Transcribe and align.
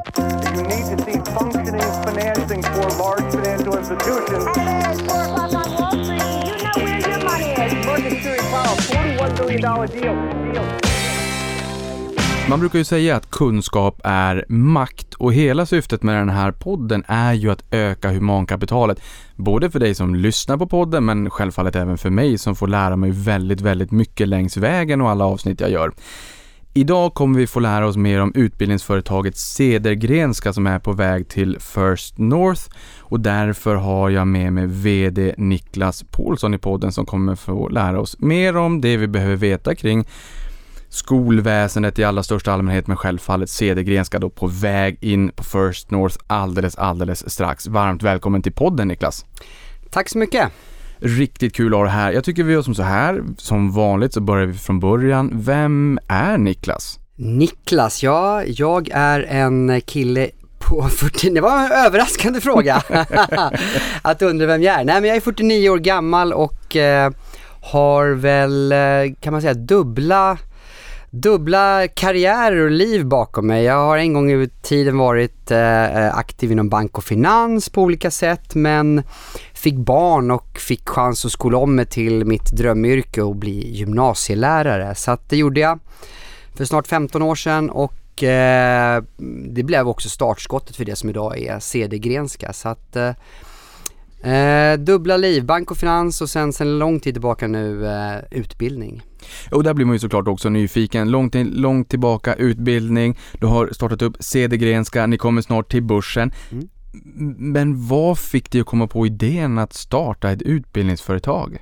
You 0.00 0.62
need 0.62 0.84
to 0.90 0.96
see 1.04 1.18
functioning 1.34 1.90
financing 2.04 2.62
for 2.62 2.86
large 3.02 3.34
financial 3.34 3.76
institutions. 3.78 4.56
Hey, 4.56 4.90
it's 4.90 5.00
4 5.00 5.24
o'clock 5.24 5.54
on 5.54 5.68
Wall 5.76 6.04
Street. 6.04 6.22
You 6.48 6.56
know 6.64 6.76
where 6.84 7.00
your 7.08 7.20
money 7.24 7.50
is. 7.64 7.86
Market 7.86 8.22
Fury 8.22 8.38
Powell, 8.52 8.76
$41 8.76 9.38
billion 9.38 9.60
deal. 9.60 10.52
deal. 10.52 10.80
Man 12.48 12.60
brukar 12.60 12.78
ju 12.78 12.84
säga 12.84 13.16
att 13.16 13.30
kunskap 13.30 14.00
är 14.04 14.44
makt 14.48 15.14
och 15.14 15.32
hela 15.34 15.66
syftet 15.66 16.02
med 16.02 16.16
den 16.16 16.28
här 16.28 16.52
podden 16.52 17.04
är 17.06 17.32
ju 17.32 17.50
att 17.50 17.64
öka 17.70 18.10
humankapitalet. 18.10 19.00
Både 19.36 19.70
för 19.70 19.80
dig 19.80 19.94
som 19.94 20.14
lyssnar 20.14 20.56
på 20.56 20.66
podden 20.66 21.04
men 21.04 21.30
självfallet 21.30 21.76
även 21.76 21.98
för 21.98 22.10
mig 22.10 22.38
som 22.38 22.56
får 22.56 22.68
lära 22.68 22.96
mig 22.96 23.10
väldigt, 23.10 23.60
väldigt 23.60 23.90
mycket 23.90 24.28
längs 24.28 24.56
vägen 24.56 25.00
och 25.00 25.10
alla 25.10 25.24
avsnitt 25.24 25.60
jag 25.60 25.70
gör. 25.70 25.92
Idag 26.74 27.14
kommer 27.14 27.38
vi 27.38 27.46
få 27.46 27.60
lära 27.60 27.86
oss 27.86 27.96
mer 27.96 28.20
om 28.20 28.32
utbildningsföretaget 28.34 29.36
Cedergrenska 29.36 30.52
som 30.52 30.66
är 30.66 30.78
på 30.78 30.92
väg 30.92 31.28
till 31.28 31.58
First 31.60 32.18
North 32.18 32.62
och 33.00 33.20
därför 33.20 33.74
har 33.74 34.10
jag 34.10 34.26
med 34.26 34.52
mig 34.52 34.66
VD 34.66 35.34
Niklas 35.36 36.04
Paulsson 36.10 36.54
i 36.54 36.58
podden 36.58 36.92
som 36.92 37.06
kommer 37.06 37.34
få 37.34 37.68
lära 37.68 38.00
oss 38.00 38.18
mer 38.18 38.56
om 38.56 38.80
det 38.80 38.96
vi 38.96 39.06
behöver 39.06 39.36
veta 39.36 39.74
kring 39.74 40.08
skolväsendet 40.88 41.98
i 41.98 42.04
allra 42.04 42.22
största 42.22 42.52
allmänhet 42.52 42.86
men 42.86 42.96
självfallet 42.96 43.50
Cedergrenska 43.50 44.18
då 44.18 44.30
på 44.30 44.46
väg 44.46 44.98
in 45.00 45.30
på 45.36 45.44
First 45.44 45.90
North 45.90 46.16
alldeles, 46.26 46.76
alldeles 46.76 47.30
strax. 47.30 47.66
Varmt 47.66 48.02
välkommen 48.02 48.42
till 48.42 48.52
podden 48.52 48.88
Niklas! 48.88 49.24
Tack 49.90 50.08
så 50.08 50.18
mycket! 50.18 50.52
Riktigt 51.00 51.54
kul 51.54 51.72
att 51.74 51.78
ha 51.78 51.84
dig 51.84 51.92
här. 51.92 52.12
Jag 52.12 52.24
tycker 52.24 52.42
vi 52.42 52.52
gör 52.52 52.62
som 52.62 52.74
så 52.74 52.82
här, 52.82 53.22
som 53.36 53.72
vanligt 53.72 54.14
så 54.14 54.20
börjar 54.20 54.46
vi 54.46 54.54
från 54.54 54.80
början. 54.80 55.30
Vem 55.34 55.98
är 56.08 56.38
Niklas? 56.38 56.98
Niklas, 57.16 58.02
ja, 58.02 58.44
jag 58.44 58.88
är 58.92 59.20
en 59.20 59.80
kille 59.80 60.28
på 60.58 60.88
40, 60.88 61.30
det 61.30 61.40
var 61.40 61.64
en 61.64 61.72
överraskande 61.72 62.40
fråga 62.40 62.82
att 64.02 64.18
du 64.18 64.26
undrar 64.26 64.46
vem 64.46 64.62
jag 64.62 64.80
är. 64.80 64.84
Nej 64.84 65.00
men 65.00 65.08
jag 65.08 65.16
är 65.16 65.20
49 65.20 65.70
år 65.70 65.78
gammal 65.78 66.32
och 66.32 66.76
eh, 66.76 67.10
har 67.62 68.06
väl, 68.08 68.72
eh, 68.72 69.14
kan 69.20 69.32
man 69.32 69.42
säga, 69.42 69.54
dubbla 69.54 70.38
dubbla 71.10 71.88
karriärer 71.88 72.64
och 72.64 72.70
liv 72.70 73.06
bakom 73.06 73.46
mig. 73.46 73.64
Jag 73.64 73.74
har 73.74 73.98
en 73.98 74.12
gång 74.12 74.30
i 74.30 74.48
tiden 74.62 74.98
varit 74.98 75.50
eh, 75.50 76.16
aktiv 76.16 76.52
inom 76.52 76.68
bank 76.68 76.98
och 76.98 77.04
finans 77.04 77.68
på 77.68 77.82
olika 77.82 78.10
sätt 78.10 78.54
men 78.54 79.02
fick 79.54 79.74
barn 79.74 80.30
och 80.30 80.58
fick 80.58 80.88
chans 80.88 81.24
att 81.24 81.32
skola 81.32 81.58
om 81.58 81.74
mig 81.74 81.86
till 81.86 82.24
mitt 82.24 82.50
drömyrke 82.50 83.22
och 83.22 83.36
bli 83.36 83.76
gymnasielärare. 83.76 84.94
Så 84.94 85.10
att 85.10 85.28
det 85.28 85.36
gjorde 85.36 85.60
jag 85.60 85.78
för 86.54 86.64
snart 86.64 86.86
15 86.86 87.22
år 87.22 87.34
sedan 87.34 87.70
och 87.70 88.22
eh, 88.22 89.02
det 89.48 89.62
blev 89.62 89.88
också 89.88 90.08
startskottet 90.08 90.76
för 90.76 90.84
det 90.84 90.96
som 90.96 91.10
idag 91.10 91.38
är 91.38 91.58
CD-Grenska. 91.58 92.52
Så 92.52 92.68
att 92.68 92.96
eh, 92.96 93.12
Eh, 94.22 94.78
dubbla 94.78 95.16
liv, 95.16 95.44
bank 95.44 95.70
och 95.70 95.76
finans 95.76 96.20
och 96.20 96.30
sen 96.30 96.52
sen 96.52 96.78
lång 96.78 97.00
tid 97.00 97.14
tillbaka 97.14 97.48
nu 97.48 97.86
eh, 97.86 98.18
utbildning. 98.30 99.02
Och 99.50 99.64
där 99.64 99.74
blir 99.74 99.86
man 99.86 99.94
ju 99.94 99.98
såklart 99.98 100.28
också 100.28 100.48
nyfiken. 100.48 101.10
Långt, 101.10 101.34
långt 101.34 101.88
tillbaka 101.88 102.34
utbildning, 102.34 103.18
du 103.40 103.46
har 103.46 103.68
startat 103.72 104.02
upp 104.02 104.16
CD-Grenska, 104.20 105.06
ni 105.06 105.18
kommer 105.18 105.42
snart 105.42 105.70
till 105.70 105.82
börsen. 105.82 106.32
Mm. 106.50 106.68
Men 107.52 107.86
vad 107.88 108.18
fick 108.18 108.50
dig 108.50 108.60
att 108.60 108.66
komma 108.66 108.86
på 108.86 109.06
idén 109.06 109.58
att 109.58 109.72
starta 109.72 110.30
ett 110.30 110.42
utbildningsföretag? 110.42 111.58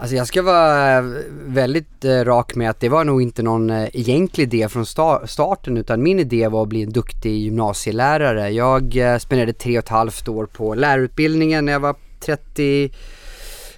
Alltså 0.00 0.16
jag 0.16 0.26
ska 0.26 0.42
vara 0.42 0.98
eh, 0.98 1.04
väldigt 1.46 2.04
eh, 2.04 2.24
rak 2.24 2.54
med 2.54 2.70
att 2.70 2.80
det 2.80 2.88
var 2.88 3.04
nog 3.04 3.22
inte 3.22 3.42
någon 3.42 3.70
eh, 3.70 3.88
egentlig 3.92 4.44
idé 4.44 4.68
från 4.68 4.86
starten 5.26 5.76
utan 5.76 6.02
min 6.02 6.18
idé 6.18 6.48
var 6.48 6.62
att 6.62 6.68
bli 6.68 6.82
en 6.82 6.92
duktig 6.92 7.38
gymnasielärare. 7.38 8.50
Jag 8.50 8.96
spenderade 9.20 9.52
tre 9.52 9.78
och 9.78 9.84
ett 9.84 9.88
halvt 9.88 10.28
år 10.28 10.46
på 10.46 10.74
lärarutbildningen 10.74 11.64
när 11.64 11.72
jag 11.72 11.80
var 11.80 11.96
30, 12.20 12.90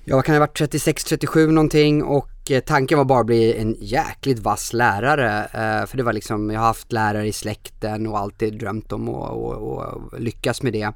jag 0.04 0.24
kan 0.24 0.34
ha 0.34 0.40
varit 0.40 0.60
36-37 0.60 1.46
någonting 1.46 2.04
och 2.04 2.30
tanken 2.66 2.98
var 2.98 3.04
bara 3.04 3.20
att 3.20 3.26
bli 3.26 3.54
en 3.54 3.76
jäkligt 3.80 4.38
vass 4.38 4.72
lärare. 4.72 5.48
För 5.86 5.96
det 5.96 6.02
var 6.02 6.12
liksom, 6.12 6.50
jag 6.50 6.60
har 6.60 6.66
haft 6.66 6.92
lärare 6.92 7.26
i 7.26 7.32
släkten 7.32 8.06
och 8.06 8.18
alltid 8.18 8.58
drömt 8.58 8.92
om 8.92 9.08
att 9.08 10.20
lyckas 10.20 10.62
med 10.62 10.72
det. 10.72 10.92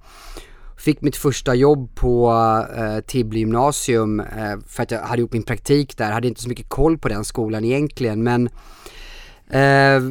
Fick 0.77 1.01
mitt 1.01 1.17
första 1.17 1.55
jobb 1.55 1.95
på 1.95 2.33
eh, 2.77 3.01
Tibble 3.01 3.39
gymnasium 3.39 4.21
eh, 4.21 4.59
för 4.67 4.83
att 4.83 4.91
jag 4.91 5.01
hade 5.01 5.23
gjort 5.23 5.33
min 5.33 5.43
praktik 5.43 5.97
där. 5.97 6.13
Hade 6.13 6.29
inte 6.29 6.43
så 6.43 6.49
mycket 6.49 6.69
koll 6.69 6.99
på 6.99 7.09
den 7.09 7.25
skolan 7.25 7.65
egentligen 7.65 8.23
men 8.23 8.47
eh, 9.51 10.03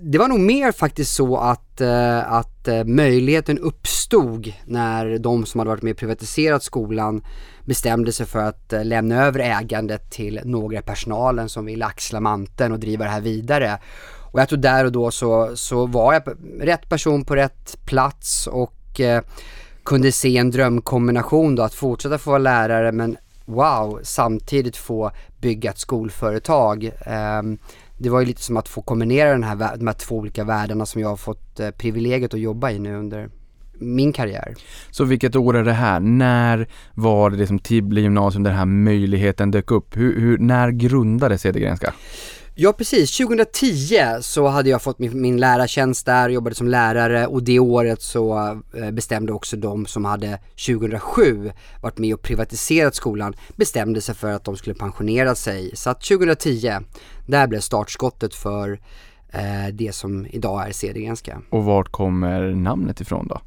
det 0.00 0.18
var 0.18 0.28
nog 0.28 0.40
mer 0.40 0.72
faktiskt 0.72 1.14
så 1.14 1.36
att, 1.36 1.80
eh, 1.80 2.32
att 2.32 2.68
eh, 2.68 2.84
möjligheten 2.84 3.58
uppstod 3.58 4.52
när 4.64 5.18
de 5.18 5.46
som 5.46 5.58
hade 5.58 5.68
varit 5.68 5.82
med 5.82 5.90
och 5.90 5.98
privatiserat 5.98 6.62
skolan 6.62 7.22
bestämde 7.64 8.12
sig 8.12 8.26
för 8.26 8.38
att 8.38 8.72
eh, 8.72 8.84
lämna 8.84 9.24
över 9.24 9.40
ägandet 9.40 10.10
till 10.10 10.40
några 10.44 10.78
i 10.78 10.82
personalen 10.82 11.48
som 11.48 11.64
ville 11.64 11.84
axla 11.84 12.20
manteln 12.20 12.72
och 12.72 12.80
driva 12.80 13.04
det 13.04 13.10
här 13.10 13.20
vidare. 13.20 13.78
Och 14.32 14.40
jag 14.40 14.48
tror 14.48 14.58
där 14.58 14.84
och 14.84 14.92
då 14.92 15.10
så, 15.10 15.56
så 15.56 15.86
var 15.86 16.12
jag 16.12 16.22
rätt 16.60 16.88
person 16.88 17.24
på 17.24 17.36
rätt 17.36 17.78
plats 17.84 18.46
och 18.46 19.00
eh, 19.00 19.22
kunde 19.84 20.12
se 20.12 20.36
en 20.36 20.50
drömkombination 20.50 21.54
då 21.54 21.62
att 21.62 21.74
fortsätta 21.74 22.18
få 22.18 22.30
vara 22.30 22.38
lärare 22.38 22.92
men 22.92 23.16
wow, 23.44 24.00
samtidigt 24.02 24.76
få 24.76 25.10
bygga 25.40 25.70
ett 25.70 25.78
skolföretag. 25.78 26.90
Ehm, 27.06 27.58
det 27.98 28.10
var 28.10 28.20
ju 28.20 28.26
lite 28.26 28.42
som 28.42 28.56
att 28.56 28.68
få 28.68 28.82
kombinera 28.82 29.30
den 29.30 29.42
här, 29.42 29.76
de 29.76 29.86
här 29.86 29.94
två 29.94 30.16
olika 30.16 30.44
världarna 30.44 30.86
som 30.86 31.00
jag 31.00 31.08
har 31.08 31.16
fått 31.16 31.60
eh, 31.60 31.70
privilegiet 31.70 32.34
att 32.34 32.40
jobba 32.40 32.70
i 32.70 32.78
nu 32.78 32.96
under 32.96 33.28
min 33.72 34.12
karriär. 34.12 34.54
Så 34.90 35.04
vilket 35.04 35.36
år 35.36 35.56
är 35.56 35.64
det 35.64 35.72
här? 35.72 36.00
När 36.00 36.68
var 36.94 37.30
det 37.30 37.46
som 37.46 37.58
Tibble 37.58 38.00
gymnasium 38.00 38.42
den 38.42 38.54
här 38.54 38.64
möjligheten 38.64 39.50
dök 39.50 39.70
upp? 39.70 39.96
Hur, 39.96 40.20
hur 40.20 40.38
när 40.38 40.70
grundades 40.70 41.40
Cedergrenska? 41.40 41.94
Ja 42.54 42.72
precis, 42.72 43.16
2010 43.16 43.96
så 44.20 44.48
hade 44.48 44.70
jag 44.70 44.82
fått 44.82 44.98
min, 44.98 45.20
min 45.20 45.36
lärartjänst 45.36 46.06
där, 46.06 46.28
jobbade 46.28 46.54
som 46.54 46.68
lärare 46.68 47.26
och 47.26 47.42
det 47.42 47.58
året 47.58 48.02
så 48.02 48.38
eh, 48.74 48.90
bestämde 48.90 49.32
också 49.32 49.56
de 49.56 49.86
som 49.86 50.04
hade 50.04 50.38
2007 50.66 51.52
varit 51.82 51.98
med 51.98 52.14
och 52.14 52.22
privatiserat 52.22 52.94
skolan 52.94 53.34
bestämde 53.56 54.00
sig 54.00 54.14
för 54.14 54.32
att 54.32 54.44
de 54.44 54.56
skulle 54.56 54.74
pensionera 54.74 55.34
sig. 55.34 55.76
Så 55.76 55.90
att 55.90 56.00
2010, 56.00 56.72
där 57.26 57.46
blev 57.46 57.60
startskottet 57.60 58.34
för 58.34 58.80
eh, 59.32 59.74
det 59.74 59.94
som 59.94 60.26
idag 60.26 60.68
är 60.68 60.72
Cedergrenska. 60.72 61.42
Och 61.50 61.64
vart 61.64 61.88
kommer 61.88 62.54
namnet 62.54 63.00
ifrån 63.00 63.26
då? 63.28 63.40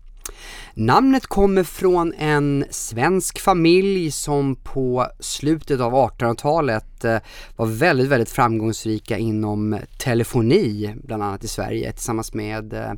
Namnet 0.77 1.27
kommer 1.27 1.63
från 1.63 2.13
en 2.13 2.65
svensk 2.69 3.39
familj 3.39 4.11
som 4.11 4.55
på 4.55 5.07
slutet 5.19 5.81
av 5.81 5.93
1800-talet 5.93 7.05
eh, 7.05 7.17
var 7.55 7.65
väldigt, 7.65 8.07
väldigt 8.07 8.29
framgångsrika 8.29 9.17
inom 9.17 9.79
telefoni, 9.97 10.95
bland 11.03 11.23
annat 11.23 11.43
i 11.43 11.47
Sverige, 11.47 11.91
tillsammans 11.91 12.33
med 12.33 12.73
eh, 12.73 12.91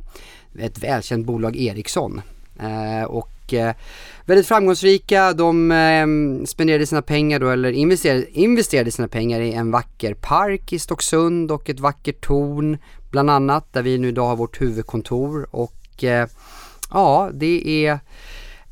ett 0.58 0.78
välkänt 0.78 1.26
bolag 1.26 1.56
Ericsson. 1.56 2.20
Eh, 2.60 3.04
och 3.04 3.34
väldigt 4.24 4.46
framgångsrika, 4.46 5.32
de 5.32 6.44
spenderade 6.46 6.86
sina 6.86 7.02
pengar 7.02 7.38
då, 7.38 7.48
eller 7.48 7.72
investerade, 7.72 8.30
investerade 8.30 8.90
sina 8.90 9.08
pengar 9.08 9.40
i 9.40 9.52
en 9.52 9.70
vacker 9.70 10.14
park 10.14 10.72
i 10.72 10.78
Stocksund 10.78 11.50
och 11.50 11.70
ett 11.70 11.80
vackert 11.80 12.20
torn, 12.20 12.78
bland 13.10 13.30
annat, 13.30 13.72
där 13.72 13.82
vi 13.82 13.98
nu 13.98 14.08
idag 14.08 14.26
har 14.26 14.36
vårt 14.36 14.60
huvudkontor 14.60 15.48
och 15.50 16.04
Ja, 16.90 17.30
det 17.34 17.86
är, 17.86 18.00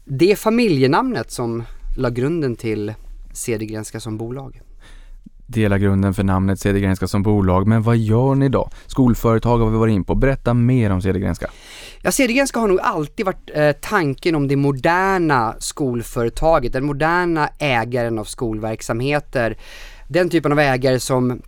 det 0.05 0.33
är 0.33 0.37
familjenamnet 0.37 1.31
som 1.31 1.65
la 1.97 2.11
grunden 2.11 2.57
till 2.57 2.95
Cedergrenska 3.33 4.01
som 4.01 4.19
bolag. 4.19 4.61
Dela 5.47 5.79
grunden 5.79 6.15
för 6.15 6.23
namnet 6.23 6.61
Cedergrenska 6.61 7.07
som 7.07 7.23
bolag, 7.23 7.67
men 7.67 7.83
vad 7.83 7.97
gör 7.97 8.35
ni 8.35 8.49
då? 8.49 8.71
Skolföretag 8.87 9.59
har 9.59 9.71
vi 9.71 9.79
varit 9.79 9.93
in 9.93 10.05
på, 10.05 10.15
berätta 10.15 10.55
mer 10.55 10.91
om 10.91 11.03
Cedergrenska. 11.03 11.51
Ja, 12.03 12.11
Cedergrenska 12.13 12.61
har 12.61 12.69
nog 12.69 12.81
alltid 12.81 13.27
varit 13.27 13.51
eh, 13.55 13.73
tanken 13.73 14.35
om 14.35 14.49
det 14.49 14.57
moderna 14.57 15.55
skolföretaget, 15.59 16.73
den 16.73 16.85
moderna 16.85 17.49
ägaren 17.59 18.19
av 18.19 18.25
skolverksamheter. 18.25 19.57
Den 20.09 20.29
typen 20.31 20.53
av 20.53 20.59
ägare 20.59 21.01
som 21.01 21.43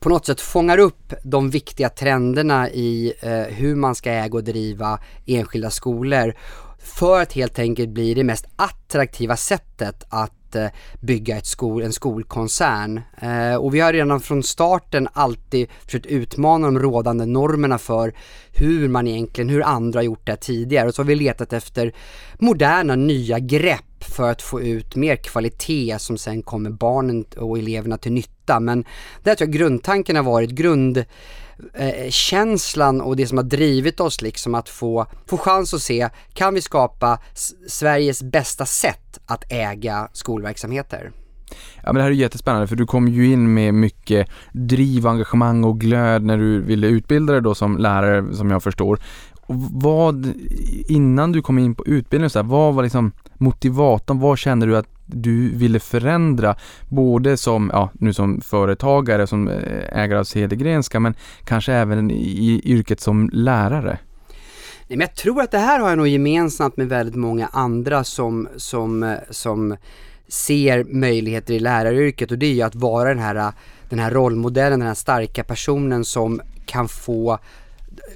på 0.00 0.08
något 0.08 0.26
sätt 0.26 0.40
fångar 0.40 0.78
upp 0.78 1.12
de 1.22 1.50
viktiga 1.50 1.88
trenderna 1.88 2.70
i 2.70 3.12
eh, 3.20 3.32
hur 3.32 3.76
man 3.76 3.94
ska 3.94 4.10
äga 4.10 4.34
och 4.34 4.44
driva 4.44 4.98
enskilda 5.26 5.70
skolor 5.70 6.34
för 6.78 7.22
att 7.22 7.32
helt 7.32 7.58
enkelt 7.58 7.90
bli 7.90 8.14
det 8.14 8.24
mest 8.24 8.46
attraktiva 8.56 9.36
sättet 9.36 10.04
att 10.08 10.56
eh, 10.56 10.66
bygga 11.00 11.36
ett 11.36 11.46
skol, 11.46 11.82
en 11.82 11.92
skolkoncern. 11.92 13.00
Eh, 13.20 13.54
och 13.54 13.74
vi 13.74 13.80
har 13.80 13.92
redan 13.92 14.20
från 14.20 14.42
starten 14.42 15.08
alltid 15.12 15.68
försökt 15.86 16.06
utmana 16.06 16.66
de 16.66 16.78
rådande 16.78 17.26
normerna 17.26 17.78
för 17.78 18.14
hur 18.52 18.88
man 18.88 19.08
egentligen, 19.08 19.50
hur 19.50 19.62
andra 19.62 19.98
har 19.98 20.04
gjort 20.04 20.26
det 20.26 20.36
tidigare. 20.36 20.88
Och 20.88 20.94
så 20.94 21.02
har 21.02 21.06
vi 21.06 21.14
letat 21.14 21.52
efter 21.52 21.94
moderna 22.38 22.96
nya 22.96 23.38
grepp 23.38 23.91
för 24.04 24.30
att 24.30 24.42
få 24.42 24.60
ut 24.60 24.96
mer 24.96 25.16
kvalitet 25.16 25.98
som 25.98 26.18
sen 26.18 26.42
kommer 26.42 26.70
barnen 26.70 27.24
och 27.36 27.58
eleverna 27.58 27.98
till 27.98 28.12
nytta. 28.12 28.60
Men 28.60 28.84
där 29.22 29.34
tror 29.34 29.48
jag 29.48 29.56
grundtanken 29.56 30.16
har 30.16 30.22
varit 30.22 30.50
grundkänslan 30.50 33.00
eh, 33.00 33.06
och 33.06 33.16
det 33.16 33.26
som 33.26 33.38
har 33.38 33.44
drivit 33.44 34.00
oss 34.00 34.22
liksom 34.22 34.54
att 34.54 34.68
få, 34.68 35.06
få 35.26 35.38
chans 35.38 35.74
att 35.74 35.82
se, 35.82 36.08
kan 36.32 36.54
vi 36.54 36.60
skapa 36.60 37.18
Sveriges 37.68 38.22
bästa 38.22 38.66
sätt 38.66 39.18
att 39.26 39.52
äga 39.52 40.08
skolverksamheter? 40.12 41.12
Ja 41.76 41.92
men 41.92 41.94
det 41.94 42.02
här 42.02 42.10
är 42.10 42.14
jättespännande 42.14 42.66
för 42.66 42.76
du 42.76 42.86
kom 42.86 43.08
ju 43.08 43.32
in 43.32 43.54
med 43.54 43.74
mycket 43.74 44.28
driv, 44.52 45.06
engagemang 45.06 45.64
och 45.64 45.80
glöd 45.80 46.22
när 46.22 46.38
du 46.38 46.60
ville 46.60 46.86
utbilda 46.86 47.32
dig 47.32 47.42
då 47.42 47.54
som 47.54 47.78
lärare 47.78 48.34
som 48.34 48.50
jag 48.50 48.62
förstår. 48.62 48.98
Och 49.46 49.54
vad, 49.70 50.32
innan 50.88 51.32
du 51.32 51.42
kom 51.42 51.58
in 51.58 51.74
på 51.74 51.86
utbildningen, 51.86 52.30
så 52.30 52.38
här, 52.38 52.46
vad 52.46 52.74
var 52.74 52.82
liksom 52.82 53.12
motivatorn? 53.42 54.18
Vad 54.18 54.38
känner 54.38 54.66
du 54.66 54.76
att 54.76 54.88
du 55.06 55.56
ville 55.56 55.80
förändra? 55.80 56.56
Både 56.88 57.36
som, 57.36 57.70
ja 57.72 57.90
nu 57.92 58.12
som 58.12 58.40
företagare, 58.40 59.26
som 59.26 59.48
eh, 59.48 59.98
ägare 60.02 60.18
av 60.18 60.24
Cedergrenska 60.24 61.00
men 61.00 61.14
kanske 61.44 61.72
även 61.72 62.10
i 62.10 62.60
yrket 62.64 63.00
som 63.00 63.30
lärare? 63.32 63.98
Nej, 64.88 64.98
men 64.98 65.00
jag 65.00 65.14
tror 65.14 65.42
att 65.42 65.50
det 65.50 65.58
här 65.58 65.80
har 65.80 65.88
jag 65.88 65.98
nog 65.98 66.08
gemensamt 66.08 66.76
med 66.76 66.88
väldigt 66.88 67.14
många 67.14 67.46
andra 67.52 68.04
som, 68.04 68.48
som, 68.56 69.02
eh, 69.02 69.16
som 69.30 69.76
ser 70.28 70.84
möjligheter 70.84 71.54
i 71.54 71.58
läraryrket 71.58 72.30
och 72.30 72.38
det 72.38 72.46
är 72.46 72.54
ju 72.54 72.62
att 72.62 72.74
vara 72.74 73.08
den 73.08 73.18
här, 73.18 73.52
den 73.88 73.98
här 73.98 74.10
rollmodellen, 74.10 74.78
den 74.78 74.88
här 74.88 74.94
starka 74.94 75.44
personen 75.44 76.04
som 76.04 76.40
kan 76.66 76.88
få 76.88 77.38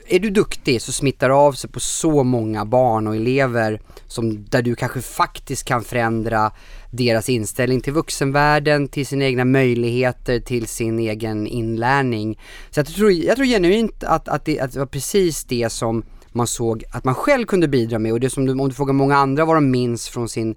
är 0.09 0.19
du 0.19 0.31
duktig 0.31 0.83
så 0.83 0.93
smittar 0.93 1.29
det 1.29 1.35
av 1.35 1.53
sig 1.53 1.71
på 1.71 1.81
så 1.81 2.25
många 2.25 2.65
barn 2.65 3.07
och 3.07 3.17
elever 3.17 3.81
som, 4.07 4.45
där 4.45 4.63
du 4.63 4.75
kanske 4.75 5.01
faktiskt 5.01 5.65
kan 5.65 5.85
förändra 5.85 6.53
deras 6.91 7.29
inställning 7.29 7.81
till 7.81 7.93
vuxenvärlden, 7.93 8.89
till 8.89 9.07
sina 9.07 9.25
egna 9.25 9.45
möjligheter, 9.45 10.41
till 10.41 10.67
sin 10.67 10.99
egen 10.99 11.47
inlärning. 11.47 12.39
Så 12.71 12.81
jag 12.81 12.87
tror, 12.87 13.13
jag 13.13 13.37
tror 13.37 13.47
genuint 13.47 14.05
att, 14.05 14.29
att, 14.29 14.45
det, 14.45 14.61
att 14.61 14.73
det 14.73 14.79
var 14.79 14.87
precis 14.87 15.45
det 15.45 15.73
som 15.73 16.03
man 16.33 16.47
såg 16.47 16.85
att 16.91 17.05
man 17.05 17.15
själv 17.15 17.47
kunde 17.47 17.69
bidra 17.69 17.99
med 17.99 18.13
och 18.13 18.21
det 18.21 18.31
som 18.31 18.47
du, 18.47 18.53
om 18.53 18.69
du 18.69 18.75
frågar 18.75 18.93
många 18.93 19.17
andra 19.17 19.45
vad 19.45 19.57
de 19.57 19.71
minns 19.71 20.09
från 20.09 20.29
sin 20.29 20.55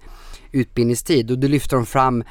utbildningstid 0.52 1.30
och 1.30 1.38
då 1.38 1.48
lyfter 1.48 1.76
de 1.76 1.86
fram 1.86 2.24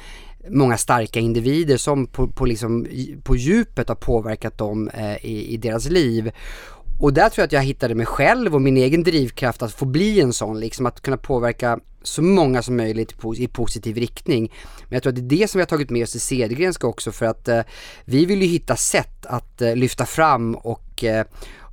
många 0.48 0.76
starka 0.76 1.20
individer 1.20 1.76
som 1.76 2.06
på, 2.06 2.28
på, 2.28 2.46
liksom, 2.46 2.86
på 3.22 3.36
djupet 3.36 3.88
har 3.88 3.94
påverkat 3.94 4.58
dem 4.58 4.88
eh, 4.88 5.26
i, 5.26 5.54
i 5.54 5.56
deras 5.56 5.88
liv. 5.88 6.30
Och 7.00 7.12
där 7.12 7.28
tror 7.28 7.42
jag 7.42 7.46
att 7.46 7.52
jag 7.52 7.62
hittade 7.62 7.94
mig 7.94 8.06
själv 8.06 8.54
och 8.54 8.62
min 8.62 8.76
egen 8.76 9.02
drivkraft 9.02 9.62
att 9.62 9.72
få 9.72 9.84
bli 9.84 10.20
en 10.20 10.32
sån, 10.32 10.60
liksom 10.60 10.86
att 10.86 11.00
kunna 11.00 11.16
påverka 11.16 11.78
så 12.02 12.22
många 12.22 12.62
som 12.62 12.76
möjligt 12.76 13.14
i 13.36 13.46
positiv 13.46 13.96
riktning. 13.96 14.52
Men 14.88 14.96
jag 14.96 15.02
tror 15.02 15.10
att 15.10 15.16
det 15.16 15.34
är 15.34 15.38
det 15.38 15.48
som 15.48 15.58
vi 15.58 15.62
har 15.62 15.66
tagit 15.66 15.90
med 15.90 16.02
oss 16.02 16.12
till 16.12 16.20
Cedergrenska 16.20 16.86
också 16.86 17.12
för 17.12 17.26
att 17.26 17.48
eh, 17.48 17.60
vi 18.04 18.24
vill 18.24 18.42
ju 18.42 18.48
hitta 18.48 18.76
sätt 18.76 19.26
att 19.26 19.62
eh, 19.62 19.76
lyfta 19.76 20.06
fram 20.06 20.54
och 20.54 21.04
eh, 21.04 21.24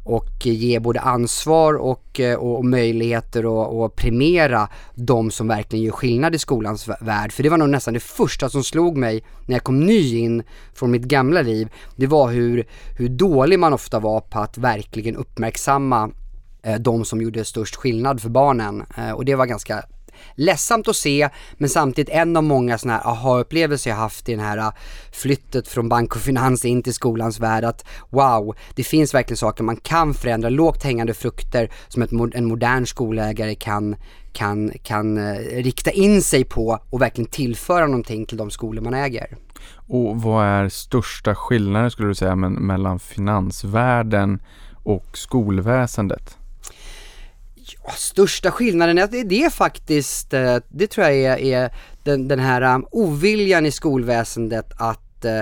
och 0.08 0.46
ge 0.46 0.80
både 0.80 1.00
ansvar 1.00 1.74
och, 1.74 2.20
eh, 2.20 2.36
och, 2.36 2.58
och 2.58 2.66
möjligheter 2.66 3.46
och, 3.46 3.84
och 3.84 3.96
premiera 3.96 4.70
de 4.96 5.32
som 5.32 5.48
verkligen 5.48 5.86
gör 5.86 5.92
skillnad 5.92 6.36
i 6.36 6.40
skolans 6.40 6.90
värld. 7.00 7.32
För 7.32 7.44
det 7.44 7.50
var 7.50 7.58
nog 7.58 7.70
nästan 7.70 7.94
det 7.94 8.00
första 8.00 8.50
som 8.50 8.64
slog 8.64 8.98
mig 8.98 9.24
när 9.46 9.56
jag 9.56 9.64
kom 9.64 9.80
ny 9.80 10.18
in 10.18 10.44
från 10.74 10.92
mitt 10.92 11.04
gamla 11.04 11.42
liv. 11.42 11.70
Det 11.96 12.08
var 12.08 12.32
hur, 12.32 12.68
hur 12.98 13.10
dålig 13.10 13.60
man 13.60 13.74
ofta 13.74 14.00
var 14.00 14.22
på 14.22 14.40
att 14.40 14.58
verkligen 14.58 15.16
uppmärksamma 15.16 16.12
eh, 16.64 16.76
de 16.76 17.06
som 17.06 17.22
gjorde 17.22 17.46
störst 17.46 17.76
skillnad 17.76 18.22
för 18.22 18.30
barnen. 18.30 18.84
Eh, 18.98 19.12
och 19.12 19.26
det 19.26 19.36
var 19.36 19.46
ganska 19.46 19.84
ledsamt 20.36 20.88
att 20.88 20.96
se, 20.96 21.30
men 21.58 21.70
samtidigt 21.70 22.14
en 22.14 22.38
av 22.38 22.44
många 22.44 22.78
sådana 22.78 22.98
här 22.98 23.12
aha-upplevelser 23.12 23.90
jag 23.90 23.98
haft 23.98 24.30
i 24.30 24.32
den 24.32 24.46
här 24.46 24.58
äh, 24.58 24.72
flyttet 25.12 25.68
från 25.68 25.90
bank 25.90 26.16
och 26.16 26.22
finans 26.22 26.66
in 26.66 26.84
till 26.84 26.94
skolans 26.94 27.40
värld 27.40 27.64
att 27.64 27.86
wow, 28.10 28.56
det 28.76 28.84
finns 28.84 29.14
verkligen 29.14 29.38
saker 29.38 29.64
man 29.64 29.78
kan 29.78 30.14
förändra, 30.14 30.50
lågt 30.50 30.84
hängande 30.84 31.14
frukter 31.14 31.72
som 31.88 32.02
ett, 32.02 32.12
en 32.34 32.46
modern 32.46 32.86
skolägare 32.86 33.56
kan 33.56 33.96
kan, 34.38 34.72
kan 34.84 35.18
eh, 35.18 35.64
rikta 35.64 35.92
in 35.92 36.22
sig 36.22 36.44
på 36.44 36.80
och 36.90 37.02
verkligen 37.02 37.30
tillföra 37.30 37.86
någonting 37.86 38.26
till 38.26 38.38
de 38.38 38.50
skolor 38.50 38.82
man 38.82 38.94
äger. 38.94 39.38
Och 39.88 40.22
vad 40.22 40.46
är 40.46 40.70
största 40.70 41.36
skillnaden 41.36 41.92
skulle 41.92 42.08
du 42.08 42.16
säga 42.16 42.36
mellan 42.36 43.00
finansvärlden 43.00 44.40
och 44.84 45.18
skolväsendet? 45.18 46.37
Ja, 47.84 47.92
största 47.92 48.52
skillnaden 48.52 48.98
är, 48.98 49.08
det, 49.08 49.24
det 49.24 49.44
är 49.44 49.50
faktiskt, 49.50 50.34
eh, 50.34 50.58
det 50.70 50.88
tror 50.88 51.08
jag 51.08 51.16
är, 51.16 51.38
är 51.38 51.72
den, 52.04 52.28
den 52.28 52.40
här 52.40 52.76
um, 52.76 52.86
oviljan 52.92 53.66
i 53.66 53.72
skolväsendet 53.72 54.72
att, 54.78 55.26
eh, 55.26 55.42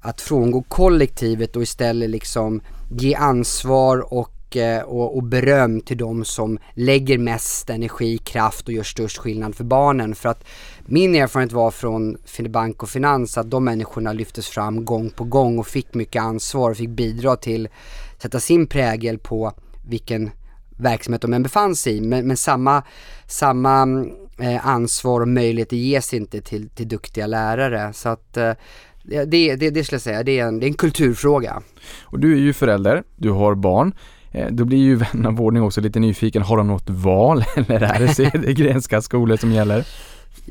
att 0.00 0.20
frångå 0.20 0.62
kollektivet 0.62 1.56
och 1.56 1.62
istället 1.62 2.10
liksom 2.10 2.60
ge 2.90 3.14
ansvar 3.14 4.12
och, 4.12 4.56
eh, 4.56 4.82
och, 4.82 5.16
och 5.16 5.22
beröm 5.22 5.80
till 5.80 5.98
de 5.98 6.24
som 6.24 6.58
lägger 6.74 7.18
mest 7.18 7.70
energi, 7.70 8.18
kraft 8.18 8.68
och 8.68 8.72
gör 8.72 8.82
störst 8.82 9.18
skillnad 9.18 9.54
för 9.54 9.64
barnen. 9.64 10.14
För 10.14 10.28
att 10.28 10.44
min 10.86 11.14
erfarenhet 11.14 11.52
var 11.52 11.70
från 11.70 12.16
bank 12.48 12.82
och 12.82 12.88
finans 12.88 13.38
att 13.38 13.50
de 13.50 13.64
människorna 13.64 14.12
lyftes 14.12 14.48
fram 14.48 14.84
gång 14.84 15.10
på 15.10 15.24
gång 15.24 15.58
och 15.58 15.66
fick 15.66 15.94
mycket 15.94 16.22
ansvar 16.22 16.70
och 16.70 16.76
fick 16.76 16.88
bidra 16.88 17.36
till 17.36 17.68
sätta 18.22 18.40
sin 18.40 18.66
prägel 18.66 19.18
på 19.18 19.52
vilken 19.88 20.30
verksamhet 20.76 21.22
de 21.22 21.32
än 21.32 21.42
befann 21.42 21.76
sig 21.76 21.96
i. 21.96 22.00
Men, 22.00 22.26
men 22.26 22.36
samma, 22.36 22.82
samma 23.26 24.06
eh, 24.38 24.66
ansvar 24.66 25.20
och 25.20 25.28
möjligheter 25.28 25.76
ges 25.76 26.14
inte 26.14 26.40
till, 26.40 26.68
till 26.68 26.88
duktiga 26.88 27.26
lärare. 27.26 27.92
Så 27.92 28.08
att 28.08 28.36
eh, 28.36 28.52
det, 29.02 29.56
det, 29.56 29.70
det 29.70 29.84
skulle 29.84 29.94
jag 29.94 30.02
säga, 30.02 30.22
det 30.22 30.38
är, 30.38 30.46
en, 30.46 30.60
det 30.60 30.66
är 30.66 30.68
en 30.68 30.74
kulturfråga. 30.74 31.62
Och 32.02 32.20
du 32.20 32.32
är 32.32 32.38
ju 32.38 32.52
förälder, 32.52 33.02
du 33.16 33.30
har 33.30 33.54
barn. 33.54 33.94
Eh, 34.32 34.46
då 34.50 34.64
blir 34.64 34.78
ju 34.78 34.96
vän 34.96 35.26
av 35.26 35.40
ordning 35.40 35.62
också 35.62 35.80
lite 35.80 36.00
nyfiken, 36.00 36.42
har 36.42 36.56
de 36.56 36.66
något 36.66 36.90
val 36.90 37.44
eller 37.56 37.82
är 37.82 37.98
det 37.98 38.08
Cedergrenska 38.08 39.02
skolor 39.02 39.36
som 39.36 39.52
gäller? 39.52 39.86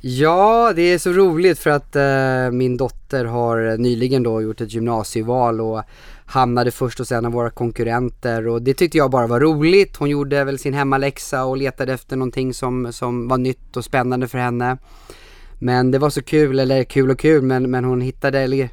Ja, 0.02 0.74
det 0.76 0.82
är 0.82 0.98
så 0.98 1.12
roligt 1.12 1.60
för 1.60 1.70
att 1.70 1.96
eh, 1.96 2.52
min 2.52 2.78
dotter 2.78 3.26
har 3.26 3.78
nyligen 3.78 4.24
då 4.24 4.42
gjort 4.42 4.62
ett 4.62 4.74
gymnasieval 4.74 5.62
och 5.62 5.84
hamnade 6.26 6.72
först 6.72 7.00
hos 7.00 7.12
en 7.12 7.26
av 7.26 7.32
våra 7.32 7.50
konkurrenter 7.50 8.48
och 8.48 8.62
det 8.62 8.74
tyckte 8.74 8.98
jag 8.98 9.12
bara 9.12 9.28
var 9.28 9.40
roligt. 9.40 9.98
Hon 9.98 10.10
gjorde 10.10 10.44
väl 10.44 10.60
sin 10.60 10.74
hemmaläxa 10.74 11.46
och 11.46 11.58
letade 11.58 11.94
efter 11.94 12.16
någonting 12.16 12.54
som, 12.54 12.94
som 12.94 13.28
var 13.28 13.38
nytt 13.38 13.78
och 13.78 13.86
spännande 13.86 14.28
för 14.28 14.38
henne. 14.38 14.78
Men 15.60 15.92
det 15.92 16.00
var 16.00 16.10
så 16.10 16.22
kul, 16.22 16.60
eller 16.60 16.84
kul 16.84 17.12
och 17.12 17.20
kul, 17.20 17.42
men, 17.42 17.72
men 17.72 17.86
hon 17.86 18.02
hittade, 18.02 18.40
eller 18.40 18.70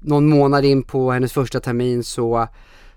någon 0.00 0.28
månad 0.28 0.64
in 0.64 0.82
på 0.82 1.10
hennes 1.10 1.32
första 1.32 1.60
termin 1.60 2.04
så, 2.04 2.46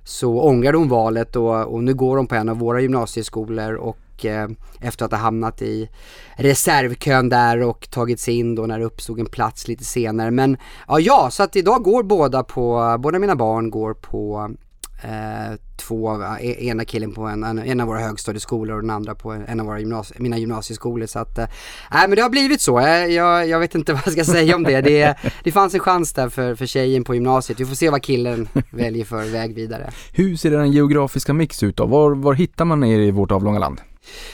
så 0.03 0.41
ångrade 0.41 0.77
hon 0.77 0.89
valet 0.89 1.35
och, 1.35 1.73
och 1.73 1.83
nu 1.83 1.93
går 1.93 2.17
hon 2.17 2.27
på 2.27 2.35
en 2.35 2.49
av 2.49 2.59
våra 2.59 2.81
gymnasieskolor 2.81 3.73
och 3.73 3.97
Eh, 4.25 4.47
efter 4.81 5.05
att 5.05 5.11
ha 5.11 5.17
hamnat 5.17 5.61
i 5.61 5.89
reservkön 6.35 7.29
där 7.29 7.61
och 7.61 7.89
tagit 7.89 8.19
sig 8.19 8.37
in 8.37 8.55
då 8.55 8.65
när 8.65 8.79
det 8.79 8.85
uppstod 8.85 9.19
en 9.19 9.25
plats 9.25 9.67
lite 9.67 9.83
senare. 9.83 10.31
Men 10.31 10.57
ja, 10.87 10.99
ja 10.99 11.29
så 11.31 11.43
att 11.43 11.55
idag 11.55 11.83
går 11.83 12.03
båda 12.03 12.43
på, 12.43 12.97
båda 12.99 13.19
mina 13.19 13.35
barn 13.35 13.69
går 13.69 13.93
på 13.93 14.51
eh, 15.03 15.57
två, 15.77 16.21
eh, 16.21 16.67
ena 16.67 16.85
killen 16.85 17.11
på 17.13 17.21
en, 17.21 17.43
en, 17.43 17.79
av 17.79 17.87
våra 17.87 17.99
högstadieskolor 17.99 18.75
och 18.75 18.81
den 18.81 18.89
andra 18.89 19.15
på 19.15 19.31
en 19.31 19.59
av 19.59 19.65
våra 19.65 19.79
gymnasie, 19.79 20.17
mina 20.19 20.37
gymnasieskolor. 20.37 21.07
Så 21.07 21.19
att, 21.19 21.37
eh, 21.37 21.47
men 21.91 22.11
det 22.11 22.21
har 22.21 22.29
blivit 22.29 22.61
så. 22.61 22.79
Jag, 22.79 23.11
jag, 23.11 23.47
jag, 23.47 23.59
vet 23.59 23.75
inte 23.75 23.93
vad 23.93 24.01
jag 24.05 24.13
ska 24.13 24.23
säga 24.23 24.55
om 24.55 24.63
det. 24.63 24.81
Det, 24.81 25.15
det 25.43 25.51
fanns 25.51 25.73
en 25.73 25.79
chans 25.79 26.13
där 26.13 26.29
för, 26.29 26.55
för 26.55 26.65
tjejen 26.65 27.03
på 27.03 27.15
gymnasiet. 27.15 27.59
Vi 27.59 27.65
får 27.65 27.75
se 27.75 27.89
vad 27.89 28.01
killen 28.01 28.47
väljer 28.69 29.05
för 29.05 29.31
väg 29.31 29.55
vidare. 29.55 29.91
Hur 30.11 30.35
ser 30.35 30.51
den 30.51 30.71
geografiska 30.71 31.33
mix 31.33 31.63
ut 31.63 31.77
då? 31.77 31.85
Var, 31.85 32.11
var 32.11 32.33
hittar 32.33 32.65
man 32.65 32.83
er 32.83 32.99
i 32.99 33.11
vårt 33.11 33.31
avlånga 33.31 33.59
land? 33.59 33.81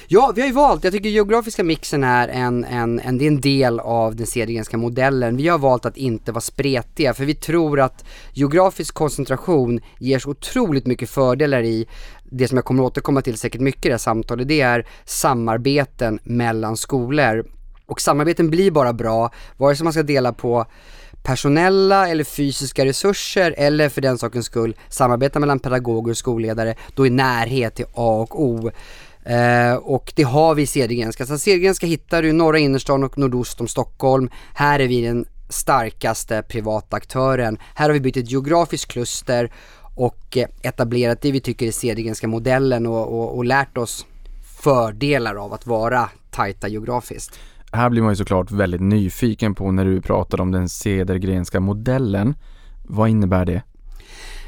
Ja, 0.07 0.31
vi 0.35 0.41
har 0.41 0.47
ju 0.47 0.53
valt, 0.53 0.83
jag 0.83 0.93
tycker 0.93 1.09
geografiska 1.09 1.63
mixen 1.63 2.03
är 2.03 2.27
en, 2.27 2.65
en, 2.65 2.99
en, 2.99 3.17
det 3.17 3.25
är 3.25 3.27
en 3.27 3.41
del 3.41 3.79
av 3.79 4.15
den 4.15 4.27
Cedergrenska 4.27 4.77
modellen. 4.77 5.37
Vi 5.37 5.47
har 5.47 5.57
valt 5.57 5.85
att 5.85 5.97
inte 5.97 6.31
vara 6.31 6.41
spretiga 6.41 7.13
för 7.13 7.25
vi 7.25 7.35
tror 7.35 7.79
att 7.79 8.05
geografisk 8.33 8.93
koncentration 8.93 9.79
ger 9.99 10.19
så 10.19 10.29
otroligt 10.29 10.85
mycket 10.85 11.09
fördelar 11.09 11.63
i 11.63 11.87
det 12.23 12.47
som 12.47 12.57
jag 12.57 12.65
kommer 12.65 12.83
återkomma 12.83 13.21
till 13.21 13.37
säkert 13.37 13.61
mycket 13.61 13.85
i 13.85 13.87
det 13.87 13.93
här 13.93 13.97
samtalet, 13.97 14.47
det 14.47 14.61
är 14.61 14.87
samarbeten 15.05 16.19
mellan 16.23 16.77
skolor. 16.77 17.45
Och 17.85 18.01
samarbeten 18.01 18.49
blir 18.49 18.71
bara 18.71 18.93
bra, 18.93 19.31
vare 19.57 19.75
sig 19.75 19.83
man 19.83 19.93
ska 19.93 20.03
dela 20.03 20.33
på 20.33 20.65
personella 21.23 22.09
eller 22.09 22.23
fysiska 22.23 22.85
resurser 22.85 23.55
eller 23.57 23.89
för 23.89 24.01
den 24.01 24.17
sakens 24.17 24.45
skull 24.45 24.75
samarbeta 24.89 25.39
mellan 25.39 25.59
pedagoger 25.59 26.11
och 26.11 26.17
skolledare, 26.17 26.75
då 26.95 27.05
är 27.05 27.09
närhet 27.09 27.75
till 27.75 27.85
A 27.93 28.27
och 28.29 28.43
O. 28.43 28.71
Eh, 29.23 29.73
och 29.73 30.13
det 30.15 30.23
har 30.23 30.55
vi 30.55 30.61
i 30.61 30.67
Cedergrenska. 30.67 31.25
Så 31.25 31.37
Cedergrenska 31.37 31.87
hittar 31.87 32.21
du 32.21 32.29
i 32.29 32.33
norra 32.33 32.59
innerstan 32.59 33.03
och 33.03 33.17
nordost 33.17 33.61
om 33.61 33.67
Stockholm. 33.67 34.29
Här 34.53 34.79
är 34.79 34.87
vi 34.87 35.01
den 35.01 35.25
starkaste 35.49 36.43
privata 36.47 36.95
aktören. 36.97 37.57
Här 37.75 37.89
har 37.89 37.93
vi 37.93 37.99
byggt 37.99 38.17
ett 38.17 38.31
geografiskt 38.31 38.91
kluster 38.91 39.51
och 39.95 40.37
eh, 40.37 40.47
etablerat 40.61 41.21
det 41.21 41.31
vi 41.31 41.39
tycker 41.39 41.67
är 41.67 41.71
Cedergrenska 41.71 42.27
modellen 42.27 42.87
och, 42.87 43.07
och, 43.07 43.37
och 43.37 43.45
lärt 43.45 43.77
oss 43.77 44.05
fördelar 44.63 45.35
av 45.35 45.53
att 45.53 45.67
vara 45.67 46.09
tajta 46.31 46.67
geografiskt. 46.67 47.39
Här 47.71 47.89
blir 47.89 48.01
man 48.01 48.11
ju 48.11 48.15
såklart 48.15 48.51
väldigt 48.51 48.81
nyfiken 48.81 49.55
på 49.55 49.71
när 49.71 49.85
du 49.85 50.01
pratar 50.01 50.41
om 50.41 50.51
den 50.51 50.69
Cedergrenska 50.69 51.59
modellen. 51.59 52.35
Vad 52.83 53.09
innebär 53.09 53.45
det? 53.45 53.63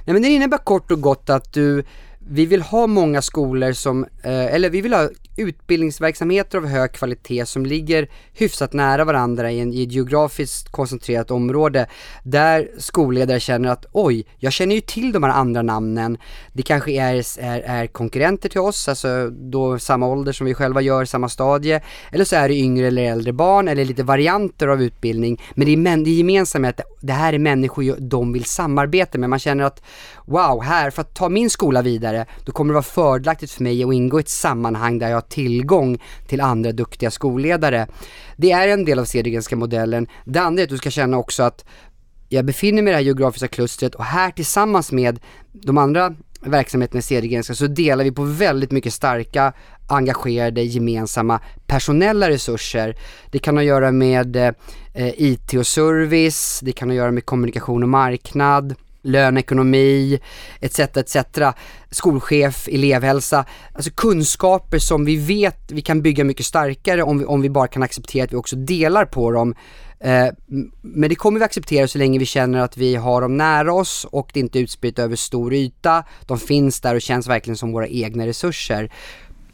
Nej 0.06 0.14
men 0.14 0.22
det 0.22 0.28
innebär 0.28 0.58
kort 0.58 0.92
och 0.92 1.02
gott 1.02 1.30
att 1.30 1.54
du, 1.54 1.84
vi 2.32 2.46
vill 2.46 2.62
ha 2.62 2.88
många 2.88 3.22
skolor 3.22 3.72
som, 3.72 4.04
eh, 4.24 4.56
eller 4.56 4.70
vi 4.70 4.82
vill 4.82 4.94
ha 4.94 5.10
utbildningsverksamheter 5.38 6.58
av 6.58 6.66
hög 6.66 6.92
kvalitet 6.92 7.46
som 7.46 7.66
ligger 7.66 8.10
hyfsat 8.34 8.74
nära 8.74 9.06
varandra 9.06 9.52
i, 9.52 9.60
en, 9.60 9.74
i 9.74 9.84
ett 9.84 9.92
geografiskt 9.92 10.72
koncentrerat 10.72 11.32
område 11.32 11.88
där 12.24 12.72
skolledare 12.78 13.40
känner 13.40 13.70
att 13.70 13.86
oj, 13.92 14.26
jag 14.38 14.54
känner 14.54 14.76
ju 14.76 14.82
till 14.82 15.12
de 15.12 15.24
här 15.24 15.32
andra 15.32 15.62
namnen. 15.62 16.18
Det 16.54 16.64
kanske 16.64 16.92
är, 16.92 17.16
är, 17.40 17.60
är 17.60 17.88
konkurrenter 17.88 18.50
till 18.50 18.60
oss, 18.60 18.88
alltså 18.90 19.30
då 19.30 19.80
samma 19.80 20.08
ålder 20.08 20.32
som 20.32 20.46
vi 20.48 20.54
själva 20.54 20.82
gör, 20.82 21.06
samma 21.06 21.30
stadie. 21.30 21.82
Eller 22.12 22.26
så 22.26 22.36
är 22.36 22.50
det 22.50 22.56
yngre 22.56 22.88
eller 22.88 23.04
äldre 23.04 23.34
barn 23.34 23.68
eller 23.68 23.86
lite 23.86 24.04
varianter 24.04 24.68
av 24.68 24.82
utbildning. 24.82 25.42
Men 25.56 25.66
det 25.66 25.74
är, 25.74 25.78
men, 25.78 26.04
det 26.04 26.10
är 26.10 26.66
att 26.66 26.82
det 27.02 27.14
här 27.14 27.34
är 27.34 27.40
människor 27.40 27.96
de 28.00 28.34
vill 28.34 28.46
samarbeta 28.46 29.18
med. 29.18 29.30
Man 29.30 29.40
känner 29.40 29.64
att 29.64 29.82
wow, 30.26 30.64
här, 30.64 30.90
för 30.90 31.02
att 31.02 31.14
ta 31.14 31.30
min 31.30 31.50
skola 31.50 31.82
vidare, 31.82 32.21
då 32.46 32.52
kommer 32.52 32.70
det 32.70 32.74
vara 32.74 32.84
fördelaktigt 32.84 33.52
för 33.52 33.64
mig 33.64 33.84
att 33.84 33.94
ingå 33.94 34.20
i 34.20 34.22
ett 34.22 34.30
sammanhang 34.30 35.00
där 35.00 35.10
jag 35.10 35.16
har 35.16 35.22
tillgång 35.22 36.02
till 36.28 36.42
andra 36.42 36.72
duktiga 36.72 37.12
skolledare. 37.12 37.88
Det 38.36 38.52
är 38.52 38.68
en 38.68 38.86
del 38.86 39.00
av 39.00 39.06
Cedergrenska 39.06 39.56
modellen. 39.56 40.08
Det 40.26 40.40
andra 40.40 40.62
är 40.62 40.64
att 40.64 40.70
du 40.70 40.78
ska 40.78 40.90
känna 40.90 41.18
också 41.18 41.44
att 41.44 41.66
jag 42.30 42.46
befinner 42.46 42.82
mig 42.82 42.92
i 42.92 42.94
det 42.94 42.98
här 42.98 43.04
geografiska 43.04 43.48
klustret 43.48 43.96
och 43.96 44.04
här 44.04 44.32
tillsammans 44.32 44.92
med 44.92 45.20
de 45.52 45.78
andra 45.78 46.16
verksamheterna 46.42 47.00
i 47.00 47.02
Cedergrenska 47.02 47.54
så 47.54 47.68
delar 47.68 48.04
vi 48.04 48.12
på 48.12 48.24
väldigt 48.24 48.72
mycket 48.72 48.94
starka, 48.94 49.54
engagerade, 49.88 50.62
gemensamma 50.62 51.40
personella 51.68 52.30
resurser. 52.30 52.96
Det 53.32 53.40
kan 53.40 53.56
ha 53.58 53.62
att 53.62 53.68
göra 53.68 53.92
med 53.92 54.36
eh, 54.36 54.54
IT 55.18 55.54
och 55.54 55.68
service, 55.68 56.60
det 56.64 56.72
kan 56.72 56.90
ha 56.90 56.94
att 56.94 56.98
göra 56.98 57.12
med 57.12 57.26
kommunikation 57.26 57.84
och 57.84 57.90
marknad, 57.90 58.76
löneekonomi 59.04 60.20
etc. 60.60 60.80
etc. 60.80 61.18
Skolchef, 61.92 62.68
elevhälsa, 62.68 63.46
alltså 63.74 63.92
kunskaper 63.92 64.80
som 64.80 65.06
vi 65.06 65.16
vet 65.16 65.72
vi 65.72 65.82
kan 65.82 66.02
bygga 66.02 66.24
mycket 66.24 66.46
starkare 66.46 67.04
om 67.04 67.20
vi, 67.20 67.26
om 67.26 67.42
vi 67.42 67.50
bara 67.50 67.68
kan 67.68 67.84
acceptera 67.84 68.24
att 68.24 68.32
vi 68.32 68.38
också 68.38 68.56
delar 68.56 69.06
på 69.06 69.32
dem. 69.32 69.56
Eh, 70.00 70.28
men 70.82 71.10
det 71.10 71.16
kommer 71.16 71.40
vi 71.40 71.46
acceptera 71.46 71.88
så 71.88 71.98
länge 71.98 72.20
vi 72.20 72.26
känner 72.26 72.60
att 72.60 72.78
vi 72.78 72.96
har 72.96 73.22
dem 73.22 73.38
nära 73.38 73.74
oss 73.74 74.06
och 74.12 74.30
det 74.34 74.40
inte 74.40 74.60
är 74.60 74.64
utspritt 74.64 75.00
över 75.00 75.16
stor 75.16 75.54
yta. 75.54 76.04
De 76.26 76.40
finns 76.40 76.82
där 76.82 76.96
och 76.96 77.02
känns 77.02 77.28
verkligen 77.28 77.58
som 77.58 77.72
våra 77.72 77.88
egna 77.88 78.28
resurser. 78.28 78.92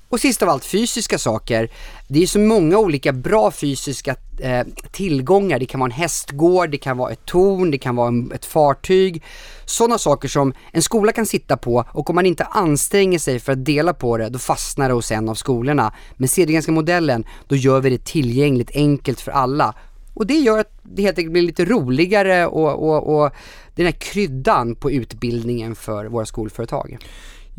Och 0.10 0.20
sist 0.20 0.42
av 0.42 0.50
allt 0.50 0.66
fysiska 0.66 1.18
saker. 1.18 1.72
Det 2.08 2.24
är 2.24 2.28
så 2.28 2.40
många 2.40 2.78
olika 2.78 3.14
bra 3.14 3.52
fysiska 3.52 4.16
eh, 4.40 4.64
tillgångar. 4.92 5.60
Det 5.60 5.66
kan 5.66 5.80
vara 5.80 5.88
en 5.88 6.00
hästgård, 6.00 6.70
det 6.70 6.78
kan 6.78 6.98
vara 6.98 7.12
ett 7.12 7.26
torn, 7.26 7.72
det 7.72 7.78
kan 7.78 7.96
vara 7.96 8.08
en, 8.08 8.32
ett 8.32 8.46
fartyg. 8.46 9.24
Sådana 9.66 9.98
saker 9.98 10.28
som 10.28 10.54
en 10.72 10.82
skola 10.82 11.12
kan 11.12 11.26
sitta 11.26 11.58
på 11.58 11.86
och 11.92 12.10
om 12.10 12.16
man 12.16 12.26
inte 12.26 12.44
anstränger 12.44 13.20
sig 13.20 13.40
för 13.40 13.52
att 13.52 13.66
dela 13.66 13.94
på 13.94 14.18
det, 14.18 14.30
då 14.30 14.40
fastnar 14.40 14.88
det 14.88 14.94
hos 14.94 15.12
en 15.12 15.30
av 15.30 15.36
skolorna. 15.36 15.94
Med 16.16 16.30
Cedergrenska 16.30 16.72
modellen, 16.72 17.26
då 17.48 17.56
gör 17.56 17.82
vi 17.82 17.90
det 17.90 18.06
tillgängligt, 18.06 18.72
enkelt 18.74 19.22
för 19.22 19.32
alla. 19.32 19.74
Och 20.14 20.28
det 20.28 20.34
gör 20.34 20.60
att 20.60 20.72
det 20.84 21.02
helt 21.02 21.18
enkelt 21.18 21.32
blir 21.34 21.42
lite 21.42 21.66
roligare 21.66 22.48
och, 22.48 22.90
och, 22.90 23.20
och 23.20 23.32
den 23.76 23.86
här 23.86 23.94
kryddan 23.94 24.76
på 24.76 24.92
utbildningen 24.92 25.76
för 25.76 26.06
våra 26.06 26.26
skolföretag. 26.26 26.98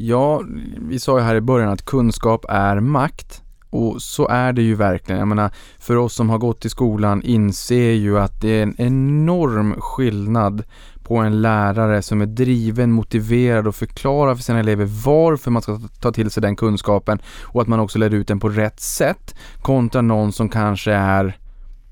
Ja, 0.00 0.42
vi 0.88 0.98
sa 0.98 1.18
ju 1.18 1.24
här 1.24 1.34
i 1.34 1.40
början 1.40 1.68
att 1.68 1.84
kunskap 1.84 2.44
är 2.48 2.80
makt. 2.80 3.42
Och 3.70 4.02
så 4.02 4.28
är 4.28 4.52
det 4.52 4.62
ju 4.62 4.74
verkligen. 4.74 5.18
Jag 5.18 5.28
menar, 5.28 5.50
för 5.78 5.96
oss 5.96 6.14
som 6.14 6.30
har 6.30 6.38
gått 6.38 6.64
i 6.64 6.68
skolan 6.68 7.22
inser 7.22 7.92
ju 7.92 8.18
att 8.18 8.40
det 8.40 8.48
är 8.48 8.62
en 8.62 8.74
enorm 8.78 9.74
skillnad 9.78 10.62
på 11.02 11.16
en 11.16 11.42
lärare 11.42 12.02
som 12.02 12.20
är 12.20 12.26
driven, 12.26 12.92
motiverad 12.92 13.66
och 13.66 13.74
förklarar 13.74 14.34
för 14.34 14.42
sina 14.42 14.60
elever 14.60 14.84
varför 15.04 15.50
man 15.50 15.62
ska 15.62 15.80
ta 16.00 16.12
till 16.12 16.30
sig 16.30 16.40
den 16.40 16.56
kunskapen 16.56 17.18
och 17.42 17.62
att 17.62 17.68
man 17.68 17.80
också 17.80 17.98
lär 17.98 18.14
ut 18.14 18.28
den 18.28 18.40
på 18.40 18.48
rätt 18.48 18.80
sätt 18.80 19.34
kontra 19.62 20.00
någon 20.02 20.32
som 20.32 20.48
kanske 20.48 20.92
är 20.92 21.38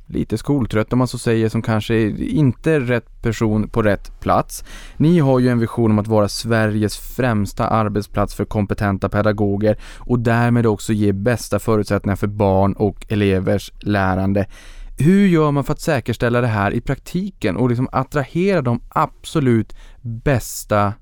lite 0.06 0.38
skoltrött 0.38 0.92
om 0.92 0.98
man 0.98 1.08
så 1.08 1.18
säger, 1.18 1.48
som 1.48 1.62
kanske 1.62 1.96
inte 2.18 2.72
är 2.72 2.80
rätt 2.80 3.22
person 3.22 3.68
på 3.68 3.82
rätt 3.82 4.20
plats. 4.20 4.64
Ni 4.96 5.18
har 5.18 5.38
ju 5.38 5.48
en 5.48 5.58
vision 5.58 5.90
om 5.90 5.98
att 5.98 6.06
vara 6.06 6.28
Sveriges 6.28 6.96
främsta 6.96 7.68
arbetsplats 7.68 8.34
för 8.34 8.44
kompetenta 8.44 9.08
pedagoger 9.08 9.78
och 9.96 10.18
därmed 10.18 10.66
också 10.66 10.92
ge 10.92 11.12
bästa 11.12 11.58
förutsättningar 11.58 12.16
för 12.16 12.26
barn 12.26 12.72
och 12.72 13.06
elevers 13.08 13.72
lärande. 13.80 14.46
Hur 14.98 15.26
gör 15.26 15.50
man 15.50 15.64
för 15.64 15.72
att 15.72 15.80
säkerställa 15.80 16.40
det 16.40 16.46
här 16.46 16.70
i 16.70 16.80
praktiken 16.80 17.56
och 17.56 17.68
liksom 17.68 17.88
attrahera 17.92 18.62
de 18.62 18.80
absolut 18.88 19.76
bästa 20.02 20.92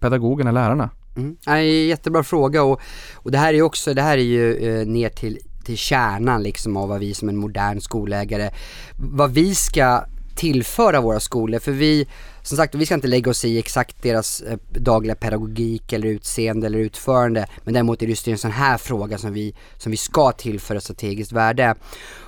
pedagogerna, 0.00 0.52
lärarna? 0.52 0.90
Mm. 1.16 1.36
Ja, 1.46 1.58
jättebra 1.60 2.22
fråga 2.22 2.62
och, 2.62 2.80
och 3.14 3.30
det 3.30 3.38
här 3.38 3.54
är 3.54 3.62
också, 3.62 3.94
det 3.94 4.02
här 4.02 4.18
är 4.18 4.22
ju 4.22 4.54
eh, 4.54 4.86
ner 4.86 5.08
till 5.08 5.38
till 5.66 5.76
kärnan 5.76 6.42
liksom 6.42 6.76
av 6.76 6.88
vad 6.88 7.00
vi 7.00 7.14
som 7.14 7.28
en 7.28 7.36
modern 7.36 7.80
skolägare, 7.80 8.50
vad 8.96 9.30
vi 9.30 9.54
ska 9.54 10.04
tillföra 10.36 11.00
våra 11.00 11.20
skolor. 11.20 11.58
För 11.58 11.72
vi, 11.72 12.06
som 12.42 12.56
sagt, 12.56 12.74
vi 12.74 12.86
ska 12.86 12.94
inte 12.94 13.08
lägga 13.08 13.30
oss 13.30 13.44
i 13.44 13.58
exakt 13.58 14.02
deras 14.02 14.40
eh, 14.40 14.58
dagliga 14.70 15.14
pedagogik 15.14 15.92
eller 15.92 16.08
utseende 16.08 16.66
eller 16.66 16.78
utförande. 16.78 17.46
Men 17.64 17.74
däremot 17.74 18.02
är 18.02 18.06
det 18.06 18.10
just 18.10 18.28
en 18.28 18.38
sån 18.38 18.50
här 18.50 18.78
fråga 18.78 19.18
som 19.18 19.32
vi, 19.32 19.54
som 19.78 19.90
vi 19.90 19.96
ska 19.96 20.32
tillföra 20.32 20.80
strategiskt 20.80 21.32
värde. 21.32 21.74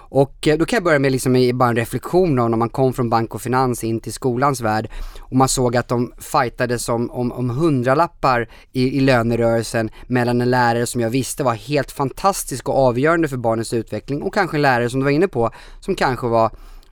Och 0.08 0.48
eh, 0.48 0.58
då 0.58 0.64
kan 0.64 0.76
jag 0.76 0.84
börja 0.84 0.98
med 0.98 1.12
liksom 1.12 1.50
bara 1.54 1.68
en 1.68 1.76
reflektion 1.76 2.38
om 2.38 2.50
när 2.50 2.58
man 2.58 2.68
kom 2.68 2.92
från 2.92 3.10
bank 3.10 3.34
och 3.34 3.42
finans 3.42 3.84
in 3.84 4.00
till 4.00 4.12
skolans 4.12 4.60
värld 4.60 4.90
och 5.20 5.36
man 5.36 5.48
såg 5.48 5.76
att 5.76 5.88
de 5.88 6.12
fightades 6.18 6.88
om, 6.88 7.10
om, 7.10 7.32
om 7.32 7.50
hundralappar 7.50 8.48
i, 8.72 8.96
i 8.96 9.00
lönerörelsen 9.00 9.90
mellan 10.06 10.40
en 10.40 10.50
lärare 10.50 10.86
som 10.86 11.00
jag 11.00 11.10
visste 11.10 11.44
var 11.44 11.54
helt 11.54 11.92
fantastisk 11.92 12.68
och 12.68 12.78
avgörande 12.78 13.28
för 13.28 13.36
barnens 13.36 13.72
utveckling 13.72 14.22
och 14.22 14.34
kanske 14.34 14.56
en 14.56 14.62
lärare 14.62 14.90
som 14.90 15.00
du 15.00 15.04
var 15.04 15.10
inne 15.10 15.28
på 15.28 15.50
som 15.80 15.94
kanske 15.94 16.26
var 16.26 16.50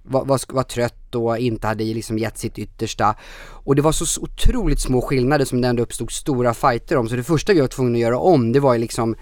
var, 0.08 0.24
var, 0.24 0.40
var 0.48 0.62
trött 0.62 1.14
och 1.14 1.38
inte 1.38 1.66
hade 1.66 1.84
liksom 1.84 2.18
gett 2.18 2.38
sitt 2.38 2.58
yttersta. 2.58 3.14
Och 3.64 3.76
det 3.76 3.82
var 3.82 3.92
så 3.92 4.22
otroligt 4.22 4.80
små 4.80 5.02
skillnader 5.02 5.44
som 5.44 5.60
det 5.60 5.68
ändå 5.68 5.82
uppstod 5.82 6.10
stora 6.10 6.54
fighter 6.54 6.96
om. 6.96 7.08
Så 7.08 7.16
det 7.16 7.22
första 7.22 7.52
vi 7.52 7.60
var 7.60 7.68
tvungna 7.68 7.96
att 7.96 8.02
göra 8.02 8.18
om 8.18 8.52
det 8.52 8.60
var 8.60 8.74
ju 8.74 8.80
liksom 8.80 9.16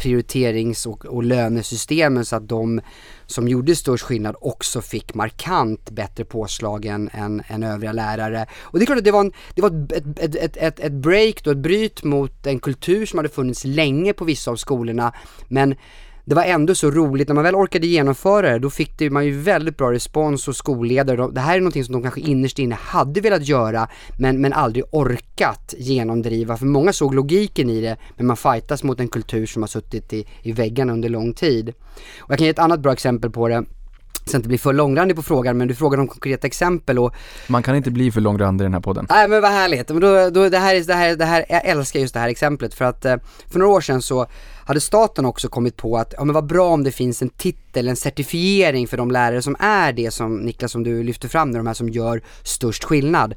prioriterings 0.00 0.86
och, 0.86 1.04
och 1.04 1.22
lönesystemen 1.22 2.24
så 2.24 2.36
att 2.36 2.48
de 2.48 2.80
som 3.26 3.48
gjorde 3.48 3.76
störst 3.76 4.04
skillnad 4.04 4.36
också 4.40 4.80
fick 4.82 5.14
markant 5.14 5.90
bättre 5.90 6.24
påslag 6.24 6.84
än, 6.84 7.10
än, 7.12 7.42
än 7.48 7.62
övriga 7.62 7.92
lärare. 7.92 8.46
Och 8.60 8.78
det 8.78 8.84
är 8.84 8.86
klart 8.86 8.98
att 8.98 9.04
det 9.04 9.10
var, 9.10 9.20
en, 9.20 9.32
det 9.54 9.62
var 9.62 9.86
ett, 9.92 10.18
ett, 10.18 10.36
ett, 10.36 10.56
ett, 10.56 10.80
ett 10.80 10.92
break 10.92 11.44
då, 11.44 11.50
ett 11.50 11.58
bryt 11.58 12.04
mot 12.04 12.46
en 12.46 12.60
kultur 12.60 13.06
som 13.06 13.18
hade 13.18 13.28
funnits 13.28 13.64
länge 13.64 14.12
på 14.12 14.24
vissa 14.24 14.50
av 14.50 14.56
skolorna. 14.56 15.12
Men 15.48 15.74
det 16.30 16.36
var 16.36 16.42
ändå 16.42 16.74
så 16.74 16.90
roligt, 16.90 17.28
när 17.28 17.34
man 17.34 17.44
väl 17.44 17.54
orkade 17.54 17.86
genomföra 17.86 18.50
det, 18.50 18.58
då 18.58 18.70
fick 18.70 18.98
det, 18.98 19.10
man 19.10 19.26
ju 19.26 19.40
väldigt 19.40 19.76
bra 19.76 19.92
respons 19.92 20.46
hos 20.46 20.56
skolledare. 20.56 21.30
Det 21.32 21.40
här 21.40 21.56
är 21.56 21.60
någonting 21.60 21.84
som 21.84 21.92
de 21.92 22.02
kanske 22.02 22.20
innerst 22.20 22.58
inne 22.58 22.74
hade 22.74 23.20
velat 23.20 23.48
göra, 23.48 23.88
men, 24.18 24.40
men 24.40 24.52
aldrig 24.52 24.84
orkat 24.90 25.74
genomdriva. 25.78 26.56
För 26.56 26.66
många 26.66 26.92
såg 26.92 27.14
logiken 27.14 27.70
i 27.70 27.80
det, 27.80 27.96
men 28.16 28.26
man 28.26 28.36
fightas 28.36 28.82
mot 28.82 29.00
en 29.00 29.08
kultur 29.08 29.46
som 29.46 29.62
har 29.62 29.68
suttit 29.68 30.12
i, 30.12 30.26
i 30.42 30.52
väggarna 30.52 30.92
under 30.92 31.08
lång 31.08 31.34
tid. 31.34 31.68
Och 32.18 32.30
jag 32.30 32.38
kan 32.38 32.44
ge 32.44 32.50
ett 32.50 32.58
annat 32.58 32.80
bra 32.80 32.92
exempel 32.92 33.30
på 33.30 33.48
det 33.48 33.64
ska 34.24 34.36
inte 34.36 34.48
bli 34.48 34.58
för 34.58 34.72
långrandig 34.72 35.16
på 35.16 35.22
frågan 35.22 35.58
men 35.58 35.68
du 35.68 35.74
frågar 35.74 35.98
om 35.98 36.08
konkreta 36.08 36.46
exempel 36.46 36.98
och 36.98 37.14
Man 37.46 37.62
kan 37.62 37.76
inte 37.76 37.90
bli 37.90 38.12
för 38.12 38.20
långrandig 38.20 38.62
i 38.62 38.66
den 38.66 38.74
här 38.74 38.80
podden. 38.80 39.06
Nej 39.10 39.28
men 39.28 39.42
vad 39.42 39.50
härligt, 39.50 39.88
men 39.88 40.00
då, 40.00 40.30
då, 40.30 40.48
det, 40.48 40.58
här, 40.58 40.86
det, 40.86 40.94
här, 40.94 41.16
det 41.16 41.24
här, 41.24 41.44
jag 41.48 41.64
älskar 41.64 42.00
just 42.00 42.14
det 42.14 42.20
här 42.20 42.28
exemplet 42.28 42.74
för 42.74 42.84
att 42.84 43.04
eh, 43.04 43.16
för 43.48 43.58
några 43.58 43.72
år 43.72 43.80
sedan 43.80 44.02
så 44.02 44.26
hade 44.64 44.80
staten 44.80 45.24
också 45.24 45.48
kommit 45.48 45.76
på 45.76 45.98
att, 45.98 46.14
ja 46.16 46.24
men 46.24 46.34
vad 46.34 46.46
bra 46.46 46.68
om 46.68 46.84
det 46.84 46.92
finns 46.92 47.22
en 47.22 47.28
titel, 47.28 47.88
en 47.88 47.96
certifiering 47.96 48.86
för 48.86 48.96
de 48.96 49.10
lärare 49.10 49.42
som 49.42 49.56
är 49.58 49.92
det 49.92 50.10
som 50.10 50.36
Niklas 50.36 50.72
som 50.72 50.82
du 50.82 51.02
lyfter 51.02 51.28
fram, 51.28 51.52
de 51.52 51.66
här 51.66 51.74
som 51.74 51.88
gör 51.88 52.22
störst 52.42 52.84
skillnad. 52.84 53.34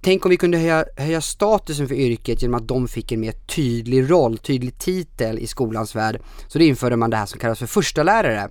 Tänk 0.00 0.24
om 0.24 0.30
vi 0.30 0.36
kunde 0.36 0.58
höja, 0.58 0.84
höja 0.96 1.20
statusen 1.20 1.88
för 1.88 1.94
yrket 1.94 2.42
genom 2.42 2.54
att 2.54 2.68
de 2.68 2.88
fick 2.88 3.12
en 3.12 3.20
mer 3.20 3.32
tydlig 3.32 4.10
roll, 4.10 4.38
tydlig 4.38 4.78
titel 4.78 5.38
i 5.38 5.46
skolans 5.46 5.96
värld. 5.96 6.20
Så 6.48 6.58
då 6.58 6.64
införde 6.64 6.96
man 6.96 7.10
det 7.10 7.16
här 7.16 7.26
som 7.26 7.40
kallas 7.40 7.58
för 7.58 7.66
första 7.66 8.02
lärare. 8.02 8.48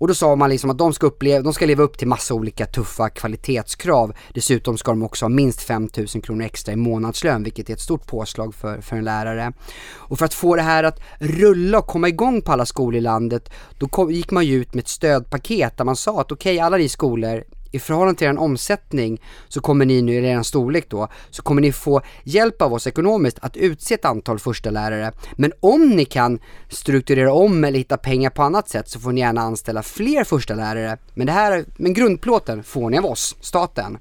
Och 0.00 0.08
då 0.08 0.14
sa 0.14 0.36
man 0.36 0.50
liksom 0.50 0.70
att 0.70 0.78
de 0.78 0.92
ska, 0.92 1.06
uppleva, 1.06 1.42
de 1.42 1.52
ska 1.54 1.66
leva 1.66 1.82
upp 1.82 1.98
till 1.98 2.08
massa 2.08 2.34
olika 2.34 2.66
tuffa 2.66 3.10
kvalitetskrav. 3.10 4.12
Dessutom 4.34 4.78
ska 4.78 4.90
de 4.90 5.02
också 5.02 5.24
ha 5.24 5.28
minst 5.28 5.62
5000 5.62 6.22
kronor 6.22 6.44
extra 6.44 6.72
i 6.72 6.76
månadslön, 6.76 7.42
vilket 7.42 7.70
är 7.70 7.74
ett 7.74 7.80
stort 7.80 8.06
påslag 8.06 8.54
för, 8.54 8.80
för 8.80 8.96
en 8.96 9.04
lärare. 9.04 9.52
Och 9.94 10.18
för 10.18 10.24
att 10.24 10.34
få 10.34 10.56
det 10.56 10.62
här 10.62 10.84
att 10.84 11.00
rulla 11.18 11.78
och 11.78 11.86
komma 11.86 12.08
igång 12.08 12.42
på 12.42 12.52
alla 12.52 12.66
skolor 12.66 12.98
i 12.98 13.00
landet, 13.00 13.50
då 13.78 13.88
kom, 13.88 14.10
gick 14.10 14.30
man 14.30 14.46
ju 14.46 14.54
ut 14.54 14.74
med 14.74 14.82
ett 14.82 14.88
stödpaket 14.88 15.76
där 15.76 15.84
man 15.84 15.96
sa 15.96 16.20
att 16.20 16.32
okej, 16.32 16.54
okay, 16.54 16.66
alla 16.66 16.76
ni 16.76 16.88
skolor, 16.88 17.44
i 17.70 17.78
förhållande 17.78 18.18
till 18.18 18.26
er 18.26 18.38
omsättning 18.38 19.22
så 19.48 19.60
kommer 19.60 19.84
ni 19.84 20.02
nu, 20.02 20.12
i 20.12 20.28
er 20.28 20.42
storlek 20.42 20.88
då, 20.88 21.08
så 21.30 21.42
kommer 21.42 21.62
ni 21.62 21.72
få 21.72 22.00
hjälp 22.24 22.62
av 22.62 22.72
oss 22.72 22.86
ekonomiskt 22.86 23.38
att 23.42 23.56
utse 23.56 23.94
ett 23.94 24.04
antal 24.04 24.38
första 24.38 24.70
lärare. 24.70 25.12
Men 25.32 25.52
om 25.60 25.88
ni 25.88 26.04
kan 26.04 26.38
strukturera 26.68 27.32
om 27.32 27.64
eller 27.64 27.78
hitta 27.78 27.96
pengar 27.96 28.30
på 28.30 28.42
annat 28.42 28.68
sätt 28.68 28.88
så 28.88 29.00
får 29.00 29.12
ni 29.12 29.20
gärna 29.20 29.40
anställa 29.40 29.82
fler 29.82 30.24
första 30.24 30.54
lärare. 30.54 30.98
Men 31.14 31.26
det 31.26 31.32
här, 31.32 31.64
men 31.76 31.94
grundplåten 31.94 32.62
får 32.62 32.90
ni 32.90 32.98
av 32.98 33.06
oss, 33.06 33.36
staten. 33.40 33.98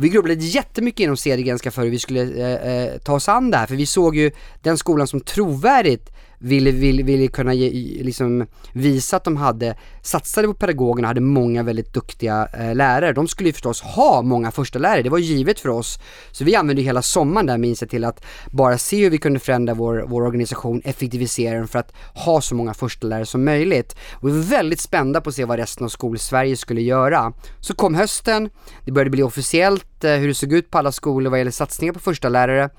Och 0.00 0.04
vi 0.04 0.08
grubblade 0.08 0.44
jättemycket 0.44 1.00
inom 1.00 1.16
Cedergrenska 1.16 1.70
för 1.70 1.82
hur 1.82 1.90
vi 1.90 1.98
skulle 1.98 2.22
eh, 2.22 2.72
eh, 2.72 2.98
ta 2.98 3.12
oss 3.14 3.28
an 3.28 3.50
det 3.50 3.56
här, 3.56 3.66
för 3.66 3.74
vi 3.74 3.86
såg 3.86 4.16
ju 4.16 4.30
den 4.62 4.78
skolan 4.78 5.06
som 5.06 5.20
trovärdigt 5.20 6.10
ville, 6.42 6.70
ville, 6.70 7.02
ville 7.02 7.28
kunna 7.28 7.54
ge, 7.54 8.02
liksom 8.02 8.46
visa 8.72 9.16
att 9.16 9.24
de 9.24 9.36
hade, 9.36 9.76
satsade 10.02 10.48
på 10.48 10.54
pedagogerna, 10.54 11.08
hade 11.08 11.20
många 11.20 11.62
väldigt 11.62 11.94
duktiga 11.94 12.48
eh, 12.58 12.74
lärare. 12.74 13.12
De 13.12 13.28
skulle 13.28 13.48
ju 13.48 13.52
förstås 13.52 13.80
ha 13.82 14.22
många 14.22 14.50
första 14.50 14.78
lärare. 14.78 15.02
det 15.02 15.10
var 15.10 15.18
givet 15.18 15.60
för 15.60 15.68
oss. 15.68 15.98
Så 16.32 16.44
vi 16.44 16.54
använde 16.54 16.82
hela 16.82 17.02
sommaren 17.02 17.46
där 17.46 17.58
minns 17.58 17.80
jag 17.80 17.90
till 17.90 18.04
att 18.04 18.24
bara 18.50 18.78
se 18.78 19.02
hur 19.02 19.10
vi 19.10 19.18
kunde 19.18 19.40
förändra 19.40 19.74
vår, 19.74 20.04
vår 20.06 20.22
organisation, 20.22 20.82
effektivisera 20.84 21.58
den 21.58 21.68
för 21.68 21.78
att 21.78 21.92
ha 22.14 22.40
så 22.40 22.54
många 22.54 22.74
första 22.74 23.06
lärare 23.06 23.26
som 23.26 23.44
möjligt. 23.44 23.96
Och 24.12 24.28
vi 24.28 24.32
var 24.32 24.38
väldigt 24.38 24.80
spända 24.80 25.20
på 25.20 25.28
att 25.28 25.34
se 25.34 25.44
vad 25.44 25.58
resten 25.58 25.84
av 25.84 25.88
skolsverige 25.88 26.56
skulle 26.56 26.80
göra. 26.80 27.32
Så 27.60 27.74
kom 27.74 27.94
hösten, 27.94 28.50
det 28.84 28.92
började 28.92 29.10
bli 29.10 29.22
officiellt 29.22 30.04
eh, 30.04 30.12
hur 30.12 30.28
det 30.28 30.34
såg 30.34 30.52
ut 30.52 30.70
på 30.70 30.78
alla 30.78 30.92
skolor 30.92 31.30
vad 31.30 31.38
gäller 31.40 31.50
satsningar 31.50 31.92
på 31.92 32.00
första 32.00 32.28
lärare. 32.28 32.70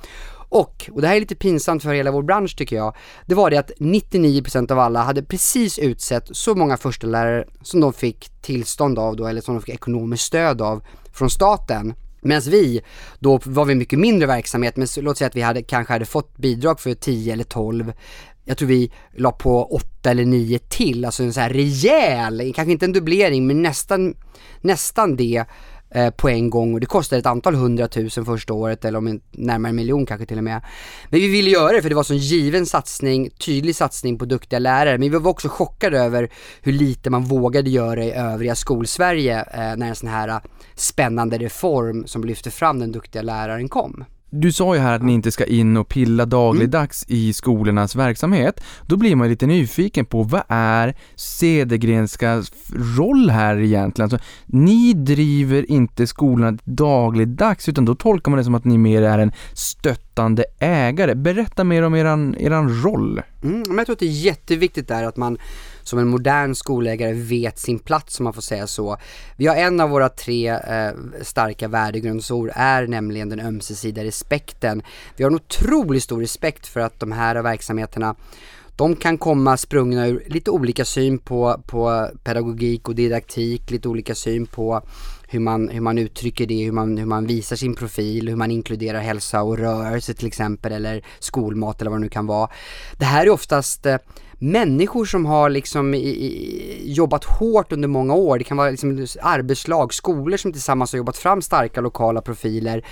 Och, 0.52 0.90
och 0.92 1.02
det 1.02 1.08
här 1.08 1.16
är 1.16 1.20
lite 1.20 1.36
pinsamt 1.36 1.84
för 1.84 1.94
hela 1.94 2.12
vår 2.12 2.24
bransch 2.24 2.58
tycker 2.58 2.76
jag, 2.76 2.96
det 3.26 3.36
var 3.36 3.50
det 3.50 3.58
att 3.58 3.72
99% 3.80 4.72
av 4.72 4.80
alla 4.80 5.04
hade 5.04 5.24
precis 5.24 5.80
utsett 5.80 6.28
så 6.32 6.56
många 6.56 6.78
förstelärare 6.78 7.46
som 7.62 7.80
de 7.82 7.94
fick 7.94 8.30
tillstånd 8.42 9.00
av 9.00 9.16
då, 9.16 9.28
eller 9.28 9.42
som 9.42 9.56
de 9.56 9.62
fick 9.62 9.76
ekonomiskt 9.76 10.24
stöd 10.24 10.62
av 10.62 10.84
från 11.14 11.30
staten. 11.30 11.94
Medan 12.22 12.42
vi, 12.42 12.82
då 13.20 13.40
var 13.44 13.66
vi 13.66 13.76
mycket 13.76 14.00
mindre 14.00 14.28
verksamhet, 14.28 14.78
men 14.78 14.88
låt 14.98 15.18
säga 15.18 15.28
att 15.28 15.36
vi 15.36 15.42
hade, 15.42 15.64
kanske 15.64 15.94
hade 15.94 16.06
fått 16.06 16.38
bidrag 16.38 16.80
för 16.80 16.94
10 16.94 17.34
eller 17.34 17.44
12 17.44 17.94
jag 18.46 18.58
tror 18.58 18.68
vi 18.68 18.92
la 19.16 19.32
på 19.32 19.66
8 19.66 20.12
eller 20.12 20.26
9 20.26 20.60
till, 20.60 21.06
alltså 21.06 21.24
en 21.24 21.34
så 21.34 21.40
här 21.40 21.50
rejäl, 21.50 22.54
kanske 22.56 22.72
inte 22.72 22.86
en 22.86 22.94
dubblering 22.94 23.48
men 23.48 23.62
nästan, 23.62 24.16
nästan 24.62 25.16
det 25.16 25.46
Eh, 25.96 26.10
på 26.10 26.30
en 26.30 26.50
gång 26.50 26.74
och 26.74 26.80
det 26.80 26.86
kostade 26.86 27.20
ett 27.20 27.26
antal 27.26 27.56
hundratusen 27.56 28.26
första 28.26 28.54
året 28.54 28.86
eller 28.86 28.98
om 28.98 29.08
en, 29.08 29.22
närmare 29.32 29.70
en 29.70 29.76
miljon 29.76 30.06
kanske 30.06 30.26
till 30.26 30.38
och 30.38 30.44
med. 30.44 30.62
Men 31.10 31.20
vi 31.20 31.28
ville 31.28 31.50
göra 31.50 31.72
det 31.72 31.82
för 31.82 31.90
det 31.90 31.96
var 31.96 32.04
så 32.04 32.14
en 32.14 32.20
given 32.20 32.66
satsning, 32.66 33.30
tydlig 33.30 33.76
satsning 33.76 34.18
på 34.18 34.26
duktiga 34.26 34.60
lärare. 34.60 34.98
Men 34.98 35.12
vi 35.12 35.18
var 35.18 35.32
också 35.32 35.50
chockade 35.50 36.00
över 36.00 36.30
hur 36.62 36.74
lite 36.74 37.10
man 37.10 37.24
vågade 37.24 37.70
göra 37.70 38.06
i 38.06 38.12
övriga 38.12 38.56
skolsverige 38.56 39.40
eh, 39.40 39.78
när 39.78 39.88
en 39.88 39.96
sån 39.96 40.10
här 40.10 40.28
eh, 40.28 40.40
spännande 40.76 41.38
reform 41.38 42.08
som 42.08 42.24
lyfte 42.24 42.52
fram 42.52 42.80
den 42.80 42.92
duktiga 42.92 43.22
läraren 43.22 43.70
kom. 43.70 44.06
Du 44.34 44.52
sa 44.52 44.76
ju 44.76 44.82
här 44.82 44.96
att 44.96 45.04
ni 45.04 45.14
inte 45.14 45.32
ska 45.32 45.46
in 45.46 45.78
och 45.78 45.88
pilla 45.88 46.26
dagligdags 46.26 47.06
mm. 47.10 47.22
i 47.22 47.34
skolornas 47.34 47.96
verksamhet. 47.96 48.64
Då 48.88 48.98
blir 48.98 49.16
man 49.16 49.30
lite 49.30 49.46
nyfiken 49.46 50.06
på 50.06 50.24
vad 50.24 50.44
är 50.48 50.96
Cedergrenska 51.16 52.44
roll 52.98 53.30
här 53.30 53.58
egentligen? 53.58 54.12
Alltså, 54.12 54.28
ni 54.46 54.94
driver 54.94 55.72
inte 55.72 56.08
skolorna 56.08 56.58
dagligdags 56.64 57.70
utan 57.70 57.86
då 57.86 57.96
tolkar 57.96 58.32
man 58.32 58.38
det 58.38 58.44
som 58.44 58.56
att 58.56 58.66
ni 58.66 58.78
mer 58.78 59.02
är 59.02 59.20
en 59.20 59.32
stöttande 59.54 60.46
ägare. 60.60 61.16
Berätta 61.16 61.64
mer 61.64 61.84
om 61.84 61.96
eran, 61.96 62.36
eran 62.36 62.84
roll. 62.84 63.22
Mm, 63.44 63.64
men 63.68 63.78
jag 63.78 63.86
tror 63.86 63.94
att 63.94 64.00
det 64.00 64.06
är 64.06 64.26
jätteviktigt 64.26 64.88
där 64.88 65.04
att 65.04 65.18
man 65.18 65.38
som 65.84 66.00
en 66.00 66.08
modern 66.08 66.56
skolägare 66.56 67.14
vet 67.14 67.60
sin 67.60 67.80
plats 67.80 68.20
om 68.20 68.24
man 68.24 68.34
får 68.34 68.42
säga 68.42 68.68
så. 68.68 68.98
Vi 69.36 69.48
har 69.48 69.56
en 69.56 69.80
av 69.80 69.90
våra 69.90 70.10
tre 70.10 70.50
eh, 70.50 70.92
starka 71.22 71.68
värdegrundsord 71.68 72.50
är 72.56 72.88
nämligen 72.88 73.30
den 73.30 73.40
ömsesidiga 73.40 74.04
respekten. 74.04 74.82
Vi 75.16 75.24
har 75.24 75.32
en 75.32 75.36
otroligt 75.36 76.04
stor 76.04 76.22
respekt 76.22 76.68
för 76.68 76.80
att 76.80 77.00
de 77.00 77.12
här 77.12 77.42
verksamheterna 77.42 78.16
de 78.76 78.96
kan 78.96 79.18
komma 79.18 79.58
sprungna 79.58 80.08
ur 80.08 80.24
lite 80.28 80.52
olika 80.52 80.86
syn 80.86 81.20
på, 81.20 81.62
på 81.68 82.10
pedagogik 82.24 82.90
och 82.90 82.96
didaktik, 82.96 83.72
lite 83.72 83.90
olika 83.90 84.16
syn 84.16 84.46
på 84.46 84.82
hur 85.28 85.40
man, 85.40 85.70
hur 85.70 85.82
man 85.82 85.98
uttrycker 85.98 86.46
det, 86.46 86.64
hur 86.64 86.72
man, 86.72 86.98
hur 86.98 87.06
man 87.06 87.28
visar 87.28 87.56
sin 87.56 87.76
profil, 87.76 88.28
hur 88.28 88.36
man 88.36 88.52
inkluderar 88.52 89.00
hälsa 89.00 89.42
och 89.42 89.58
rörelse 89.58 90.14
till 90.14 90.28
exempel 90.28 90.72
eller 90.72 91.06
skolmat 91.20 91.82
eller 91.82 91.92
vad 91.92 92.00
det 92.00 92.04
nu 92.04 92.10
kan 92.10 92.28
vara. 92.28 92.50
Det 92.98 93.06
här 93.06 93.26
är 93.26 93.30
oftast 93.30 93.86
eh, 93.86 93.98
människor 94.42 95.06
som 95.06 95.26
har 95.26 95.50
liksom 95.50 95.94
i, 95.94 95.98
i, 95.98 96.94
jobbat 96.94 97.24
hårt 97.24 97.72
under 97.72 97.88
många 97.88 98.14
år. 98.14 98.38
Det 98.38 98.44
kan 98.44 98.58
vara 98.58 98.70
liksom 98.70 99.08
arbetslag, 99.22 99.94
skolor 99.94 100.38
som 100.38 100.54
tillsammans 100.54 100.92
har 100.92 100.98
jobbat 100.98 101.18
fram 101.18 101.42
starka 101.42 101.82
lokala 101.82 102.22
profiler. 102.22 102.86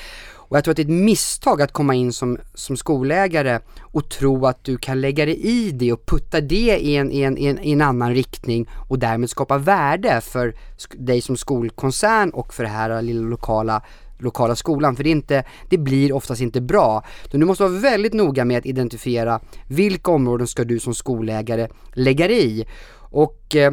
Och 0.49 0.57
jag 0.57 0.63
tror 0.63 0.71
att 0.71 0.75
det 0.75 0.81
är 0.81 0.85
ett 0.85 1.03
misstag 1.03 1.61
att 1.61 1.71
komma 1.71 1.95
in 1.95 2.13
som, 2.13 2.37
som 2.53 2.77
skolägare 2.77 3.59
och 3.79 4.09
tro 4.09 4.45
att 4.45 4.63
du 4.63 4.77
kan 4.77 5.01
lägga 5.01 5.25
dig 5.25 5.45
i 5.45 5.71
det 5.71 5.93
och 5.93 6.05
putta 6.05 6.41
det 6.41 6.77
i 6.79 6.95
en, 6.95 7.11
i 7.11 7.21
en, 7.21 7.37
i 7.37 7.45
en, 7.45 7.59
i 7.59 7.71
en 7.71 7.81
annan 7.81 8.13
riktning 8.13 8.69
och 8.89 8.99
därmed 8.99 9.29
skapa 9.29 9.57
värde 9.57 10.21
för 10.21 10.55
dig 10.97 11.21
som 11.21 11.37
skolkoncern 11.37 12.29
och 12.29 12.53
för 12.53 12.63
det 12.63 12.69
här 12.69 13.01
lilla 13.01 13.29
lokala 13.29 13.81
lokala 14.19 14.55
skolan, 14.55 14.95
för 14.95 15.03
det, 15.03 15.09
inte, 15.09 15.43
det 15.69 15.77
blir 15.77 16.13
oftast 16.13 16.41
inte 16.41 16.61
bra. 16.61 17.03
Så 17.31 17.37
du 17.37 17.45
måste 17.45 17.63
vara 17.63 17.73
väldigt 17.73 18.13
noga 18.13 18.45
med 18.45 18.57
att 18.57 18.65
identifiera 18.65 19.39
vilka 19.67 20.11
områden 20.11 20.47
ska 20.47 20.63
du 20.63 20.79
som 20.79 20.93
skolägare 20.93 21.67
lägga 21.93 22.27
dig 22.27 22.59
i. 22.59 22.65
Och 23.11 23.55
eh, 23.55 23.71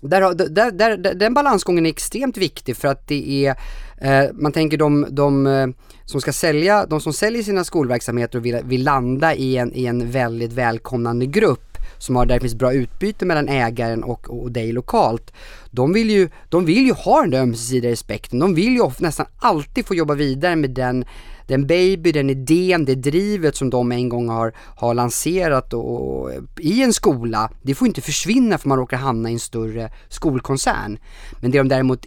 där, 0.00 0.34
där, 0.48 0.96
där, 0.96 1.14
den 1.14 1.34
balansgången 1.34 1.86
är 1.86 1.90
extremt 1.90 2.36
viktig 2.36 2.76
för 2.76 2.88
att 2.88 3.08
det 3.08 3.46
är, 3.46 3.56
eh, 4.00 4.30
man 4.34 4.52
tänker 4.52 4.76
de, 4.78 5.06
de 5.10 5.46
eh, 5.46 5.66
som 6.04 6.20
ska 6.20 6.32
sälja, 6.32 6.86
de 6.86 7.00
som 7.00 7.12
säljer 7.12 7.42
sina 7.42 7.64
skolverksamheter 7.64 8.38
och 8.38 8.46
vill, 8.46 8.60
vill 8.64 8.84
landa 8.84 9.34
i 9.34 9.56
en, 9.56 9.74
i 9.74 9.86
en 9.86 10.10
väldigt 10.10 10.52
välkomnande 10.52 11.26
grupp 11.26 11.67
som 11.98 12.16
har, 12.16 12.26
där 12.26 12.34
det 12.34 12.40
finns 12.40 12.54
bra 12.54 12.72
utbyte 12.72 13.24
mellan 13.24 13.48
ägaren 13.48 14.04
och, 14.04 14.30
och 14.30 14.52
dig 14.52 14.72
lokalt. 14.72 15.32
De 15.70 15.92
vill, 15.92 16.10
ju, 16.10 16.28
de 16.48 16.64
vill 16.64 16.86
ju 16.86 16.92
ha 16.92 17.20
den 17.20 17.30
där 17.30 17.40
ömsesidiga 17.40 17.90
respekten. 17.90 18.38
De 18.38 18.54
vill 18.54 18.72
ju 18.72 18.80
ofta, 18.80 19.04
nästan 19.04 19.26
alltid 19.38 19.86
få 19.86 19.94
jobba 19.94 20.14
vidare 20.14 20.56
med 20.56 20.70
den 20.70 21.04
den 21.48 21.66
baby, 21.66 22.12
den 22.12 22.30
idén, 22.30 22.84
det 22.84 22.94
drivet 22.94 23.56
som 23.56 23.70
de 23.70 23.92
en 23.92 24.08
gång 24.08 24.28
har, 24.28 24.52
har 24.56 24.94
lanserat 24.94 25.72
och, 25.72 26.20
och, 26.20 26.30
i 26.58 26.82
en 26.82 26.92
skola, 26.92 27.50
det 27.62 27.74
får 27.74 27.88
inte 27.88 28.00
försvinna 28.00 28.58
för 28.58 28.68
man 28.68 28.78
råkar 28.78 28.96
hamna 28.96 29.30
i 29.30 29.32
en 29.32 29.40
större 29.40 29.90
skolkoncern. 30.08 30.98
Men 31.40 31.50
det 31.50 31.58
de 31.58 31.68
däremot 31.68 32.06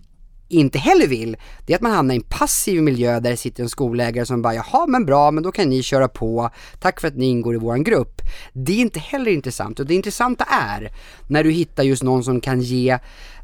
inte 0.51 0.79
heller 0.79 1.07
vill, 1.07 1.37
det 1.65 1.73
är 1.73 1.77
att 1.77 1.81
man 1.81 1.91
hamnar 1.91 2.13
i 2.13 2.17
en 2.17 2.23
passiv 2.23 2.83
miljö 2.83 3.19
där 3.19 3.31
det 3.31 3.37
sitter 3.37 3.63
en 3.63 3.69
skolägare 3.69 4.25
som 4.25 4.41
bara 4.41 4.55
jaha 4.55 4.87
men 4.87 5.05
bra 5.05 5.31
men 5.31 5.43
då 5.43 5.51
kan 5.51 5.69
ni 5.69 5.83
köra 5.83 6.07
på, 6.07 6.49
tack 6.79 7.01
för 7.01 7.07
att 7.07 7.15
ni 7.15 7.25
ingår 7.25 7.55
i 7.55 7.57
våran 7.57 7.83
grupp. 7.83 8.21
Det 8.53 8.73
är 8.73 8.77
inte 8.79 8.99
heller 8.99 9.31
intressant 9.31 9.79
och 9.79 9.85
det 9.85 9.95
intressanta 9.95 10.43
är 10.43 10.91
när 11.27 11.43
du 11.43 11.51
hittar 11.51 11.83
just 11.83 12.03
någon 12.03 12.23
som 12.23 12.41
kan 12.41 12.61
ge 12.61 12.99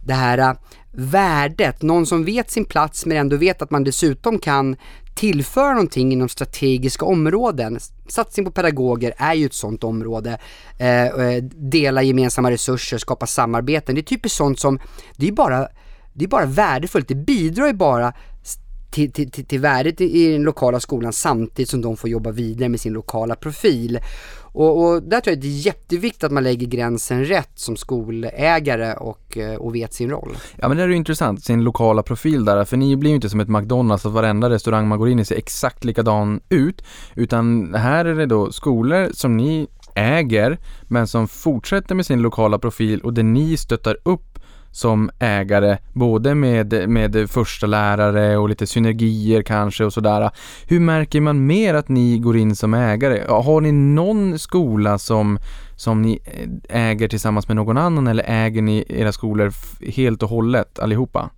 det 0.06 0.14
här 0.14 0.38
äh, 0.38 0.54
värdet, 0.92 1.82
någon 1.82 2.06
som 2.06 2.26
vet 2.26 2.52
sin 2.52 2.66
plats 2.66 3.06
men 3.06 3.18
ändå 3.18 3.36
vet 3.36 3.62
att 3.62 3.72
man 3.72 3.84
dessutom 3.84 4.40
kan 4.40 4.76
tillföra 5.16 5.74
någonting 5.74 6.12
inom 6.12 6.30
strategiska 6.30 7.06
områden. 7.06 7.80
Satsning 8.08 8.46
på 8.46 8.52
pedagoger 8.52 9.14
är 9.18 9.34
ju 9.34 9.46
ett 9.46 9.54
sånt 9.54 9.84
område. 9.84 10.38
Eh, 10.78 11.44
dela 11.56 12.04
gemensamma 12.04 12.52
resurser, 12.52 12.98
skapa 12.98 13.28
samarbeten. 13.28 13.96
Det 13.96 14.02
är 14.02 14.04
typiskt 14.04 14.38
sånt 14.38 14.60
som, 14.60 14.80
det 15.16 15.28
är 15.28 15.32
bara 15.32 15.68
det 16.18 16.24
är 16.26 16.30
bara 16.30 16.46
värdefullt, 16.46 17.08
det 17.08 17.16
bidrar 17.16 17.68
ju 17.68 17.74
bara 17.74 18.14
till, 18.92 19.12
till, 19.12 19.32
till, 19.32 19.46
till 19.46 19.60
värdet 19.60 20.02
i 20.02 20.32
den 20.32 20.44
lokala 20.44 20.80
skolan 20.80 21.14
samtidigt 21.14 21.70
som 21.70 21.82
de 21.82 21.98
får 21.98 22.10
jobba 22.10 22.32
vidare 22.32 22.70
med 22.70 22.80
sin 22.80 22.94
lokala 22.94 23.36
profil. 23.36 24.00
Och, 24.40 24.86
och, 24.86 25.04
där 25.04 25.22
tror 25.22 25.32
jag 25.32 25.42
det 25.42 25.48
är 25.48 25.66
jätteviktigt 25.66 26.24
att 26.24 26.32
man 26.32 26.44
lägger 26.44 26.68
gränsen 26.68 27.26
rätt 27.26 27.52
som 27.56 27.78
skolägare 27.78 28.94
och, 28.94 29.38
eh, 29.38 29.56
och 29.56 29.76
vet 29.76 29.94
sin 29.94 30.10
roll. 30.10 30.38
Ja 30.56 30.68
men 30.68 30.78
det 30.78 30.84
är 30.84 30.88
ju 30.88 30.96
intressant, 30.96 31.44
sin 31.44 31.64
lokala 31.64 32.04
profil 32.04 32.46
där, 32.46 32.66
för 32.66 32.78
ni 32.78 32.96
blir 32.96 33.10
ju 33.10 33.16
inte 33.16 33.30
som 33.30 33.40
ett 33.40 33.50
McDonalds 33.50 34.06
att 34.06 34.12
varenda 34.12 34.50
restaurang 34.50 34.88
man 34.88 35.00
går 35.00 35.10
in 35.10 35.20
i 35.20 35.26
ser 35.26 35.36
exakt 35.36 35.84
likadan 35.84 36.40
ut, 36.50 36.84
utan 37.16 37.74
här 37.74 38.06
är 38.06 38.16
det 38.16 38.26
då 38.26 38.52
skolor 38.52 39.10
som 39.14 39.38
ni 39.38 39.68
äger 39.96 40.58
men 40.84 41.08
som 41.08 41.28
fortsätter 41.28 41.96
med 41.96 42.06
sin 42.06 42.22
lokala 42.22 42.60
profil 42.60 43.02
och 43.02 43.14
där 43.14 43.24
ni 43.24 43.58
stöttar 43.58 43.98
upp 44.04 44.37
som 44.78 45.10
ägare, 45.20 45.78
både 45.94 46.36
med, 46.36 46.90
med 46.90 47.30
första 47.30 47.68
lärare 47.68 48.38
och 48.38 48.50
lite 48.50 48.68
synergier 48.68 49.42
kanske 49.42 49.86
och 49.86 49.94
sådär. 49.94 50.30
Hur 50.68 50.80
märker 50.80 51.22
man 51.22 51.46
mer 51.46 51.74
att 51.74 51.90
ni 51.90 52.18
går 52.18 52.38
in 52.38 52.56
som 52.56 52.74
ägare? 52.74 53.24
Har 53.28 53.62
ni 53.62 53.72
någon 53.72 54.40
skola 54.40 54.98
som, 54.98 55.40
som 55.78 56.02
ni 56.02 56.20
eh, 56.26 56.90
äger 56.90 57.08
tillsammans 57.08 57.48
med 57.48 57.56
någon 57.56 57.78
annan 57.78 58.08
eller 58.08 58.24
äger 58.28 58.62
ni 58.62 58.86
era 58.90 59.12
skolor 59.12 59.54
helt 59.92 60.24
och 60.24 60.30
hållet 60.30 60.80
allihopa? 60.80 61.30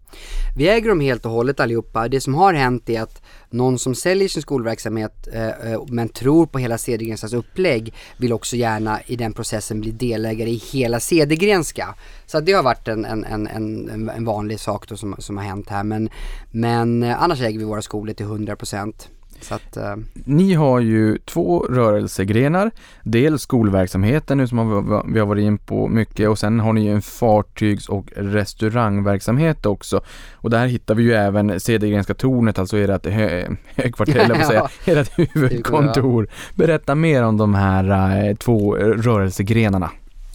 Vi 0.55 0.69
äger 0.69 0.89
dem 0.89 0.99
helt 0.99 1.25
och 1.25 1.31
hållet 1.31 1.59
allihopa. 1.59 2.07
Det 2.07 2.21
som 2.21 2.35
har 2.35 2.53
hänt 2.53 2.89
är 2.89 3.01
att 3.01 3.21
någon 3.49 3.79
som 3.79 3.95
säljer 3.95 4.27
sin 4.27 4.41
skolverksamhet 4.41 5.27
eh, 5.33 5.47
eh 5.47 5.81
men 5.87 6.09
tror 6.09 6.45
på 6.45 6.59
hela 6.59 6.77
Cedergrenskas 6.77 7.33
upplägg 7.33 7.93
vill 8.17 8.33
också 8.33 8.55
gärna 8.55 9.01
i 9.01 9.15
den 9.15 9.33
processen 9.33 9.81
bli 9.81 9.91
delägare 9.91 10.49
i 10.49 10.61
hela 10.71 10.99
Cedergrenska. 10.99 11.95
Så 12.25 12.39
det 12.39 12.53
har 12.53 12.63
varit 12.63 12.87
en, 12.87 13.05
en, 13.05 13.25
en, 13.25 13.47
en, 13.47 14.09
en 14.09 14.25
vanlig 14.25 14.59
sak 14.59 14.87
då 14.87 14.97
som, 14.97 15.15
som 15.17 15.37
har 15.37 15.43
hänt 15.43 15.69
här 15.69 15.83
men, 15.83 16.09
men 16.51 17.03
eh, 17.03 17.23
annars 17.23 17.41
äger 17.41 17.59
vi 17.59 17.65
våra 17.65 17.81
skolor 17.81 18.13
till 18.13 18.25
100 18.25 18.55
procent 18.55 19.09
att, 19.51 19.77
eh, 19.77 19.95
Ni 20.13 20.53
har 20.53 20.79
ju 20.79 21.17
två 21.17 21.59
rörelsegrenar. 21.69 22.71
Dels 23.03 23.41
skolverksamheten 23.41 24.37
nu 24.37 24.47
som 24.47 24.57
har- 24.57 25.13
vi 25.13 25.19
har 25.19 25.27
varit 25.27 25.43
in 25.43 25.57
på 25.57 25.87
mycket 25.87 26.29
och 26.29 26.39
sen 26.39 26.59
har 26.59 26.73
ni 26.73 26.85
ju 26.85 26.91
en 26.93 27.01
fartygs 27.01 27.89
och 27.89 28.05
restaurangverksamhet 28.15 29.65
också. 29.65 30.01
Och 30.33 30.49
där 30.49 30.67
hittar 30.67 30.95
vi 30.95 31.03
ju 31.03 31.13
även 31.13 31.59
Cedergrenska 31.59 32.13
tornet, 32.13 32.59
alltså 32.59 32.77
ert 32.77 33.05
hö- 33.05 33.55
högkvarter, 33.75 34.29
vad 34.29 34.37
säga, 34.47 34.69
ert 34.85 35.11
huvudkontor. 35.35 36.27
Berätta 36.55 36.95
mer 36.95 37.23
om 37.23 37.37
de 37.37 37.53
här 37.53 38.25
eh, 38.29 38.35
två 38.35 38.75
rörelsegrenarna. 38.75 39.91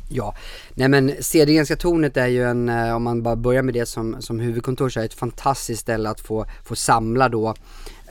Ja, 0.09 0.35
nej 0.75 0.89
men 0.89 1.13
Cedergrenska 1.21 1.77
tornet 1.77 2.17
är 2.17 2.27
ju 2.27 2.45
en, 2.45 2.69
eh, 2.69 2.97
om 2.97 3.03
man 3.03 3.23
bara 3.23 3.37
börjar 3.37 3.63
med 3.63 3.75
det 3.75 3.87
som, 3.87 4.17
som 4.23 4.41
huvudkontor 4.41 4.89
så 4.89 5.01
är 5.01 5.03
det 5.03 5.07
ett 5.07 5.15
fantastiskt 5.15 5.81
ställe 5.81 6.11
att 6.11 6.21
få, 6.21 6.47
få 6.65 6.77
samla 6.77 7.29
då. 7.29 7.55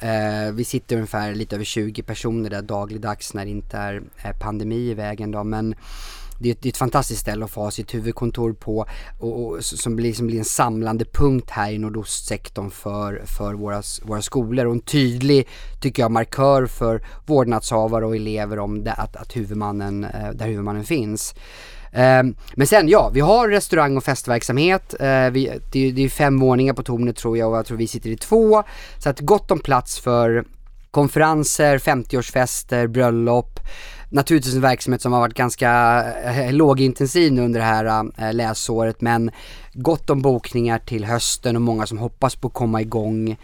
Eh, 0.04 0.52
vi 0.52 0.64
sitter 0.64 0.96
ungefär 0.96 1.36
lite 1.36 1.56
över 1.56 1.66
20 1.66 2.04
personer 2.04 2.50
där 2.50 2.62
dagligdags 2.62 3.34
när 3.34 3.46
det 3.46 3.52
inte 3.52 3.78
är 3.78 4.04
eh, 4.24 4.38
pandemi 4.40 4.90
i 4.90 4.94
vägen 4.94 5.32
då 5.32 5.44
men 5.44 5.76
det 6.40 6.50
är, 6.50 6.52
ett, 6.52 6.62
det 6.62 6.68
är 6.68 6.72
ett 6.72 6.78
fantastiskt 6.78 7.22
ställe 7.22 7.46
att 7.46 7.52
få 7.52 7.62
ha 7.62 7.72
sitt 7.72 7.94
huvudkontor 7.94 8.54
på 8.54 8.86
och, 9.20 9.46
och 9.46 9.66
som, 9.66 9.96
blir, 9.96 10.14
som 10.14 10.28
blir 10.28 10.40
en 10.40 10.46
samlande 10.46 11.06
punkt 11.06 11.50
här 11.50 11.72
i 11.72 11.78
nordostsektorn 11.78 12.70
för, 12.70 13.22
för 13.26 13.54
våra, 13.54 13.82
våra 14.04 14.22
skolor 14.22 14.66
och 14.66 14.74
en 14.74 14.82
tydlig, 14.82 15.48
tycker 15.82 16.04
jag, 16.04 16.12
markör 16.12 16.66
för 16.66 17.02
vårdnadshavare 17.26 18.06
och 18.06 18.16
elever 18.16 18.60
om 18.60 18.84
det, 18.84 18.94
att, 18.94 19.16
att 19.16 19.36
huvudmannen, 19.36 20.04
eh, 20.04 20.32
där 20.34 20.46
huvudmannen 20.46 20.84
finns. 20.84 21.36
Ehm, 21.94 22.36
men 22.56 22.68
sen 22.68 22.90
ja, 22.90 23.10
vi 23.14 23.20
har 23.20 23.50
restaurang 23.50 23.98
och 23.98 24.04
festverksamhet. 24.04 24.94
Eh, 25.00 25.30
vi, 25.30 25.52
det, 25.72 25.88
är- 25.88 25.92
det 25.92 26.02
är 26.06 26.10
fem 26.10 26.40
våningar 26.40 26.74
på 26.74 26.84
tornet 26.84 27.16
tror 27.16 27.38
jag 27.38 27.52
och 27.52 27.58
jag 27.58 27.66
tror 27.66 27.78
vi 27.78 27.88
sitter 27.88 28.10
i 28.10 28.18
två. 28.18 28.64
Så 28.98 29.10
att 29.10 29.20
gott 29.20 29.52
om 29.52 29.60
plats 29.60 30.00
för 30.00 30.44
konferenser, 30.92 31.78
50-årsfester, 31.78 32.88
bröllop. 32.88 33.60
Naturligtvis 34.10 34.56
en 34.56 34.62
verksamhet 34.62 35.02
som 35.02 35.14
har 35.14 35.20
varit 35.20 35.34
ganska 35.34 36.04
eh, 36.24 36.54
lågintensiv 36.54 37.34
nu 37.34 37.42
under 37.42 37.60
det 37.60 37.66
här 37.66 38.06
eh, 38.18 38.34
läsåret 38.34 39.02
men 39.02 39.32
gott 39.74 40.10
om 40.10 40.22
bokningar 40.22 40.80
till 40.80 41.06
hösten 41.06 41.56
och 41.56 41.62
många 41.62 41.86
som 41.86 41.98
hoppas 41.98 42.36
på 42.36 42.48
att 42.48 42.54
komma 42.54 42.82
igång 42.82 43.38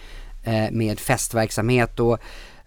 med 0.72 1.00
festverksamhet 1.00 2.00
och 2.00 2.18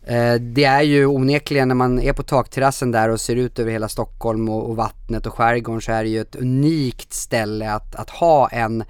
Eh, 0.06 0.34
det 0.34 0.64
är 0.64 0.82
ju 0.82 1.06
onekligen 1.06 1.68
när 1.68 1.74
man 1.74 2.00
är 2.00 2.12
på 2.12 2.22
takterrassen 2.22 2.90
där 2.90 3.08
och 3.08 3.20
ser 3.20 3.36
ut 3.36 3.58
över 3.58 3.72
hela 3.72 3.88
Stockholm 3.88 4.48
och, 4.48 4.70
och 4.70 4.76
vattnet 4.76 5.26
och 5.26 5.34
skärgården 5.34 5.80
så 5.80 5.92
är 5.92 6.02
det 6.02 6.10
ju 6.10 6.20
ett 6.20 6.36
unikt 6.36 7.12
ställe 7.12 7.72
att, 7.72 7.94
att 7.94 8.10
ha 8.10 8.48
en 8.48 8.84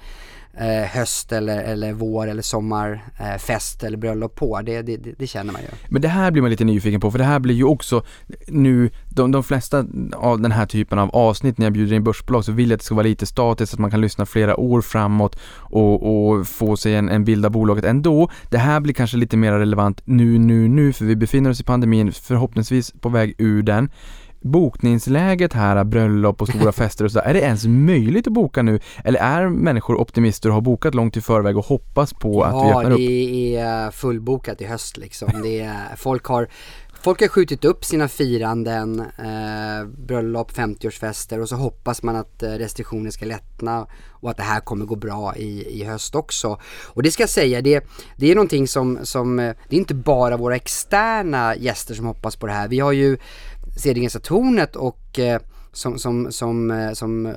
eh, 0.58 0.88
höst 0.90 1.32
eller, 1.32 1.62
eller 1.62 1.92
vår 1.92 2.26
eller 2.26 2.42
sommarfest 2.42 3.82
eh, 3.82 3.86
eller 3.86 3.98
bröllop 3.98 4.34
på. 4.34 4.60
Det, 4.62 4.82
det, 4.82 4.96
det, 4.96 5.14
det 5.18 5.26
känner 5.26 5.52
man 5.52 5.62
ju. 5.62 5.68
Men 5.88 6.02
det 6.02 6.08
här 6.08 6.30
blir 6.30 6.42
man 6.42 6.50
lite 6.50 6.64
nyfiken 6.64 7.00
på 7.00 7.10
för 7.10 7.18
det 7.18 7.24
här 7.24 7.38
blir 7.38 7.54
ju 7.54 7.64
också 7.64 8.04
nu, 8.48 8.90
de, 9.08 9.32
de 9.32 9.42
flesta 9.42 9.84
av 10.12 10.40
den 10.40 10.52
här 10.52 10.66
typen 10.66 10.98
av 10.98 11.10
avsnitt 11.10 11.58
när 11.58 11.66
jag 11.66 11.72
bjuder 11.72 11.96
in 11.96 12.04
börsbolag 12.04 12.44
så 12.44 12.52
vill 12.52 12.70
jag 12.70 12.74
att 12.74 12.80
det 12.80 12.84
ska 12.84 12.94
vara 12.94 13.06
lite 13.06 13.26
statiskt, 13.26 13.74
att 13.74 13.80
man 13.80 13.90
kan 13.90 14.00
lyssna 14.00 14.26
flera 14.26 14.56
år 14.56 14.82
framåt 14.82 15.38
och, 15.54 16.28
och 16.28 16.48
få 16.48 16.76
sig 16.76 16.94
en, 16.94 17.08
en 17.08 17.24
bild 17.24 17.46
av 17.46 17.52
bolaget 17.52 17.84
ändå. 17.84 18.30
Det 18.50 18.58
här 18.58 18.80
blir 18.80 18.94
kanske 18.94 19.16
lite 19.16 19.36
mer 19.36 19.52
relevant 19.52 20.02
nu, 20.04 20.38
nu, 20.38 20.68
nu 20.68 20.92
för 20.92 21.04
vi 21.04 21.16
befinner 21.16 21.50
oss 21.50 21.60
i 21.60 21.64
pandemin, 21.64 22.12
förhoppningsvis 22.12 22.92
på 23.00 23.08
väg 23.08 23.34
ur 23.38 23.62
den. 23.62 23.90
Bokningsläget 24.42 25.52
här, 25.52 25.84
bröllop 25.84 26.42
och 26.42 26.48
stora 26.48 26.72
fester 26.82 27.04
och 27.04 27.12
sådär, 27.12 27.26
är 27.26 27.34
det 27.34 27.40
ens 27.40 27.66
möjligt 27.66 28.26
att 28.26 28.32
boka 28.32 28.62
nu? 28.62 28.80
Eller 29.04 29.20
är 29.20 29.48
människor 29.48 30.00
optimister 30.00 30.48
och 30.48 30.54
har 30.54 30.60
bokat 30.60 30.94
långt 30.94 31.16
i 31.16 31.20
förväg 31.20 31.56
och 31.58 31.64
hoppas 31.64 32.12
på 32.12 32.42
att 32.42 32.54
vi 32.54 32.68
Ja, 32.70 32.78
öppnar 32.78 32.90
upp? 32.90 32.96
det 32.98 33.56
är 33.56 33.90
fullbokat 33.90 34.60
i 34.60 34.64
höst 34.64 34.96
liksom. 34.96 35.28
Det 35.42 35.60
är, 35.60 35.96
folk, 35.96 36.24
har, 36.24 36.48
folk 37.02 37.20
har 37.20 37.28
skjutit 37.28 37.64
upp 37.64 37.84
sina 37.84 38.08
firanden, 38.08 39.00
eh, 39.00 39.86
bröllop, 40.06 40.52
50-årsfester 40.52 41.38
och 41.40 41.48
så 41.48 41.56
hoppas 41.56 42.02
man 42.02 42.16
att 42.16 42.42
eh, 42.42 42.48
restriktioner 42.50 43.10
ska 43.10 43.26
lättna 43.26 43.86
och 44.10 44.30
att 44.30 44.36
det 44.36 44.42
här 44.42 44.60
kommer 44.60 44.84
gå 44.86 44.96
bra 44.96 45.36
i, 45.36 45.80
i 45.80 45.84
höst 45.84 46.14
också. 46.14 46.58
Och 46.84 47.02
det 47.02 47.10
ska 47.10 47.22
jag 47.22 47.30
säga, 47.30 47.60
det, 47.62 47.84
det 48.16 48.30
är 48.30 48.34
någonting 48.34 48.68
som, 48.68 48.98
som, 49.02 49.38
eh, 49.38 49.54
det 49.68 49.76
är 49.76 49.80
inte 49.80 49.94
bara 49.94 50.36
våra 50.36 50.56
externa 50.56 51.56
gäster 51.56 51.94
som 51.94 52.06
hoppas 52.06 52.36
på 52.36 52.46
det 52.46 52.52
här. 52.52 52.68
Vi 52.68 52.78
har 52.80 52.92
ju 52.92 53.16
Cedergrenska 53.76 54.20
tornet 54.20 54.76
och 54.76 55.18
eh, 55.18 55.40
som, 55.72 55.98
som, 55.98 56.32
som, 56.32 56.70
eh, 56.70 56.92
som 56.92 57.26
eh, 57.26 57.32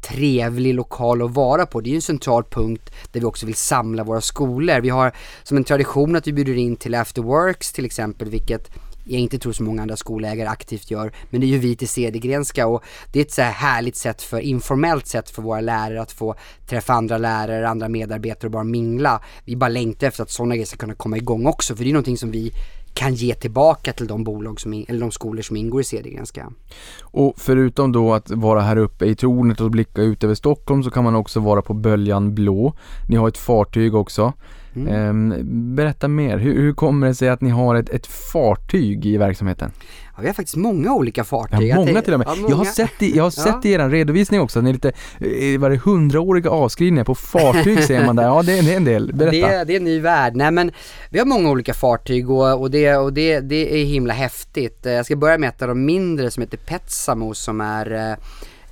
trevlig 0.00 0.74
lokal 0.74 1.22
att 1.22 1.34
vara 1.34 1.66
på. 1.66 1.80
Det 1.80 1.88
är 1.88 1.90
ju 1.90 1.96
en 1.96 2.02
central 2.02 2.44
punkt 2.44 2.90
där 3.12 3.20
vi 3.20 3.26
också 3.26 3.46
vill 3.46 3.54
samla 3.54 4.04
våra 4.04 4.20
skolor. 4.20 4.80
Vi 4.80 4.88
har 4.88 5.12
som 5.42 5.56
en 5.56 5.64
tradition 5.64 6.16
att 6.16 6.26
vi 6.26 6.32
bjuder 6.32 6.56
in 6.56 6.76
till 6.76 6.94
after 6.94 7.22
works 7.22 7.72
till 7.72 7.84
exempel, 7.84 8.28
vilket 8.28 8.70
jag 9.04 9.20
inte 9.20 9.38
tror 9.38 9.52
så 9.52 9.62
många 9.62 9.82
andra 9.82 9.96
skolägare 9.96 10.48
aktivt 10.48 10.90
gör, 10.90 11.12
men 11.30 11.40
det 11.40 11.46
är 11.46 11.48
ju 11.48 11.58
vi 11.58 11.76
till 11.76 11.88
Cedergrenska 11.88 12.66
och 12.66 12.84
det 13.12 13.18
är 13.18 13.24
ett 13.24 13.32
så 13.32 13.42
här 13.42 13.52
härligt 13.52 13.96
sätt 13.96 14.22
för, 14.22 14.40
informellt 14.40 15.06
sätt 15.06 15.30
för 15.30 15.42
våra 15.42 15.60
lärare 15.60 16.02
att 16.02 16.12
få 16.12 16.34
träffa 16.66 16.92
andra 16.92 17.18
lärare, 17.18 17.68
andra 17.68 17.88
medarbetare 17.88 18.46
och 18.46 18.52
bara 18.52 18.64
mingla. 18.64 19.22
Vi 19.44 19.56
bara 19.56 19.68
längtar 19.68 20.06
efter 20.06 20.22
att 20.22 20.30
sådana 20.30 20.54
grejer 20.54 20.66
ska 20.66 20.76
kunna 20.76 20.94
komma 20.94 21.16
igång 21.16 21.46
också, 21.46 21.76
för 21.76 21.84
det 21.84 21.90
är 21.90 21.92
någonting 21.92 22.18
som 22.18 22.30
vi 22.30 22.52
kan 22.94 23.14
ge 23.14 23.34
tillbaka 23.34 23.92
till 23.92 24.06
de 24.06 24.24
bolag 24.24 24.60
som, 24.60 24.84
eller 24.88 25.00
de 25.00 25.10
skolor 25.10 25.42
som 25.42 25.56
ingår 25.56 25.80
i 25.80 25.84
Cedergrenska. 25.84 26.52
Och 27.00 27.34
förutom 27.36 27.92
då 27.92 28.14
att 28.14 28.30
vara 28.30 28.60
här 28.60 28.76
uppe 28.76 29.06
i 29.06 29.14
tornet 29.14 29.60
och 29.60 29.70
blicka 29.70 30.02
ut 30.02 30.24
över 30.24 30.34
Stockholm 30.34 30.82
så 30.82 30.90
kan 30.90 31.04
man 31.04 31.14
också 31.14 31.40
vara 31.40 31.62
på 31.62 31.74
Böljan 31.74 32.34
Blå. 32.34 32.74
Ni 33.08 33.16
har 33.16 33.28
ett 33.28 33.38
fartyg 33.38 33.94
också. 33.94 34.32
Mm. 34.76 34.94
Ehm, 34.94 35.34
berätta 35.76 36.08
mer, 36.08 36.38
hur, 36.38 36.54
hur 36.54 36.72
kommer 36.72 37.06
det 37.06 37.14
sig 37.14 37.28
att 37.28 37.40
ni 37.40 37.50
har 37.50 37.74
ett, 37.74 37.88
ett 37.88 38.06
fartyg 38.06 39.06
i 39.06 39.16
verksamheten? 39.16 39.70
Ja, 40.16 40.20
vi 40.20 40.26
har 40.26 40.34
faktiskt 40.34 40.56
många 40.56 40.94
olika 40.94 41.24
fartyg. 41.24 41.68
Ja, 41.68 41.76
många 41.76 42.02
till 42.02 42.12
och 42.12 42.18
med. 42.18 42.28
Ja, 42.28 42.36
Jag 42.48 42.56
har 42.56 42.64
sett 42.64 43.02
i, 43.02 43.16
jag 43.16 43.22
har 43.24 43.30
sett 43.30 43.64
i 43.64 43.72
er 43.72 43.88
redovisning 43.88 44.40
också 44.40 44.60
ni 44.60 44.70
är 44.70 44.74
lite, 44.74 44.88
eh, 45.18 45.60
var 45.60 45.70
det 45.70 45.76
hundraåriga 45.76 46.50
avskrivningar 46.50 47.04
på 47.04 47.14
fartyg 47.14 47.82
säger 47.84 48.06
man 48.06 48.16
där. 48.16 48.22
Ja 48.24 48.42
det 48.42 48.58
är, 48.58 48.62
det 48.62 48.72
är 48.72 48.76
en 48.76 48.84
del, 48.84 49.12
berätta. 49.14 49.30
Det, 49.30 49.42
är- 49.42 49.64
det 49.64 49.72
är 49.72 49.76
en 49.76 49.84
ny 49.84 50.00
värld. 50.00 50.36
Nej 50.36 50.50
men 50.50 50.70
vi 51.10 51.18
har 51.18 51.26
många 51.26 51.50
olika 51.50 51.74
fartyg 51.74 52.30
och, 52.30 52.60
och, 52.60 52.70
det, 52.70 52.96
och 52.96 53.12
det, 53.12 53.40
det 53.40 53.80
är 53.80 53.84
himla 53.84 54.14
häftigt. 54.14 54.78
Jag 54.82 55.04
ska 55.06 55.16
börja 55.16 55.38
med 55.38 55.48
ett 55.48 55.62
av 55.62 55.68
de 55.68 55.84
mindre 55.84 56.30
som 56.30 56.40
heter 56.40 56.56
Petsamo 56.58 57.34
som 57.34 57.60
är 57.60 58.10
eh, 58.10 58.16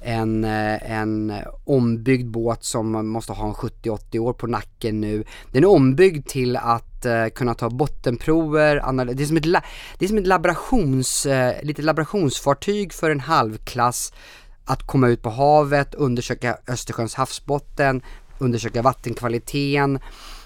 en, 0.09 0.45
eh, 0.45 0.93
en 0.93 1.33
ombyggd 1.65 2.31
båt 2.31 2.65
som 2.65 3.09
måste 3.09 3.33
ha 3.33 3.49
en 3.49 3.55
70-80 3.55 4.19
år 4.19 4.33
på 4.33 4.47
nacken 4.47 5.01
nu. 5.01 5.25
Den 5.53 5.65
är 5.65 5.69
ombyggd 5.69 6.29
till 6.29 6.57
att 6.57 7.07
uh, 7.07 7.29
kunna 7.29 7.55
ta 7.55 7.71
bottenprover, 7.71 8.77
anal- 8.77 9.15
det 9.15 9.23
är 9.23 9.27
som 9.27 9.37
ett, 9.37 9.47
la- 9.47 9.63
det 9.99 10.05
är 10.05 10.09
som 10.09 10.19
ett 10.19 10.27
laborations, 10.27 11.27
uh, 11.27 11.33
eh, 11.33 11.63
lite 11.63 11.83
laborationsfartyg 11.83 12.93
för 12.93 13.11
en 13.11 13.21
halvklass 13.21 14.13
att 14.65 14.87
komma 14.87 15.09
ut 15.09 15.23
på 15.23 15.31
havet, 15.31 15.95
undersöka 15.95 16.57
Östersjöns 16.69 17.15
havsbotten, 17.15 18.03
undersöka 18.39 18.83
vattenkvaliteten. 18.83 19.99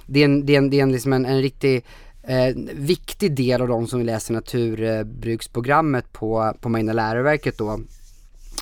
Det 0.06 0.20
är 0.20 0.24
en, 0.24 0.46
det 0.46 0.54
är 0.54 0.58
en, 0.58 0.70
det 0.70 0.78
är 0.78 0.82
en, 0.82 0.92
liksom 0.92 1.12
en, 1.12 1.24
en 1.26 1.42
riktig 1.42 1.84
eh, 2.22 2.54
viktig 2.74 3.36
del 3.36 3.62
av 3.62 3.68
de 3.68 3.86
som 3.86 4.02
läser 4.02 4.34
naturbruksprogrammet 4.34 6.12
på, 6.12 6.54
på 6.60 6.68
Marina 6.68 6.92
läroverket 6.92 7.58
då. 7.58 7.80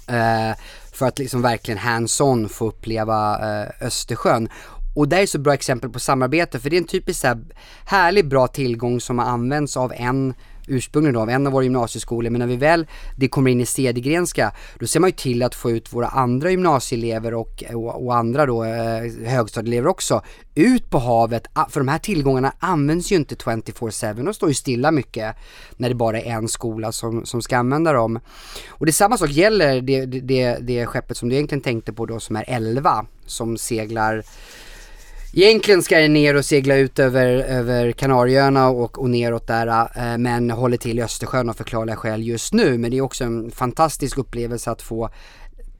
Eh, 0.09 0.57
för 1.01 1.07
att 1.07 1.19
liksom 1.19 1.43
verkligen 1.43 1.79
hands-on 1.79 2.49
få 2.49 2.69
uppleva 2.69 3.39
eh, 3.39 3.87
Östersjön. 3.87 4.49
Och 4.95 5.09
det 5.09 5.17
är 5.17 5.27
så 5.27 5.39
bra 5.39 5.55
exempel 5.55 5.91
på 5.91 6.01
samarbete 6.01 6.61
för 6.61 6.71
det 6.71 6.77
är 6.77 6.81
en 6.81 6.87
typisk 6.87 7.21
så 7.21 7.27
här, 7.27 7.39
härlig 7.85 8.29
bra 8.29 8.47
tillgång 8.47 9.01
som 9.01 9.19
har 9.19 9.27
använts 9.27 9.77
av 9.77 9.93
en 9.97 10.35
ursprungligen 10.71 11.15
då, 11.15 11.21
av 11.21 11.31
en 11.31 11.47
av 11.47 11.53
våra 11.53 11.65
gymnasieskolor 11.65 12.31
men 12.31 12.39
när 12.39 12.47
vi 12.47 12.57
väl 12.57 12.87
det 13.17 13.29
kommer 13.29 13.51
in 13.51 13.61
i 13.61 13.67
Cedergrenska 13.67 14.53
då 14.79 14.87
ser 14.87 15.01
man 15.01 15.11
ju 15.11 15.17
till 15.17 15.43
att 15.43 15.55
få 15.55 15.71
ut 15.71 15.93
våra 15.93 16.07
andra 16.07 16.51
gymnasieelever 16.51 17.35
och, 17.35 17.65
och, 17.75 18.07
och 18.07 18.17
andra 18.17 18.47
då 18.47 18.65
eh, 18.65 19.03
högstadieelever 19.25 19.89
också 19.89 20.23
ut 20.55 20.91
på 20.91 20.99
havet 20.99 21.47
ah, 21.53 21.67
för 21.69 21.81
de 21.81 21.89
här 21.89 21.99
tillgångarna 21.99 22.53
används 22.59 23.13
ju 23.13 23.17
inte 23.17 23.35
24-7 23.35 24.29
och 24.29 24.35
står 24.35 24.49
ju 24.49 24.55
stilla 24.55 24.91
mycket 24.91 25.37
när 25.77 25.89
det 25.89 25.95
bara 25.95 26.21
är 26.21 26.33
en 26.33 26.49
skola 26.49 26.93
som, 26.93 27.27
som 27.27 27.43
ska 27.43 27.59
använda 27.59 27.93
dem. 27.93 28.21
Och 28.69 28.87
det 28.87 28.91
är 28.91 28.93
samma 28.93 29.19
sak 29.19 29.31
gäller 29.31 29.81
det, 29.81 30.07
det, 30.07 30.21
det, 30.21 30.59
det 30.61 30.87
skeppet 30.87 31.17
som 31.17 31.29
du 31.29 31.35
egentligen 31.35 31.63
tänkte 31.63 31.93
på 31.93 32.07
då 32.07 32.21
som 32.21 32.37
är 32.37 32.45
11 32.47 33.07
som 33.27 33.59
seglar 33.59 34.25
Egentligen 35.33 35.83
ska 35.83 35.99
det 35.99 36.09
ner 36.09 36.37
och 36.37 36.45
segla 36.45 36.77
ut 36.77 36.99
över, 36.99 37.27
över 37.27 37.93
Kanarieöarna 37.93 38.69
och, 38.69 38.99
och 38.99 39.11
neråt 39.11 39.47
där 39.47 39.67
eh, 39.67 40.19
men 40.19 40.51
håller 40.51 40.77
till 40.77 40.99
i 40.99 41.03
Östersjön 41.03 41.49
av 41.49 41.55
förklarliga 41.55 41.97
skäl 41.97 42.23
just 42.23 42.53
nu. 42.53 42.79
Men 42.79 42.91
det 42.91 42.99
är 42.99 43.01
också 43.01 43.25
en 43.25 43.51
fantastisk 43.51 44.19
upplevelse 44.19 44.71
att 44.71 44.83
få 44.83 45.11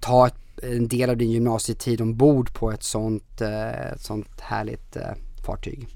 ta 0.01 0.27
ett, 0.27 0.35
en 0.63 0.89
del 0.89 1.11
av 1.11 1.17
din 1.17 1.31
gymnasietid 1.31 2.01
ombord 2.01 2.55
på 2.55 2.73
ett 2.73 2.83
sånt, 2.83 3.41
eh, 3.41 3.93
ett 3.93 4.01
sånt 4.01 4.41
härligt 4.41 4.97
eh, 4.97 5.03
fartyg. 5.47 5.87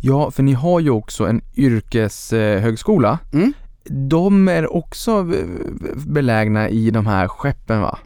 Ja, 0.00 0.30
för 0.30 0.42
ni 0.42 0.52
har 0.52 0.80
ju 0.80 0.90
också 0.90 1.26
en 1.26 1.40
yrkeshögskola. 1.56 3.18
Mm 3.32 3.52
de 3.90 4.48
är 4.48 4.72
också 4.72 5.26
belägna 5.94 6.68
i 6.68 6.90
de 6.90 7.06
här 7.06 7.28
skeppen 7.28 7.80
va? 7.80 7.98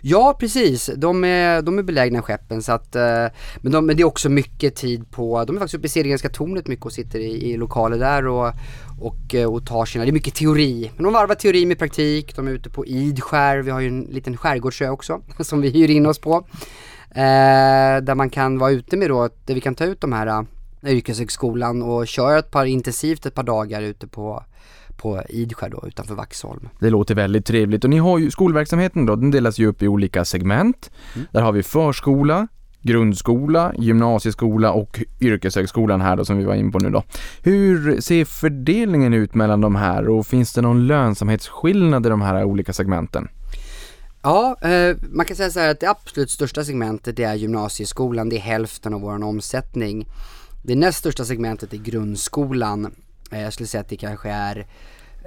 Ja 0.00 0.36
precis, 0.40 0.90
de 0.96 1.24
är, 1.24 1.62
de 1.62 1.78
är 1.78 1.82
belägna 1.82 2.18
i 2.18 2.22
skeppen 2.22 2.62
så 2.62 2.72
att, 2.72 2.96
eh, 2.96 3.26
men, 3.60 3.72
de, 3.72 3.86
men 3.86 3.96
det 3.96 4.02
är 4.02 4.06
också 4.06 4.28
mycket 4.28 4.76
tid 4.76 5.10
på, 5.10 5.44
de 5.44 5.56
är 5.56 5.60
faktiskt 5.60 5.74
uppe 5.74 5.86
i 5.86 5.90
Serienska 5.90 6.28
tornet 6.28 6.68
mycket 6.68 6.86
och 6.86 6.92
sitter 6.92 7.18
i, 7.18 7.50
i 7.50 7.56
lokaler 7.56 7.98
där 7.98 8.26
och, 8.26 8.52
och, 9.00 9.34
eh, 9.34 9.52
och 9.52 9.66
tar 9.66 9.84
sina, 9.84 10.04
det 10.04 10.10
är 10.10 10.12
mycket 10.12 10.34
teori. 10.34 10.90
Men 10.96 11.04
de 11.04 11.12
varvar 11.12 11.34
teori 11.34 11.66
med 11.66 11.78
praktik, 11.78 12.36
de 12.36 12.48
är 12.48 12.52
ute 12.52 12.70
på 12.70 12.86
Idskär, 12.86 13.58
vi 13.58 13.70
har 13.70 13.80
ju 13.80 13.88
en 13.88 14.00
liten 14.00 14.36
skärgårdsö 14.36 14.88
också 14.88 15.20
som 15.40 15.60
vi 15.60 15.70
hyr 15.70 15.90
in 15.90 16.06
oss 16.06 16.18
på. 16.18 16.46
Eh, 17.10 18.02
där 18.02 18.14
man 18.14 18.30
kan 18.30 18.58
vara 18.58 18.70
ute 18.70 18.96
med 18.96 19.10
då, 19.10 19.28
där 19.44 19.54
vi 19.54 19.60
kan 19.60 19.74
ta 19.74 19.84
ut 19.84 20.00
de 20.00 20.12
här 20.12 20.26
eh, 20.26 20.92
yrkeshögskolan 20.92 21.82
och 21.82 22.06
köra 22.06 22.38
ett 22.38 22.50
par 22.50 22.64
intensivt 22.64 23.26
ett 23.26 23.34
par 23.34 23.42
dagar 23.42 23.82
ute 23.82 24.06
på, 24.06 24.44
på 24.96 25.22
Idskär 25.28 25.68
då 25.68 25.84
utanför 25.86 26.14
Vaxholm. 26.14 26.68
Det 26.78 26.90
låter 26.90 27.14
väldigt 27.14 27.46
trevligt 27.46 27.84
och 27.84 27.90
ni 27.90 27.98
har 27.98 28.18
ju 28.18 28.30
skolverksamheten 28.30 29.06
då, 29.06 29.16
den 29.16 29.30
delas 29.30 29.58
ju 29.58 29.66
upp 29.66 29.82
i 29.82 29.88
olika 29.88 30.24
segment. 30.24 30.90
Där 31.32 31.42
har 31.42 31.52
vi 31.52 31.62
förskola, 31.62 32.48
grundskola, 32.82 33.72
gymnasieskola 33.78 34.72
och 34.72 35.00
yrkeshögskolan 35.20 36.00
här 36.00 36.16
då 36.16 36.24
som 36.24 36.38
vi 36.38 36.44
var 36.44 36.54
in 36.54 36.72
på 36.72 36.78
nu 36.78 36.90
då. 36.90 37.02
Hur 37.42 38.00
ser 38.00 38.24
fördelningen 38.24 39.14
ut 39.14 39.34
mellan 39.34 39.60
de 39.60 39.74
här 39.74 40.08
och 40.08 40.26
finns 40.26 40.52
det 40.52 40.60
någon 40.60 40.86
lönsamhetsskillnad 40.86 42.06
i 42.06 42.08
de 42.08 42.22
här 42.22 42.44
olika 42.44 42.72
segmenten? 42.72 43.28
Ja, 44.22 44.56
eh, 44.62 44.96
man 45.12 45.26
kan 45.26 45.36
säga 45.36 45.50
så 45.50 45.60
här 45.60 45.70
att 45.70 45.80
det 45.80 45.90
absolut 45.90 46.30
största 46.30 46.64
segmentet 46.64 47.16
det 47.16 47.24
är 47.24 47.34
gymnasieskolan, 47.34 48.28
det 48.28 48.36
är 48.36 48.40
hälften 48.40 48.94
av 48.94 49.00
vår 49.00 49.24
omsättning. 49.24 50.06
Det 50.64 50.74
näst 50.74 50.98
största 50.98 51.24
segmentet 51.24 51.72
är 51.72 51.76
grundskolan. 51.76 52.94
Eh, 53.32 53.42
jag 53.42 53.52
skulle 53.52 53.66
säga 53.66 53.80
att 53.80 53.88
det 53.88 53.96
kanske 53.96 54.30
är 54.30 54.66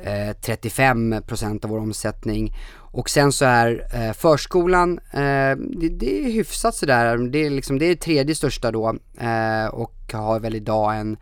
eh, 0.03 0.33
35% 0.41 1.65
av 1.65 1.69
vår 1.69 1.79
omsättning. 1.79 2.55
Och 2.75 3.09
sen 3.09 3.31
så 3.31 3.45
är 3.45 3.87
eh, 3.93 4.13
förskolan, 4.13 4.99
eh, 5.11 5.55
det, 5.57 5.89
det 5.89 6.25
är 6.25 6.31
hyfsat 6.31 6.75
sådär, 6.75 7.17
det 7.17 7.45
är 7.45 7.49
liksom, 7.49 7.79
det 7.79 7.85
är 7.85 7.95
tredje 7.95 8.35
största 8.35 8.71
då 8.71 8.95
eh, 9.19 9.65
och 9.65 10.13
har 10.13 10.39
väl 10.39 10.55
idag 10.55 10.97
en 10.97 11.17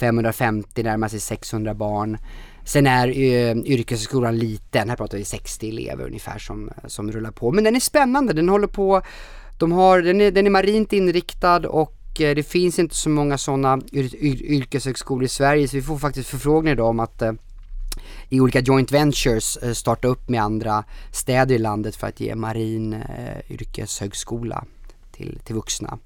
550, 0.00 0.82
närmar 0.82 1.08
sig 1.08 1.20
600 1.20 1.74
barn. 1.74 2.18
Sen 2.64 2.86
är 2.86 3.08
eh, 3.08 3.56
yrkeshögskolan 3.56 4.38
liten, 4.38 4.88
här 4.88 4.96
pratar 4.96 5.18
vi 5.18 5.24
60 5.24 5.68
elever 5.68 6.04
ungefär 6.04 6.38
som, 6.38 6.70
som 6.86 7.12
rullar 7.12 7.30
på. 7.30 7.52
Men 7.52 7.64
den 7.64 7.76
är 7.76 7.80
spännande, 7.80 8.32
den 8.32 8.48
håller 8.48 8.66
på, 8.66 9.02
de 9.58 9.72
har, 9.72 10.02
den, 10.02 10.20
är, 10.20 10.30
den 10.30 10.46
är 10.46 10.50
marint 10.50 10.92
inriktad 10.92 11.68
och 11.68 12.01
Eh, 12.20 12.34
det 12.34 12.42
finns 12.42 12.78
inte 12.78 12.94
så 12.94 13.08
många 13.08 13.38
sådana 13.38 13.80
yrkeshögskolor 13.92 15.24
i 15.24 15.28
Sverige 15.28 15.68
så 15.68 15.76
vi 15.76 15.82
får 15.82 15.98
faktiskt 15.98 16.28
förfrågningar 16.28 16.74
idag 16.74 16.88
om 16.88 17.00
att 17.00 17.22
eh, 17.22 17.32
i 18.28 18.40
olika 18.40 18.60
joint 18.60 18.92
ventures 18.92 19.56
eh, 19.56 19.72
starta 19.72 20.08
upp 20.08 20.28
med 20.28 20.42
andra 20.42 20.84
städer 21.12 21.54
i 21.54 21.58
landet 21.58 21.96
för 21.96 22.06
att 22.06 22.20
ge 22.20 22.34
marin 22.34 23.04
yrkeshögskola 23.48 24.64
till, 25.12 25.38
till 25.44 25.54
vuxna. 25.54 25.98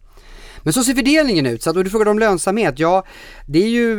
Men 0.59 0.73
så 0.73 0.85
ser 0.85 0.95
fördelningen 0.95 1.47
ut, 1.47 1.63
så 1.63 1.71
att, 1.71 1.77
och 1.77 1.85
du 1.85 1.91
frågade 1.91 2.11
om 2.11 2.19
lönsamhet, 2.19 2.79
ja 2.79 3.05
det 3.47 3.59
är 3.59 3.69
ju, 3.69 3.99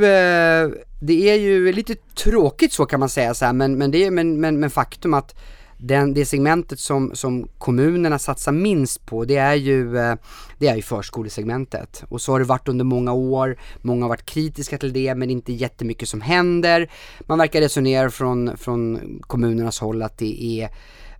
det 0.99 1.29
är 1.29 1.35
ju 1.35 1.73
lite 1.73 1.95
tråkigt 2.15 2.73
så 2.73 2.85
kan 2.85 2.99
man 2.99 3.09
säga 3.09 3.33
så 3.33 3.45
här, 3.45 3.53
men, 3.53 3.77
men, 3.77 3.91
det 3.91 4.05
är, 4.05 4.11
men, 4.11 4.39
men, 4.39 4.59
men 4.59 4.69
faktum 4.69 5.13
att 5.13 5.35
den, 5.77 6.13
det 6.13 6.25
segmentet 6.25 6.79
som, 6.79 7.15
som 7.15 7.47
kommunerna 7.57 8.19
satsar 8.19 8.51
minst 8.51 9.05
på 9.05 9.25
det 9.25 9.35
är 9.35 9.55
ju, 9.55 9.97
eh, 9.97 10.15
det 10.57 10.67
är 10.67 10.75
ju 10.75 10.81
förskolesegmentet. 10.81 12.03
Och 12.09 12.21
så 12.21 12.31
har 12.31 12.39
det 12.39 12.45
varit 12.45 12.67
under 12.67 12.85
många 12.85 13.13
år, 13.13 13.57
många 13.81 14.03
har 14.03 14.09
varit 14.09 14.25
kritiska 14.25 14.77
till 14.77 14.93
det 14.93 15.15
men 15.15 15.29
inte 15.29 15.53
jättemycket 15.53 16.09
som 16.09 16.21
händer. 16.21 16.91
Man 17.19 17.37
verkar 17.37 17.61
resonera 17.61 18.09
från, 18.09 18.57
från 18.57 18.99
kommunernas 19.21 19.79
håll 19.79 20.01
att 20.01 20.17
det 20.17 20.43
är 20.43 20.69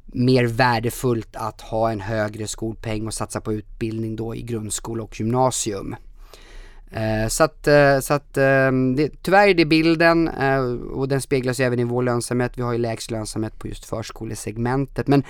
mer 0.06 0.46
värdefullt 0.46 1.36
att 1.36 1.62
ha 1.62 1.92
en 1.92 2.02
högre 2.02 2.48
skolpeng 2.48 3.08
och 3.08 3.14
satsa 3.14 3.42
på 3.42 3.54
utbildning 3.54 4.16
då 4.16 4.36
i 4.36 4.42
grundskola 4.42 5.04
och 5.04 5.20
gymnasium. 5.20 5.96
Eh, 6.92 7.28
så 7.28 7.44
att, 7.44 7.68
eh, 7.68 8.00
så 8.00 8.14
att 8.14 8.38
eh, 8.38 8.72
det, 8.96 9.10
tyvärr 9.22 9.48
är 9.48 9.54
det 9.54 9.66
bilden 9.66 10.28
eh, 10.28 10.60
och 10.92 11.08
den 11.08 11.22
speglas 11.22 11.60
även 11.60 11.80
i 11.80 11.84
vår 11.84 12.04
lönsamhet. 12.04 12.52
Vi 12.56 12.62
har 12.62 12.72
ju 12.72 12.78
lägst 12.78 13.12
lönsamhet 13.12 13.60
på 13.60 13.68
just 13.68 13.86
förskolesegmentet. 13.86 15.08
Men 15.08 15.24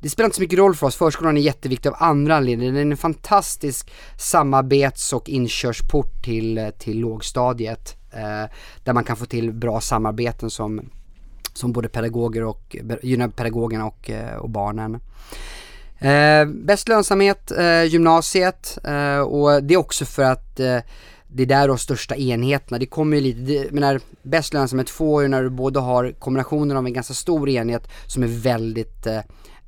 det 0.00 0.10
spelar 0.10 0.26
inte 0.26 0.36
så 0.36 0.42
mycket 0.42 0.58
roll 0.58 0.74
för 0.74 0.86
oss. 0.86 0.96
Förskolan 0.96 1.36
är 1.36 1.40
jätteviktig 1.40 1.88
av 1.88 1.96
andra 1.98 2.36
anledningar. 2.36 2.72
Den 2.72 2.86
är 2.86 2.90
en 2.90 2.96
fantastisk 2.96 3.92
samarbets 4.16 5.12
och 5.12 5.28
inkörsport 5.28 6.22
till, 6.24 6.58
eh, 6.58 6.70
till 6.70 7.00
lågstadiet. 7.00 7.96
Eh, 8.10 8.50
där 8.84 8.92
man 8.92 9.04
kan 9.04 9.16
få 9.16 9.26
till 9.26 9.52
bra 9.52 9.80
samarbeten 9.80 10.50
som, 10.50 10.80
som 11.52 11.72
både 11.72 11.88
pedagoger 11.88 12.44
och, 12.44 12.76
gynnar 13.02 13.28
pedagogerna 13.28 13.86
och, 13.86 14.10
eh, 14.10 14.36
och 14.36 14.50
barnen. 14.50 15.00
Eh, 16.02 16.46
bäst 16.46 16.88
lönsamhet, 16.88 17.50
eh, 17.50 17.84
gymnasiet 17.84 18.78
eh, 18.84 19.18
och 19.18 19.62
det 19.62 19.74
är 19.74 19.78
också 19.78 20.04
för 20.04 20.22
att 20.22 20.60
eh, 20.60 20.78
det 21.34 21.42
är 21.42 21.46
där 21.46 21.68
de 21.68 21.78
största 21.78 22.16
enheterna, 22.16 22.78
det 22.78 22.86
kommer 22.86 23.16
ju 23.16 23.22
lite, 23.22 23.40
det, 23.40 23.72
menar, 23.72 24.00
bäst 24.22 24.54
lönsamhet 24.54 24.90
får 24.90 25.22
ju 25.22 25.28
när 25.28 25.42
du 25.42 25.50
både 25.50 25.80
har 25.80 26.12
kombinationen 26.18 26.76
av 26.76 26.86
en 26.86 26.92
ganska 26.92 27.14
stor 27.14 27.48
enhet 27.48 27.88
som 28.06 28.22
är 28.22 28.42
väldigt 28.42 29.06
eh, 29.06 29.20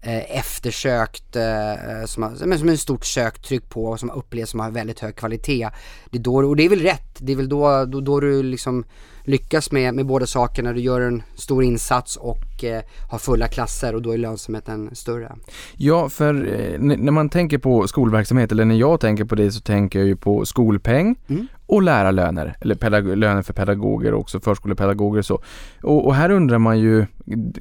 eh, 0.04 0.38
eftersökt, 0.38 1.36
eh, 1.36 2.04
som, 2.06 2.22
har, 2.22 2.46
men 2.46 2.58
som 2.58 2.68
är 2.68 2.72
ett 2.72 2.80
stort 2.80 3.04
söktryck 3.04 3.68
på 3.68 3.84
och 3.84 4.00
som 4.00 4.10
upplevs 4.10 4.50
som 4.50 4.60
har 4.60 4.70
väldigt 4.70 5.00
hög 5.00 5.16
kvalitet. 5.16 5.68
Det 6.10 6.18
är 6.18 6.22
då, 6.22 6.34
och 6.34 6.56
det 6.56 6.64
är 6.64 6.68
väl 6.68 6.80
rätt, 6.80 7.16
det 7.18 7.32
är 7.32 7.36
väl 7.36 7.48
då, 7.48 7.84
då, 7.84 8.00
då 8.00 8.20
du 8.20 8.42
liksom 8.42 8.84
lyckas 9.24 9.72
med, 9.72 9.94
med 9.94 10.06
båda 10.06 10.26
sakerna, 10.26 10.72
du 10.72 10.80
gör 10.80 11.00
en 11.00 11.22
stor 11.34 11.64
insats 11.64 12.16
och 12.16 12.64
eh, 12.64 12.82
har 13.10 13.18
fulla 13.18 13.48
klasser 13.48 13.94
och 13.94 14.02
då 14.02 14.10
är 14.10 14.18
lönsamheten 14.18 14.90
större. 14.92 15.32
Ja, 15.76 16.08
för 16.08 16.34
eh, 16.34 16.78
när 16.78 17.12
man 17.12 17.28
tänker 17.28 17.58
på 17.58 17.88
skolverksamhet, 17.88 18.52
eller 18.52 18.64
när 18.64 18.74
jag 18.74 19.00
tänker 19.00 19.24
på 19.24 19.34
det 19.34 19.52
så 19.52 19.60
tänker 19.60 19.98
jag 19.98 20.08
ju 20.08 20.16
på 20.16 20.44
skolpeng 20.44 21.16
Mm 21.28 21.46
och 21.66 21.82
lärarlöner, 21.82 22.56
eller 22.60 23.16
löner 23.16 23.42
för 23.42 23.52
pedagoger 23.52 24.14
och 24.14 24.20
också 24.20 24.40
förskolepedagoger 24.40 25.18
och 25.18 25.26
så. 25.26 25.42
Och, 25.82 26.06
och 26.06 26.14
här 26.14 26.30
undrar 26.30 26.58
man 26.58 26.78
ju, 26.78 27.06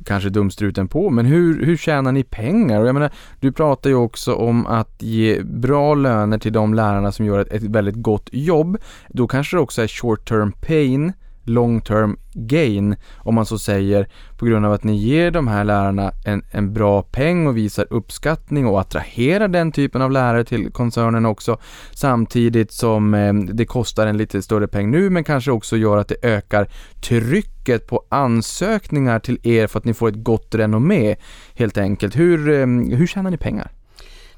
kanske 0.06 0.30
dumstruten 0.30 0.88
på, 0.88 1.10
men 1.10 1.26
hur, 1.26 1.66
hur 1.66 1.78
tjänar 1.78 2.12
ni 2.12 2.24
pengar? 2.24 2.82
Och 2.82 2.88
jag 2.88 2.94
menar, 2.94 3.12
du 3.40 3.52
pratar 3.52 3.90
ju 3.90 3.96
också 3.96 4.34
om 4.34 4.66
att 4.66 5.02
ge 5.02 5.44
bra 5.44 5.96
löner 5.96 6.38
till 6.38 6.54
de 6.54 6.74
lärarna 6.74 7.12
som 7.12 7.26
gör 7.26 7.40
ett, 7.40 7.54
ett 7.54 7.64
väldigt 7.64 7.96
gott 7.96 8.30
jobb. 8.32 8.78
Då 9.10 9.28
kanske 9.28 9.58
det 9.58 9.62
också 9.62 9.82
är 9.82 9.88
short 9.88 10.30
term 10.30 10.52
pain 10.52 11.14
long 11.44 11.82
term 11.82 12.18
gain 12.34 12.96
om 13.18 13.36
man 13.36 13.46
så 13.46 13.60
säger 13.60 14.08
på 14.38 14.46
grund 14.46 14.66
av 14.66 14.74
att 14.74 14.84
ni 14.84 14.96
ger 14.96 15.32
de 15.32 15.48
här 15.48 15.64
lärarna 15.64 16.12
en, 16.26 16.44
en 16.52 16.74
bra 16.74 17.02
peng 17.02 17.48
och 17.48 17.58
visar 17.58 17.88
uppskattning 17.90 18.68
och 18.68 18.82
attraherar 18.82 19.48
den 19.48 19.72
typen 19.72 20.02
av 20.02 20.12
lärare 20.12 20.44
till 20.44 20.72
koncernen 20.72 21.26
också 21.26 21.58
samtidigt 21.92 22.72
som 22.72 23.14
eh, 23.14 23.34
det 23.34 23.66
kostar 23.66 24.08
en 24.08 24.18
lite 24.18 24.42
större 24.42 24.68
peng 24.68 24.92
nu 24.92 25.10
men 25.10 25.24
kanske 25.24 25.52
också 25.52 25.78
gör 25.78 25.98
att 25.98 26.08
det 26.08 26.24
ökar 26.24 26.68
trycket 27.02 27.88
på 27.88 28.04
ansökningar 28.10 29.20
till 29.20 29.40
er 29.44 29.68
för 29.68 29.80
att 29.80 29.86
ni 29.86 29.94
får 29.94 30.10
ett 30.10 30.24
gott 30.24 30.56
renommé 30.56 31.16
helt 31.56 31.78
enkelt. 31.78 32.16
Hur, 32.16 32.50
eh, 32.50 32.68
hur 32.98 33.08
tjänar 33.08 33.32
ni 33.32 33.38
pengar? 33.38 33.72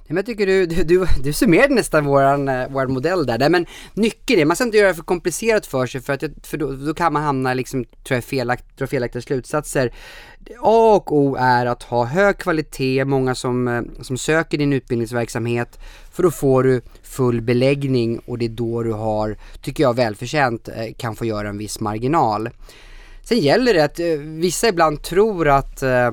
Nej, 0.08 0.14
men 0.14 0.18
jag 0.18 0.26
tycker 0.26 0.46
du, 0.46 0.66
du, 0.66 0.84
du, 0.84 1.08
du 1.24 1.34
summerade 1.34 1.74
nästan 1.74 2.06
våran, 2.06 2.48
eh, 2.48 2.70
våran 2.70 2.94
modell 2.94 3.26
där. 3.26 3.38
Nej, 3.38 3.50
men 3.50 3.66
nyckeln 3.94 4.42
är, 4.42 4.46
man 4.46 4.56
ska 4.56 4.66
inte 4.66 4.78
göra 4.78 4.88
det 4.88 4.96
för 4.96 5.04
komplicerat 5.04 5.66
för 5.66 5.88
sig 5.88 6.02
för, 6.02 6.14
att, 6.14 6.24
för 6.48 6.58
då, 6.58 6.72
då 6.72 6.94
kan 6.94 7.14
man 7.14 7.24
hamna 7.24 7.54
liksom, 7.54 7.84
tror 7.84 8.16
jag, 8.16 8.24
felakt, 8.24 8.78
dra 8.78 8.88
felaktiga 8.88 9.22
slutsatser. 9.22 9.94
A 10.62 10.96
och 10.96 11.18
O 11.18 11.36
är 11.40 11.66
att 11.66 11.84
ha 11.84 12.06
hög 12.06 12.38
kvalitet, 12.38 13.06
många 13.06 13.36
som, 13.36 13.68
eh, 13.68 13.82
som 14.02 14.18
söker 14.18 14.58
din 14.58 14.74
utbildningsverksamhet, 14.74 15.80
för 16.12 16.24
då 16.24 16.32
får 16.32 16.64
du 16.64 16.82
full 17.04 17.42
beläggning 17.42 18.20
och 18.20 18.38
det 18.38 18.46
är 18.46 18.50
då 18.50 18.84
du 18.84 18.92
har, 18.92 19.38
tycker 19.62 19.84
jag 19.84 19.96
välförtjänt, 19.96 20.68
eh, 20.68 20.94
kan 20.98 21.16
få 21.16 21.26
göra 21.26 21.50
en 21.50 21.58
viss 21.58 21.80
marginal. 21.80 22.50
Sen 23.24 23.40
gäller 23.40 23.74
det 23.74 23.84
att 23.84 24.00
vissa 24.20 24.68
ibland 24.68 25.04
tror 25.04 25.48
att 25.48 25.84
eh, 25.84 26.12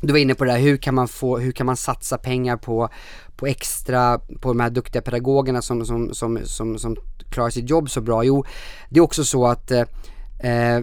du 0.00 0.12
var 0.12 0.18
inne 0.18 0.34
på 0.34 0.44
det 0.44 0.52
där, 0.52 0.58
hur 0.58 0.76
kan 0.76 0.94
man 0.94 1.08
få, 1.08 1.38
hur 1.38 1.52
kan 1.52 1.66
man 1.66 1.76
satsa 1.76 2.18
pengar 2.18 2.56
på, 2.56 2.88
på 3.36 3.46
extra, 3.46 4.18
på 4.18 4.48
de 4.48 4.60
här 4.60 4.70
duktiga 4.70 5.02
pedagogerna 5.02 5.62
som, 5.62 5.86
som, 5.86 6.14
som, 6.14 6.38
som, 6.44 6.78
som 6.78 6.96
klarar 7.30 7.50
sitt 7.50 7.70
jobb 7.70 7.90
så 7.90 8.00
bra? 8.00 8.24
Jo, 8.24 8.44
det 8.88 8.98
är 8.98 9.02
också 9.02 9.24
så 9.24 9.46
att 9.46 9.70
eh, 9.70 9.84
eh, 10.38 10.80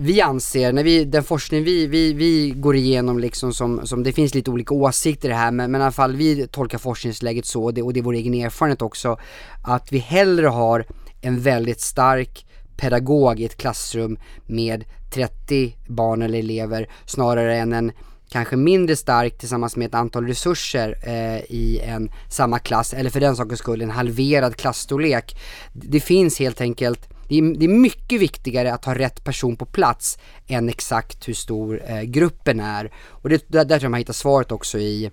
vi 0.00 0.20
anser, 0.20 0.72
när 0.72 0.84
vi, 0.84 1.04
den 1.04 1.24
forskning 1.24 1.64
vi, 1.64 1.86
vi, 1.86 2.12
vi 2.12 2.50
går 2.50 2.76
igenom 2.76 3.18
liksom 3.18 3.52
som, 3.52 3.86
som, 3.86 4.02
det 4.02 4.12
finns 4.12 4.34
lite 4.34 4.50
olika 4.50 4.74
åsikter 4.74 5.28
i 5.28 5.32
det 5.32 5.38
här 5.38 5.50
men, 5.50 5.70
men 5.70 5.80
i 5.80 5.84
alla 5.84 5.92
fall 5.92 6.16
vi 6.16 6.46
tolkar 6.46 6.78
forskningsläget 6.78 7.46
så 7.46 7.64
och 7.64 7.74
det, 7.74 7.82
och 7.82 7.92
det 7.92 8.00
är 8.00 8.04
vår 8.04 8.14
egen 8.14 8.34
erfarenhet 8.34 8.82
också 8.82 9.18
att 9.62 9.92
vi 9.92 9.98
hellre 9.98 10.46
har 10.46 10.86
en 11.20 11.40
väldigt 11.40 11.80
stark 11.80 12.46
pedagog 12.76 13.40
i 13.40 13.44
ett 13.44 13.56
klassrum 13.56 14.18
med 14.46 14.84
30 15.10 15.76
barn 15.86 16.22
eller 16.22 16.38
elever 16.38 16.88
snarare 17.06 17.56
än 17.56 17.72
en 17.72 17.92
kanske 18.28 18.56
mindre 18.56 18.96
stark 18.96 19.38
tillsammans 19.38 19.76
med 19.76 19.86
ett 19.86 19.94
antal 19.94 20.26
resurser 20.26 20.98
eh, 21.02 21.38
i 21.48 21.80
en 21.84 22.10
samma 22.30 22.58
klass 22.58 22.94
eller 22.94 23.10
för 23.10 23.20
den 23.20 23.36
sakens 23.36 23.58
skull 23.60 23.82
en 23.82 23.90
halverad 23.90 24.56
klassstorlek. 24.56 25.36
Det 25.72 26.00
finns 26.00 26.38
helt 26.38 26.60
enkelt 26.60 27.08
det 27.28 27.38
är, 27.38 27.58
det 27.58 27.64
är 27.64 27.68
mycket 27.68 28.20
viktigare 28.20 28.74
att 28.74 28.84
ha 28.84 28.94
rätt 28.94 29.24
person 29.24 29.56
på 29.56 29.66
plats 29.66 30.18
än 30.46 30.68
exakt 30.68 31.28
hur 31.28 31.34
stor 31.34 31.82
eh, 31.86 32.02
gruppen 32.02 32.60
är. 32.60 32.92
Och 33.08 33.28
det, 33.28 33.44
där, 33.48 33.64
där 33.64 33.78
tror 33.78 33.84
jag 33.84 33.90
man 33.90 33.98
hittar 33.98 34.12
svaret 34.12 34.52
också 34.52 34.78
i 34.78 35.10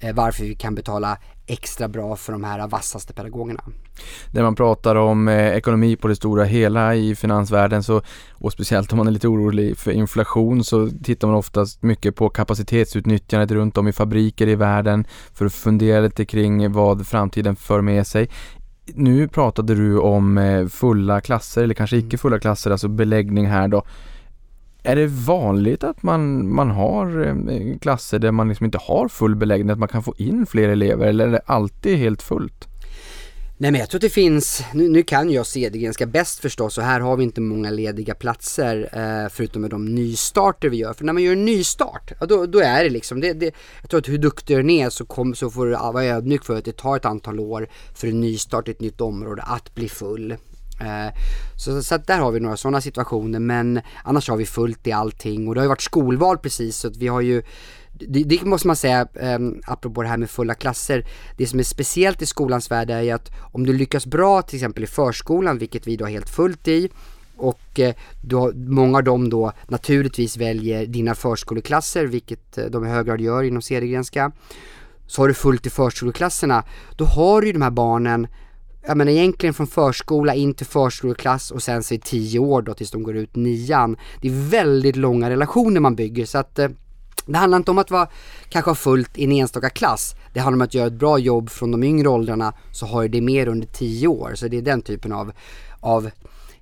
eh, 0.00 0.14
varför 0.14 0.44
vi 0.44 0.54
kan 0.54 0.74
betala 0.74 1.18
extra 1.48 1.88
bra 1.88 2.16
för 2.16 2.32
de 2.32 2.44
här 2.44 2.68
vassaste 2.68 3.12
pedagogerna. 3.12 3.64
När 4.30 4.42
man 4.42 4.54
pratar 4.54 4.94
om 4.94 5.28
eh, 5.28 5.48
ekonomi 5.48 5.96
på 5.96 6.08
det 6.08 6.16
stora 6.16 6.44
hela 6.44 6.94
i 6.94 7.14
finansvärlden 7.14 7.82
så, 7.82 8.02
och 8.32 8.52
speciellt 8.52 8.92
om 8.92 8.96
man 8.96 9.06
är 9.06 9.10
lite 9.10 9.28
orolig 9.28 9.76
för 9.76 9.90
inflation 9.90 10.64
så 10.64 10.90
tittar 11.04 11.28
man 11.28 11.36
oftast 11.36 11.82
mycket 11.82 12.16
på 12.16 12.28
kapacitetsutnyttjandet 12.28 13.50
runt 13.50 13.78
om 13.78 13.88
i 13.88 13.92
fabriker 13.92 14.46
i 14.46 14.54
världen 14.54 15.06
för 15.34 15.46
att 15.46 15.54
fundera 15.54 16.00
lite 16.00 16.24
kring 16.24 16.72
vad 16.72 17.06
framtiden 17.06 17.56
för 17.56 17.80
med 17.80 18.06
sig. 18.06 18.28
Nu 18.94 19.28
pratade 19.28 19.74
du 19.74 19.98
om 19.98 20.38
eh, 20.38 20.66
fulla 20.66 21.20
klasser 21.20 21.62
eller 21.62 21.74
kanske 21.74 21.96
icke 21.96 22.18
fulla 22.18 22.38
klasser, 22.38 22.70
alltså 22.70 22.88
beläggning 22.88 23.46
här 23.46 23.68
då. 23.68 23.82
Är 24.88 24.96
det 24.96 25.06
vanligt 25.06 25.84
att 25.84 26.02
man, 26.02 26.54
man 26.54 26.70
har 26.70 27.26
eh, 27.26 27.78
klasser 27.78 28.18
där 28.18 28.32
man 28.32 28.48
liksom 28.48 28.66
inte 28.66 28.78
har 28.78 29.08
full 29.08 29.36
beläggning, 29.36 29.70
att 29.70 29.78
man 29.78 29.88
kan 29.88 30.02
få 30.02 30.14
in 30.16 30.46
fler 30.46 30.68
elever 30.68 31.06
eller 31.06 31.26
är 31.26 31.32
det 31.32 31.40
alltid 31.46 31.98
helt 31.98 32.22
fullt? 32.22 32.68
Nej 33.56 33.70
men 33.70 33.80
jag 33.80 33.90
tror 33.90 33.98
att 33.98 34.02
det 34.02 34.08
finns, 34.08 34.62
nu, 34.74 34.88
nu 34.88 35.02
kan 35.02 35.30
jag 35.30 35.46
se 35.46 35.68
det 35.68 35.78
ganska 35.78 36.06
bäst 36.06 36.38
förstås 36.38 36.78
och 36.78 36.84
här 36.84 37.00
har 37.00 37.16
vi 37.16 37.24
inte 37.24 37.40
många 37.40 37.70
lediga 37.70 38.14
platser 38.14 38.88
eh, 38.92 39.30
förutom 39.30 39.62
med 39.62 39.70
de 39.70 39.84
nystarter 39.84 40.68
vi 40.68 40.76
gör. 40.76 40.92
För 40.92 41.04
när 41.04 41.12
man 41.12 41.22
gör 41.22 41.32
en 41.32 41.44
nystart, 41.44 42.12
ja, 42.20 42.26
då, 42.26 42.46
då 42.46 42.58
är 42.58 42.84
det 42.84 42.90
liksom, 42.90 43.20
det, 43.20 43.32
det, 43.32 43.54
jag 43.80 43.90
tror 43.90 44.00
att 44.00 44.08
hur 44.08 44.18
duktig 44.18 44.56
du 44.56 44.60
än 44.60 44.70
är 44.70 44.90
så, 44.90 45.04
kom, 45.04 45.34
så 45.34 45.50
får 45.50 45.66
du 45.66 45.72
vara 45.72 46.04
ödmjuk 46.04 46.44
för 46.44 46.56
att 46.58 46.64
det 46.64 46.76
tar 46.76 46.96
ett 46.96 47.04
antal 47.04 47.40
år 47.40 47.68
för 47.94 48.08
en 48.08 48.20
nystart 48.20 48.68
i 48.68 48.70
ett 48.70 48.80
nytt 48.80 49.00
område 49.00 49.42
att 49.42 49.74
bli 49.74 49.88
full. 49.88 50.36
Eh, 50.80 51.14
så, 51.56 51.82
så 51.82 51.94
att 51.94 52.06
där 52.06 52.18
har 52.18 52.30
vi 52.30 52.40
några 52.40 52.56
sådana 52.56 52.80
situationer 52.80 53.38
men 53.38 53.80
annars 54.04 54.28
har 54.28 54.36
vi 54.36 54.46
fullt 54.46 54.86
i 54.86 54.92
allting. 54.92 55.48
Och 55.48 55.54
det 55.54 55.60
har 55.60 55.64
ju 55.64 55.68
varit 55.68 55.82
skolval 55.82 56.38
precis 56.38 56.76
så 56.76 56.88
att 56.88 56.96
vi 56.96 57.08
har 57.08 57.20
ju 57.20 57.42
det, 58.00 58.24
det, 58.24 58.44
måste 58.44 58.66
man 58.66 58.76
säga, 58.76 59.08
eh, 59.14 59.38
apropå 59.66 60.02
det 60.02 60.08
här 60.08 60.16
med 60.16 60.30
fulla 60.30 60.54
klasser, 60.54 61.06
det 61.36 61.46
som 61.46 61.58
är 61.58 61.62
speciellt 61.62 62.22
i 62.22 62.26
skolans 62.26 62.70
värld 62.70 62.90
är 62.90 63.02
ju 63.02 63.10
att 63.10 63.30
om 63.52 63.66
du 63.66 63.72
lyckas 63.72 64.06
bra 64.06 64.42
till 64.42 64.56
exempel 64.56 64.84
i 64.84 64.86
förskolan, 64.86 65.58
vilket 65.58 65.86
vi 65.86 65.96
då 65.96 66.04
har 66.04 66.10
helt 66.10 66.28
fullt 66.30 66.68
i, 66.68 66.90
och 67.36 67.80
eh, 67.80 67.94
då, 68.22 68.52
många 68.54 68.98
av 68.98 69.04
dem 69.04 69.30
då 69.30 69.52
naturligtvis 69.66 70.36
väljer 70.36 70.86
dina 70.86 71.14
förskoleklasser, 71.14 72.06
vilket 72.06 72.58
eh, 72.58 72.64
de 72.64 72.84
i 72.84 72.88
hög 72.88 73.06
grad 73.06 73.20
gör 73.20 73.42
inom 73.42 73.62
Cedergrenska, 73.62 74.32
så 75.06 75.22
har 75.22 75.28
du 75.28 75.34
fullt 75.34 75.66
i 75.66 75.70
förskoleklasserna, 75.70 76.64
då 76.96 77.04
har 77.04 77.40
du 77.40 77.46
ju 77.46 77.52
de 77.52 77.62
här 77.62 77.70
barnen 77.70 78.26
jag 78.88 78.96
menar 78.96 79.12
egentligen 79.12 79.54
från 79.54 79.66
förskola 79.66 80.34
in 80.34 80.54
till 80.54 80.66
förskoleklass 80.66 81.50
och 81.50 81.62
sen 81.62 81.82
så 81.82 81.94
i 81.94 81.98
tio 81.98 82.38
år 82.38 82.62
då 82.62 82.74
tills 82.74 82.90
de 82.90 83.02
går 83.02 83.16
ut 83.16 83.36
nian. 83.36 83.96
Det 84.20 84.28
är 84.28 84.50
väldigt 84.50 84.96
långa 84.96 85.30
relationer 85.30 85.80
man 85.80 85.96
bygger 85.96 86.26
så 86.26 86.38
att 86.38 86.58
eh, 86.58 86.68
det 87.26 87.38
handlar 87.38 87.56
inte 87.56 87.70
om 87.70 87.78
att 87.78 87.90
vara, 87.90 88.08
kanske 88.48 88.70
ha 88.70 88.74
fullt 88.74 89.18
i 89.18 89.24
en 89.24 89.32
enstaka 89.32 89.70
klass. 89.70 90.14
Det 90.32 90.40
handlar 90.40 90.56
om 90.56 90.62
att 90.62 90.74
göra 90.74 90.86
ett 90.86 90.92
bra 90.92 91.18
jobb 91.18 91.50
från 91.50 91.70
de 91.70 91.82
yngre 91.82 92.08
åldrarna 92.08 92.54
så 92.72 92.86
har 92.86 93.02
du 93.02 93.08
det 93.08 93.20
mer 93.20 93.48
under 93.48 93.66
tio 93.66 94.08
år. 94.08 94.32
Så 94.34 94.48
det 94.48 94.56
är 94.58 94.62
den 94.62 94.82
typen 94.82 95.12
av, 95.12 95.32
av 95.80 96.10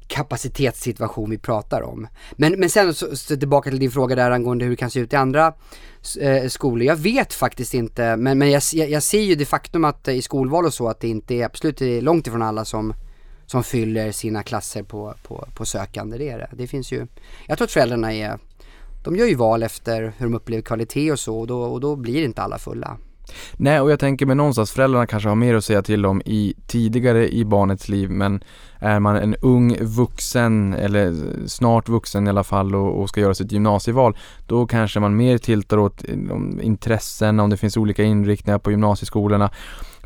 kapacitetssituation 0.06 1.30
vi 1.30 1.38
pratar 1.38 1.82
om. 1.82 2.06
Men, 2.32 2.60
men 2.60 2.70
sen 2.70 2.94
så, 2.94 3.16
så 3.16 3.36
tillbaka 3.36 3.70
till 3.70 3.78
din 3.78 3.90
fråga 3.90 4.16
där 4.16 4.30
angående 4.30 4.64
hur 4.64 4.70
det 4.70 4.76
kan 4.76 4.90
se 4.90 5.00
ut 5.00 5.12
i 5.12 5.16
andra 5.16 5.52
eh, 6.16 6.48
skolor. 6.48 6.86
Jag 6.86 6.96
vet 6.96 7.32
faktiskt 7.32 7.74
inte, 7.74 8.16
men, 8.16 8.38
men 8.38 8.50
jag, 8.50 8.62
jag, 8.72 9.02
ser 9.02 9.20
ju 9.20 9.34
det 9.34 9.44
faktum 9.44 9.84
att 9.84 10.08
eh, 10.08 10.14
i 10.14 10.22
skolval 10.22 10.64
och 10.64 10.74
så 10.74 10.88
att 10.88 11.00
det 11.00 11.08
inte 11.08 11.34
är 11.34 11.44
absolut 11.44 11.82
är 11.82 12.00
långt 12.00 12.26
ifrån 12.26 12.42
alla 12.42 12.64
som 12.64 12.94
som 13.46 13.64
fyller 13.64 14.12
sina 14.12 14.42
klasser 14.42 14.82
på, 14.82 15.14
på, 15.22 15.48
på 15.54 15.64
sökande. 15.64 16.18
Det 16.18 16.30
är 16.30 16.38
det. 16.38 16.50
Det 16.52 16.66
finns 16.66 16.92
ju, 16.92 17.06
jag 17.46 17.58
tror 17.58 17.64
att 17.64 17.72
föräldrarna 17.72 18.14
är, 18.14 18.38
de 19.04 19.16
gör 19.16 19.26
ju 19.26 19.34
val 19.34 19.62
efter 19.62 20.12
hur 20.18 20.26
de 20.26 20.34
upplever 20.34 20.62
kvalitet 20.62 21.12
och 21.12 21.20
så 21.20 21.38
och 21.38 21.46
då, 21.46 21.62
och 21.62 21.80
då 21.80 21.96
blir 21.96 22.24
inte 22.24 22.42
alla 22.42 22.58
fulla. 22.58 22.96
Nej, 23.56 23.80
och 23.80 23.90
jag 23.90 24.00
tänker 24.00 24.26
mig 24.26 24.36
någonstans, 24.36 24.72
föräldrarna 24.72 25.06
kanske 25.06 25.28
har 25.28 25.36
mer 25.36 25.54
att 25.54 25.64
säga 25.64 25.82
till 25.82 26.06
om 26.06 26.22
i 26.24 26.54
tidigare 26.66 27.28
i 27.28 27.44
barnets 27.44 27.88
liv, 27.88 28.10
men 28.10 28.40
är 28.78 29.00
man 29.00 29.16
en 29.16 29.34
ung 29.42 29.76
vuxen 29.80 30.74
eller 30.74 31.14
snart 31.46 31.88
vuxen 31.88 32.26
i 32.26 32.30
alla 32.30 32.44
fall 32.44 32.74
och, 32.74 33.00
och 33.00 33.08
ska 33.08 33.20
göra 33.20 33.34
sitt 33.34 33.52
gymnasieval, 33.52 34.16
då 34.46 34.66
kanske 34.66 35.00
man 35.00 35.16
mer 35.16 35.38
tiltar 35.38 35.78
åt 35.78 36.04
eh, 36.08 36.14
intressen, 36.62 37.40
om 37.40 37.50
det 37.50 37.56
finns 37.56 37.76
olika 37.76 38.02
inriktningar 38.02 38.58
på 38.58 38.70
gymnasieskolorna. 38.70 39.50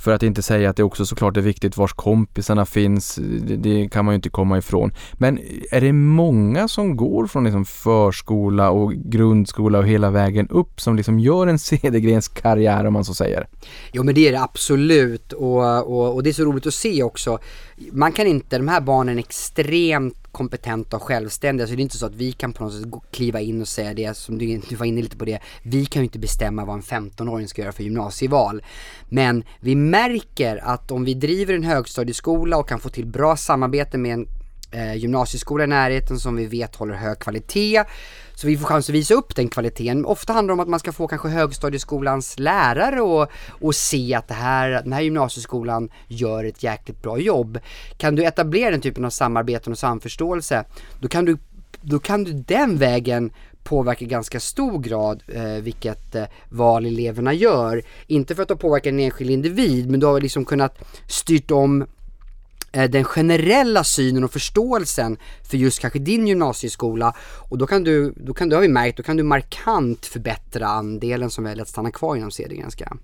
För 0.00 0.12
att 0.12 0.22
inte 0.22 0.42
säga 0.42 0.70
att 0.70 0.76
det 0.76 0.82
också 0.82 1.06
såklart 1.06 1.36
är 1.36 1.40
viktigt 1.40 1.76
vars 1.76 1.92
kompisarna 1.92 2.66
finns, 2.66 3.18
det, 3.40 3.56
det, 3.56 3.88
kan 3.88 4.04
man 4.04 4.12
ju 4.12 4.16
inte 4.16 4.30
komma 4.30 4.58
ifrån. 4.58 4.92
Men 5.12 5.38
är 5.70 5.80
det 5.80 5.92
många 5.92 6.68
som 6.68 6.96
går 6.96 7.26
från 7.26 7.44
liksom 7.44 7.64
förskola 7.64 8.70
och 8.70 8.92
grundskola 8.92 9.78
och 9.78 9.86
hela 9.86 10.10
vägen 10.10 10.48
upp 10.48 10.80
som 10.80 10.96
liksom 10.96 11.18
gör 11.18 11.46
en 11.46 11.58
Cedergrens 11.70 12.28
karriär 12.28 12.84
om 12.84 12.92
man 12.92 13.04
så 13.04 13.14
säger? 13.14 13.46
Jo 13.92 14.02
men 14.02 14.14
det 14.14 14.28
är 14.28 14.32
det 14.32 14.42
absolut 14.42 15.32
och, 15.32 15.88
och, 15.88 16.14
och 16.14 16.22
det 16.22 16.30
är 16.30 16.34
så 16.34 16.44
roligt 16.44 16.66
att 16.66 16.74
se 16.74 17.02
också. 17.02 17.38
Man 17.92 18.12
kan 18.12 18.26
inte, 18.26 18.58
de 18.58 18.68
här 18.68 18.80
barnen 18.80 19.16
är 19.18 19.20
extremt 19.20 20.16
kompetenta 20.32 20.96
och 20.96 21.02
självständiga 21.02 21.66
så 21.66 21.74
det 21.74 21.80
är 21.80 21.82
inte 21.82 21.98
så 21.98 22.06
att 22.06 22.14
vi 22.14 22.32
kan 22.32 22.52
på 22.52 22.64
något 22.64 22.74
sätt 22.74 22.84
kliva 23.10 23.40
in 23.40 23.60
och 23.60 23.68
säga 23.68 23.94
det 23.94 24.16
som 24.16 24.38
du, 24.38 24.60
du 24.68 24.76
var 24.76 24.86
inne 24.86 25.02
lite 25.02 25.16
på 25.16 25.24
det. 25.24 25.38
Vi 25.62 25.86
kan 25.86 26.02
ju 26.02 26.04
inte 26.04 26.18
bestämma 26.18 26.64
vad 26.64 26.76
en 26.76 26.82
15-åring 26.82 27.48
ska 27.48 27.62
göra 27.62 27.72
för 27.72 27.82
gymnasieval. 27.82 28.62
Men 29.08 29.44
vi 29.60 29.74
märker 29.74 30.56
att 30.56 30.90
om 30.90 31.04
vi 31.04 31.14
driver 31.14 31.54
en 31.54 31.64
högstadieskola 31.64 32.56
och 32.56 32.68
kan 32.68 32.80
få 32.80 32.88
till 32.88 33.06
bra 33.06 33.36
samarbete 33.36 33.98
med 33.98 34.12
en 34.12 34.26
eh, 34.70 34.94
gymnasieskola 34.94 35.64
i 35.64 35.66
närheten 35.66 36.20
som 36.20 36.36
vi 36.36 36.46
vet 36.46 36.76
håller 36.76 36.94
hög 36.94 37.18
kvalitet. 37.18 37.84
Så 38.40 38.46
vi 38.46 38.56
får 38.56 38.66
chans 38.66 38.88
att 38.88 38.94
visa 38.94 39.14
upp 39.14 39.36
den 39.36 39.48
kvaliteten. 39.48 40.04
Ofta 40.04 40.32
handlar 40.32 40.48
det 40.48 40.52
om 40.52 40.60
att 40.60 40.68
man 40.68 40.80
ska 40.80 40.92
få 40.92 41.08
kanske 41.08 41.28
högstadieskolans 41.28 42.38
lärare 42.38 43.00
och, 43.00 43.30
och 43.48 43.74
se 43.74 44.14
att 44.14 44.28
det 44.28 44.34
här, 44.34 44.70
den 44.70 44.92
här 44.92 45.00
gymnasieskolan 45.00 45.88
gör 46.08 46.44
ett 46.44 46.62
jäkligt 46.62 47.02
bra 47.02 47.18
jobb. 47.18 47.58
Kan 47.96 48.16
du 48.16 48.24
etablera 48.24 48.70
den 48.70 48.80
typen 48.80 49.04
av 49.04 49.10
samarbeten 49.10 49.72
och 49.72 49.78
samförståelse, 49.78 50.64
då 51.00 51.08
kan 51.08 51.24
du, 51.24 51.36
då 51.82 51.98
kan 51.98 52.24
du 52.24 52.32
den 52.32 52.78
vägen 52.78 53.30
påverka 53.62 54.04
ganska 54.04 54.40
stor 54.40 54.78
grad 54.78 55.22
eh, 55.28 55.44
vilket 55.44 56.14
eh, 56.14 56.24
val 56.48 56.86
eleverna 56.86 57.34
gör. 57.34 57.82
Inte 58.06 58.34
för 58.34 58.42
att 58.42 58.48
de 58.48 58.58
påverkar 58.58 58.90
en 58.90 59.00
enskild 59.00 59.30
individ, 59.30 59.90
men 59.90 60.00
du 60.00 60.06
har 60.06 60.20
liksom 60.20 60.44
kunnat 60.44 60.78
styrt 61.06 61.50
om 61.50 61.86
Eh, 62.72 62.90
den 62.90 63.04
generella 63.04 63.84
synen 63.84 64.24
och 64.24 64.32
förståelsen 64.32 65.16
för 65.42 65.56
just 65.56 65.80
kanske 65.80 65.98
din 65.98 66.26
gymnasieskola 66.26 67.14
och 67.20 67.58
då 67.58 67.66
kan 67.66 67.84
du, 67.84 68.14
då 68.16 68.34
kan 68.34 68.48
du 68.48 68.56
har 68.56 68.62
vi 68.62 68.68
märkt, 68.68 68.96
då 68.96 69.02
kan 69.02 69.16
du 69.16 69.22
markant 69.22 70.06
förbättra 70.06 70.66
andelen 70.66 71.30
som 71.30 71.44
väljer 71.44 71.62
att 71.62 71.68
stanna 71.68 71.90
kvar 71.90 72.16
inom 72.16 72.30
Cedergrenska. 72.30 72.96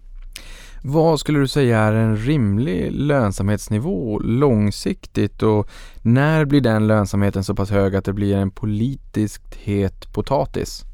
Vad 0.83 1.20
skulle 1.20 1.38
du 1.38 1.48
säga 1.48 1.79
är 1.79 1.92
en 1.92 2.16
rimlig 2.16 2.92
lönsamhetsnivå 2.92 4.18
långsiktigt 4.18 5.42
och 5.42 5.68
när 6.02 6.44
blir 6.44 6.61
den 6.61 6.87
lönsamheten 6.87 7.44
så 7.44 7.55
pass 7.55 7.70
hög 7.70 7.96
att 7.96 8.05
det 8.05 8.12
blir 8.12 8.37
en 8.37 8.50
politiskt 8.50 9.55
het 9.55 10.12
potatis? 10.12 10.85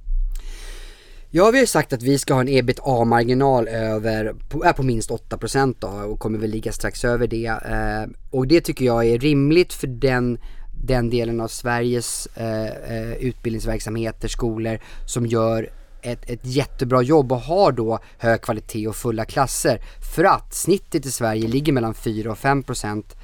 Ja, 1.35 1.51
vi 1.51 1.59
har 1.59 1.63
ju 1.63 1.67
sagt 1.67 1.93
att 1.93 2.03
vi 2.03 2.19
ska 2.19 2.35
ha 2.35 2.41
en 2.41 2.49
ebitda-marginal 2.49 3.69
över, 3.69 4.35
på, 4.49 4.65
är 4.65 4.73
på 4.73 4.83
minst 4.83 5.11
8% 5.11 5.77
då 5.79 5.89
och 5.89 6.19
kommer 6.19 6.39
väl 6.39 6.51
ligga 6.51 6.73
strax 6.73 7.05
över 7.05 7.27
det. 7.27 7.47
Eh, 7.47 8.11
och 8.31 8.47
det 8.47 8.61
tycker 8.61 8.85
jag 8.85 9.07
är 9.07 9.19
rimligt 9.19 9.73
för 9.73 9.87
den, 9.87 10.39
den 10.85 11.11
delen 11.11 11.41
av 11.41 11.49
Sveriges 11.49 12.29
eh, 12.37 12.67
eh, 12.67 13.13
utbildningsverksamheter, 13.13 14.29
skolor 14.29 14.79
som 15.07 15.27
gör 15.27 15.71
ett, 16.03 16.31
ett 16.31 16.41
jättebra 16.43 17.03
jobb 17.03 17.33
och 17.33 17.41
har 17.41 17.73
då 17.73 17.99
hög 18.19 18.41
kvalitet 18.41 18.89
och 18.89 18.97
fulla 18.97 19.25
klasser. 19.25 19.81
För 20.15 20.25
att 20.25 20.55
snittet 20.55 21.07
i 21.07 21.11
Sverige 21.11 21.49
ligger 21.49 21.73
mellan 21.73 21.95
4 21.95 22.31
och 22.31 22.39
5 22.39 22.63
procent 22.63 23.17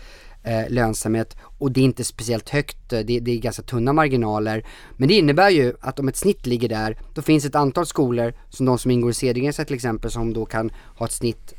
eh, 0.43 0.69
lönsamhet 0.69 1.37
och 1.41 1.73
det 1.73 1.81
är 1.81 1.85
inte 1.85 2.05
speciellt 2.05 2.49
högt, 2.49 2.93
eh, 2.93 3.01
det, 3.01 3.21
det, 3.21 3.31
är 3.31 3.39
ganska 3.39 3.63
tunna 3.63 3.93
marginaler. 3.93 4.67
Men 4.97 5.09
det 5.09 5.15
innebär 5.15 5.51
ju 5.51 5.75
att 5.81 5.99
om 5.99 6.09
ett 6.09 6.17
snitt 6.17 6.47
ligger 6.47 6.69
där, 6.69 6.99
då 7.15 7.23
finns 7.23 7.45
ett 7.45 7.55
antal 7.55 7.87
skolor, 7.87 8.35
som 8.49 8.67
de 8.67 8.79
som 8.79 8.91
ingår 8.91 9.11
i 9.11 9.15
Cedergrenska 9.15 9.65
till 9.65 9.75
exempel, 9.75 10.11
som 10.11 10.33
då 10.33 10.47
kan 10.47 10.71
ha 10.97 11.07
ett 11.07 11.13
snitt 11.13 11.55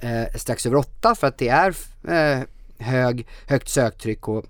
eh, 0.00 0.38
strax 0.38 0.66
över 0.66 0.76
8 0.76 1.14
för 1.14 1.26
att 1.26 1.38
det 1.38 1.48
är 1.48 1.74
eh, 2.08 2.42
hög, 2.78 3.26
högt 3.46 3.68
söktryck 3.68 4.28
och 4.28 4.44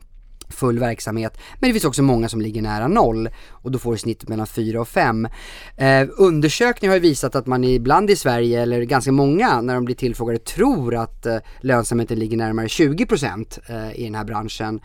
full 0.53 0.79
verksamhet. 0.79 1.38
Men 1.61 1.69
det 1.69 1.75
finns 1.75 1.85
också 1.85 2.03
många 2.03 2.29
som 2.29 2.41
ligger 2.41 2.62
nära 2.62 2.88
noll 2.88 3.29
och 3.51 3.71
då 3.71 3.79
får 3.79 3.93
du 3.93 3.99
snittet 3.99 4.29
mellan 4.29 4.47
4 4.47 4.81
och 4.81 4.88
5. 4.88 5.29
Eh, 5.77 6.09
undersökningar 6.19 6.91
har 6.91 6.97
ju 6.97 7.01
visat 7.01 7.35
att 7.35 7.47
man 7.47 7.65
ibland 7.65 8.11
i 8.11 8.17
Sverige, 8.17 8.62
eller 8.62 8.83
ganska 8.83 9.12
många, 9.12 9.61
när 9.61 9.75
de 9.75 9.85
blir 9.85 9.97
tillfrågade 9.97 10.38
tror 10.38 10.95
att 10.95 11.27
eh, 11.27 11.37
lönsamheten 11.61 12.19
ligger 12.19 12.37
närmare 12.37 12.67
20% 12.67 13.59
eh, 13.67 14.01
i 14.01 14.05
den 14.05 14.15
här 14.15 14.25
branschen. 14.25 14.81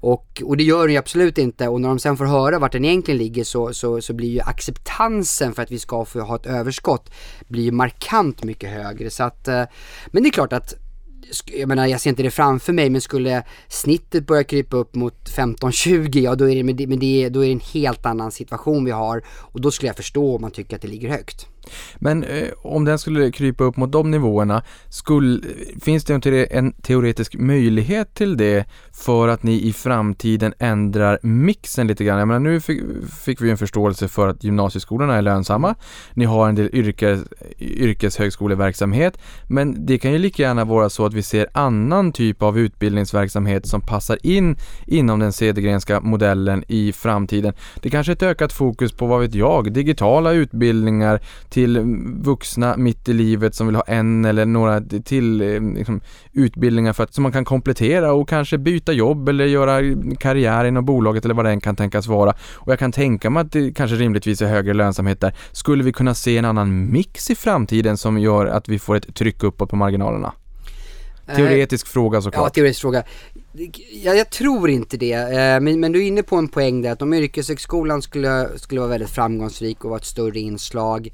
Och, 0.00 0.42
och 0.44 0.56
det 0.56 0.64
gör 0.64 0.82
den 0.82 0.92
ju 0.92 0.98
absolut 0.98 1.38
inte 1.38 1.68
och 1.68 1.80
när 1.80 1.88
de 1.88 1.98
sen 1.98 2.16
får 2.16 2.24
höra 2.24 2.58
vart 2.58 2.72
den 2.72 2.84
egentligen 2.84 3.18
ligger 3.18 3.44
så, 3.44 3.72
så, 3.72 4.00
så 4.00 4.12
blir 4.12 4.28
ju 4.28 4.40
acceptansen 4.40 5.54
för 5.54 5.62
att 5.62 5.70
vi 5.70 5.78
ska 5.78 6.04
få 6.04 6.20
ha 6.20 6.36
ett 6.36 6.46
överskott 6.46 7.10
blir 7.48 7.62
ju 7.62 7.72
markant 7.72 8.44
mycket 8.44 8.70
högre. 8.70 9.10
Så 9.10 9.24
att, 9.24 9.48
eh, 9.48 9.62
men 10.06 10.22
det 10.22 10.28
är 10.28 10.30
klart 10.30 10.52
att 10.52 10.74
jag 11.46 11.68
menar 11.68 11.86
jag 11.86 12.00
ser 12.00 12.10
inte 12.10 12.22
det 12.22 12.30
framför 12.30 12.72
mig 12.72 12.90
men 12.90 13.00
skulle 13.00 13.42
snittet 13.68 14.26
börja 14.26 14.44
krypa 14.44 14.76
upp 14.76 14.94
mot 14.94 15.30
15-20 15.36 16.18
ja 16.18 16.34
då 16.34 16.50
är, 16.50 16.54
det, 16.54 16.86
men 16.86 16.98
det, 16.98 17.28
då 17.28 17.40
är 17.40 17.46
det 17.46 17.52
en 17.52 17.60
helt 17.60 18.06
annan 18.06 18.32
situation 18.32 18.84
vi 18.84 18.90
har 18.90 19.22
och 19.28 19.60
då 19.60 19.70
skulle 19.70 19.88
jag 19.88 19.96
förstå 19.96 20.34
om 20.34 20.40
man 20.40 20.50
tycker 20.50 20.76
att 20.76 20.82
det 20.82 20.88
ligger 20.88 21.08
högt. 21.08 21.46
Men 21.96 22.24
eh, 22.24 22.48
om 22.62 22.84
den 22.84 22.98
skulle 22.98 23.30
krypa 23.30 23.64
upp 23.64 23.76
mot 23.76 23.92
de 23.92 24.10
nivåerna, 24.10 24.62
skulle, 24.88 25.42
finns 25.80 26.04
det 26.04 26.26
en, 26.26 26.46
en 26.50 26.72
teoretisk 26.72 27.34
möjlighet 27.38 28.14
till 28.14 28.36
det 28.36 28.64
för 28.92 29.28
att 29.28 29.42
ni 29.42 29.62
i 29.62 29.72
framtiden 29.72 30.54
ändrar 30.58 31.18
mixen 31.22 31.86
lite 31.86 32.04
grann? 32.04 32.18
Jag 32.18 32.28
menar, 32.28 32.40
nu 32.40 32.60
fick, 32.60 32.82
fick 33.24 33.40
vi 33.40 33.50
en 33.50 33.58
förståelse 33.58 34.08
för 34.08 34.28
att 34.28 34.44
gymnasieskolorna 34.44 35.16
är 35.16 35.22
lönsamma. 35.22 35.74
Ni 36.14 36.24
har 36.24 36.48
en 36.48 36.54
del 36.54 36.70
yrkes, 36.72 37.20
yrkeshögskoleverksamhet, 37.58 39.18
men 39.48 39.86
det 39.86 39.98
kan 39.98 40.12
ju 40.12 40.18
lika 40.18 40.42
gärna 40.42 40.64
vara 40.64 40.90
så 40.90 41.06
att 41.06 41.14
vi 41.14 41.22
ser 41.22 41.46
annan 41.52 42.12
typ 42.12 42.42
av 42.42 42.58
utbildningsverksamhet 42.58 43.66
som 43.66 43.80
passar 43.80 44.18
in 44.22 44.56
inom 44.86 45.18
den 45.18 45.32
Cedergrenska 45.32 46.00
modellen 46.00 46.64
i 46.68 46.92
framtiden. 46.92 47.54
Det 47.82 47.90
kanske 47.90 48.12
är 48.12 48.14
ett 48.14 48.22
ökat 48.22 48.52
fokus 48.52 48.92
på, 48.92 49.06
vad 49.06 49.20
vet 49.20 49.34
jag, 49.34 49.72
digitala 49.72 50.32
utbildningar 50.32 51.20
till 51.56 51.78
vuxna 52.22 52.76
mitt 52.76 53.08
i 53.08 53.12
livet 53.12 53.54
som 53.54 53.66
vill 53.66 53.76
ha 53.76 53.82
en 53.82 54.24
eller 54.24 54.46
några 54.46 54.80
till 54.80 55.40
eh, 55.40 55.60
liksom, 55.60 56.00
utbildningar 56.32 56.92
för 56.92 57.04
att, 57.04 57.14
som 57.14 57.22
man 57.22 57.32
kan 57.32 57.44
komplettera 57.44 58.12
och 58.12 58.28
kanske 58.28 58.58
byta 58.58 58.92
jobb 58.92 59.28
eller 59.28 59.44
göra 59.44 59.80
karriär 60.18 60.64
inom 60.64 60.84
bolaget 60.84 61.24
eller 61.24 61.34
vad 61.34 61.44
det 61.44 61.50
än 61.50 61.60
kan 61.60 61.76
tänkas 61.76 62.06
vara. 62.06 62.34
Och 62.54 62.72
jag 62.72 62.78
kan 62.78 62.92
tänka 62.92 63.30
mig 63.30 63.40
att 63.40 63.52
det 63.52 63.72
kanske 63.76 63.96
rimligtvis 63.96 64.42
är 64.42 64.46
högre 64.46 64.74
lönsamhet 64.74 65.20
där. 65.20 65.34
Skulle 65.52 65.84
vi 65.84 65.92
kunna 65.92 66.14
se 66.14 66.38
en 66.38 66.44
annan 66.44 66.92
mix 66.92 67.30
i 67.30 67.34
framtiden 67.34 67.96
som 67.96 68.18
gör 68.18 68.46
att 68.46 68.68
vi 68.68 68.78
får 68.78 68.96
ett 68.96 69.14
tryck 69.14 69.42
uppåt 69.42 69.70
på 69.70 69.76
marginalerna? 69.76 70.32
Teoretisk 71.34 71.86
fråga 71.86 72.16
Ja, 72.16 72.22
såklart. 72.22 72.54
teoretisk 72.54 72.80
fråga. 72.80 73.02
Ja, 74.04 74.14
jag 74.14 74.30
tror 74.30 74.70
inte 74.70 74.96
det, 74.96 75.12
eh, 75.12 75.60
men, 75.60 75.80
men 75.80 75.92
du 75.92 76.02
är 76.02 76.06
inne 76.06 76.22
på 76.22 76.36
en 76.36 76.48
poäng 76.48 76.82
där 76.82 76.92
att 76.92 77.02
om 77.02 77.14
yrkeshögskolan 77.14 78.02
skulle, 78.02 78.48
skulle 78.56 78.80
vara 78.80 78.90
väldigt 78.90 79.10
framgångsrik 79.10 79.84
och 79.84 79.90
vara 79.90 79.98
ett 79.98 80.06
större 80.06 80.38
inslag 80.38 81.10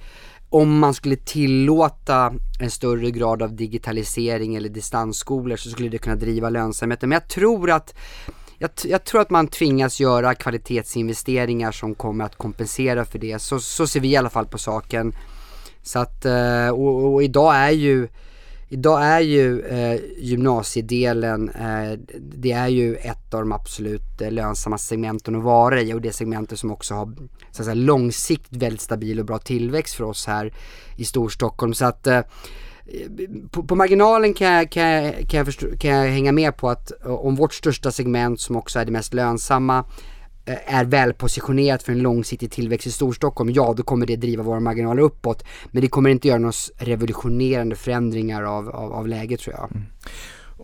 om 0.52 0.78
man 0.78 0.94
skulle 0.94 1.16
tillåta 1.16 2.34
en 2.60 2.70
större 2.70 3.10
grad 3.10 3.42
av 3.42 3.56
digitalisering 3.56 4.54
eller 4.54 4.68
distansskolor 4.68 5.56
så 5.56 5.70
skulle 5.70 5.88
det 5.88 5.98
kunna 5.98 6.16
driva 6.16 6.50
lönsamheten. 6.50 7.08
Men 7.08 7.16
jag 7.16 7.28
tror 7.28 7.70
att 7.70 7.94
jag, 8.58 8.70
jag 8.84 9.04
tror 9.04 9.20
att 9.20 9.30
man 9.30 9.48
tvingas 9.48 10.00
göra 10.00 10.34
kvalitetsinvesteringar 10.34 11.72
som 11.72 11.94
kommer 11.94 12.24
att 12.24 12.36
kompensera 12.36 13.04
för 13.04 13.18
det. 13.18 13.38
Så, 13.38 13.60
så 13.60 13.86
ser 13.86 14.00
vi 14.00 14.08
i 14.08 14.16
alla 14.16 14.30
fall 14.30 14.46
på 14.46 14.58
saken. 14.58 15.14
Så 15.82 15.98
att, 15.98 16.24
eh, 16.24 16.68
och, 16.68 17.12
och 17.12 17.22
idag 17.22 17.56
är 17.56 17.70
ju 17.70 18.08
Idag 18.72 19.04
är 19.04 19.20
ju 19.20 19.60
eh, 19.60 20.00
gymnasiedelen, 20.18 21.48
eh, 21.48 21.98
det 22.20 22.52
är 22.52 22.68
ju 22.68 22.96
ett 22.96 23.34
av 23.34 23.40
de 23.40 23.52
absolut 23.52 24.20
eh, 24.20 24.30
lönsamma 24.30 24.78
segmenten 24.78 25.36
att 25.36 25.42
vara 25.42 25.80
i 25.80 25.94
och 25.94 26.00
det 26.00 26.12
segmentet 26.12 26.58
som 26.58 26.70
också 26.70 26.94
har 26.94 27.14
så 27.50 27.62
att 27.62 27.64
säga, 27.64 27.74
långsiktigt 27.74 28.62
väldigt 28.62 28.80
stabil 28.80 29.20
och 29.20 29.26
bra 29.26 29.38
tillväxt 29.38 29.94
för 29.94 30.04
oss 30.04 30.26
här 30.26 30.52
i 30.96 31.04
Storstockholm. 31.04 31.74
Så 31.74 31.84
att 31.84 32.06
eh, 32.06 32.20
på, 33.50 33.62
på 33.62 33.74
marginalen 33.74 34.34
kan 34.34 34.52
jag, 34.52 34.70
kan, 34.70 34.82
jag, 34.82 35.14
kan, 35.14 35.38
jag 35.38 35.46
förstå, 35.46 35.66
kan 35.78 35.90
jag 35.90 36.12
hänga 36.12 36.32
med 36.32 36.56
på 36.56 36.70
att 36.70 36.92
eh, 37.04 37.10
om 37.10 37.36
vårt 37.36 37.54
största 37.54 37.90
segment 37.90 38.40
som 38.40 38.56
också 38.56 38.78
är 38.78 38.84
det 38.84 38.92
mest 38.92 39.14
lönsamma 39.14 39.84
Eh, 40.44 40.74
är 40.76 40.84
välpositionerat 40.84 41.82
för 41.82 41.92
en 41.92 41.98
långsiktig 41.98 42.50
tillväxt 42.50 42.86
i 42.86 42.90
Storstockholm, 42.90 43.50
ja 43.50 43.74
då 43.76 43.82
kommer 43.82 44.06
det 44.06 44.16
driva 44.16 44.42
våra 44.42 44.60
marginaler 44.60 45.02
uppåt. 45.02 45.44
Men 45.70 45.82
det 45.82 45.88
kommer 45.88 46.10
inte 46.10 46.28
göra 46.28 46.38
några 46.38 46.52
revolutionerande 46.76 47.76
förändringar 47.76 48.42
av, 48.42 48.68
av, 48.68 48.92
av 48.92 49.08
läget 49.08 49.40
tror 49.40 49.56
jag. 49.56 49.70
Mm. 49.70 49.86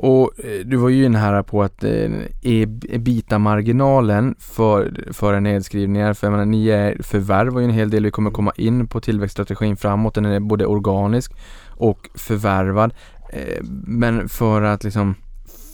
Och 0.00 0.44
eh, 0.44 0.64
du 0.64 0.76
var 0.76 0.88
ju 0.88 1.04
inne 1.04 1.18
här 1.18 1.42
på 1.42 1.62
att 1.62 1.84
eh, 1.84 2.10
ebita-marginalen 2.42 4.34
för, 4.38 5.04
för 5.12 5.40
nedskrivningar, 5.40 6.14
för 6.14 6.26
jag 6.26 6.32
menar, 6.32 6.44
ni 6.44 6.68
är 6.68 7.02
förvärvar 7.02 7.60
ju 7.60 7.64
en 7.64 7.70
hel 7.70 7.90
del, 7.90 8.04
vi 8.04 8.10
kommer 8.10 8.30
komma 8.30 8.52
in 8.56 8.88
på 8.88 9.00
tillväxtstrategin 9.00 9.76
framåt, 9.76 10.14
den 10.14 10.24
är 10.24 10.40
både 10.40 10.66
organisk 10.66 11.32
och 11.68 12.08
förvärvad. 12.14 12.94
Eh, 13.32 13.62
Men 13.86 14.28
för 14.28 14.62
att 14.62 14.84
liksom 14.84 15.14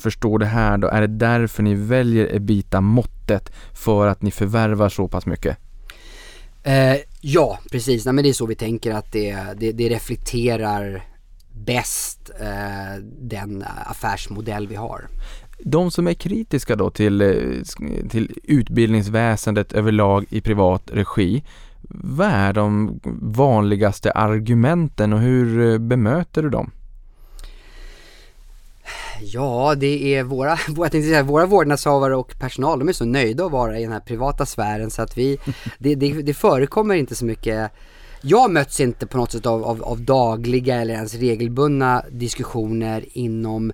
förstå 0.04 0.38
det 0.38 0.46
här 0.46 0.78
då, 0.78 0.88
är 0.88 1.00
det 1.00 1.06
därför 1.06 1.62
ni 1.62 1.74
väljer 1.74 2.34
ebita-måttet 2.36 3.52
för 3.72 4.06
att 4.06 4.22
ni 4.22 4.30
förvärvar 4.30 4.88
så 4.88 5.08
pass 5.08 5.26
mycket? 5.26 5.56
Eh, 6.62 6.96
ja, 7.20 7.58
precis. 7.70 8.04
Nej, 8.04 8.14
men 8.14 8.24
det 8.24 8.30
är 8.30 8.32
så 8.32 8.46
vi 8.46 8.54
tänker 8.54 8.94
att 8.94 9.12
det, 9.12 9.36
det, 9.56 9.72
det 9.72 9.88
reflekterar 9.88 11.02
bäst 11.52 12.30
eh, 12.40 13.02
den 13.20 13.64
affärsmodell 13.86 14.68
vi 14.68 14.74
har. 14.74 15.08
De 15.58 15.90
som 15.90 16.06
är 16.06 16.14
kritiska 16.14 16.76
då 16.76 16.90
till, 16.90 17.20
eh, 17.20 17.28
till 18.10 18.38
utbildningsväsendet 18.42 19.72
överlag 19.72 20.24
i 20.28 20.40
privat 20.40 20.90
regi, 20.92 21.42
vad 21.90 22.28
är 22.28 22.52
de 22.52 23.00
vanligaste 23.22 24.12
argumenten 24.12 25.12
och 25.12 25.20
hur 25.20 25.72
eh, 25.72 25.78
bemöter 25.78 26.42
du 26.42 26.50
dem? 26.50 26.70
Ja, 29.20 29.74
det 29.74 30.14
är 30.14 30.22
våra, 30.22 30.48
jag 30.76 30.92
tänkte 30.92 31.08
säga, 31.08 31.22
våra 31.22 31.46
vårdnadshavare 31.46 32.16
och 32.16 32.38
personal, 32.38 32.78
de 32.78 32.88
är 32.88 32.92
så 32.92 33.04
nöjda 33.04 33.46
att 33.46 33.52
vara 33.52 33.78
i 33.78 33.82
den 33.82 33.92
här 33.92 34.00
privata 34.00 34.46
sfären 34.46 34.90
så 34.90 35.02
att 35.02 35.18
vi, 35.18 35.38
det, 35.78 35.94
det, 35.94 36.22
det 36.22 36.34
förekommer 36.34 36.94
inte 36.94 37.14
så 37.14 37.24
mycket. 37.24 37.70
Jag 38.20 38.50
möts 38.50 38.80
inte 38.80 39.06
på 39.06 39.16
något 39.16 39.32
sätt 39.32 39.46
av, 39.46 39.64
av, 39.64 39.82
av 39.82 40.00
dagliga 40.00 40.80
eller 40.80 40.94
ens 40.94 41.14
regelbundna 41.14 42.04
diskussioner 42.10 43.04
inom 43.12 43.72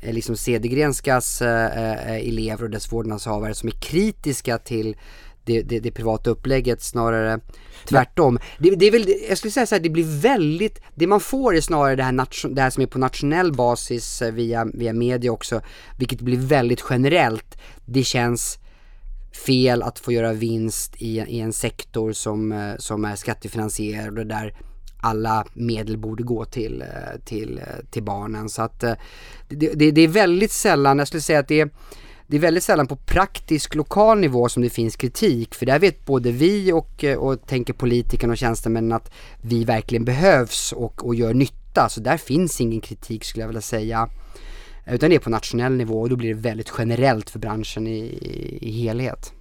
eh, 0.00 0.14
liksom 0.14 0.36
Cedergrenskas 0.36 1.42
eh, 1.42 2.10
eh, 2.10 2.28
elever 2.28 2.64
och 2.64 2.70
dess 2.70 2.92
vårdnadshavare 2.92 3.54
som 3.54 3.68
är 3.68 3.72
kritiska 3.72 4.58
till 4.58 4.96
det, 5.48 5.62
det, 5.62 5.80
det 5.80 5.90
privata 5.90 6.30
upplägget 6.30 6.82
snarare 6.82 7.40
tvärtom. 7.84 8.38
Det, 8.58 8.70
det 8.70 8.86
är 8.86 8.90
väl, 8.90 9.14
jag 9.28 9.38
skulle 9.38 9.50
säga 9.50 9.66
så 9.66 9.74
här, 9.74 9.82
det 9.82 9.90
blir 9.90 10.20
väldigt, 10.20 10.80
det 10.94 11.06
man 11.06 11.20
får 11.20 11.56
är 11.56 11.60
snarare 11.60 11.96
det 11.96 12.02
här, 12.02 12.12
nation, 12.12 12.54
det 12.54 12.62
här 12.62 12.70
som 12.70 12.82
är 12.82 12.86
på 12.86 12.98
nationell 12.98 13.52
basis 13.52 14.22
via, 14.32 14.64
via 14.64 14.92
media 14.92 15.32
också, 15.32 15.60
vilket 15.98 16.20
blir 16.20 16.38
väldigt 16.38 16.84
generellt. 16.90 17.58
Det 17.86 18.02
känns 18.02 18.58
fel 19.46 19.82
att 19.82 19.98
få 19.98 20.12
göra 20.12 20.32
vinst 20.32 20.94
i, 20.98 21.18
i 21.18 21.40
en 21.40 21.52
sektor 21.52 22.12
som, 22.12 22.52
eh, 22.52 22.76
som 22.78 23.04
är 23.04 23.16
skattefinansierad 23.16 24.18
och 24.18 24.26
där 24.26 24.54
alla 25.00 25.46
medel 25.54 25.98
borde 25.98 26.22
gå 26.22 26.44
till, 26.44 26.82
eh, 26.82 27.20
till, 27.24 27.58
eh, 27.58 27.84
till 27.90 28.02
barnen. 28.02 28.48
Så 28.48 28.62
att 28.62 28.80
det, 28.80 28.96
det, 29.48 29.90
det 29.90 30.00
är 30.00 30.08
väldigt 30.08 30.52
sällan, 30.52 30.98
jag 30.98 31.08
skulle 31.08 31.20
säga 31.20 31.38
att 31.38 31.48
det 31.48 31.60
är 31.60 31.70
det 32.30 32.36
är 32.36 32.40
väldigt 32.40 32.64
sällan 32.64 32.86
på 32.86 32.96
praktisk 32.96 33.74
lokal 33.74 34.18
nivå 34.18 34.48
som 34.48 34.62
det 34.62 34.70
finns 34.70 34.96
kritik 34.96 35.54
för 35.54 35.66
där 35.66 35.78
vet 35.78 36.04
både 36.04 36.32
vi 36.32 36.72
och, 36.72 37.04
eh, 37.04 37.18
och 37.18 37.46
tänker 37.46 37.72
politikerna 37.72 38.32
och 38.32 38.38
tjänstemännen 38.38 38.92
att 38.92 39.10
vi 39.42 39.64
verkligen 39.64 40.04
behövs 40.04 40.72
och, 40.72 41.04
och 41.04 41.14
gör 41.14 41.34
nytta. 41.34 41.88
Så 41.88 42.00
där 42.00 42.16
finns 42.16 42.60
ingen 42.60 42.80
kritik 42.80 43.24
skulle 43.24 43.42
jag 43.42 43.48
vilja 43.48 43.60
säga. 43.60 44.08
Utan 44.86 45.10
det 45.10 45.16
är 45.16 45.20
på 45.20 45.30
nationell 45.30 45.72
nivå 45.72 46.00
och 46.00 46.08
då 46.08 46.16
blir 46.16 46.34
det 46.34 46.40
väldigt 46.40 46.72
generellt 46.78 47.30
för 47.30 47.38
branschen 47.38 47.86
i, 47.86 47.98
i, 47.98 48.58
i 48.60 48.70
helhet. 48.70 49.32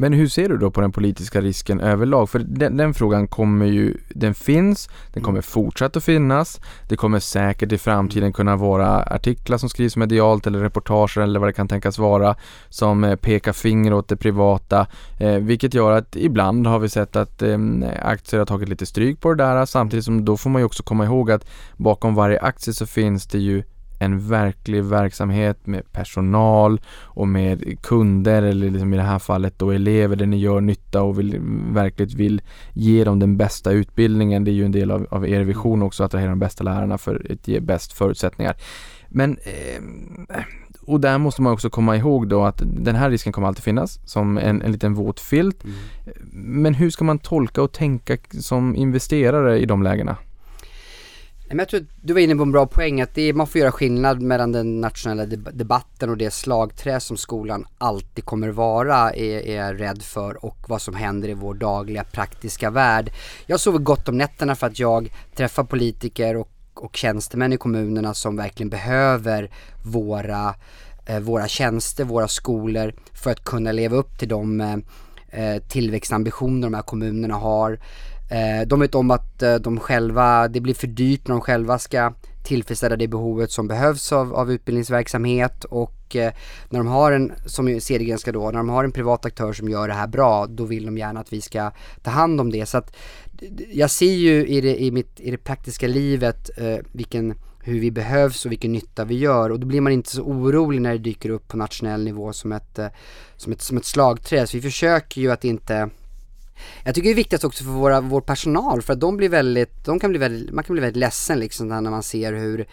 Men 0.00 0.12
hur 0.12 0.28
ser 0.28 0.48
du 0.48 0.56
då 0.56 0.70
på 0.70 0.80
den 0.80 0.92
politiska 0.92 1.40
risken 1.40 1.80
överlag? 1.80 2.30
För 2.30 2.38
den, 2.38 2.76
den, 2.76 2.94
frågan 2.94 3.28
kommer 3.28 3.66
ju, 3.66 3.96
den 4.08 4.34
finns, 4.34 4.88
den 5.12 5.22
kommer 5.22 5.40
fortsätta 5.40 5.98
att 5.98 6.04
finnas. 6.04 6.60
Det 6.88 6.96
kommer 6.96 7.20
säkert 7.20 7.72
i 7.72 7.78
framtiden 7.78 8.32
kunna 8.32 8.56
vara 8.56 9.02
artiklar 9.02 9.58
som 9.58 9.68
skrivs 9.68 9.96
medialt 9.96 10.46
eller 10.46 10.58
reportage 10.58 11.18
eller 11.18 11.40
vad 11.40 11.48
det 11.48 11.52
kan 11.52 11.68
tänkas 11.68 11.98
vara 11.98 12.36
som 12.68 13.04
eh, 13.04 13.16
pekar 13.16 13.52
finger 13.52 13.92
åt 13.92 14.08
det 14.08 14.16
privata. 14.16 14.86
Eh, 15.18 15.34
vilket 15.34 15.74
gör 15.74 15.92
att 15.92 16.16
ibland 16.16 16.66
har 16.66 16.78
vi 16.78 16.88
sett 16.88 17.16
att 17.16 17.42
eh, 17.42 17.58
aktier 18.02 18.38
har 18.38 18.46
tagit 18.46 18.68
lite 18.68 18.86
stryk 18.86 19.20
på 19.20 19.34
det 19.34 19.44
där 19.44 19.66
samtidigt 19.66 20.04
som 20.04 20.24
då 20.24 20.36
får 20.36 20.50
man 20.50 20.62
ju 20.62 20.66
också 20.66 20.82
komma 20.82 21.04
ihåg 21.04 21.30
att 21.30 21.46
bakom 21.76 22.14
varje 22.14 22.40
aktie 22.40 22.74
så 22.74 22.86
finns 22.86 23.26
det 23.26 23.38
ju 23.38 23.62
en 24.02 24.28
verklig 24.28 24.84
verksamhet 24.84 25.66
med 25.66 25.92
personal 25.92 26.80
och 27.02 27.28
med 27.28 27.82
kunder 27.82 28.42
eller 28.42 28.70
liksom 28.70 28.94
i 28.94 28.96
det 28.96 29.02
här 29.02 29.18
fallet 29.18 29.58
då 29.58 29.70
elever 29.70 30.16
där 30.16 30.26
ni 30.26 30.36
gör 30.36 30.60
nytta 30.60 31.02
och 31.02 31.18
vill, 31.18 31.40
verkligen 31.72 32.16
vill 32.16 32.42
ge 32.72 33.04
dem 33.04 33.18
den 33.18 33.36
bästa 33.36 33.72
utbildningen. 33.72 34.44
Det 34.44 34.50
är 34.50 34.52
ju 34.52 34.64
en 34.64 34.72
del 34.72 34.90
av, 34.90 35.06
av 35.10 35.28
er 35.28 35.40
vision 35.40 35.82
också 35.82 36.02
att 36.02 36.06
attrahera 36.06 36.30
de 36.30 36.38
bästa 36.38 36.64
lärarna 36.64 36.98
för 36.98 37.26
att 37.30 37.48
ge 37.48 37.60
bäst 37.60 37.92
förutsättningar. 37.92 38.56
Men 39.08 39.36
eh, 39.42 40.42
och 40.86 41.00
där 41.00 41.18
måste 41.18 41.42
man 41.42 41.52
också 41.52 41.70
komma 41.70 41.96
ihåg 41.96 42.28
då 42.28 42.44
att 42.44 42.62
den 42.64 42.96
här 42.96 43.10
risken 43.10 43.32
kommer 43.32 43.48
alltid 43.48 43.64
finnas 43.64 44.00
som 44.04 44.38
en, 44.38 44.62
en 44.62 44.72
liten 44.72 44.94
våt 44.94 45.20
filt. 45.20 45.64
Mm. 45.64 45.76
Men 46.32 46.74
hur 46.74 46.90
ska 46.90 47.04
man 47.04 47.18
tolka 47.18 47.62
och 47.62 47.72
tänka 47.72 48.16
som 48.40 48.76
investerare 48.76 49.58
i 49.58 49.66
de 49.66 49.82
lägena? 49.82 50.16
Men 51.50 51.58
jag 51.58 51.68
tror 51.68 51.80
att 51.80 51.86
du 52.02 52.12
var 52.12 52.20
inne 52.20 52.36
på 52.36 52.42
en 52.42 52.52
bra 52.52 52.66
poäng 52.66 53.00
att 53.00 53.14
det 53.14 53.22
är, 53.22 53.32
man 53.32 53.46
får 53.46 53.60
göra 53.60 53.72
skillnad 53.72 54.22
mellan 54.22 54.52
den 54.52 54.80
nationella 54.80 55.26
debatten 55.52 56.10
och 56.10 56.16
det 56.16 56.30
slagträ 56.30 57.00
som 57.00 57.16
skolan 57.16 57.66
alltid 57.78 58.24
kommer 58.24 58.48
vara, 58.48 59.10
är, 59.10 59.46
är 59.46 59.56
jag 59.56 59.80
rädd 59.80 60.02
för 60.02 60.44
och 60.44 60.56
vad 60.68 60.82
som 60.82 60.94
händer 60.94 61.28
i 61.28 61.34
vår 61.34 61.54
dagliga 61.54 62.04
praktiska 62.04 62.70
värld. 62.70 63.10
Jag 63.46 63.60
sover 63.60 63.78
gott 63.78 64.08
om 64.08 64.18
nätterna 64.18 64.56
för 64.56 64.66
att 64.66 64.78
jag 64.78 65.12
träffar 65.34 65.64
politiker 65.64 66.36
och 66.36 66.50
och, 66.74 66.96
tjänstemän 66.96 67.52
i 67.52 67.56
kommunerna 67.56 68.14
som 68.14 68.36
verkligen 68.36 68.70
behöver 68.70 69.50
våra, 69.82 70.54
eh, 71.06 71.20
våra 71.20 71.48
tjänster, 71.48 72.04
våra 72.04 72.28
skolor 72.28 72.94
för 73.12 73.30
att 73.30 73.44
kunna 73.44 73.72
leva 73.72 73.96
upp 73.96 74.18
till 74.18 74.28
de 74.28 74.60
eh, 74.60 74.76
eh 75.30 75.62
tillväxtambitioner 75.62 76.66
de 76.66 76.74
här 76.74 76.82
kommunerna 76.82 77.34
har. 77.34 77.78
Eh, 78.30 78.66
de 78.66 78.80
vet 78.80 78.94
om 78.94 79.10
att 79.10 79.42
eh, 79.42 79.54
de 79.54 79.80
själva, 79.80 80.48
det 80.48 80.60
blir 80.60 80.74
för 80.74 80.86
dyrt 80.86 81.28
när 81.28 81.34
de 81.34 81.40
själva 81.40 81.78
ska 81.78 82.12
tillfredsställa 82.42 82.96
det 82.96 83.08
behovet 83.08 83.50
som 83.50 83.68
behövs 83.68 84.12
av, 84.12 84.34
av 84.34 84.52
utbildningsverksamhet 84.52 85.64
och 85.64 86.16
eh, 86.16 86.32
när 86.68 86.78
de 86.78 86.86
har 86.86 87.12
en, 87.12 87.32
som 87.46 87.80
Cedergrenska 87.80 88.32
då, 88.32 88.50
när 88.50 88.58
de 88.58 88.68
har 88.68 88.84
en 88.84 88.92
privat 88.92 89.26
aktör 89.26 89.52
som 89.52 89.68
gör 89.68 89.88
det 89.88 89.94
här 89.94 90.06
bra, 90.06 90.46
då 90.46 90.64
vill 90.64 90.86
de 90.86 90.98
gärna 90.98 91.20
att 91.20 91.32
vi 91.32 91.40
ska 91.40 91.70
ta 92.02 92.10
hand 92.10 92.40
om 92.40 92.52
det. 92.52 92.66
Så 92.66 92.78
att 92.78 92.96
jag 93.72 93.90
ser 93.90 94.14
ju 94.14 94.46
i 94.46 94.60
det, 94.60 94.82
i 94.82 94.90
mitt, 94.90 95.20
i 95.20 95.30
det 95.30 95.38
praktiska 95.38 95.86
livet 95.86 96.50
eh, 96.56 96.76
vilken, 96.92 97.34
hur 97.62 97.80
vi 97.80 97.90
behövs 97.90 98.44
och 98.44 98.52
vilken 98.52 98.72
nytta 98.72 99.04
vi 99.04 99.18
gör 99.18 99.50
och 99.50 99.60
då 99.60 99.66
blir 99.66 99.80
man 99.80 99.92
inte 99.92 100.10
så 100.10 100.22
orolig 100.22 100.80
när 100.80 100.92
det 100.92 100.98
dyker 100.98 101.30
upp 101.30 101.48
på 101.48 101.56
nationell 101.56 102.04
nivå 102.04 102.32
som 102.32 102.52
ett, 102.52 102.78
eh, 102.78 102.86
som 103.36 103.52
ett, 103.52 103.62
som 103.62 103.76
ett 103.76 103.84
slagträ. 103.84 104.46
Så 104.46 104.56
vi 104.56 104.62
försöker 104.62 105.20
ju 105.20 105.30
att 105.30 105.44
inte 105.44 105.90
jag 106.84 106.94
tycker 106.94 107.08
det 107.08 107.12
är 107.12 107.16
viktigt 107.16 107.44
också 107.44 107.64
för 107.64 107.70
våra, 107.70 108.00
vår 108.00 108.20
personal 108.20 108.82
för 108.82 108.92
att 108.92 109.00
de 109.00 109.16
blir 109.16 109.28
väldigt, 109.28 109.84
de 109.84 110.00
kan 110.00 110.10
bli 110.10 110.18
väldigt, 110.18 110.54
man 110.54 110.64
kan 110.64 110.74
bli 110.74 110.80
väldigt 110.80 111.00
ledsen 111.00 111.38
liksom 111.38 111.68
när 111.68 111.80
man 111.80 112.02
ser 112.02 112.32
hur, 112.32 112.66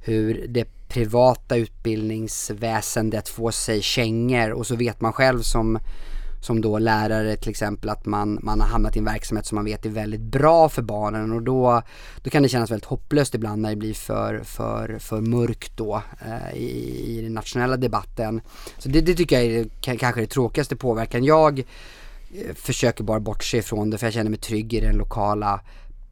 hur 0.00 0.46
det 0.48 0.68
privata 0.88 1.56
utbildningsväsendet 1.56 3.28
får 3.28 3.50
sig 3.50 3.82
kängor 3.82 4.50
och 4.52 4.66
så 4.66 4.76
vet 4.76 5.00
man 5.00 5.12
själv 5.12 5.40
som 5.42 5.78
som 6.40 6.60
då 6.60 6.78
lärare 6.78 7.36
till 7.36 7.50
exempel 7.50 7.90
att 7.90 8.06
man, 8.06 8.38
man 8.42 8.60
har 8.60 8.68
hamnat 8.68 8.96
i 8.96 8.98
en 8.98 9.04
verksamhet 9.04 9.46
som 9.46 9.56
man 9.56 9.64
vet 9.64 9.86
är 9.86 9.90
väldigt 9.90 10.20
bra 10.20 10.68
för 10.68 10.82
barnen 10.82 11.32
och 11.32 11.42
då, 11.42 11.82
då 12.22 12.30
kan 12.30 12.42
det 12.42 12.48
kännas 12.48 12.70
väldigt 12.70 12.84
hopplöst 12.84 13.34
ibland 13.34 13.62
när 13.62 13.70
det 13.70 13.76
blir 13.76 13.94
för, 13.94 14.40
för, 14.44 14.98
för 14.98 15.20
mörkt 15.20 15.76
då 15.76 16.02
eh, 16.26 16.58
i, 16.58 17.18
i 17.18 17.22
den 17.22 17.34
nationella 17.34 17.76
debatten. 17.76 18.40
Så 18.78 18.88
det, 18.88 19.00
det 19.00 19.14
tycker 19.14 19.40
jag 19.40 19.44
är 19.44 19.66
kanske 19.80 20.20
det 20.20 20.26
tråkigaste 20.26 20.76
påverkan. 20.76 21.24
Jag 21.24 21.64
försöker 22.54 23.04
bara 23.04 23.20
bortse 23.20 23.58
ifrån 23.58 23.90
det 23.90 23.98
för 23.98 24.06
jag 24.06 24.14
känner 24.14 24.30
mig 24.30 24.38
trygg 24.38 24.74
i 24.74 24.80
den 24.80 24.96
lokala 24.96 25.60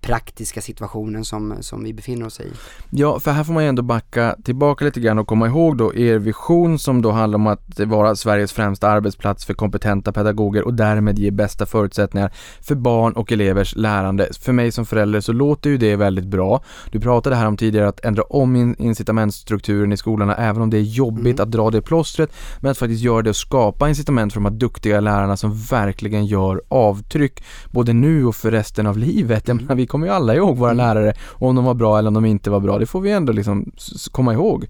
praktiska 0.01 0.61
situationen 0.61 1.25
som, 1.25 1.57
som 1.61 1.85
vi 1.85 1.93
befinner 1.93 2.27
oss 2.27 2.41
i. 2.41 2.53
Ja, 2.91 3.21
för 3.21 3.31
här 3.31 3.45
får 3.45 3.53
man 3.53 3.63
ju 3.63 3.69
ändå 3.69 3.83
backa 3.83 4.37
tillbaka 4.45 4.85
lite 4.85 5.01
grann 5.01 5.19
och 5.19 5.27
komma 5.27 5.47
ihåg 5.47 5.77
då 5.77 5.95
er 5.95 6.19
vision 6.19 6.79
som 6.79 7.03
då 7.03 7.11
handlar 7.11 7.39
om 7.39 7.47
att 7.47 7.81
vara 7.81 8.17
Sveriges 8.17 8.53
främsta 8.53 8.89
arbetsplats 8.89 9.45
för 9.45 9.55
kompetenta 9.55 10.13
pedagoger 10.13 10.63
och 10.63 10.75
därmed 10.75 11.19
ge 11.19 11.31
bästa 11.31 11.67
förutsättningar 11.67 12.33
för 12.61 12.75
barn 12.75 13.13
och 13.13 13.33
elevers 13.33 13.77
lärande. 13.77 14.29
För 14.41 14.53
mig 14.53 14.73
som 14.73 14.87
förälder 14.87 15.21
så 15.21 15.33
låter 15.33 15.71
ju 15.71 15.79
det 15.79 15.97
väldigt 15.97 16.27
bra. 16.27 16.63
Du 16.91 17.01
pratade 17.01 17.37
här 17.37 17.47
om 17.47 17.57
tidigare 17.57 17.89
att 17.89 18.05
ändra 18.05 18.23
om 18.23 18.75
incitamentstrukturen 18.79 19.93
i 19.93 19.97
skolorna 19.97 20.35
även 20.35 20.63
om 20.63 20.71
det 20.71 20.79
är 20.79 20.83
jobbigt 20.83 21.39
mm. 21.39 21.43
att 21.43 21.51
dra 21.51 21.71
det 21.71 21.83
plåstret 21.83 22.33
men 22.61 22.71
att 22.71 22.79
faktiskt 22.79 23.03
göra 23.03 23.23
det 23.23 23.31
och 23.31 23.37
skapa 23.37 23.89
incitament 23.89 24.33
för 24.33 24.41
de 24.41 24.45
här 24.45 24.59
duktiga 24.59 25.01
lärarna 25.01 25.37
som 25.37 25.55
verkligen 25.55 26.27
gör 26.27 26.63
avtryck 26.69 27.45
både 27.71 27.93
nu 27.93 28.27
och 28.27 28.37
för 28.37 28.51
resten 28.51 28.87
av 28.87 28.99
livet. 28.99 29.49
Vi 29.49 29.87
kommer 29.89 30.07
ju 30.07 30.13
alla 30.13 30.35
ihåg 30.35 30.57
våra 30.57 30.71
mm. 30.71 30.87
lärare, 30.87 31.13
om 31.31 31.57
de 31.57 31.65
var 31.65 31.75
bra 31.75 31.99
eller 31.99 32.09
om 32.09 32.15
de 32.15 32.25
inte 32.25 32.51
var 32.51 32.61
bra. 32.61 32.79
Det 32.79 32.87
får 32.87 33.01
vi 33.01 33.11
ändå 33.11 33.33
liksom 33.33 33.73
komma 34.11 34.33
ihåg. 34.33 34.67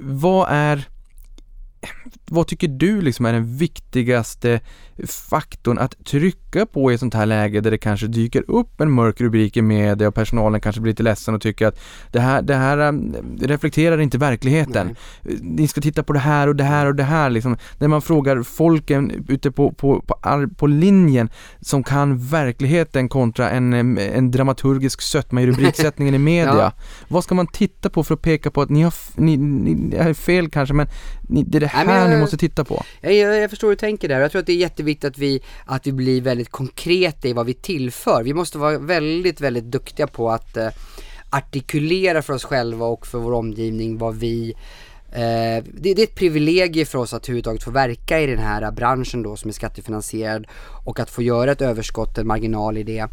Vad 0.00 0.48
är 0.50 0.88
vad 2.26 2.46
tycker 2.46 2.68
du 2.68 3.00
liksom 3.00 3.26
är 3.26 3.32
den 3.32 3.56
viktigaste 3.56 4.60
faktorn 5.06 5.78
att 5.78 6.04
trycka 6.04 6.49
på 6.72 6.90
i 6.90 6.94
ett 6.94 7.00
sånt 7.00 7.14
här 7.14 7.26
läge 7.26 7.60
där 7.60 7.70
det 7.70 7.78
kanske 7.78 8.06
dyker 8.06 8.50
upp 8.50 8.80
en 8.80 8.90
mörk 8.90 9.20
rubrik 9.20 9.56
i 9.56 9.62
media 9.62 10.08
och 10.08 10.14
personalen 10.14 10.60
kanske 10.60 10.80
blir 10.80 10.92
lite 10.92 11.02
ledsen 11.02 11.34
och 11.34 11.42
tycker 11.42 11.66
att 11.66 11.80
det 12.12 12.20
här, 12.20 12.42
det 12.42 12.54
här 12.54 12.78
um, 12.78 13.16
reflekterar 13.40 14.00
inte 14.00 14.18
verkligheten. 14.18 14.96
Nej. 15.22 15.38
Ni 15.42 15.68
ska 15.68 15.80
titta 15.80 16.02
på 16.02 16.12
det 16.12 16.18
här 16.18 16.48
och 16.48 16.56
det 16.56 16.64
här 16.64 16.86
och 16.86 16.94
det 16.94 17.02
här 17.02 17.30
liksom. 17.30 17.56
När 17.78 17.88
man 17.88 18.02
frågar 18.02 18.42
folken 18.42 19.24
ute 19.28 19.50
på, 19.50 19.72
på, 19.72 20.00
på, 20.00 20.48
på 20.56 20.66
linjen 20.66 21.30
som 21.60 21.82
kan 21.82 22.18
verkligheten 22.18 23.08
kontra 23.08 23.50
en, 23.50 23.98
en 23.98 24.30
dramaturgisk 24.30 25.02
sötma 25.02 25.42
i 25.42 25.46
rubriksättningen 25.46 26.14
i 26.14 26.18
media. 26.30 26.54
ja. 26.54 26.72
Vad 27.08 27.24
ska 27.24 27.34
man 27.34 27.46
titta 27.46 27.90
på 27.90 28.04
för 28.04 28.14
att 28.14 28.22
peka 28.22 28.50
på 28.50 28.62
att 28.62 28.70
ni 28.70 28.82
har, 28.82 28.94
ni, 29.14 29.36
ni, 29.36 29.74
ni 29.74 29.96
har 29.96 30.14
fel 30.14 30.50
kanske 30.50 30.74
men 30.74 30.86
ni, 31.22 31.42
det 31.42 31.58
är 31.58 31.60
det 31.60 31.66
här 31.66 31.84
Nej, 31.84 32.00
jag, 32.00 32.10
ni 32.10 32.16
måste 32.16 32.36
titta 32.36 32.64
på? 32.64 32.82
Jag, 33.00 33.14
jag, 33.14 33.36
jag 33.38 33.50
förstår 33.50 33.68
hur 33.68 33.76
du 33.76 33.80
tänker 33.80 34.08
där. 34.08 34.20
Jag 34.20 34.30
tror 34.30 34.40
att 34.40 34.46
det 34.46 34.52
är 34.52 34.56
jätteviktigt 34.56 35.10
att 35.10 35.18
vi, 35.18 35.42
att 35.66 35.86
vi 35.86 35.92
blir 35.92 36.20
väldigt 36.20 36.39
konkreta 36.44 37.28
i 37.28 37.32
vad 37.32 37.46
vi 37.46 37.54
tillför. 37.54 38.22
Vi 38.22 38.34
måste 38.34 38.58
vara 38.58 38.78
väldigt, 38.78 39.40
väldigt 39.40 39.64
duktiga 39.64 40.06
på 40.06 40.30
att 40.30 40.56
eh, 40.56 40.68
artikulera 41.30 42.22
för 42.22 42.32
oss 42.32 42.44
själva 42.44 42.86
och 42.86 43.06
för 43.06 43.18
vår 43.18 43.32
omgivning 43.32 43.98
vad 43.98 44.14
vi 44.14 44.54
Eh, 45.12 45.64
det, 45.64 45.94
det, 45.94 46.02
är 46.02 46.02
ett 46.02 46.14
privilegium 46.14 46.86
för 46.86 46.98
oss 46.98 47.14
att 47.14 47.24
överhuvudtaget 47.24 47.62
få 47.62 47.70
verka 47.70 48.20
i 48.20 48.26
den 48.26 48.38
här 48.38 48.70
branschen 48.70 49.22
då 49.22 49.36
som 49.36 49.48
är 49.48 49.52
skattefinansierad 49.52 50.46
och 50.84 51.00
att 51.00 51.10
få 51.10 51.22
göra 51.22 51.52
ett 51.52 51.60
överskott, 51.60 52.18
en 52.18 52.26
marginal 52.26 52.76
i 52.76 52.82
det. 52.82 53.06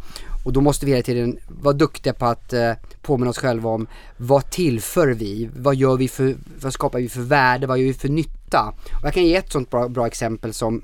Och 0.46 0.54
då 0.54 0.62
måste 0.62 0.86
vi 0.86 0.92
hela 0.92 1.04
tiden 1.04 1.40
vara 1.48 1.74
duktiga 1.74 2.14
på 2.14 2.26
att 2.26 2.54
eh, 2.54 2.72
påminna 3.02 3.30
oss 3.30 3.38
själva 3.38 3.70
om 3.70 3.88
vad 4.18 4.50
tillför 4.50 5.08
vi? 5.08 5.50
Vad 5.56 5.76
gör 5.76 5.98
vi 5.98 6.08
för, 6.08 6.36
vad 6.62 6.74
skapar 6.74 7.00
vi 7.00 7.10
för 7.10 7.22
värde? 7.22 7.68
Vad 7.68 7.80
gör 7.80 7.86
vi 7.86 7.94
för 7.94 8.10
nytta? 8.10 8.74
Och 9.00 9.06
jag 9.06 9.14
kan 9.14 9.26
ge 9.26 9.36
ett 9.36 9.52
sånt 9.52 9.70
bra, 9.70 9.88
bra 9.88 10.08
exempel 10.08 10.54
som 10.54 10.82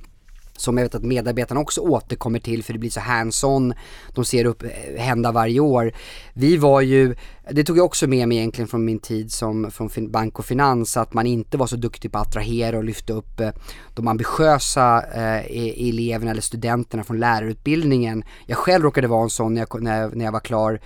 som 0.58 0.78
jag 0.78 0.86
vet 0.86 0.96
att 0.96 1.04
medarbetarna 1.04 1.62
också 1.62 1.82
återkommer 1.82 2.40
till 2.40 2.64
för 2.64 2.74
det 2.74 2.80
blir 2.80 2.90
så 2.90 3.00
hands-on, 3.00 3.74
de 4.14 4.26
ser 4.26 4.46
upp 4.46 4.64
eh, 4.64 4.70
hända 4.98 5.32
varje 5.32 5.60
år. 5.60 5.92
Vi 6.34 6.58
var 6.58 6.82
ju, 6.82 7.16
det 7.52 7.64
tog 7.64 7.78
jag 7.78 7.86
också 7.86 8.08
med 8.08 8.28
mig 8.28 8.38
egentligen 8.38 8.68
från 8.68 8.86
min 8.86 9.00
tid 9.00 9.32
som 9.32 9.72
från 9.72 10.12
bank 10.12 10.40
och 10.40 10.46
finans, 10.46 10.98
att 10.98 11.14
man 11.14 11.28
inte 11.28 11.58
var 11.58 11.68
så 11.68 11.76
duktig 11.76 12.12
på 12.12 12.18
att 12.18 12.28
attrahera 12.28 12.78
och 12.78 12.84
lyfta 12.84 13.14
upp 13.14 13.40
eh, 13.40 13.50
de 13.94 14.08
ambitiösa 14.08 15.04
eh, 15.14 15.58
e-, 15.58 15.90
eleverna 15.90 16.32
eller 16.32 16.42
studenterna 16.42 17.04
från 17.04 17.20
lärarutbildningen. 17.20 18.24
Jag 18.46 18.58
själv 18.58 18.84
råkade 18.84 19.08
vara 19.08 19.24
en 19.24 19.30
sån 19.30 19.54
när 19.54 19.62
jag, 19.70 19.84
när, 19.84 20.10
när 20.10 20.26
jag 20.26 20.32
var 20.32 20.40
klar 20.40 20.80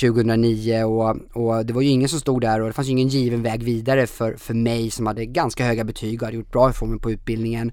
2009 0.00 0.84
och, 0.84 1.16
och 1.32 1.66
det 1.66 1.72
var 1.72 1.82
ju 1.82 1.88
ingen 1.88 2.08
som 2.08 2.20
stod 2.20 2.40
där 2.40 2.60
och 2.60 2.66
det 2.66 2.72
fanns 2.72 2.88
ju 2.88 2.92
ingen 2.92 3.08
given 3.08 3.42
väg 3.42 3.62
vidare 3.62 4.06
för, 4.06 4.36
för 4.36 4.54
mig 4.54 4.90
som 4.90 5.06
hade 5.06 5.26
ganska 5.26 5.64
höga 5.64 5.84
betyg 5.84 6.22
och 6.22 6.26
hade 6.26 6.36
gjort 6.36 6.52
bra 6.52 6.70
ifrån 6.70 6.90
mig 6.90 7.00
på 7.00 7.10
utbildningen. 7.10 7.72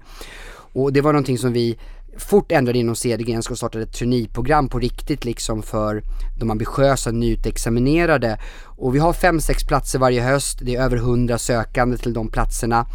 Och 0.72 0.92
det 0.92 1.00
var 1.00 1.12
någonting 1.12 1.38
som 1.38 1.52
vi 1.52 1.78
fort 2.16 2.52
ändrade 2.52 2.78
inom 2.78 2.96
Cedergrenska 2.96 3.52
och 3.52 3.58
startade 3.58 3.84
ett 3.84 3.92
traineeprogram 3.92 4.68
på 4.68 4.78
riktigt 4.78 5.24
liksom 5.24 5.62
för 5.62 6.02
de 6.38 6.50
ambitiösa 6.50 7.10
nyutexaminerade. 7.10 8.38
Och 8.64 8.94
vi 8.94 8.98
har 8.98 9.12
5-6 9.12 9.68
platser 9.68 9.98
varje 9.98 10.22
höst, 10.22 10.58
det 10.62 10.76
är 10.76 10.82
över 10.82 10.96
100 10.96 11.38
sökande 11.38 11.96
till 11.96 12.12
de 12.12 12.28
platserna. 12.28 12.86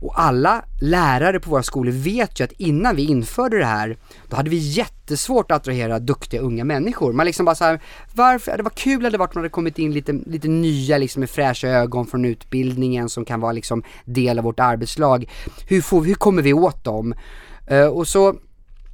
Och 0.00 0.20
alla 0.20 0.64
lärare 0.80 1.40
på 1.40 1.50
våra 1.50 1.62
skolor 1.62 1.92
vet 1.92 2.40
ju 2.40 2.44
att 2.44 2.52
innan 2.52 2.96
vi 2.96 3.04
införde 3.04 3.58
det 3.58 3.64
här, 3.64 3.96
då 4.28 4.36
hade 4.36 4.50
vi 4.50 4.56
jättesvårt 4.56 5.50
att 5.50 5.56
attrahera 5.56 5.98
duktiga 5.98 6.40
unga 6.40 6.64
människor. 6.64 7.12
Man 7.12 7.26
liksom 7.26 7.44
bara 7.44 7.54
såhär, 7.54 7.80
varför, 8.14 8.56
det 8.56 8.62
var 8.62 8.70
kul 8.70 9.04
hade 9.04 9.18
varit 9.18 9.36
om 9.36 9.42
det 9.42 9.44
hade 9.44 9.48
kommit 9.48 9.78
in 9.78 9.92
lite, 9.92 10.12
lite 10.12 10.48
nya 10.48 10.98
liksom 10.98 11.20
med 11.20 11.30
fräscha 11.30 11.68
ögon 11.68 12.06
från 12.06 12.24
utbildningen 12.24 13.08
som 13.08 13.24
kan 13.24 13.40
vara 13.40 13.52
liksom 13.52 13.82
del 14.04 14.38
av 14.38 14.44
vårt 14.44 14.60
arbetslag. 14.60 15.30
Hur, 15.66 15.80
får, 15.80 16.04
hur 16.04 16.14
kommer 16.14 16.42
vi 16.42 16.52
åt 16.52 16.84
dem? 16.84 17.14
Uh, 17.70 17.86
och 17.86 18.08
så 18.08 18.34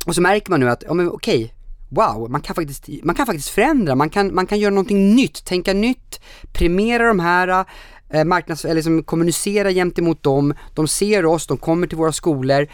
och 0.09 0.15
så 0.15 0.21
märker 0.21 0.51
man 0.51 0.61
nu 0.61 0.71
att, 0.71 0.83
ja 0.87 0.95
men 0.95 1.09
okej, 1.09 1.55
wow, 1.89 2.31
man 2.31 2.41
kan 2.41 2.55
faktiskt, 2.55 2.89
man 3.03 3.15
kan 3.15 3.27
faktiskt 3.27 3.49
förändra, 3.49 3.95
man 3.95 4.11
kan, 4.11 4.35
man 4.35 4.47
kan 4.47 4.59
göra 4.59 4.71
någonting 4.71 5.15
nytt, 5.15 5.45
tänka 5.45 5.73
nytt, 5.73 6.21
premiera 6.53 7.09
de 7.09 7.21
här, 7.21 7.65
eh, 8.11 8.25
marknads, 8.25 8.65
eller 8.65 8.75
liksom 8.75 9.03
kommunicera 9.03 9.73
gentemot 9.73 10.23
dem, 10.23 10.55
de 10.75 10.89
ser 10.89 11.27
oss, 11.27 11.47
de 11.47 11.57
kommer 11.57 11.87
till 11.87 11.99
våra 11.99 12.13
skolor. 12.13 12.67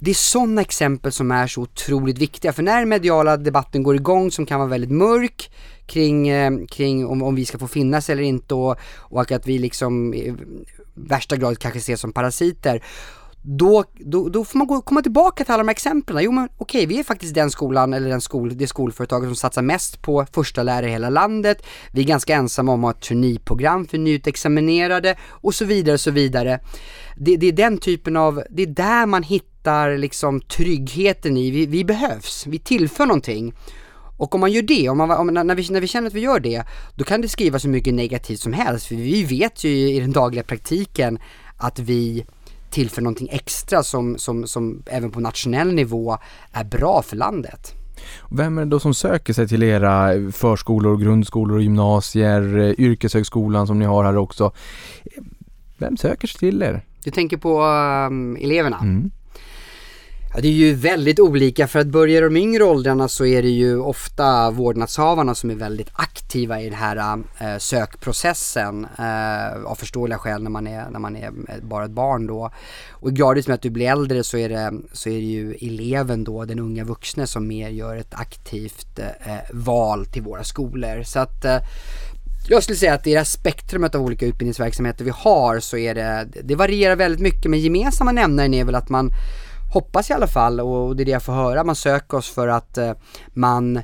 Det 0.00 0.10
är 0.10 0.14
sådana 0.14 0.60
exempel 0.60 1.12
som 1.12 1.30
är 1.30 1.46
så 1.46 1.62
otroligt 1.62 2.18
viktiga, 2.18 2.52
för 2.52 2.62
när 2.62 2.78
den 2.78 2.88
mediala 2.88 3.36
debatten 3.36 3.82
går 3.82 3.94
igång 3.94 4.30
som 4.30 4.46
kan 4.46 4.58
vara 4.58 4.68
väldigt 4.68 4.90
mörk 4.90 5.50
kring, 5.86 6.28
eh, 6.28 6.52
kring 6.68 7.06
om, 7.06 7.22
om 7.22 7.34
vi 7.34 7.44
ska 7.44 7.58
få 7.58 7.68
finnas 7.68 8.10
eller 8.10 8.22
inte 8.22 8.54
och, 8.54 8.76
och 8.96 9.32
att 9.32 9.46
vi 9.46 9.58
liksom 9.58 10.14
i 10.14 10.34
värsta 10.94 11.36
grad 11.36 11.58
kanske 11.58 11.78
ses 11.78 12.00
som 12.00 12.12
parasiter 12.12 12.82
då, 13.42 13.84
då, 13.94 14.28
då 14.28 14.44
får 14.44 14.58
man 14.58 14.66
gå, 14.66 14.80
komma 14.80 15.02
tillbaka 15.02 15.44
till 15.44 15.52
alla 15.52 15.62
de 15.62 15.68
här 15.68 15.72
exemplen. 15.72 16.24
Jo 16.24 16.32
men 16.32 16.48
okej, 16.56 16.86
vi 16.86 16.98
är 16.98 17.04
faktiskt 17.04 17.34
den 17.34 17.50
skolan 17.50 17.94
eller 17.94 18.08
den 18.08 18.20
skol, 18.20 18.56
det 18.56 18.66
skolföretaget 18.66 19.28
som 19.28 19.36
satsar 19.36 19.62
mest 19.62 20.02
på 20.02 20.26
första 20.32 20.62
lärare 20.62 20.88
i 20.88 20.92
hela 20.92 21.10
landet. 21.10 21.66
Vi 21.92 22.00
är 22.00 22.06
ganska 22.06 22.34
ensamma 22.34 22.72
om 22.72 22.84
att 22.84 22.94
ha 22.94 22.98
ett 22.98 23.04
traineeprogram 23.04 23.86
för 23.86 23.98
nyutexaminerade 23.98 25.16
och 25.28 25.54
så 25.54 25.64
vidare 25.64 25.94
och 25.94 26.00
så 26.00 26.10
vidare. 26.10 26.60
Det, 27.16 27.36
det, 27.36 27.46
är 27.46 27.52
den 27.52 27.78
typen 27.78 28.16
av, 28.16 28.42
det 28.50 28.62
är 28.62 28.66
där 28.66 29.06
man 29.06 29.22
hittar 29.22 29.96
liksom 29.96 30.40
tryggheten 30.40 31.36
i, 31.36 31.50
vi, 31.50 31.66
vi 31.66 31.84
behövs, 31.84 32.46
vi 32.46 32.58
tillför 32.58 33.06
någonting. 33.06 33.54
Och 34.16 34.34
om 34.34 34.40
man 34.40 34.52
gör 34.52 34.62
det, 34.62 34.88
om 34.88 34.98
man, 34.98 35.10
om, 35.10 35.26
när, 35.26 35.54
vi, 35.54 35.66
när 35.70 35.80
vi 35.80 35.86
känner 35.86 36.06
att 36.08 36.14
vi 36.14 36.20
gör 36.20 36.40
det, 36.40 36.64
då 36.94 37.04
kan 37.04 37.20
det 37.20 37.28
skrivas 37.28 37.62
så 37.62 37.68
mycket 37.68 37.94
negativt 37.94 38.40
som 38.40 38.52
helst. 38.52 38.86
För 38.86 38.94
vi 38.94 39.24
vet 39.24 39.64
ju 39.64 39.70
i 39.70 40.00
den 40.00 40.12
dagliga 40.12 40.42
praktiken 40.42 41.18
att 41.56 41.78
vi 41.78 42.24
tillför 42.70 43.02
någonting 43.02 43.28
extra 43.30 43.82
som, 43.82 44.18
som, 44.18 44.46
som 44.46 44.82
även 44.86 45.10
på 45.10 45.20
nationell 45.20 45.74
nivå 45.74 46.18
är 46.52 46.64
bra 46.64 47.02
för 47.02 47.16
landet. 47.16 47.74
Vem 48.30 48.58
är 48.58 48.64
det 48.64 48.70
då 48.70 48.80
som 48.80 48.94
söker 48.94 49.32
sig 49.32 49.48
till 49.48 49.62
era 49.62 50.30
förskolor, 50.32 50.96
grundskolor, 50.96 51.60
gymnasier, 51.60 52.58
eh, 52.58 52.70
yrkeshögskolan 52.78 53.66
som 53.66 53.78
ni 53.78 53.84
har 53.84 54.04
här 54.04 54.16
också? 54.16 54.52
Vem 55.78 55.96
söker 55.96 56.28
sig 56.28 56.38
till 56.38 56.62
er? 56.62 56.84
Du 57.04 57.10
tänker 57.10 57.36
på 57.36 57.62
um, 57.62 58.36
eleverna? 58.36 58.78
Mm. 58.78 59.10
Ja, 60.34 60.40
det 60.40 60.48
är 60.48 60.52
ju 60.52 60.74
väldigt 60.74 61.20
olika 61.20 61.66
för 61.66 61.78
att 61.78 61.86
börja 61.86 62.18
i 62.18 62.20
de 62.20 62.36
yngre 62.36 62.64
åldrarna 62.64 63.08
så 63.08 63.26
är 63.26 63.42
det 63.42 63.48
ju 63.48 63.78
ofta 63.78 64.50
vårdnadshavarna 64.50 65.34
som 65.34 65.50
är 65.50 65.54
väldigt 65.54 65.90
aktiva 65.92 66.60
i 66.60 66.64
den 66.64 66.78
här 66.78 67.22
äh, 67.38 67.58
sökprocessen 67.58 68.86
äh, 68.98 69.64
av 69.64 69.74
förståeliga 69.74 70.18
skäl 70.18 70.42
när 70.42 70.50
man, 70.50 70.66
är, 70.66 70.90
när 70.90 70.98
man 70.98 71.16
är 71.16 71.26
eh, 71.26 71.54
bara 71.62 71.84
ett 71.84 71.90
barn 71.90 72.26
då. 72.26 72.50
Och 72.90 73.12
gradvis 73.12 73.46
med 73.46 73.54
att 73.54 73.62
du 73.62 73.70
blir 73.70 73.90
äldre 73.90 74.24
så 74.24 74.36
är, 74.36 74.48
det, 74.48 74.72
så 74.92 75.08
är 75.08 75.14
det 75.14 75.26
ju 75.26 75.54
eleven 75.60 76.24
då, 76.24 76.44
den 76.44 76.58
unga 76.58 76.84
vuxne 76.84 77.26
som 77.26 77.46
mer 77.46 77.68
gör 77.68 77.96
ett 77.96 78.14
aktivt 78.14 78.98
äh, 78.98 79.34
val 79.52 80.06
till 80.06 80.22
våra 80.22 80.44
skolor. 80.44 81.02
Så 81.02 81.18
att 81.18 81.44
jag 82.48 82.62
skulle 82.62 82.76
säga 82.76 82.94
att 82.94 83.06
i 83.06 83.10
det 83.10 83.18
här 83.18 83.24
spektrumet 83.24 83.94
av 83.94 84.02
olika 84.02 84.26
utbildningsverksamheter 84.26 85.04
vi 85.04 85.12
har 85.14 85.60
så 85.60 85.76
är 85.76 85.94
det, 85.94 86.28
det 86.42 86.54
varierar 86.54 86.96
väldigt 86.96 87.20
mycket 87.20 87.50
men 87.50 87.60
gemensamma 87.60 88.12
nämnaren 88.12 88.54
är 88.54 88.64
väl 88.64 88.74
att 88.74 88.88
man 88.88 89.10
hoppas 89.72 90.10
i 90.10 90.12
alla 90.12 90.26
fall 90.26 90.60
och 90.60 90.96
det 90.96 91.02
är 91.02 91.04
det 91.04 91.10
jag 91.10 91.22
får 91.22 91.32
höra, 91.32 91.64
man 91.64 91.76
söker 91.76 92.16
oss 92.16 92.30
för 92.30 92.48
att 92.48 92.78
eh, 92.78 92.92
man 93.26 93.80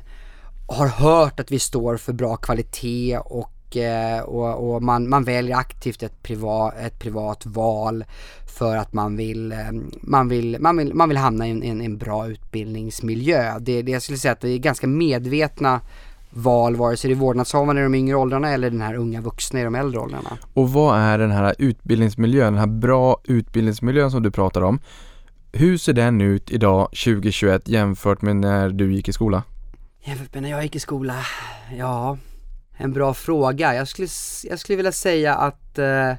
har 0.67 0.87
hört 0.87 1.39
att 1.39 1.51
vi 1.51 1.59
står 1.59 1.97
för 1.97 2.13
bra 2.13 2.35
kvalitet 2.35 3.17
och, 3.17 3.77
eh, 3.77 4.21
och, 4.21 4.75
och 4.75 4.83
man, 4.83 5.09
man, 5.09 5.23
väljer 5.23 5.57
aktivt 5.57 6.03
ett, 6.03 6.23
privat, 6.23 6.73
ett 6.79 6.99
privat 6.99 7.45
val 7.45 8.05
för 8.57 8.77
att 8.77 8.93
man 8.93 9.17
vill, 9.17 9.51
eh, 9.51 9.57
man 10.01 10.29
vill, 10.29 10.57
man 10.59 10.77
vill, 10.77 10.93
man 10.93 11.09
vill 11.09 11.17
hamna 11.17 11.47
i 11.47 11.51
en, 11.51 11.63
en, 11.63 11.81
en 11.81 11.97
bra 11.97 12.27
utbildningsmiljö. 12.27 13.59
Det, 13.59 13.81
det 13.81 13.91
jag 13.91 14.01
skulle 14.01 14.17
säga 14.17 14.31
att 14.31 14.41
det 14.41 14.49
är 14.49 14.57
ganska 14.57 14.87
medvetna 14.87 15.81
val, 16.29 16.75
vare 16.75 16.97
sig 16.97 17.09
det 17.09 17.13
är 17.13 17.19
vårdnadshavarna 17.19 17.79
i 17.79 17.83
de 17.83 17.95
yngre 17.95 18.15
åldrarna 18.15 18.49
eller 18.49 18.69
den 18.69 18.81
här 18.81 18.95
unga 18.95 19.21
vuxna 19.21 19.61
i 19.61 19.63
de 19.63 19.75
äldre 19.75 19.99
åldrarna. 19.99 20.37
Och 20.53 20.69
vad 20.69 20.99
är 20.99 21.17
den 21.17 21.31
här 21.31 21.55
utbildningsmiljön, 21.59 22.53
den 22.53 22.59
här 22.59 22.67
bra 22.67 23.17
utbildningsmiljön 23.23 24.11
som 24.11 24.23
du 24.23 24.31
pratar 24.31 24.61
om? 24.61 24.79
Hur 25.59 25.77
ser 25.77 25.93
den 25.93 26.21
ut 26.21 26.51
idag 26.51 26.89
2021 26.89 27.67
jämfört 27.67 28.21
med 28.21 28.35
när 28.35 28.69
du 28.69 28.93
gick 28.93 29.09
i 29.09 29.13
skola? 29.13 29.43
Jämfört 30.03 30.33
med 30.33 30.43
när 30.43 30.49
jag 30.49 30.63
gick 30.63 30.75
i 30.75 30.79
skola? 30.79 31.15
Ja, 31.77 32.17
en 32.77 32.93
bra 32.93 33.13
fråga. 33.13 33.75
Jag 33.75 33.87
skulle, 33.87 34.07
jag 34.43 34.59
skulle 34.59 34.75
vilja 34.75 34.91
säga 34.91 35.35
att 35.35 35.79
eh, 35.79 36.11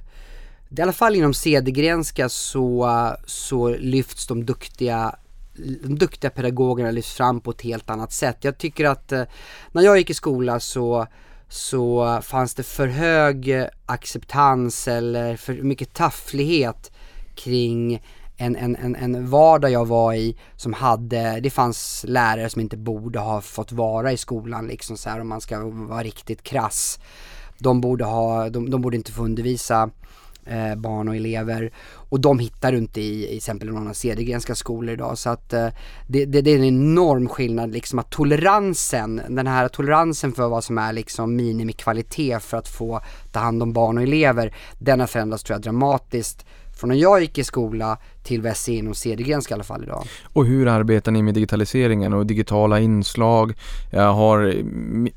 i 0.69 0.83
alla 0.83 0.93
fall 0.93 1.17
inom 1.17 1.35
Cedergrenska 1.35 2.29
så, 2.29 2.91
så 3.27 3.69
lyfts 3.69 4.27
de 4.27 4.47
duktiga 4.47 5.17
de 5.83 5.99
duktiga 5.99 6.31
pedagogerna 6.31 6.91
lyfts 6.91 7.13
fram 7.13 7.41
på 7.41 7.51
ett 7.51 7.63
helt 7.63 7.91
annat 7.91 8.13
sätt. 8.13 8.37
Jag 8.41 8.59
tycker 8.59 8.85
att 8.85 9.13
eh, 9.13 9.23
när 9.73 9.83
jag 9.83 9.99
gick 9.99 10.11
i 10.11 10.15
skola 10.15 10.61
så, 10.61 11.07
så 11.49 12.19
fanns 12.23 12.55
det 12.55 12.63
för 12.63 12.87
hög 12.87 13.67
acceptans 13.87 14.89
eller 14.89 15.37
för 15.37 15.55
mycket 15.55 15.95
tafflighet 15.95 16.93
kring 17.35 18.01
en, 18.41 18.57
en, 18.57 18.77
en, 18.77 18.97
en 18.97 19.31
vardag 19.31 19.71
jag 19.71 19.87
var 19.87 20.15
i 20.15 20.37
som 20.57 20.73
hade, 20.73 21.41
det 21.41 21.51
fanns 21.51 22.05
lärare 22.09 22.51
som 22.51 22.61
inte 22.61 22.77
borde 22.77 23.19
ha 23.19 23.41
fått 23.41 23.73
vara 23.73 24.13
i 24.13 24.17
skolan 24.17 24.67
liksom 24.67 24.97
så 24.97 25.11
här 25.11 25.21
om 25.21 25.29
man 25.29 25.41
ska 25.41 25.65
vara 25.65 26.03
riktigt 26.03 26.43
krass. 26.43 26.99
De 27.59 27.81
borde 27.81 28.05
ha, 28.05 28.49
de, 28.49 28.71
de 28.71 28.83
borde 28.83 28.97
inte 28.97 29.13
få 29.13 29.25
undervisa 29.25 29.91
eh, 30.47 30.75
barn 30.75 31.09
och 31.09 31.17
elever 31.17 31.73
och 31.91 32.21
de 32.21 32.39
hittar 32.39 32.73
du 32.73 32.79
inte 32.79 33.01
i, 33.01 33.25
i 33.25 33.37
exempel 33.37 33.77
av 33.77 33.93
Cedergrenska 33.93 34.55
skolor 34.55 34.93
idag 34.93 35.19
så 35.19 35.31
att 35.31 35.53
eh, 35.53 35.69
det, 36.07 36.25
det, 36.25 36.41
det, 36.41 36.51
är 36.51 36.59
en 36.59 36.65
enorm 36.65 37.29
skillnad 37.29 37.73
liksom 37.73 37.99
att 37.99 38.11
toleransen, 38.11 39.23
den 39.29 39.47
här 39.47 39.69
toleransen 39.69 40.33
för 40.33 40.49
vad 40.49 40.65
som 40.65 40.79
är 40.79 40.93
liksom 40.93 41.37
minimikvalitet 41.37 42.43
för 42.43 42.57
att 42.57 42.69
få 42.69 43.01
ta 43.33 43.41
hand 43.41 43.63
om 43.63 43.73
barn 43.73 43.99
och 43.99 44.03
elever, 44.03 44.55
den 44.79 45.01
har 45.01 45.07
förändrats 45.07 45.45
tror 45.45 45.55
jag 45.55 45.63
dramatiskt 45.63 46.47
från 46.79 46.89
när 46.91 46.97
jag 46.97 47.21
gick 47.21 47.39
i 47.39 47.45
skola 47.45 47.99
till 48.29 48.55
ser 48.55 48.73
inom 48.73 48.95
Cedergrenska 48.95 49.53
i 49.53 49.55
alla 49.55 49.65
fall 49.65 49.83
idag. 49.83 50.05
Och 50.33 50.47
hur 50.47 50.69
arbetar 50.69 51.13
ni 51.13 51.23
med 51.23 51.35
digitaliseringen 51.35 52.13
och 52.13 52.27
digitala 52.27 52.81
inslag? 52.81 53.55
Jag 53.91 54.13
har, 54.13 54.55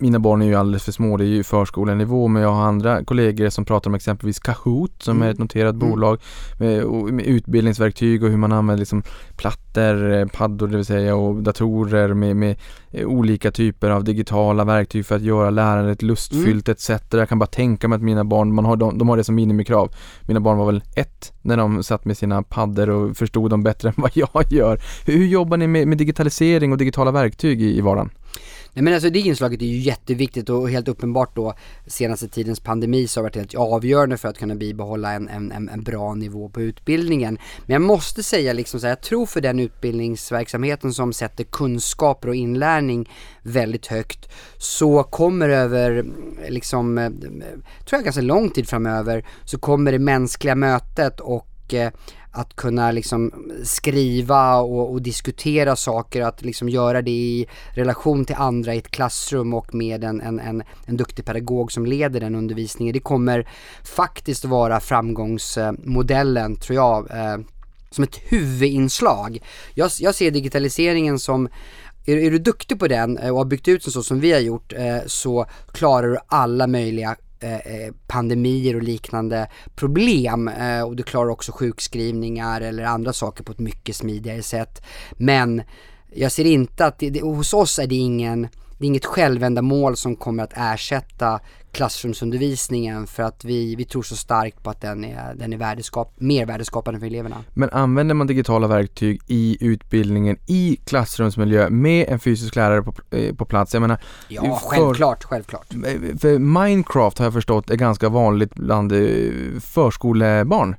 mina 0.03 0.19
barn 0.19 0.41
är 0.41 0.45
ju 0.45 0.55
alldeles 0.55 0.83
för 0.83 0.91
små, 0.91 1.17
det 1.17 1.23
är 1.23 1.27
ju 1.27 1.43
förskolenivå, 1.43 2.27
men 2.27 2.41
jag 2.41 2.51
har 2.51 2.63
andra 2.63 3.03
kollegor 3.03 3.49
som 3.49 3.65
pratar 3.65 3.89
om 3.89 3.95
exempelvis 3.95 4.39
Kahoot 4.39 5.03
som 5.03 5.17
mm. 5.17 5.27
är 5.27 5.31
ett 5.31 5.39
noterat 5.39 5.75
mm. 5.75 5.89
bolag 5.89 6.19
med, 6.59 6.85
med, 6.87 7.25
utbildningsverktyg 7.25 8.23
och 8.23 8.29
hur 8.29 8.37
man 8.37 8.51
använder 8.51 8.79
liksom 8.79 9.03
plattor, 9.35 10.13
eh, 10.13 10.25
paddor 10.25 10.67
det 10.67 10.75
vill 10.75 10.85
säga 10.85 11.15
och 11.15 11.43
datorer 11.43 12.13
med, 12.13 12.35
med 12.35 12.55
eh, 12.91 13.07
olika 13.07 13.51
typer 13.51 13.89
av 13.89 14.03
digitala 14.03 14.63
verktyg 14.63 15.05
för 15.05 15.15
att 15.15 15.21
göra 15.21 15.49
lärandet 15.49 16.01
lustfyllt 16.01 16.67
mm. 16.67 16.75
etc. 16.75 17.03
Jag 17.11 17.29
kan 17.29 17.39
bara 17.39 17.45
tänka 17.45 17.87
mig 17.87 17.95
att 17.95 18.01
mina 18.01 18.23
barn, 18.23 18.53
man 18.53 18.65
har, 18.65 18.75
de, 18.75 18.97
de 18.97 19.09
har 19.09 19.17
det 19.17 19.23
som 19.23 19.35
minimikrav. 19.35 19.91
Mina 20.27 20.39
barn 20.39 20.57
var 20.57 20.65
väl 20.65 20.83
ett 20.95 21.33
när 21.41 21.57
de 21.57 21.83
satt 21.83 22.05
med 22.05 22.17
sina 22.17 22.43
paddor 22.43 22.89
och 22.89 23.00
förstod 23.13 23.49
dem 23.49 23.63
bättre 23.63 23.89
än 23.95 23.95
vad 23.97 24.11
jag 24.13 24.45
gör. 24.49 24.81
Hur 25.05 25.25
jobbar 25.25 25.57
ni 25.57 25.67
med, 25.67 25.87
med 25.87 25.97
digitalisering 25.97 26.71
och 26.71 26.77
digitala 26.77 27.11
verktyg 27.11 27.61
i, 27.61 27.77
i 27.77 27.81
vardagen? 27.81 28.09
Nej 28.73 28.83
men 28.83 28.93
alltså 28.93 29.09
det 29.09 29.19
inslaget 29.19 29.61
är 29.61 29.65
ju 29.65 29.77
jätteviktigt 29.77 30.49
och 30.49 30.69
helt 30.69 30.87
uppenbart 30.87 31.35
då 31.35 31.53
senaste 31.87 32.27
tidens 32.27 32.59
pandemi 32.59 33.07
så 33.07 33.19
har 33.19 33.23
varit 33.23 33.35
helt 33.35 33.55
avgörande 33.55 34.17
för 34.17 34.29
att 34.29 34.37
kunna 34.37 34.55
bibehålla 34.55 35.11
en, 35.11 35.29
en, 35.29 35.69
en 35.69 35.83
bra 35.83 36.13
nivå 36.13 36.49
på 36.49 36.61
utbildningen. 36.61 37.37
Men 37.65 37.73
jag 37.73 37.81
måste 37.81 38.23
säga 38.23 38.53
liksom 38.53 38.79
så 38.79 38.85
här, 38.85 38.91
jag 38.91 39.01
tror 39.01 39.25
för 39.25 39.41
den 39.41 39.59
utbildningsverksamheten 39.59 40.93
som 40.93 41.13
sätter 41.13 41.43
kunskaper 41.43 42.27
och 42.27 42.35
inlärning 42.35 43.09
väldigt 43.41 43.87
högt 43.87 44.29
så 44.57 45.03
kommer 45.03 45.49
över 45.49 46.05
liksom, 46.49 46.97
eh, 46.97 47.09
tror 47.09 47.97
jag 47.97 48.03
ganska 48.03 48.21
lång 48.21 48.49
tid 48.49 48.69
framöver 48.69 49.25
så 49.45 49.59
kommer 49.59 49.91
det 49.91 49.99
mänskliga 49.99 50.55
mötet 50.55 51.19
och 51.19 51.73
eh, 51.73 51.91
att 52.31 52.55
kunna 52.55 52.91
liksom 52.91 53.31
skriva 53.63 54.55
och, 54.57 54.91
och, 54.91 55.01
diskutera 55.01 55.75
saker, 55.75 56.21
att 56.21 56.41
liksom 56.41 56.69
göra 56.69 57.01
det 57.01 57.11
i 57.11 57.47
relation 57.75 58.25
till 58.25 58.35
andra 58.35 58.75
i 58.75 58.77
ett 58.77 58.91
klassrum 58.91 59.53
och 59.53 59.75
med 59.75 60.03
en, 60.03 60.21
en, 60.21 60.39
en, 60.39 60.63
en 60.85 60.97
duktig 60.97 61.25
pedagog 61.25 61.71
som 61.71 61.85
leder 61.85 62.19
den 62.19 62.35
undervisningen. 62.35 62.93
Det 62.93 62.99
kommer 62.99 63.47
faktiskt 63.83 64.45
vara 64.45 64.79
framgångsmodellen 64.79 66.55
tror 66.55 66.75
jag, 66.75 67.11
eh, 67.11 67.37
som 67.91 68.03
ett 68.03 68.15
huvudinslag. 68.15 69.39
Jag, 69.73 69.91
jag 69.99 70.15
ser 70.15 70.31
digitaliseringen 70.31 71.19
som 71.19 71.49
är, 72.05 72.17
är, 72.17 72.31
du 72.31 72.39
duktig 72.39 72.79
på 72.79 72.87
den 72.87 73.17
eh, 73.17 73.29
och 73.29 73.37
har 73.37 73.45
byggt 73.45 73.67
ut 73.67 73.83
den 73.83 73.91
så 73.91 74.03
som 74.03 74.19
vi 74.19 74.31
har 74.31 74.39
gjort 74.39 74.73
eh, 74.73 74.97
så 75.05 75.45
klarar 75.71 76.07
du 76.07 76.17
alla 76.27 76.67
möjliga 76.67 77.15
Eh, 77.43 77.55
eh, 77.55 77.93
pandemier 78.07 78.75
och 78.75 78.83
liknande 78.83 79.47
problem 79.75 80.47
eh, 80.47 80.81
och 80.81 80.95
du 80.95 81.03
klarar 81.03 81.29
också 81.29 81.51
sjukskrivningar 81.51 82.61
eller 82.61 82.83
andra 82.83 83.13
saker 83.13 83.43
på 83.43 83.51
ett 83.51 83.59
mycket 83.59 83.95
smidigare 83.95 84.41
sätt. 84.41 84.81
Men 85.11 85.61
jag 86.13 86.31
ser 86.31 86.45
inte 86.45 86.85
att, 86.85 86.99
det, 86.99 87.09
det, 87.09 87.21
hos 87.21 87.53
oss 87.53 87.79
är 87.79 87.87
det 87.87 87.95
ingen, 87.95 88.41
det 88.77 88.85
är 88.85 88.87
inget 88.87 89.05
självändamål 89.05 89.97
som 89.97 90.15
kommer 90.15 90.43
att 90.43 90.53
ersätta 90.55 91.39
klassrumsundervisningen 91.71 93.07
för 93.07 93.23
att 93.23 93.45
vi, 93.45 93.75
vi 93.75 93.85
tror 93.85 94.03
så 94.03 94.15
starkt 94.15 94.63
på 94.63 94.69
att 94.69 94.81
den 94.81 95.05
är, 95.05 95.35
den 95.35 95.53
är 95.53 95.57
värdeskap, 95.57 96.13
mer 96.17 96.45
värdeskapande 96.45 96.99
för 96.99 97.07
eleverna. 97.07 97.43
Men 97.53 97.69
använder 97.69 98.15
man 98.15 98.27
digitala 98.27 98.67
verktyg 98.67 99.21
i 99.27 99.57
utbildningen 99.61 100.37
i 100.47 100.79
klassrumsmiljö 100.85 101.69
med 101.69 102.09
en 102.09 102.19
fysisk 102.19 102.55
lärare 102.55 102.83
på, 102.83 102.93
eh, 103.15 103.35
på 103.35 103.45
plats? 103.45 103.73
Jag 103.73 103.81
menar, 103.81 103.97
ja, 104.27 104.41
för, 104.41 104.69
självklart, 104.69 105.23
självklart. 105.23 105.67
För 106.19 106.39
Minecraft 106.39 107.17
har 107.17 107.25
jag 107.25 107.33
förstått 107.33 107.69
är 107.69 107.75
ganska 107.75 108.09
vanligt 108.09 108.53
bland 108.55 108.91
eh, 108.91 108.99
förskolebarn 109.59 110.75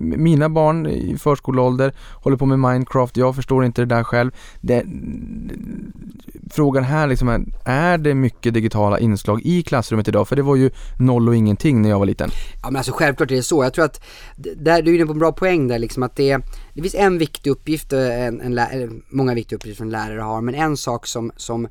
mina 0.00 0.48
barn 0.48 0.86
i 0.86 1.16
förskoleålder 1.18 1.92
håller 2.14 2.36
på 2.36 2.46
med 2.46 2.58
Minecraft, 2.58 3.16
jag 3.16 3.36
förstår 3.36 3.64
inte 3.64 3.82
det 3.82 3.94
där 3.94 4.04
själv. 4.04 4.30
Det, 4.60 4.84
frågan 6.50 6.84
här 6.84 7.06
liksom 7.06 7.28
är, 7.28 7.44
är 7.64 7.98
det 7.98 8.14
mycket 8.14 8.54
digitala 8.54 8.98
inslag 8.98 9.42
i 9.44 9.62
klassrummet 9.62 10.08
idag? 10.08 10.28
För 10.28 10.36
det 10.36 10.42
var 10.42 10.56
ju 10.56 10.70
noll 10.98 11.28
och 11.28 11.36
ingenting 11.36 11.82
när 11.82 11.88
jag 11.88 11.98
var 11.98 12.06
liten. 12.06 12.30
Ja 12.62 12.70
men 12.70 12.76
alltså 12.76 12.92
självklart 12.92 13.30
är 13.30 13.36
det 13.36 13.42
så. 13.42 13.64
Jag 13.64 13.74
tror 13.74 13.84
att, 13.84 14.00
där, 14.36 14.82
du 14.82 14.90
är 14.90 14.96
inne 14.96 15.06
på 15.06 15.12
en 15.12 15.18
bra 15.18 15.32
poäng 15.32 15.68
där 15.68 15.78
liksom 15.78 16.02
att 16.02 16.16
det, 16.16 16.38
det 16.74 16.82
finns 16.82 16.94
en 16.94 17.18
viktig 17.18 17.50
uppgift, 17.50 17.92
eh, 17.92 18.26
en, 18.26 18.40
en, 18.40 18.58
en 18.58 19.02
många 19.08 19.34
viktiga 19.34 19.56
uppgifter 19.56 19.78
som 19.78 19.90
lärare 19.90 20.20
har, 20.20 20.40
men 20.40 20.54
en 20.54 20.76
sak 20.76 21.06
som, 21.06 21.32
som 21.36 21.68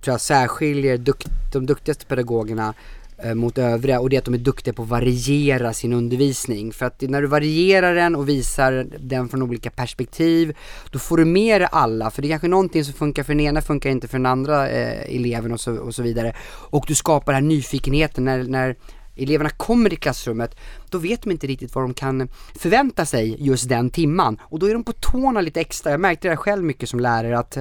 tror 0.00 0.12
jag 0.12 0.20
särskiljer 0.20 0.98
dukt, 0.98 1.28
de 1.52 1.66
duktigaste 1.66 2.06
pedagogerna 2.06 2.74
Eh, 3.22 3.34
mot 3.34 3.58
övriga 3.58 4.00
och 4.00 4.10
det 4.10 4.16
är 4.16 4.18
att 4.18 4.24
de 4.24 4.34
är 4.34 4.38
duktiga 4.38 4.74
på 4.74 4.82
att 4.82 4.88
variera 4.88 5.72
sin 5.72 5.92
undervisning. 5.92 6.72
För 6.72 6.86
att 6.86 7.00
när 7.00 7.22
du 7.22 7.28
varierar 7.28 7.94
den 7.94 8.16
och 8.16 8.28
visar 8.28 8.86
den 8.98 9.28
från 9.28 9.42
olika 9.42 9.70
perspektiv, 9.70 10.56
då 10.90 10.98
får 10.98 11.16
du 11.16 11.24
med 11.24 11.68
alla. 11.72 12.10
För 12.10 12.22
det 12.22 12.28
är 12.28 12.30
kanske 12.30 12.48
någonting 12.48 12.84
som 12.84 12.94
funkar 12.94 13.22
för 13.22 13.32
den 13.32 13.40
ena 13.40 13.62
funkar 13.62 13.90
inte 13.90 14.08
för 14.08 14.18
den 14.18 14.26
andra 14.26 14.68
eh, 14.68 15.16
eleven 15.16 15.52
och 15.52 15.60
så, 15.60 15.76
och 15.76 15.94
så 15.94 16.02
vidare. 16.02 16.32
Och 16.70 16.84
du 16.88 16.94
skapar 16.94 17.32
den 17.32 17.42
här 17.42 17.48
nyfikenheten 17.48 18.24
när, 18.24 18.44
när 18.44 18.76
eleverna 19.16 19.50
kommer 19.50 19.90
till 19.90 19.98
klassrummet, 19.98 20.56
då 20.90 20.98
vet 20.98 21.22
de 21.22 21.30
inte 21.30 21.46
riktigt 21.46 21.74
vad 21.74 21.84
de 21.84 21.94
kan 21.94 22.28
förvänta 22.54 23.06
sig 23.06 23.36
just 23.38 23.68
den 23.68 23.90
timman. 23.90 24.40
Och 24.42 24.58
då 24.58 24.66
är 24.66 24.72
de 24.72 24.84
på 24.84 24.92
tårna 24.92 25.40
lite 25.40 25.60
extra. 25.60 25.90
Jag 25.90 26.00
märkte 26.00 26.28
det 26.28 26.36
själv 26.36 26.64
mycket 26.64 26.88
som 26.88 27.00
lärare 27.00 27.38
att 27.38 27.58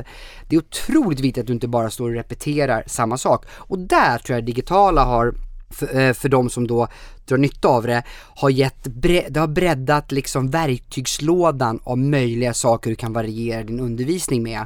det 0.49 0.55
är 0.55 0.59
otroligt 0.59 1.19
viktigt 1.19 1.41
att 1.41 1.47
du 1.47 1.53
inte 1.53 1.67
bara 1.67 1.89
står 1.89 2.09
och 2.09 2.15
repeterar 2.15 2.83
samma 2.87 3.17
sak. 3.17 3.45
Och 3.51 3.79
där 3.79 4.17
tror 4.17 4.37
jag 4.37 4.45
digitala 4.45 5.03
har 5.03 5.33
Eh, 5.69 5.75
för, 5.77 6.13
för 6.13 6.29
de 6.29 6.49
som 6.49 6.67
då 6.67 6.87
drar 7.27 7.37
nytta 7.37 7.67
av 7.67 7.83
det, 7.83 8.03
har 8.35 8.49
gett, 8.49 8.87
det 9.29 9.37
har 9.37 9.47
breddat 9.47 10.11
liksom 10.11 10.49
verktygslådan 10.49 11.79
av 11.83 11.97
möjliga 11.97 12.53
saker 12.53 12.89
du 12.89 12.95
kan 12.95 13.13
variera 13.13 13.63
din 13.63 13.79
undervisning 13.79 14.43
med. 14.43 14.65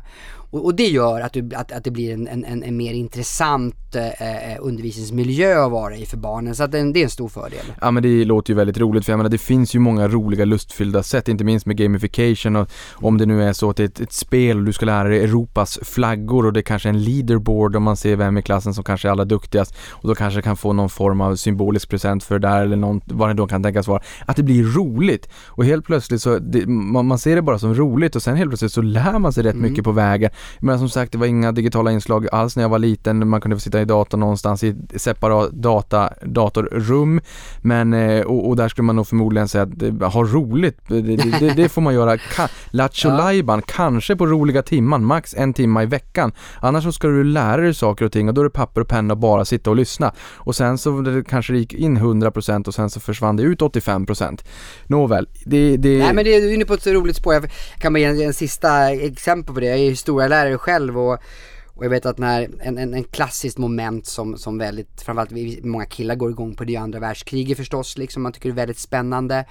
Och, 0.52 0.66
och 0.66 0.76
det 0.76 0.88
gör 0.88 1.22
att, 1.22 1.34
du, 1.34 1.50
att, 1.56 1.72
att 1.72 1.84
det 1.84 1.92
blir 1.92 2.14
en, 2.14 2.28
en, 2.28 2.64
en 2.64 2.78
mer 2.78 2.94
intressant 2.94 3.96
eh, 3.96 4.52
eh, 4.54 4.58
undervisningsmiljö 4.62 5.66
att 5.66 5.72
vara 5.72 5.96
i 5.96 6.06
för 6.06 6.18
barnen. 6.18 6.56
Så 6.56 6.64
att 6.64 6.72
det, 6.72 6.92
det 6.94 7.00
är 7.00 7.04
en 7.04 7.10
stor 7.10 7.30
fördel. 7.30 7.74
Ja 7.82 7.92
men 7.92 8.04
det 8.04 8.26
låter 8.26 8.54
ju 8.54 8.58
väldigt 8.58 8.78
roligt 8.78 9.06
för 9.06 9.12
jag 9.12 9.18
menar 9.18 9.30
det 9.30 9.38
finns 9.38 9.76
ju 9.76 9.80
många 9.80 10.08
roliga 10.08 10.46
lustfyllda 10.46 11.04
sätt, 11.04 11.28
inte 11.28 11.44
minst 11.44 11.66
med 11.66 11.78
gamification 11.78 12.56
och 12.56 12.70
om 12.92 13.18
det 13.18 13.26
nu 13.26 13.44
är 13.44 13.54
så 13.54 13.70
att 13.70 13.78
det 13.78 13.84
är 13.84 13.88
ett, 13.88 14.00
ett 14.00 14.14
spel 14.14 14.58
och 14.58 14.64
du 14.64 14.74
ska 14.74 14.86
lära 14.86 15.10
dig 15.10 15.24
Europas 15.24 15.80
flaggor 15.84 16.46
och 16.46 16.54
det 16.54 16.60
är 16.60 16.62
kanske 16.62 16.90
är 16.90 16.94
en 16.94 17.04
leaderboard 17.04 17.76
om 17.76 17.84
man 17.84 17.98
ser 17.98 18.16
vem 18.16 18.38
i 18.38 18.42
klassen 18.42 18.74
som 18.74 18.84
kanske 18.84 19.08
är 19.08 19.12
allra 19.12 19.26
duktigast 19.26 19.76
och 19.90 20.08
då 20.08 20.16
kanske 20.16 20.42
kan 20.42 20.58
få 20.58 20.74
någon 20.74 20.90
form 20.90 21.22
av 21.22 21.36
symbolisk 21.36 21.90
present 21.90 22.24
för 22.24 22.40
det 22.40 22.50
där 22.52 22.64
eller 22.64 22.78
någon, 22.78 23.02
vad 23.06 23.30
det 23.30 23.34
då 23.34 23.48
kan 23.48 23.64
tänkas 23.64 23.88
vara. 23.88 24.02
Att 24.26 24.36
det 24.36 24.44
blir 24.44 24.64
roligt 24.64 25.30
och 25.48 25.66
helt 25.66 25.86
plötsligt 25.86 26.22
så, 26.22 26.40
det, 26.40 26.68
man, 26.68 27.06
man 27.08 27.18
ser 27.20 27.36
det 27.36 27.42
bara 27.42 27.60
som 27.60 27.76
roligt 27.76 28.16
och 28.16 28.22
sen 28.24 28.36
helt 28.36 28.50
plötsligt 28.50 28.72
så 28.72 28.82
lär 28.82 29.20
man 29.20 29.34
sig 29.34 29.44
rätt 29.44 29.52
Mm. 29.56 29.70
mycket 29.72 29.84
på 29.84 29.92
vägen. 29.92 30.32
Men 30.60 30.80
som 30.80 30.90
sagt 30.90 31.12
det 31.12 31.18
var 31.18 31.26
inga 31.28 31.52
digitala 31.52 31.92
inslag 31.92 32.28
alls 32.32 32.56
när 32.56 32.64
jag 32.64 32.70
var 32.70 32.80
liten, 32.80 33.28
man 33.28 33.42
kunde 33.42 33.56
få 33.58 33.60
sitta 33.60 33.82
i 33.82 33.86
datorn 33.86 34.20
någonstans 34.20 34.64
i 34.64 34.68
ett 34.70 35.02
separat 35.02 35.52
data, 35.52 36.10
datorrum 36.26 37.22
men 37.62 37.94
eh, 37.94 38.22
och, 38.22 38.50
och 38.50 38.56
där 38.56 38.68
skulle 38.70 38.86
man 38.86 38.96
nog 38.96 39.08
förmodligen 39.08 39.48
säga 39.48 39.68
att 40.02 40.14
ha 40.14 40.24
roligt, 40.24 40.78
det, 40.88 41.02
det, 41.02 41.54
det, 41.56 41.70
får 41.70 41.82
man 41.82 41.94
göra. 41.94 42.18
Ka, 42.36 42.48
Lattjo 42.72 43.10
Ja. 43.10 43.62
kanske 43.68 44.16
på 44.16 44.26
roliga 44.26 44.62
timman, 44.62 45.06
max 45.06 45.34
en 45.38 45.54
timma 45.54 45.84
i 45.84 45.86
veckan. 45.86 46.32
Annars 46.62 46.84
så 46.84 46.92
ska 46.92 47.08
du 47.08 47.24
lära 47.24 47.62
dig 47.62 47.74
saker 47.74 48.06
och 48.06 48.12
ting 48.12 48.28
och 48.28 48.34
då 48.34 48.42
är 48.42 48.46
det 48.46 48.50
papper 48.52 48.82
och 48.82 48.88
penna 48.88 49.14
och 49.14 49.18
bara 49.18 49.46
sitta 49.46 49.70
och 49.70 49.76
lyssna. 49.76 50.12
Och 50.34 50.56
sen 50.56 50.78
så 50.78 51.24
kanske 51.30 51.54
det 51.54 51.60
gick 51.60 51.74
in 51.74 51.98
100% 51.98 52.41
och 52.68 52.74
sen 52.76 52.90
så 52.90 53.00
försvann 53.00 53.36
det 53.36 53.44
ut 53.44 53.60
85%. 53.60 54.44
Nåväl, 54.88 55.28
det, 55.46 55.78
det... 55.78 55.98
Nej 55.98 56.14
men 56.14 56.26
det 56.26 56.36
är 56.36 56.42
du 56.42 56.50
är 56.50 56.54
inne 56.54 56.66
på 56.66 56.74
ett 56.74 56.88
roligt 56.88 57.16
spår. 57.16 57.34
Jag 57.34 57.50
kan 57.80 57.94
bara 57.94 58.00
ge 58.00 58.06
en, 58.06 58.22
en 58.22 58.34
sista 58.34 58.92
exempel 58.92 59.54
på 59.54 59.60
det. 59.60 59.66
Jag 59.66 59.80
är 59.80 59.90
historielärare 59.90 60.58
själv 60.58 61.00
och, 61.00 61.20
och 61.68 61.86
jag 61.86 61.90
vet 61.90 62.06
att 62.06 62.18
när 62.18 62.50
en, 62.60 62.78
en, 62.78 62.94
en 62.94 63.04
klassiskt 63.04 63.58
moment 63.58 64.06
som, 64.06 64.38
som 64.38 64.58
väldigt, 64.58 65.02
framförallt 65.02 65.32
vi, 65.32 65.60
många 65.64 65.86
killar 65.86 66.16
går 66.16 66.32
igång 66.32 66.56
på 66.56 66.64
det 66.64 66.76
är 66.76 66.80
andra 66.80 67.00
världskriget 67.00 67.58
förstås 67.58 67.98
liksom. 67.98 68.24
Man 68.24 68.32
tycker 68.32 68.50
det 68.50 68.54
är 68.54 68.56
väldigt 68.56 68.80
spännande. 68.80 69.46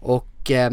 Och 0.00 0.26
eh, 0.50 0.70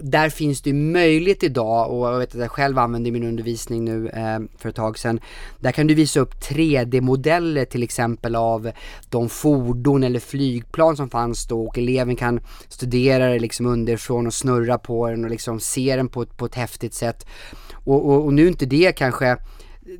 där 0.00 0.28
finns 0.30 0.62
det 0.62 0.70
ju 0.70 0.76
möjlighet 0.76 1.42
idag 1.42 1.90
och 1.92 2.06
jag 2.08 2.18
vet 2.18 2.34
att 2.34 2.40
jag 2.40 2.50
själv 2.50 2.78
använde 2.78 3.08
i 3.08 3.12
min 3.12 3.24
undervisning 3.24 3.84
nu 3.84 4.08
eh, 4.08 4.38
för 4.58 4.68
ett 4.68 4.74
tag 4.74 4.98
sedan. 4.98 5.20
Där 5.60 5.72
kan 5.72 5.86
du 5.86 5.94
visa 5.94 6.20
upp 6.20 6.34
3D-modeller 6.34 7.64
till 7.64 7.82
exempel 7.82 8.36
av 8.36 8.70
de 9.10 9.28
fordon 9.28 10.04
eller 10.04 10.20
flygplan 10.20 10.96
som 10.96 11.10
fanns 11.10 11.46
då 11.46 11.64
och 11.66 11.78
eleven 11.78 12.16
kan 12.16 12.40
studera 12.68 13.28
det 13.28 13.38
liksom 13.38 13.66
underifrån 13.66 14.26
och 14.26 14.34
snurra 14.34 14.78
på 14.78 15.10
den 15.10 15.24
och 15.24 15.30
liksom 15.30 15.60
se 15.60 15.96
den 15.96 16.08
på, 16.08 16.22
ett- 16.22 16.36
på 16.36 16.46
ett 16.46 16.54
häftigt 16.54 16.94
sätt. 16.94 17.26
Och, 17.74 18.06
och, 18.10 18.24
och 18.24 18.32
nu 18.34 18.42
är 18.44 18.48
inte 18.48 18.66
det 18.66 18.92
kanske 18.92 19.36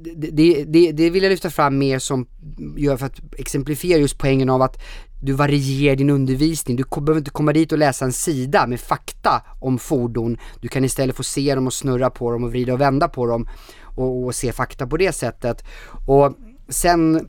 det, 0.00 0.64
det, 0.64 0.92
det, 0.92 1.10
vill 1.10 1.22
jag 1.22 1.30
lyfta 1.30 1.50
fram 1.50 1.78
mer 1.78 1.98
som, 1.98 2.26
gör 2.76 2.96
för 2.96 3.06
att 3.06 3.20
exemplifiera 3.38 3.98
just 3.98 4.18
poängen 4.18 4.50
av 4.50 4.62
att 4.62 4.82
du 5.22 5.32
varierar 5.32 5.96
din 5.96 6.10
undervisning. 6.10 6.76
Du 6.76 6.84
behöver 6.84 7.18
inte 7.18 7.30
komma 7.30 7.52
dit 7.52 7.72
och 7.72 7.78
läsa 7.78 8.04
en 8.04 8.12
sida 8.12 8.66
med 8.66 8.80
fakta 8.80 9.42
om 9.60 9.78
fordon. 9.78 10.38
Du 10.60 10.68
kan 10.68 10.84
istället 10.84 11.16
få 11.16 11.22
se 11.22 11.54
dem 11.54 11.66
och 11.66 11.72
snurra 11.72 12.10
på 12.10 12.30
dem 12.30 12.44
och 12.44 12.50
vrida 12.50 12.72
och 12.72 12.80
vända 12.80 13.08
på 13.08 13.26
dem 13.26 13.48
och, 13.82 14.24
och 14.24 14.34
se 14.34 14.52
fakta 14.52 14.86
på 14.86 14.96
det 14.96 15.12
sättet. 15.12 15.64
Och 16.06 16.34
sen 16.68 17.28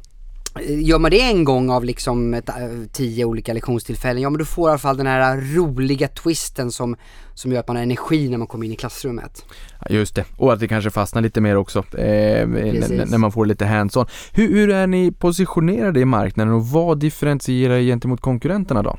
Gör 0.62 1.00
man 1.00 1.12
det 1.12 1.22
en 1.22 1.44
gång 1.44 1.70
av 1.70 1.86
liksom 1.86 2.34
ett, 2.34 2.50
eh, 2.50 2.56
tio 2.92 3.26
olika 3.26 3.54
lektionstillfällen, 3.54 4.22
ja 4.22 4.30
men 4.30 4.40
då 4.40 4.46
får 4.46 4.64
du 4.64 4.70
i 4.70 4.72
alla 4.72 4.80
fall 4.80 4.98
den 4.98 5.08
här 5.08 5.56
roliga 5.56 6.08
twisten 6.08 6.72
som, 6.72 6.96
som 7.34 7.52
gör 7.52 7.60
att 7.60 7.68
man 7.68 7.76
har 7.76 7.84
energi 7.84 8.30
när 8.30 8.38
man 8.38 8.48
kommer 8.48 8.66
in 8.66 8.72
i 8.72 8.76
klassrummet. 8.76 9.46
Just 9.90 10.16
det, 10.16 10.26
och 10.38 10.54
att 10.54 10.60
det 10.60 10.68
kanske 10.68 10.90
fastnar 10.90 11.22
lite 11.22 11.42
mer 11.42 11.56
också 11.56 11.80
eh, 11.80 12.48
när 12.48 13.18
man 13.18 13.32
får 13.32 13.46
lite 13.46 13.66
hands-on. 13.66 14.06
Hur, 14.32 14.48
hur 14.48 14.70
är 14.70 14.88
ni 14.88 15.12
positionerade 15.12 16.00
i 16.00 16.06
marknaden 16.06 16.54
och 16.54 16.68
vad 16.68 17.00
differentierar 17.00 17.76
er 17.76 17.82
gentemot 17.82 18.22
konkurrenterna 18.22 18.84
då? 18.84 18.98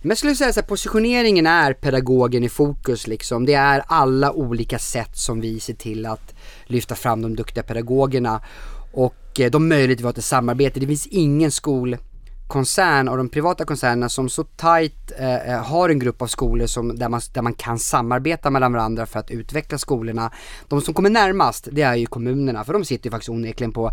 Men 0.00 0.08
jag 0.08 0.18
skulle 0.18 0.34
säga 0.34 0.52
så 0.52 0.60
här, 0.60 0.66
positioneringen 0.66 1.46
är 1.46 1.72
pedagogen 1.72 2.44
i 2.44 2.48
fokus 2.48 3.06
liksom. 3.06 3.46
Det 3.46 3.54
är 3.54 3.82
alla 3.86 4.32
olika 4.32 4.78
sätt 4.78 5.16
som 5.16 5.40
vi 5.40 5.60
ser 5.60 5.74
till 5.74 6.06
att 6.06 6.34
lyfta 6.66 6.94
fram 6.94 7.22
de 7.22 7.36
duktiga 7.36 7.62
pedagogerna 7.62 8.40
och 8.92 9.14
Eh, 9.40 9.50
de 9.50 9.68
möjligheter 9.68 10.02
vi 10.02 10.06
har 10.06 10.12
till 10.12 10.22
samarbete. 10.22 10.80
Det 10.80 10.86
finns 10.86 11.06
ingen 11.06 11.50
skolkoncern 11.50 13.08
av 13.08 13.16
de 13.16 13.28
privata 13.28 13.64
koncernerna 13.64 14.08
som 14.08 14.28
så 14.28 14.44
tight 14.44 15.12
eh, 15.18 15.52
eh, 15.52 15.62
har 15.62 15.88
en 15.88 15.98
grupp 15.98 16.22
av 16.22 16.26
skolor 16.26 16.66
som, 16.66 16.98
där, 16.98 17.08
man, 17.08 17.20
där 17.34 17.42
man 17.42 17.54
kan 17.54 17.78
samarbeta 17.78 18.50
mellan 18.50 18.72
varandra 18.72 19.06
för 19.06 19.18
att 19.18 19.30
utveckla 19.30 19.78
skolorna. 19.78 20.32
De 20.68 20.80
som 20.80 20.94
kommer 20.94 21.10
närmast 21.10 21.68
det 21.72 21.82
är 21.82 21.94
ju 21.94 22.06
kommunerna 22.06 22.64
för 22.64 22.72
de 22.72 22.84
sitter 22.84 23.06
ju 23.06 23.10
faktiskt 23.10 23.30
onekligen 23.30 23.72
på 23.72 23.90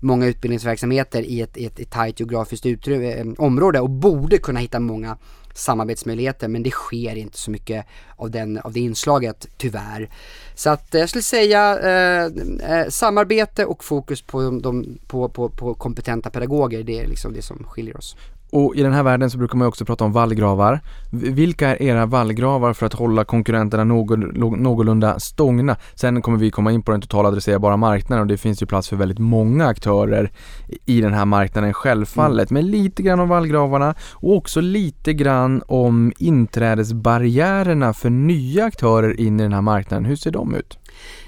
många 0.00 0.26
utbildningsverksamheter 0.26 1.22
i 1.22 1.40
ett, 1.40 1.56
i 1.56 1.66
ett, 1.66 1.80
ett 1.80 1.90
tajt 1.90 2.20
geografiskt 2.20 2.66
utrymme, 2.66 3.12
eh, 3.12 3.26
område 3.38 3.80
och 3.80 3.90
borde 3.90 4.38
kunna 4.38 4.60
hitta 4.60 4.80
många 4.80 5.18
samarbetsmöjligheter 5.56 6.48
men 6.48 6.62
det 6.62 6.70
sker 6.70 7.16
inte 7.16 7.38
så 7.38 7.50
mycket 7.50 7.86
av, 8.16 8.30
den, 8.30 8.58
av 8.58 8.72
det 8.72 8.80
inslaget 8.80 9.46
tyvärr. 9.56 10.10
Så 10.54 10.70
att 10.70 10.94
eh, 10.94 11.00
jag 11.00 11.08
skulle 11.08 11.22
säga 11.22 11.78
eh, 11.78 12.24
eh, 12.70 12.88
samarbete 12.88 13.64
och 13.64 13.84
fokus 13.84 14.22
på, 14.22 14.50
de, 14.50 14.98
på, 15.06 15.28
på, 15.28 15.48
på 15.48 15.74
kompetenta 15.74 16.30
pedagoger, 16.30 16.82
det 16.82 17.00
är 17.00 17.06
liksom 17.06 17.32
det 17.32 17.42
som 17.42 17.64
skiljer 17.64 17.96
oss. 17.96 18.16
Och 18.50 18.76
i 18.76 18.82
den 18.82 18.92
här 18.92 19.02
världen 19.02 19.30
så 19.30 19.38
brukar 19.38 19.58
man 19.58 19.68
också 19.68 19.84
prata 19.84 20.04
om 20.04 20.12
vallgravar. 20.12 20.80
Vilka 21.10 21.68
är 21.68 21.82
era 21.82 22.06
vallgravar 22.06 22.72
för 22.72 22.86
att 22.86 22.92
hålla 22.92 23.24
konkurrenterna 23.24 23.84
någorlunda 23.84 25.18
stångna? 25.20 25.76
Sen 25.94 26.22
kommer 26.22 26.38
vi 26.38 26.50
komma 26.50 26.72
in 26.72 26.82
på 26.82 26.92
den 26.92 27.00
totala 27.00 27.28
adresserbara 27.28 27.76
marknaden 27.76 28.22
och 28.22 28.26
det 28.26 28.36
finns 28.36 28.62
ju 28.62 28.66
plats 28.66 28.88
för 28.88 28.96
väldigt 28.96 29.18
många 29.18 29.66
aktörer 29.66 30.30
i 30.86 31.00
den 31.00 31.12
här 31.14 31.24
marknaden 31.24 31.74
självfallet. 31.74 32.50
Men 32.50 32.66
lite 32.66 33.02
grann 33.02 33.20
om 33.20 33.28
vallgravarna 33.28 33.94
och 34.12 34.36
också 34.36 34.60
lite 34.60 35.12
grann 35.12 35.62
om 35.66 36.12
inträdesbarriärerna 36.18 37.92
för 37.92 38.10
nya 38.10 38.64
aktörer 38.64 39.20
in 39.20 39.40
i 39.40 39.42
den 39.42 39.52
här 39.52 39.62
marknaden. 39.62 40.04
Hur 40.04 40.16
ser 40.16 40.30
de 40.30 40.54
ut? 40.54 40.78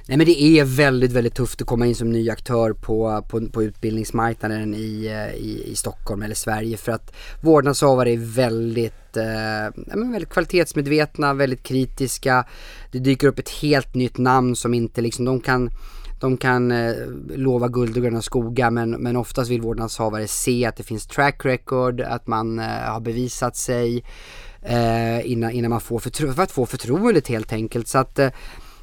Nej 0.08 0.16
men 0.16 0.26
det 0.26 0.42
är 0.42 0.64
väldigt, 0.64 1.12
väldigt 1.12 1.34
tufft 1.34 1.60
att 1.60 1.66
komma 1.66 1.86
in 1.86 1.94
som 1.94 2.12
ny 2.12 2.30
aktör 2.30 2.72
på, 2.72 3.24
på, 3.28 3.46
på 3.46 3.62
utbildningsmarknaden 3.62 4.74
i, 4.74 5.06
eh, 5.06 5.34
i, 5.34 5.64
i 5.66 5.74
Stockholm 5.74 6.22
eller 6.22 6.34
Sverige 6.34 6.76
för 6.76 6.92
att 6.92 7.12
vårdnadshavare 7.40 8.12
är 8.12 8.34
väldigt, 8.34 9.16
eh, 9.16 9.24
ja, 9.86 9.96
men 9.96 10.12
väldigt 10.12 10.30
kvalitetsmedvetna, 10.30 11.34
väldigt 11.34 11.62
kritiska. 11.62 12.44
Det 12.92 12.98
dyker 12.98 13.28
upp 13.28 13.38
ett 13.38 13.48
helt 13.48 13.94
nytt 13.94 14.18
namn 14.18 14.56
som 14.56 14.74
inte 14.74 15.00
liksom, 15.00 15.24
de 15.24 15.40
kan 15.40 15.70
de 16.20 16.36
kan 16.36 16.70
eh, 16.70 16.94
lova 17.34 17.68
guld 17.68 17.96
och 17.96 18.02
gröna 18.02 18.22
skogar 18.22 18.70
men, 18.70 18.90
men 18.90 19.16
oftast 19.16 19.50
vill 19.50 19.60
vårdnadshavare 19.60 20.28
se 20.28 20.64
att 20.64 20.76
det 20.76 20.82
finns 20.82 21.06
track 21.06 21.44
record, 21.44 22.00
att 22.00 22.26
man 22.26 22.58
eh, 22.58 22.64
har 22.64 23.00
bevisat 23.00 23.56
sig 23.56 24.04
eh, 24.62 25.30
innan, 25.30 25.50
innan 25.50 25.70
man 25.70 25.80
får 25.80 25.98
förtro- 25.98 26.32
för 26.32 26.42
att 26.42 26.52
få 26.52 26.66
förtroendet 26.66 27.28
helt 27.28 27.52
enkelt. 27.52 27.88
Så 27.88 27.98
att 27.98 28.18
eh, 28.18 28.30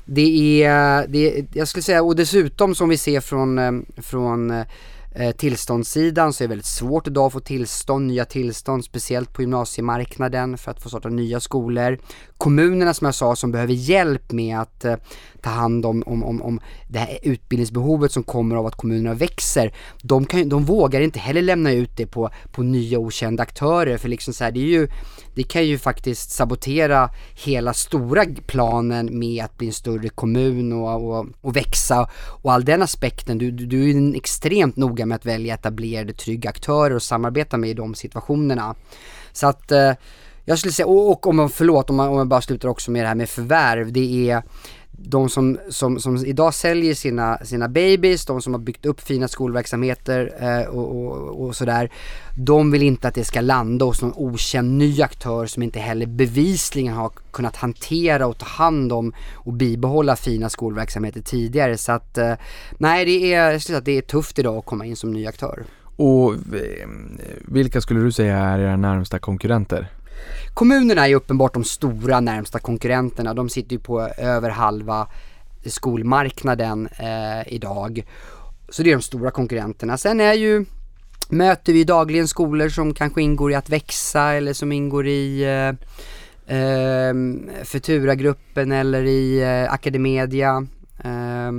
det 0.06 0.64
är, 0.64 1.08
det 1.08 1.40
är, 1.40 1.46
jag 1.54 1.68
skulle 1.68 1.84
säga, 1.84 2.04
och 2.04 2.16
dessutom 2.16 2.76
som 2.76 2.90
vi 2.90 2.98
ser 2.98 3.22
från, 3.22 3.60
eh, 3.60 3.72
från 3.98 4.52
eh, 4.52 5.32
tillståndssidan 5.38 6.34
så 6.34 6.44
är 6.44 6.48
det 6.48 6.50
väldigt 6.50 6.66
svårt 6.66 7.08
idag 7.08 7.26
att 7.26 7.34
få 7.34 7.40
tillstånd, 7.40 8.08
nya 8.08 8.26
tillstånd, 8.26 8.86
speciellt 8.86 9.34
på 9.34 9.42
gymnasiemarknaden 9.42 10.58
för 10.58 10.72
att 10.72 10.84
få 10.84 10.90
starta 10.90 11.10
nya 11.10 11.40
skolor. 11.40 12.00
Kommunerna 12.38 12.94
som 12.94 13.06
jag 13.06 13.16
sa 13.16 13.36
som 13.36 13.52
behöver 13.52 13.74
hjälp 13.74 14.32
med 14.32 14.60
att 14.60 14.86
eh, 14.86 14.96
ta 15.46 15.52
hand 15.52 15.86
om, 15.86 16.04
om, 16.06 16.24
om, 16.24 16.42
om 16.42 16.60
det 16.88 17.00
här 17.00 17.18
utbildningsbehovet 17.22 18.12
som 18.12 18.24
kommer 18.24 18.56
av 18.56 18.66
att 18.66 18.76
kommunerna 18.76 19.14
växer. 19.14 19.74
De, 20.02 20.26
kan, 20.26 20.50
de 20.50 20.66
vågar 20.66 21.02
inte 21.02 21.20
heller 21.20 21.42
lämna 21.42 21.72
ut 21.72 21.98
det 21.98 22.06
på, 22.08 22.30
på 22.52 22.64
nya 22.64 23.00
okända 23.00 23.44
aktörer 23.44 23.98
för 23.98 24.10
liksom 24.10 24.34
så 24.34 24.44
här, 24.44 24.52
det 24.52 24.60
är 24.60 24.68
ju 24.68 24.88
det 25.36 25.44
kan 25.44 25.66
ju 25.66 25.78
faktiskt 25.78 26.32
sabotera 26.32 27.10
hela 27.46 27.74
stora 27.74 28.26
planen 28.48 29.20
med 29.20 29.44
att 29.44 29.58
bli 29.58 29.68
en 29.68 29.74
större 29.74 30.10
kommun 30.10 30.74
och, 30.74 31.10
och, 31.10 31.26
och 31.42 31.56
växa 31.56 32.10
och 32.44 32.54
all 32.54 32.66
den 32.66 32.82
aspekten. 32.82 33.38
Du, 33.38 33.52
du, 33.52 33.66
du 33.66 33.90
är 33.90 34.16
extremt 34.16 34.76
noga 34.76 35.06
med 35.06 35.16
att 35.16 35.26
välja 35.26 35.54
etablerade 35.54 36.14
trygga 36.14 36.50
aktörer 36.50 36.96
och 36.96 37.04
samarbeta 37.04 37.58
med 37.58 37.70
i 37.70 37.74
de 37.74 37.96
situationerna. 37.96 38.76
Så 39.34 39.48
att 39.48 39.72
eh, 39.72 39.92
jag 40.46 40.60
skulle 40.60 40.72
säga, 40.72 40.88
och, 40.88 41.12
och 41.12 41.28
om 41.28 41.36
man, 41.36 41.50
förlåt 41.50 41.90
om 41.90 41.96
man, 41.96 42.10
om 42.10 42.16
man 42.16 42.30
bara 42.30 42.42
slutar 42.42 42.70
också 42.70 42.92
med 42.92 43.04
det 43.04 43.08
här 43.08 43.16
med 43.16 43.30
förvärv, 43.30 43.92
det 43.92 44.30
är 44.30 44.44
de 44.98 45.30
som, 45.30 45.58
som, 45.70 46.00
som 46.00 46.26
idag 46.26 46.54
säljer 46.54 46.94
sina, 46.94 47.38
sina 47.38 47.68
babies, 47.68 48.26
de 48.26 48.42
som 48.42 48.54
har 48.54 48.60
byggt 48.60 48.86
upp 48.86 49.02
fina 49.02 49.28
skolverksamheter 49.28 50.34
eh, 50.40 50.68
och, 50.68 51.06
och, 51.06 51.46
och 51.46 51.56
sådär. 51.56 51.90
De 52.38 52.72
vill 52.72 52.84
inte 52.84 53.08
att 53.08 53.16
det 53.16 53.24
ska 53.24 53.42
landa 53.42 53.86
hos 53.86 54.02
någon 54.02 54.14
okänd 54.16 54.78
ny 54.78 55.02
aktör 55.02 55.46
som 55.46 55.64
inte 55.64 55.80
heller 55.80 56.06
bevisligen 56.06 56.94
har 56.94 57.12
kunnat 57.32 57.56
hantera 57.56 58.28
och 58.28 58.38
ta 58.38 58.46
hand 58.46 58.94
om 58.94 59.14
och 59.34 59.54
bibehålla 59.54 60.16
fina 60.16 60.50
skolverksamheter 60.50 61.22
tidigare. 61.22 61.78
Så 61.78 61.92
att 61.92 62.18
eh, 62.18 62.34
nej, 62.78 63.06
det 63.06 63.34
är, 63.34 63.52
jag 63.52 63.62
skulle 63.62 63.74
säga 63.74 63.78
att 63.78 63.86
det 63.86 63.98
är 63.98 64.02
tufft 64.02 64.40
idag 64.40 64.58
att 64.58 64.66
komma 64.66 64.86
in 64.86 64.96
som 64.96 65.14
ny 65.14 65.28
aktör. 65.28 65.64
Och 65.96 66.34
eh, 66.34 66.88
vilka 67.48 67.82
skulle 67.82 68.00
du 68.00 68.12
säga 68.12 68.38
är 68.38 68.60
era 68.60 68.78
närmsta 68.78 69.20
konkurrenter? 69.20 69.88
Kommunerna 70.54 71.04
är 71.04 71.08
ju 71.08 71.16
uppenbart 71.16 71.54
de 71.54 71.64
stora 71.64 72.20
närmsta 72.20 72.60
konkurrenterna. 72.60 73.34
De 73.34 73.50
sitter 73.50 73.74
ju 73.74 73.80
på 73.80 74.02
över 74.02 74.50
halva 74.50 75.08
skolmarknaden 75.66 76.88
eh, 76.88 77.54
idag. 77.54 78.06
Så 78.70 78.84
det 78.84 78.92
är 78.92 78.96
de 78.96 79.02
stora 79.02 79.32
konkurrenterna. 79.32 79.98
Sen 79.98 80.20
är 80.20 80.34
ju, 80.34 80.66
möter 81.30 81.74
vi 81.74 81.84
dagligen 81.84 82.28
skolor 82.28 82.70
som 82.70 82.94
kanske 82.94 83.22
ingår 83.22 83.52
i 83.52 83.56
att 83.56 83.70
växa 83.70 84.34
eller 84.34 84.54
som 84.54 84.72
ingår 84.72 85.08
i 85.08 85.44
eh, 85.44 86.58
eh, 86.58 87.14
Futura-gruppen 87.64 88.72
eller 88.72 89.04
i 89.04 89.42
eh, 89.42 89.74
Academedia. 89.74 90.68
Eh, 91.04 91.52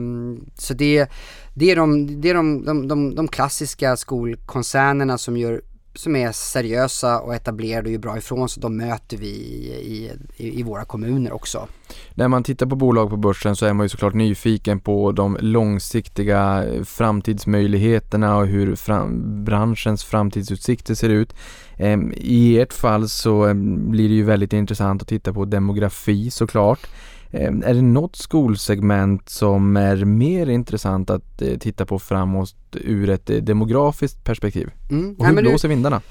så 0.59 0.75
det, 0.75 1.09
det 1.55 1.71
är, 1.71 1.77
de, 1.77 2.21
det 2.21 2.31
är 2.31 2.35
de, 2.35 2.65
de, 2.65 2.89
de, 2.89 3.15
de 3.15 3.29
klassiska 3.29 3.97
skolkoncernerna 3.97 5.19
som 5.19 5.37
gör 5.37 5.63
som 5.99 6.17
är 6.17 6.33
seriösa 6.33 7.21
och 7.21 7.35
etablerade 7.35 7.87
och 7.87 7.93
gör 7.93 7.99
bra 7.99 8.19
ifrån 8.19 8.49
sig, 8.49 8.61
de 8.61 8.77
möter 8.77 9.17
vi 9.17 9.27
i, 9.27 10.11
i, 10.37 10.61
i, 10.61 10.63
våra 10.63 10.85
kommuner 10.85 11.33
också. 11.33 11.69
När 12.15 12.29
man 12.29 12.43
tittar 12.43 12.67
på 12.67 12.77
bolag 12.77 13.11
på 13.11 13.17
börsen 13.17 13.57
så 13.57 13.67
är 13.67 13.73
man 13.73 13.85
ju 13.85 13.89
såklart 13.89 14.15
nyfiken 14.15 14.81
på 14.81 15.13
de 15.13 15.37
långsiktiga 15.41 16.65
eh, 16.65 16.83
framtidsmöjligheterna 16.83 18.37
och 18.37 18.47
hur 18.47 18.77
fram, 18.77 19.45
branschens 19.45 20.05
framtidsutsikter 20.05 20.95
ser 20.95 21.09
ut. 21.09 21.35
Ehm, 21.79 22.13
I 22.17 22.59
ert 22.59 22.73
fall 22.73 23.09
så 23.09 23.45
ehm, 23.45 23.91
blir 23.91 24.09
det 24.09 24.15
ju 24.15 24.25
väldigt 24.25 24.53
intressant 24.53 25.03
att 25.03 25.09
titta 25.09 25.33
på 25.33 25.45
demografi 25.45 26.31
såklart. 26.31 26.87
Ehm, 27.31 27.63
är 27.63 27.75
det 27.75 27.83
något 27.83 28.17
skolsegment 28.17 29.29
som 29.29 29.77
är 29.77 29.97
mer 30.05 30.51
intressant 30.51 31.11
att 31.11 31.43
eh, 31.43 31.59
titta 31.59 31.87
på 31.87 31.99
framåt 31.99 32.55
ur 32.73 33.11
ett 33.11 33.31
eh, 33.31 33.37
demografiskt 33.37 34.25
perspektiv? 34.25 34.71
Mm. 34.91 35.15
Och 35.19 35.27
hur 35.27 35.35
Nej, 35.35 35.43
blåser 35.43 35.69
du... 35.69 35.75
vindarna? 35.75 36.03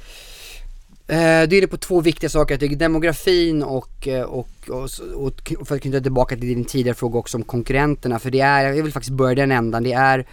Eh, 1.08 1.18
det 1.18 1.56
är 1.56 1.62
det 1.62 1.68
på 1.68 1.78
två 1.78 2.02
viktiga 2.02 2.30
saker. 2.30 2.58
Det 2.58 2.66
är 2.66 2.76
demografin 2.76 3.64
och, 3.64 4.08
och, 4.28 4.50
och, 4.70 4.90
och 5.16 5.68
för 5.68 5.76
att 5.76 5.82
knyta 5.82 6.02
tillbaka 6.02 6.36
till 6.36 6.48
din 6.48 6.66
tidigare 6.66 6.96
fråga 6.96 7.20
också 7.20 7.38
om 7.38 7.44
konkurrenterna. 7.44 8.20
För 8.20 8.32
det 8.32 8.40
är, 8.40 8.74
jag 8.74 8.84
vill 8.84 8.94
faktiskt 8.94 9.16
börja 9.16 9.36
den 9.36 9.52
ändan, 9.52 9.84
det 9.84 9.94
är 9.94 10.26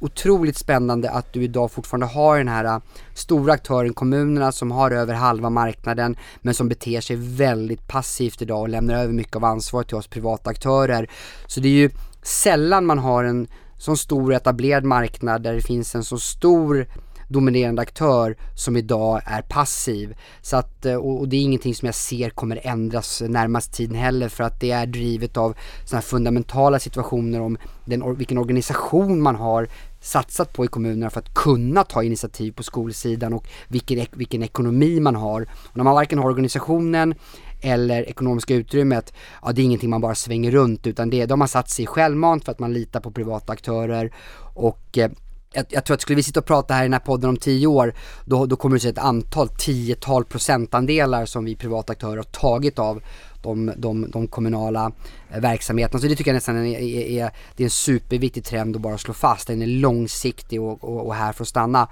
otroligt 0.00 0.56
spännande 0.56 1.10
att 1.10 1.32
du 1.32 1.42
idag 1.42 1.70
fortfarande 1.70 2.06
har 2.06 2.38
den 2.38 2.48
här 2.48 2.64
äh, 2.64 2.78
stora 3.14 3.52
aktören, 3.52 3.94
kommunerna 3.94 4.52
som 4.52 4.70
har 4.70 4.90
över 4.90 5.14
halva 5.14 5.50
marknaden 5.50 6.16
men 6.42 6.54
som 6.54 6.68
beter 6.68 7.00
sig 7.00 7.16
väldigt 7.16 7.88
passivt 7.88 8.42
idag 8.42 8.60
och 8.60 8.68
lämnar 8.68 8.94
över 8.94 9.12
mycket 9.12 9.36
av 9.36 9.44
ansvaret 9.44 9.88
till 9.88 9.96
oss 9.96 10.06
privata 10.06 10.50
aktörer. 10.50 11.10
Så 11.46 11.60
det 11.60 11.68
är 11.68 11.72
ju 11.72 11.90
sällan 12.22 12.86
man 12.86 12.98
har 12.98 13.24
en 13.24 13.46
så 13.78 13.96
stor 13.96 14.34
etablerad 14.34 14.84
marknad 14.84 15.42
där 15.42 15.54
det 15.54 15.60
finns 15.60 15.94
en 15.94 16.04
så 16.04 16.18
stor 16.18 16.86
dominerande 17.28 17.82
aktör 17.82 18.36
som 18.54 18.76
idag 18.76 19.20
är 19.24 19.42
passiv. 19.42 20.14
Så 20.42 20.56
att, 20.56 20.86
eh, 20.86 20.94
och 20.94 21.28
det 21.28 21.36
är 21.36 21.40
ingenting 21.40 21.74
som 21.74 21.86
jag 21.86 21.94
ser 21.94 22.30
kommer 22.30 22.60
ändras 22.62 23.22
närmast 23.28 23.72
tiden 23.72 23.96
heller 23.96 24.28
för 24.28 24.44
att 24.44 24.60
det 24.60 24.70
är 24.70 24.86
drivet 24.86 25.36
av 25.36 25.54
sådana 25.84 26.00
här 26.00 26.08
fundamentala 26.08 26.78
situationer 26.78 27.40
om 27.40 27.58
den, 27.84 28.16
vilken 28.16 28.38
organisation 28.38 29.22
man 29.22 29.36
har 29.36 29.68
satsat 30.00 30.52
på 30.52 30.64
i 30.64 30.68
kommunerna 30.68 31.10
för 31.10 31.20
att 31.20 31.34
kunna 31.34 31.84
ta 31.84 32.02
initiativ 32.02 32.52
på 32.52 32.62
skolsidan 32.62 33.32
och 33.32 33.46
vilken, 33.68 34.06
vilken 34.12 34.42
ekonomi 34.42 35.00
man 35.00 35.14
har. 35.14 35.42
Och 35.42 35.76
när 35.76 35.84
man 35.84 35.94
varken 35.94 36.18
har 36.18 36.26
organisationen 36.26 37.14
eller 37.60 38.02
ekonomiska 38.02 38.54
utrymmet, 38.54 39.12
ja 39.42 39.52
det 39.52 39.62
är 39.62 39.64
ingenting 39.64 39.90
man 39.90 40.00
bara 40.00 40.14
svänger 40.14 40.50
runt 40.50 40.86
utan 40.86 41.10
det, 41.10 41.26
de 41.26 41.40
har 41.40 41.48
satt 41.48 41.70
sig 41.70 41.86
självmant 41.86 42.44
för 42.44 42.52
att 42.52 42.58
man 42.58 42.72
litar 42.72 43.00
på 43.00 43.10
privata 43.10 43.52
aktörer 43.52 44.12
och 44.54 44.98
eh, 44.98 45.10
jag, 45.54 45.66
jag, 45.68 45.84
tror 45.84 45.94
att 45.94 46.00
skulle 46.00 46.16
vi 46.16 46.22
sitta 46.22 46.40
och 46.40 46.46
prata 46.46 46.74
här 46.74 46.82
i 46.82 46.84
den 46.84 46.92
här 46.92 47.00
podden 47.00 47.30
om 47.30 47.36
tio 47.36 47.66
år, 47.66 47.94
då, 48.24 48.46
då 48.46 48.56
kommer 48.56 48.76
det 48.76 48.80
se 48.80 48.88
ett 48.88 48.98
antal, 48.98 49.48
tiotal 49.48 50.24
procentandelar 50.24 51.26
som 51.26 51.44
vi 51.44 51.56
privata 51.56 51.92
aktörer 51.92 52.16
har 52.16 52.22
tagit 52.22 52.78
av 52.78 53.02
de, 53.42 53.72
de, 53.76 54.10
de 54.10 54.28
kommunala 54.28 54.92
eh, 55.30 55.40
verksamheterna. 55.40 56.00
Så 56.00 56.06
det 56.06 56.16
tycker 56.16 56.30
jag 56.30 56.34
nästan 56.34 56.66
är, 56.66 56.78
är, 56.80 57.30
det 57.56 57.62
är 57.62 57.64
en 57.64 57.70
superviktig 57.70 58.44
trend 58.44 58.76
att 58.76 58.82
bara 58.82 58.98
slå 58.98 59.14
fast. 59.14 59.46
Den 59.46 59.62
är 59.62 59.66
långsiktig 59.66 60.62
och, 60.62 60.84
och, 60.84 61.06
och 61.06 61.14
här 61.14 61.32
för 61.32 61.44
att 61.44 61.48
stanna. 61.48 61.88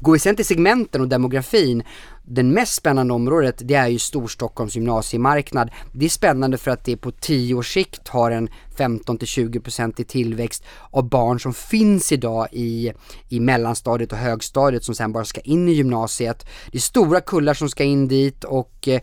Går 0.00 0.12
vi 0.12 0.18
sen 0.18 0.36
till 0.36 0.46
segmenten 0.46 1.00
och 1.00 1.08
demografin, 1.08 1.82
den 2.22 2.52
mest 2.52 2.74
spännande 2.74 3.14
området 3.14 3.54
det 3.58 3.74
är 3.74 3.88
ju 3.88 3.98
Storstockholms 3.98 4.74
gymnasiemarknad. 4.74 5.70
Det 5.92 6.04
är 6.04 6.08
spännande 6.08 6.58
för 6.58 6.70
att 6.70 6.84
det 6.84 6.96
på 6.96 7.10
10 7.10 7.54
års 7.54 7.74
sikt 7.74 8.08
har 8.08 8.30
en 8.30 8.48
15-20% 8.76 10.00
i 10.00 10.04
tillväxt 10.04 10.64
av 10.90 11.08
barn 11.08 11.40
som 11.40 11.54
finns 11.54 12.12
idag 12.12 12.48
i, 12.52 12.92
i 13.28 13.40
mellanstadiet 13.40 14.12
och 14.12 14.18
högstadiet 14.18 14.84
som 14.84 14.94
sen 14.94 15.12
bara 15.12 15.24
ska 15.24 15.40
in 15.40 15.68
i 15.68 15.72
gymnasiet. 15.72 16.46
Det 16.72 16.78
är 16.78 16.82
stora 16.82 17.20
kullar 17.20 17.54
som 17.54 17.68
ska 17.68 17.84
in 17.84 18.08
dit 18.08 18.44
och 18.44 18.88
eh, 18.88 19.00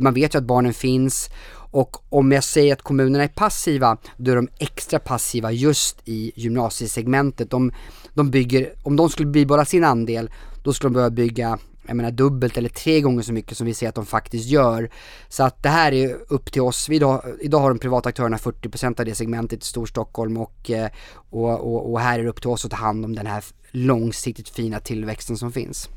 man 0.00 0.14
vet 0.14 0.34
ju 0.34 0.38
att 0.38 0.44
barnen 0.44 0.74
finns 0.74 1.30
och 1.70 1.96
om 2.08 2.32
jag 2.32 2.44
säger 2.44 2.72
att 2.72 2.82
kommunerna 2.82 3.24
är 3.24 3.28
passiva, 3.28 3.96
då 4.16 4.30
är 4.30 4.36
de 4.36 4.48
extra 4.58 4.98
passiva 4.98 5.52
just 5.52 6.00
i 6.04 6.32
gymnasiesegmentet. 6.36 7.50
De, 7.50 7.72
de 8.14 8.30
bygger, 8.30 8.72
om 8.82 8.96
de 8.96 9.10
skulle 9.10 9.28
bibehålla 9.28 9.64
sin 9.64 9.84
andel, 9.84 10.30
då 10.64 10.72
skulle 10.72 10.88
de 10.88 10.94
behöva 10.94 11.10
bygga 11.10 11.58
jag 11.88 11.96
menar 11.96 12.10
dubbelt 12.10 12.56
eller 12.56 12.68
tre 12.68 13.00
gånger 13.00 13.22
så 13.22 13.32
mycket 13.32 13.56
som 13.56 13.66
vi 13.66 13.74
ser 13.74 13.88
att 13.88 13.94
de 13.94 14.06
faktiskt 14.06 14.48
gör. 14.48 14.90
Så 15.28 15.42
att 15.42 15.62
det 15.62 15.68
här 15.68 15.92
är 15.92 16.16
upp 16.28 16.52
till 16.52 16.62
oss. 16.62 16.88
Idag, 16.90 17.22
idag 17.40 17.58
har 17.58 17.68
de 17.68 17.78
privata 17.78 18.08
aktörerna 18.08 18.36
40% 18.36 19.00
av 19.00 19.06
det 19.06 19.14
segmentet 19.14 19.62
i 19.62 19.66
Storstockholm 19.66 20.36
och, 20.36 20.70
eh, 20.70 20.90
och, 21.14 21.60
och, 21.60 21.92
och 21.92 22.00
här 22.00 22.18
är 22.18 22.22
det 22.22 22.28
upp 22.28 22.40
till 22.40 22.50
oss 22.50 22.64
att 22.64 22.70
ta 22.70 22.76
hand 22.76 23.04
om 23.04 23.14
den 23.14 23.26
här 23.26 23.44
långsiktigt 23.70 24.48
fina 24.48 24.80
tillväxten 24.80 25.36
som 25.36 25.52
finns. 25.52 25.88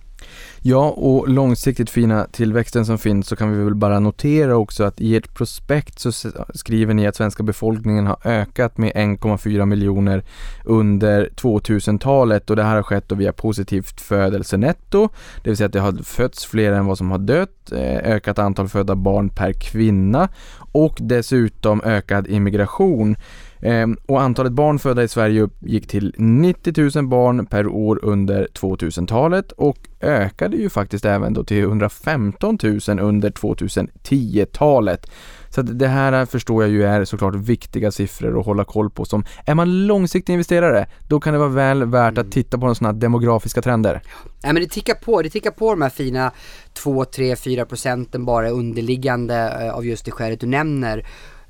Ja, 0.63 0.89
och 0.89 1.30
långsiktigt 1.30 1.89
fina 1.89 2.28
tillväxten 2.32 2.86
som 2.86 2.97
finns 2.97 3.28
så 3.28 3.36
kan 3.36 3.51
vi 3.51 3.63
väl 3.63 3.76
bara 3.76 3.99
notera 3.99 4.57
också 4.57 4.84
att 4.84 5.01
i 5.01 5.15
ert 5.15 5.34
prospekt 5.34 5.99
så 5.99 6.11
skriver 6.53 6.93
ni 6.93 7.07
att 7.07 7.15
svenska 7.15 7.43
befolkningen 7.43 8.07
har 8.07 8.17
ökat 8.24 8.78
med 8.78 8.91
1,4 8.91 9.65
miljoner 9.65 10.24
under 10.65 11.30
2000-talet 11.36 12.49
och 12.49 12.55
det 12.55 12.63
här 12.63 12.76
har 12.76 12.84
skett 12.84 13.09
då 13.09 13.15
via 13.15 13.34
positivt 13.34 14.01
födelsenetto, 14.01 15.09
det 15.43 15.49
vill 15.49 15.57
säga 15.57 15.65
att 15.65 15.74
det 15.74 15.80
har 15.80 16.03
fötts 16.03 16.45
fler 16.45 16.72
än 16.72 16.86
vad 16.86 16.97
som 16.97 17.11
har 17.11 17.17
dött, 17.17 17.72
eh, 17.72 17.97
ökat 17.97 18.39
antal 18.39 18.67
födda 18.67 18.95
barn 18.95 19.30
per 19.30 19.53
kvinna 19.53 20.30
och 20.72 20.97
dessutom 20.99 21.82
ökad 21.86 22.28
immigration. 22.28 23.15
Ehm, 23.62 23.97
och 24.05 24.22
antalet 24.22 24.51
barn 24.51 24.80
födda 24.80 25.03
i 25.03 25.07
Sverige 25.07 25.41
uppgick 25.41 25.88
till 25.88 26.16
90 26.18 26.91
000 26.95 27.07
barn 27.07 27.45
per 27.45 27.68
år 27.68 27.99
under 28.03 28.47
2000-talet 28.53 29.51
och 29.51 29.78
ökade 30.01 30.57
ju 30.57 30.70
faktiskt 30.70 31.05
även 31.05 31.34
då 31.34 31.43
till 31.43 31.64
115 31.64 32.57
000 32.64 32.99
under 32.99 33.30
2010-talet. 33.30 35.12
Så 35.49 35.62
det 35.62 35.88
här 35.88 36.26
förstår 36.26 36.64
jag 36.64 36.72
ju 36.72 36.84
är 36.84 37.05
såklart 37.05 37.36
viktiga 37.36 37.91
siffror 37.91 38.39
att 38.39 38.45
hålla 38.45 38.64
koll 38.64 38.89
på. 38.89 39.05
Som 39.05 39.26
är 39.45 39.55
man 39.55 39.88
långsiktig 39.88 40.34
investerare, 40.34 40.88
då 41.07 41.20
kan 41.20 41.34
det 41.34 41.39
vara 41.39 41.49
väl 41.49 41.84
värt 41.84 42.18
att 42.18 42.32
titta 42.32 42.57
på 42.57 42.66
de 42.66 42.76
sådana 42.76 42.93
demografiska 42.93 43.62
trender. 43.62 44.01
Ja 44.41 44.53
men 44.53 44.64
det 44.64 44.70
tickar 44.70 44.95
på, 44.95 45.22
det 45.22 45.30
tickar 45.30 45.51
på 45.51 45.72
de 45.72 45.82
här 45.82 45.89
fina 45.89 46.32
2, 46.74 47.05
3, 47.05 47.36
4 47.36 47.66
procenten 47.66 48.26
bara 48.26 48.49
underliggande 48.49 49.57
eh, 49.62 49.74
av 49.76 49.86
just 49.86 50.05
det 50.05 50.12
skälet 50.12 50.39
du 50.39 50.47
nämner. 50.47 51.05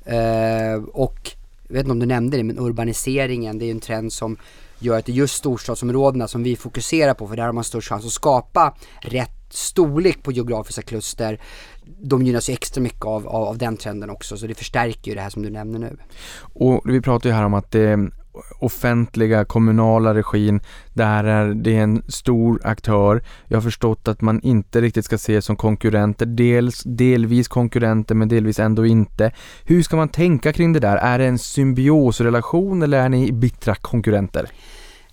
Uh, 0.06 0.84
och 0.84 1.36
jag 1.72 1.76
vet 1.76 1.84
inte 1.84 1.92
om 1.92 1.98
du 1.98 2.06
nämnde 2.06 2.36
det, 2.36 2.44
men 2.44 2.58
urbaniseringen 2.58 3.58
det 3.58 3.64
är 3.64 3.66
ju 3.66 3.72
en 3.72 3.80
trend 3.80 4.12
som 4.12 4.36
gör 4.78 4.98
att 4.98 5.06
det 5.06 5.12
är 5.12 5.14
just 5.14 5.34
storstadsområdena 5.34 6.28
som 6.28 6.42
vi 6.42 6.56
fokuserar 6.56 7.14
på, 7.14 7.28
för 7.28 7.36
där 7.36 7.44
har 7.44 7.52
man 7.52 7.64
störst 7.64 7.88
chans 7.88 8.06
att 8.06 8.12
skapa 8.12 8.74
rätt 9.00 9.30
storlek 9.50 10.22
på 10.22 10.32
geografiska 10.32 10.82
kluster. 10.82 11.40
De 11.84 12.22
gynnas 12.22 12.48
ju 12.48 12.52
extra 12.52 12.82
mycket 12.82 13.04
av, 13.04 13.28
av, 13.28 13.42
av, 13.42 13.58
den 13.58 13.76
trenden 13.76 14.10
också, 14.10 14.36
så 14.36 14.46
det 14.46 14.54
förstärker 14.54 15.10
ju 15.10 15.14
det 15.14 15.20
här 15.20 15.30
som 15.30 15.42
du 15.42 15.50
nämner 15.50 15.78
nu. 15.78 15.96
Och 16.52 16.82
vi 16.84 17.00
pratar 17.00 17.30
ju 17.30 17.34
här 17.34 17.44
om 17.44 17.54
att 17.54 17.70
det 17.70 18.10
offentliga, 18.58 19.44
kommunala 19.44 20.14
regin. 20.14 20.60
Där 20.92 21.24
är 21.24 21.54
det 21.54 21.76
en 21.76 22.02
stor 22.08 22.60
aktör. 22.64 23.22
Jag 23.48 23.56
har 23.56 23.62
förstått 23.62 24.08
att 24.08 24.20
man 24.20 24.40
inte 24.40 24.80
riktigt 24.80 25.04
ska 25.04 25.18
se 25.18 25.42
som 25.42 25.56
konkurrenter. 25.56 26.26
Dels, 26.26 26.82
delvis 26.84 27.48
konkurrenter 27.48 28.14
men 28.14 28.28
delvis 28.28 28.58
ändå 28.58 28.86
inte. 28.86 29.32
Hur 29.64 29.82
ska 29.82 29.96
man 29.96 30.08
tänka 30.08 30.52
kring 30.52 30.72
det 30.72 30.80
där? 30.80 30.96
Är 30.96 31.18
det 31.18 31.24
en 31.24 31.38
symbiosrelation 31.38 32.82
eller 32.82 32.98
är 32.98 33.08
ni 33.08 33.32
bittra 33.32 33.74
konkurrenter? 33.74 34.50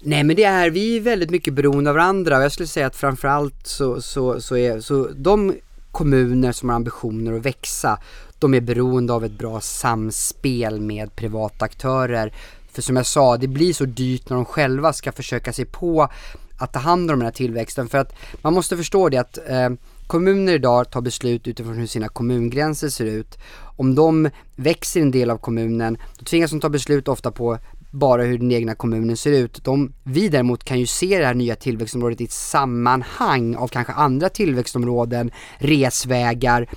Nej 0.02 0.24
men 0.24 0.36
det 0.36 0.44
är, 0.44 0.70
vi 0.70 0.98
är 0.98 1.02
väldigt 1.02 1.30
mycket 1.30 1.54
beroende 1.54 1.90
av 1.90 1.96
varandra 1.96 2.38
och 2.38 2.44
jag 2.44 2.52
skulle 2.52 2.68
säga 2.68 2.88
att 2.88 2.96
framförallt 2.96 3.68
så, 3.68 4.02
så, 4.02 4.42
så 4.42 4.58
är, 4.58 4.80
så 4.80 5.08
de 5.16 5.54
kommuner 5.92 6.52
som 6.52 6.70
har 6.70 6.76
ambitioner 6.76 7.34
att 7.34 7.46
växa, 7.46 8.00
de 8.40 8.54
är 8.54 8.62
beroende 8.62 9.14
av 9.14 9.26
ett 9.26 9.38
bra 9.38 9.62
samspel 9.62 10.82
med 10.82 11.16
privata 11.16 11.66
aktörer. 11.66 12.34
För 12.72 12.82
som 12.82 12.96
jag 12.96 13.06
sa, 13.06 13.38
det 13.38 13.48
blir 13.48 13.74
så 13.74 13.86
dyrt 13.86 14.30
när 14.30 14.36
de 14.36 14.46
själva 14.46 14.94
ska 14.94 15.12
försöka 15.12 15.54
sig 15.54 15.66
på 15.66 16.10
att 16.58 16.74
ta 16.74 16.80
hand 16.80 17.12
om 17.12 17.20
den 17.20 17.26
här 17.26 17.32
tillväxten. 17.32 17.90
För 17.90 17.98
att 17.98 18.16
man 18.42 18.54
måste 18.54 18.78
förstå 18.78 19.10
det 19.10 19.18
att 19.18 19.38
eh, 19.48 19.70
kommuner 20.08 20.54
idag 20.54 20.92
tar 20.92 21.02
beslut 21.02 21.48
utifrån 21.48 21.78
hur 21.78 21.88
sina 21.88 22.08
kommungränser 22.08 22.90
ser 22.90 23.06
ut. 23.06 23.38
Om 23.78 23.96
de 23.96 24.30
växer 24.56 25.02
en 25.02 25.12
del 25.12 25.30
av 25.30 25.38
kommunen, 25.38 25.98
då 26.20 26.26
tvingas 26.26 26.52
de 26.52 26.60
ta 26.60 26.70
beslut 26.70 27.08
ofta 27.08 27.32
på 27.32 27.58
bara 27.92 28.24
hur 28.24 28.38
den 28.38 28.52
egna 28.52 28.76
kommunen 28.76 29.18
ser 29.18 29.32
ut. 29.32 29.64
De, 29.64 29.94
vi 30.04 30.30
däremot 30.30 30.64
kan 30.64 30.80
ju 30.80 30.86
se 30.86 31.20
det 31.20 31.26
här 31.26 31.34
nya 31.34 31.56
tillväxtområdet 31.56 32.22
i 32.22 32.24
ett 32.24 32.32
sammanhang 32.32 33.56
av 33.56 33.68
kanske 33.68 33.94
andra 33.94 34.30
tillväxtområden, 34.30 35.32
resvägar, 35.58 36.62
eh, 36.62 36.68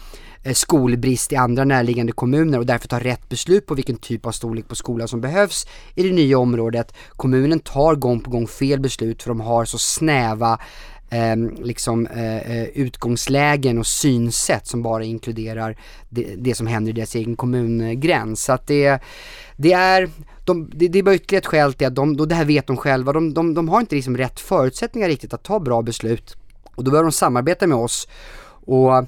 Eh, 0.45 0.55
skolbrist 0.55 1.33
i 1.33 1.37
andra 1.37 1.65
närliggande 1.65 2.13
kommuner 2.13 2.59
och 2.59 2.67
därför 2.67 2.89
tar 2.89 3.01
rätt 3.01 3.29
beslut 3.29 3.67
på 3.67 3.75
vilken 3.75 3.97
typ 3.97 4.27
av 4.27 4.33
storlek 4.33 4.69
på 4.69 4.75
skola 4.75 5.07
som 5.07 5.21
behövs 5.21 5.67
i 5.95 6.03
det 6.03 6.13
nya 6.13 6.39
området. 6.39 6.95
Kommunen 7.11 7.61
tar 7.61 7.95
gång 7.95 8.21
på 8.21 8.31
gång 8.31 8.47
fel 8.47 8.81
beslut 8.81 9.23
för 9.23 9.31
de 9.31 9.41
har 9.41 9.65
så 9.65 9.79
snäva 9.79 10.59
ehm, 11.11 11.49
liksom, 11.63 12.07
eh, 12.07 12.35
liksom, 12.35 12.53
eh, 12.53 12.65
utgångslägen 12.65 13.79
och 13.79 13.87
synsätt 13.87 14.67
som 14.67 14.83
bara 14.83 15.05
inkluderar 15.05 15.77
det, 16.09 16.35
det, 16.39 16.55
som 16.55 16.67
händer 16.67 16.91
i 16.91 16.95
deras 16.95 17.15
egen 17.15 17.37
kommungräns. 17.37 18.45
Så 18.45 18.53
att 18.53 18.67
det, 18.67 19.03
det 19.57 19.73
är, 19.73 20.11
de, 20.45 20.71
det, 20.75 20.89
det 20.89 20.99
är 20.99 21.03
bara 21.03 21.15
ytterligare 21.15 21.41
ett 21.41 21.47
skäl 21.47 21.73
till 21.73 21.87
att 21.87 21.95
de, 21.95 22.21
och 22.21 22.29
det 22.29 22.35
här 22.35 22.45
vet 22.45 22.67
de 22.67 22.77
själva, 22.77 23.13
de, 23.13 23.35
de, 23.35 23.55
de 23.55 23.69
har 23.69 23.81
inte 23.81 23.95
liksom 23.95 24.17
rätt 24.17 24.41
förutsättningar 24.41 25.09
riktigt 25.09 25.35
att 25.35 25.43
ta 25.43 25.61
bra 25.61 25.83
beslut 25.83 26.37
och 26.75 26.85
då 26.85 26.91
behöver 26.91 27.11
de 27.11 27.13
samarbeta 27.13 27.67
med 27.67 27.79
oss. 27.79 28.09
Och 28.65 29.07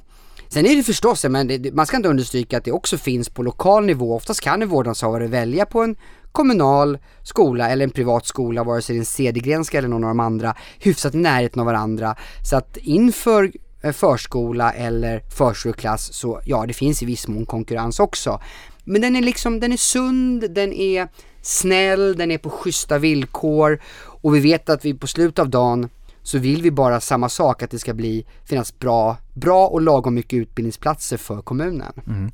Sen 0.54 0.66
är 0.66 0.76
det 0.76 0.82
förstås, 0.82 1.24
men 1.24 1.70
man 1.72 1.86
ska 1.86 1.96
inte 1.96 2.08
understryka 2.08 2.58
att 2.58 2.64
det 2.64 2.72
också 2.72 2.98
finns 2.98 3.28
på 3.28 3.42
lokal 3.42 3.86
nivå. 3.86 4.14
Oftast 4.14 4.40
kan 4.40 4.62
en 4.62 4.68
vårdnadshavare 4.68 5.26
välja 5.26 5.66
på 5.66 5.82
en 5.82 5.96
kommunal 6.32 6.98
skola 7.22 7.70
eller 7.70 7.84
en 7.84 7.90
privat 7.90 8.26
skola, 8.26 8.64
vare 8.64 8.82
sig 8.82 8.94
det 8.94 8.98
är 8.98 9.00
en 9.00 9.06
Cedergrenska 9.06 9.78
eller 9.78 9.88
någon 9.88 10.04
av 10.04 10.08
de 10.08 10.20
andra, 10.20 10.56
hyfsat 10.78 11.14
i 11.14 11.18
närheten 11.18 11.60
av 11.60 11.66
varandra. 11.66 12.16
Så 12.42 12.56
att 12.56 12.76
inför 12.76 13.52
eh, 13.82 13.92
förskola 13.92 14.72
eller 14.72 15.20
förskoleklass 15.36 16.12
så 16.12 16.40
ja, 16.44 16.66
det 16.66 16.74
finns 16.74 17.02
i 17.02 17.06
viss 17.06 17.28
mån 17.28 17.46
konkurrens 17.46 18.00
också. 18.00 18.40
Men 18.84 19.00
den 19.00 19.16
är 19.16 19.22
liksom, 19.22 19.60
den 19.60 19.72
är 19.72 19.76
sund, 19.76 20.50
den 20.50 20.72
är 20.72 21.08
snäll, 21.42 22.16
den 22.16 22.30
är 22.30 22.38
på 22.38 22.50
schyssta 22.50 22.98
villkor 22.98 23.82
och 23.96 24.34
vi 24.34 24.40
vet 24.40 24.68
att 24.68 24.84
vi 24.84 24.94
på 24.94 25.06
slutet 25.06 25.38
av 25.38 25.50
dagen 25.50 25.88
så 26.22 26.38
vill 26.38 26.62
vi 26.62 26.70
bara 26.70 27.00
samma 27.00 27.28
sak, 27.28 27.62
att 27.62 27.70
det 27.70 27.78
ska 27.78 27.94
bli, 27.94 28.26
finnas 28.44 28.78
bra, 28.78 29.16
bra 29.34 29.66
och 29.66 29.80
lagom 29.80 30.14
mycket 30.14 30.36
utbildningsplatser 30.36 31.16
för 31.16 31.42
kommunen. 31.42 31.92
Mm. 32.06 32.30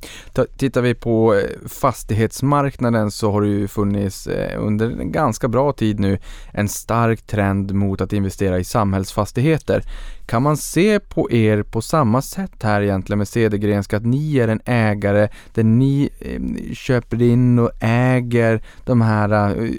Tittar 0.57 0.81
vi 0.81 0.93
på 0.93 1.35
eh, 1.35 1.67
fastighetsmarknaden 1.67 3.11
så 3.11 3.31
har 3.31 3.41
det 3.41 3.47
ju 3.47 3.67
funnits 3.67 4.27
eh, 4.27 4.63
under 4.63 4.89
en 4.89 5.11
ganska 5.11 5.47
bra 5.47 5.73
tid 5.73 5.99
nu 5.99 6.17
en 6.53 6.67
stark 6.67 7.21
trend 7.21 7.73
mot 7.73 8.01
att 8.01 8.13
investera 8.13 8.59
i 8.59 8.63
samhällsfastigheter. 8.63 9.83
Kan 10.25 10.43
man 10.43 10.57
se 10.57 10.99
på 10.99 11.31
er 11.31 11.63
på 11.63 11.81
samma 11.81 12.21
sätt 12.21 12.63
här 12.63 12.81
egentligen 12.81 13.17
med 13.17 13.27
Cedergrenska, 13.27 13.97
att 13.97 14.05
ni 14.05 14.37
är 14.37 14.47
en 14.47 14.61
ägare 14.65 15.29
där 15.53 15.63
ni 15.63 16.09
eh, 16.19 16.73
köper 16.73 17.21
in 17.21 17.59
och 17.59 17.71
äger 17.79 18.63
de 18.85 19.01
här 19.01 19.49
eh, 19.49 19.71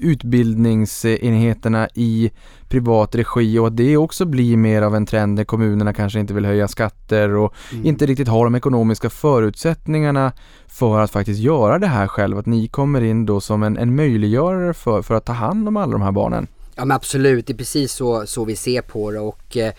utbildningsenheterna 0.00 1.88
i 1.94 2.30
privat 2.68 3.14
regi 3.14 3.58
och 3.58 3.66
att 3.66 3.76
det 3.76 3.96
också 3.96 4.24
blir 4.24 4.56
mer 4.56 4.82
av 4.82 4.96
en 4.96 5.06
trend 5.06 5.36
där 5.36 5.44
kommunerna 5.44 5.92
kanske 5.92 6.20
inte 6.20 6.34
vill 6.34 6.39
höja 6.44 6.68
skatter 6.68 7.36
och 7.36 7.54
mm. 7.72 7.86
inte 7.86 8.06
riktigt 8.06 8.28
har 8.28 8.44
de 8.44 8.54
ekonomiska 8.54 9.10
förutsättningarna 9.10 10.32
för 10.68 11.00
att 11.00 11.10
faktiskt 11.10 11.40
göra 11.40 11.78
det 11.78 11.86
här 11.86 12.06
själv. 12.06 12.38
Att 12.38 12.46
ni 12.46 12.68
kommer 12.68 13.00
in 13.00 13.26
då 13.26 13.40
som 13.40 13.62
en, 13.62 13.78
en 13.78 13.96
möjliggörare 13.96 14.74
för, 14.74 15.02
för 15.02 15.14
att 15.14 15.24
ta 15.24 15.32
hand 15.32 15.68
om 15.68 15.76
alla 15.76 15.92
de 15.92 16.02
här 16.02 16.12
barnen. 16.12 16.46
Ja 16.74 16.84
men 16.84 16.96
absolut, 16.96 17.46
det 17.46 17.52
är 17.52 17.56
precis 17.56 17.92
så, 17.92 18.26
så 18.26 18.44
vi 18.44 18.56
ser 18.56 18.82
på 18.82 19.10
det 19.10 19.20
och 19.20 19.56
eh, 19.56 19.72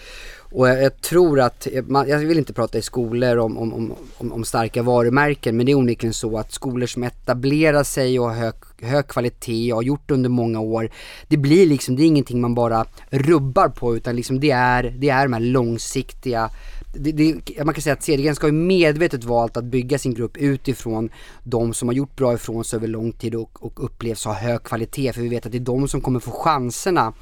och 0.51 0.67
jag, 0.69 1.01
tror 1.01 1.39
att, 1.39 1.67
jag 2.07 2.19
vill 2.19 2.37
inte 2.37 2.53
prata 2.53 2.77
i 2.77 2.81
skolor 2.81 3.37
om, 3.37 3.57
om, 3.57 3.93
om, 4.17 4.31
om, 4.31 4.43
starka 4.43 4.83
varumärken 4.83 5.57
men 5.57 5.65
det 5.65 5.71
är 5.71 5.77
onekligen 5.77 6.13
så 6.13 6.37
att 6.37 6.51
skolor 6.51 6.87
som 6.87 7.03
etablerar 7.03 7.83
sig 7.83 8.19
och 8.19 8.25
har 8.25 8.35
hög, 8.35 8.53
hög 8.81 9.07
kvalitet 9.07 9.73
och 9.73 9.77
har 9.77 9.83
gjort 9.83 10.07
det 10.07 10.13
under 10.13 10.29
många 10.29 10.59
år. 10.59 10.89
Det 11.27 11.37
blir 11.37 11.65
liksom, 11.65 11.95
det 11.95 12.03
är 12.03 12.07
ingenting 12.07 12.41
man 12.41 12.55
bara 12.55 12.85
rubbar 13.09 13.69
på 13.69 13.95
utan 13.95 14.15
liksom 14.15 14.39
det 14.39 14.51
är, 14.51 14.83
det 14.97 15.09
är 15.09 15.23
de 15.23 15.33
här 15.33 15.39
långsiktiga 15.39 16.49
det, 16.93 17.11
det, 17.11 17.65
man 17.65 17.73
kan 17.73 17.81
säga 17.81 17.93
att 17.93 18.03
Cedergren 18.03 18.35
ska 18.35 18.47
ju 18.47 18.53
medvetet 18.53 19.23
valt 19.23 19.57
att 19.57 19.63
bygga 19.63 19.97
sin 19.97 20.13
grupp 20.13 20.37
utifrån 20.37 21.09
de 21.43 21.73
som 21.73 21.87
har 21.87 21.95
gjort 21.95 22.15
bra 22.15 22.33
ifrån 22.33 22.63
sig 22.63 22.77
över 22.77 22.87
lång 22.87 23.11
tid 23.11 23.35
och, 23.35 23.63
och 23.65 23.85
upplevs 23.85 24.25
ha 24.25 24.33
hög 24.33 24.63
kvalitet. 24.63 25.13
För 25.13 25.21
vi 25.21 25.29
vet 25.29 25.45
att 25.45 25.51
det 25.51 25.57
är 25.57 25.59
de 25.59 25.87
som 25.87 26.01
kommer 26.01 26.19
få 26.19 26.31
chanserna 26.31 27.13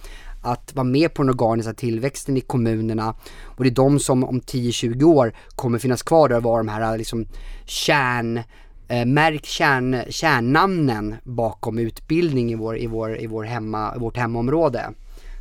att 0.41 0.75
vara 0.75 0.83
med 0.83 1.13
på 1.13 1.23
den 1.23 1.29
organiska 1.29 1.73
tillväxten 1.73 2.37
i 2.37 2.41
kommunerna 2.41 3.15
och 3.43 3.63
det 3.63 3.69
är 3.69 3.75
de 3.75 3.99
som 3.99 4.23
om 4.23 4.41
10-20 4.41 5.03
år 5.03 5.33
kommer 5.55 5.79
finnas 5.79 6.03
kvar 6.03 6.29
där 6.29 6.37
och 6.37 6.43
vara 6.43 6.57
de 6.57 6.67
här 6.67 6.97
liksom 6.97 7.25
kärn 7.65 8.43
eh, 8.89 9.05
märk 9.05 9.45
kärn, 9.45 10.03
kärnnamnen 10.09 11.15
bakom 11.23 11.79
utbildning 11.79 12.51
i, 12.51 12.55
vår, 12.55 12.77
i, 12.77 12.87
vår, 12.87 13.17
i, 13.17 13.27
vår 13.27 13.43
hemma, 13.43 13.95
i 13.95 13.99
vårt 13.99 14.17
hemområde. 14.17 14.89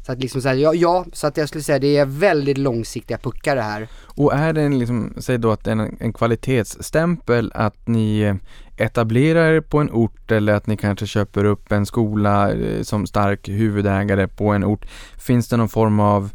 Så 0.06 0.12
att 0.12 0.18
liksom 0.18 0.42
så 0.42 0.48
här, 0.48 0.54
ja, 0.54 0.74
ja, 0.74 1.06
så 1.12 1.26
att 1.26 1.36
jag 1.36 1.48
skulle 1.48 1.64
säga 1.64 1.78
det 1.78 1.96
är 1.96 2.06
väldigt 2.06 2.58
långsiktiga 2.58 3.18
puckar 3.18 3.56
det 3.56 3.62
här. 3.62 3.88
Och 4.04 4.34
är 4.34 4.52
det 4.52 4.62
en 4.62 4.78
liksom, 4.78 5.14
säg 5.18 5.38
då 5.38 5.50
att 5.50 5.64
det 5.64 5.70
är 5.70 5.76
en, 5.76 5.96
en 6.00 6.12
kvalitetsstämpel 6.12 7.52
att 7.54 7.86
ni 7.86 8.20
eh, 8.20 8.34
etablerar 8.78 9.52
er 9.52 9.60
på 9.60 9.78
en 9.78 9.90
ort 9.90 10.30
eller 10.30 10.54
att 10.54 10.66
ni 10.66 10.76
kanske 10.76 11.06
köper 11.06 11.44
upp 11.44 11.72
en 11.72 11.86
skola 11.86 12.52
eh, 12.52 12.82
som 12.82 13.06
stark 13.06 13.48
huvudägare 13.48 14.28
på 14.28 14.48
en 14.48 14.64
ort. 14.64 14.86
Finns 15.18 15.48
det 15.48 15.56
någon 15.56 15.68
form 15.68 16.00
av 16.00 16.30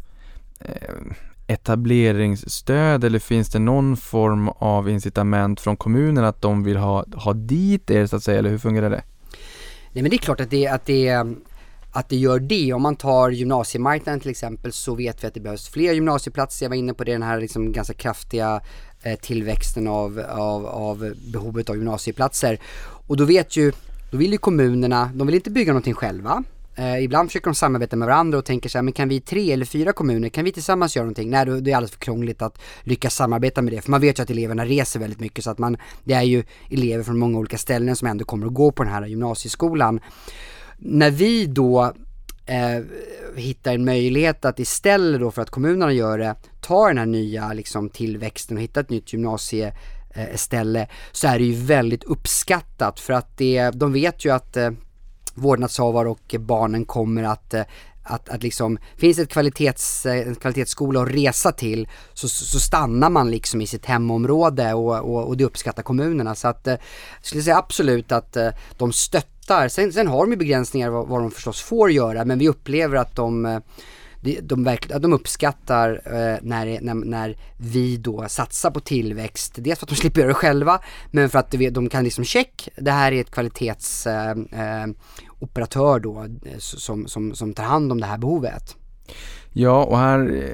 eh, 0.60 1.16
etableringsstöd 1.46 3.04
eller 3.04 3.18
finns 3.18 3.50
det 3.50 3.58
någon 3.58 3.96
form 3.96 4.48
av 4.48 4.88
incitament 4.88 5.60
från 5.60 5.76
kommunen 5.76 6.24
att 6.24 6.42
de 6.42 6.64
vill 6.64 6.76
ha, 6.76 7.04
ha 7.14 7.32
dit 7.32 7.90
er 7.90 8.06
så 8.06 8.16
att 8.16 8.22
säga 8.22 8.38
eller 8.38 8.50
hur 8.50 8.58
fungerar 8.58 8.90
det? 8.90 9.02
Nej 9.92 10.02
men 10.02 10.10
det 10.10 10.16
är 10.16 10.18
klart 10.18 10.40
att 10.40 10.50
det, 10.50 10.66
att 10.66 10.86
det 10.86 11.24
att 11.94 12.08
det 12.08 12.16
gör 12.16 12.38
det. 12.38 12.72
Om 12.72 12.82
man 12.82 12.96
tar 12.96 13.30
gymnasiemarknaden 13.30 14.20
till 14.20 14.30
exempel 14.30 14.72
så 14.72 14.94
vet 14.94 15.24
vi 15.24 15.28
att 15.28 15.34
det 15.34 15.40
behövs 15.40 15.68
fler 15.68 15.92
gymnasieplatser. 15.92 16.64
Jag 16.64 16.70
var 16.70 16.76
inne 16.76 16.94
på 16.94 17.04
det, 17.04 17.12
den 17.12 17.22
här 17.22 17.40
liksom 17.40 17.72
ganska 17.72 17.94
kraftiga 17.94 18.60
Eh, 19.06 19.18
tillväxten 19.18 19.88
av, 19.88 20.20
av, 20.28 20.66
av 20.66 21.12
behovet 21.32 21.70
av 21.70 21.76
gymnasieplatser. 21.76 22.58
Och 23.06 23.16
då 23.16 23.24
vet 23.24 23.56
ju, 23.56 23.72
då 24.10 24.16
vill 24.16 24.32
ju 24.32 24.38
kommunerna, 24.38 25.10
de 25.14 25.26
vill 25.26 25.34
inte 25.34 25.50
bygga 25.50 25.72
någonting 25.72 25.94
själva. 25.94 26.44
Eh, 26.76 27.04
ibland 27.04 27.28
försöker 27.28 27.44
de 27.44 27.54
samarbeta 27.54 27.96
med 27.96 28.08
varandra 28.08 28.38
och 28.38 28.44
tänker 28.44 28.68
så 28.68 28.78
här, 28.78 28.82
men 28.82 28.92
kan 28.92 29.08
vi 29.08 29.20
tre 29.20 29.52
eller 29.52 29.64
fyra 29.64 29.92
kommuner, 29.92 30.28
kan 30.28 30.44
vi 30.44 30.52
tillsammans 30.52 30.96
göra 30.96 31.04
någonting? 31.04 31.30
Nej, 31.30 31.46
då, 31.46 31.60
det 31.60 31.72
är 31.72 31.76
alldeles 31.76 31.90
för 31.90 31.98
krångligt 31.98 32.42
att 32.42 32.58
lyckas 32.82 33.14
samarbeta 33.14 33.62
med 33.62 33.72
det. 33.72 33.80
För 33.80 33.90
man 33.90 34.00
vet 34.00 34.18
ju 34.18 34.22
att 34.22 34.30
eleverna 34.30 34.64
reser 34.64 35.00
väldigt 35.00 35.20
mycket 35.20 35.44
så 35.44 35.50
att 35.50 35.58
man, 35.58 35.76
det 36.04 36.14
är 36.14 36.22
ju 36.22 36.44
elever 36.70 37.04
från 37.04 37.18
många 37.18 37.38
olika 37.38 37.58
ställen 37.58 37.96
som 37.96 38.08
ändå 38.08 38.24
kommer 38.24 38.46
att 38.46 38.54
gå 38.54 38.72
på 38.72 38.84
den 38.84 38.92
här 38.92 39.06
gymnasieskolan 39.06 40.00
när 40.78 41.10
vi 41.10 41.46
då 41.46 41.92
eh, 42.46 42.80
hittar 43.36 43.74
en 43.74 43.84
möjlighet 43.84 44.44
att 44.44 44.58
istället 44.58 45.20
då 45.20 45.30
för 45.30 45.42
att 45.42 45.50
kommunerna 45.50 45.92
gör 45.92 46.18
det, 46.18 46.34
ta 46.60 46.88
den 46.88 46.98
här 46.98 47.06
nya 47.06 47.52
liksom, 47.52 47.90
tillväxten 47.90 48.56
och 48.56 48.62
hitta 48.62 48.80
ett 48.80 48.90
nytt 48.90 49.12
gymnasieställe 49.12 50.80
eh, 50.80 50.88
så 51.12 51.28
är 51.28 51.38
det 51.38 51.44
ju 51.44 51.54
väldigt 51.64 52.04
uppskattat 52.04 53.00
för 53.00 53.12
att 53.12 53.38
det, 53.38 53.70
de 53.70 53.92
vet 53.92 54.24
ju 54.24 54.30
att 54.30 54.56
eh, 54.56 54.70
vårdnadshavare 55.34 56.08
och 56.08 56.34
barnen 56.38 56.84
kommer 56.84 57.22
att 57.22 57.54
eh, 57.54 57.62
att, 58.04 58.28
att 58.28 58.42
liksom, 58.42 58.78
finns 58.96 59.16
det 59.16 59.22
ett 59.22 59.28
kvalitets, 59.28 60.06
eh, 60.06 60.28
en 60.28 60.34
kvalitetsskola 60.34 61.02
att 61.02 61.08
resa 61.08 61.52
till 61.52 61.88
så, 62.14 62.28
så 62.28 62.60
stannar 62.60 63.10
man 63.10 63.30
liksom 63.30 63.60
i 63.60 63.66
sitt 63.66 63.86
hemområde 63.86 64.74
och, 64.74 64.98
och, 64.98 65.28
och 65.28 65.36
det 65.36 65.44
uppskattar 65.44 65.82
kommunerna. 65.82 66.34
Så 66.34 66.48
att, 66.48 66.66
eh, 66.66 66.72
jag 66.72 67.26
skulle 67.26 67.42
säga 67.42 67.56
absolut 67.56 68.12
att 68.12 68.36
eh, 68.36 68.48
de 68.78 68.92
stöttar. 68.92 69.33
Sen, 69.68 69.92
sen 69.92 70.06
har 70.06 70.18
de 70.18 70.30
ju 70.30 70.36
begränsningar 70.36 70.90
vad, 70.90 71.08
vad 71.08 71.20
de 71.20 71.30
förstås 71.30 71.62
får 71.62 71.90
göra 71.90 72.24
men 72.24 72.38
vi 72.38 72.48
upplever 72.48 72.96
att 72.96 73.16
de 73.16 73.46
eh, 73.46 73.58
de, 74.24 74.40
de, 74.40 74.64
verkligen, 74.64 75.02
de 75.02 75.12
uppskattar 75.12 76.02
eh, 76.04 76.38
när, 76.42 76.80
när, 76.80 76.94
när 76.94 77.36
vi 77.56 77.96
då 77.96 78.24
satsar 78.28 78.70
på 78.70 78.80
tillväxt. 78.80 79.52
Dels 79.56 79.78
för 79.78 79.86
att 79.86 79.90
de 79.90 79.94
slipper 79.96 80.20
göra 80.20 80.28
det 80.28 80.34
själva, 80.34 80.80
men 81.10 81.30
för 81.30 81.38
att 81.38 81.50
de, 81.50 81.70
de 81.70 81.88
kan 81.88 82.04
liksom 82.04 82.24
check, 82.24 82.68
det 82.76 82.90
här 82.90 83.12
är 83.12 83.20
ett 83.20 83.30
kvalitetsoperatör 83.30 85.90
eh, 85.90 85.94
eh 85.94 86.00
då 86.02 86.22
eh, 86.22 86.28
som, 86.58 87.06
som, 87.06 87.34
som 87.34 87.54
tar 87.54 87.64
hand 87.64 87.92
om 87.92 88.00
det 88.00 88.06
här 88.06 88.18
behovet. 88.18 88.76
Ja, 89.52 89.84
och 89.84 89.98
här 89.98 90.50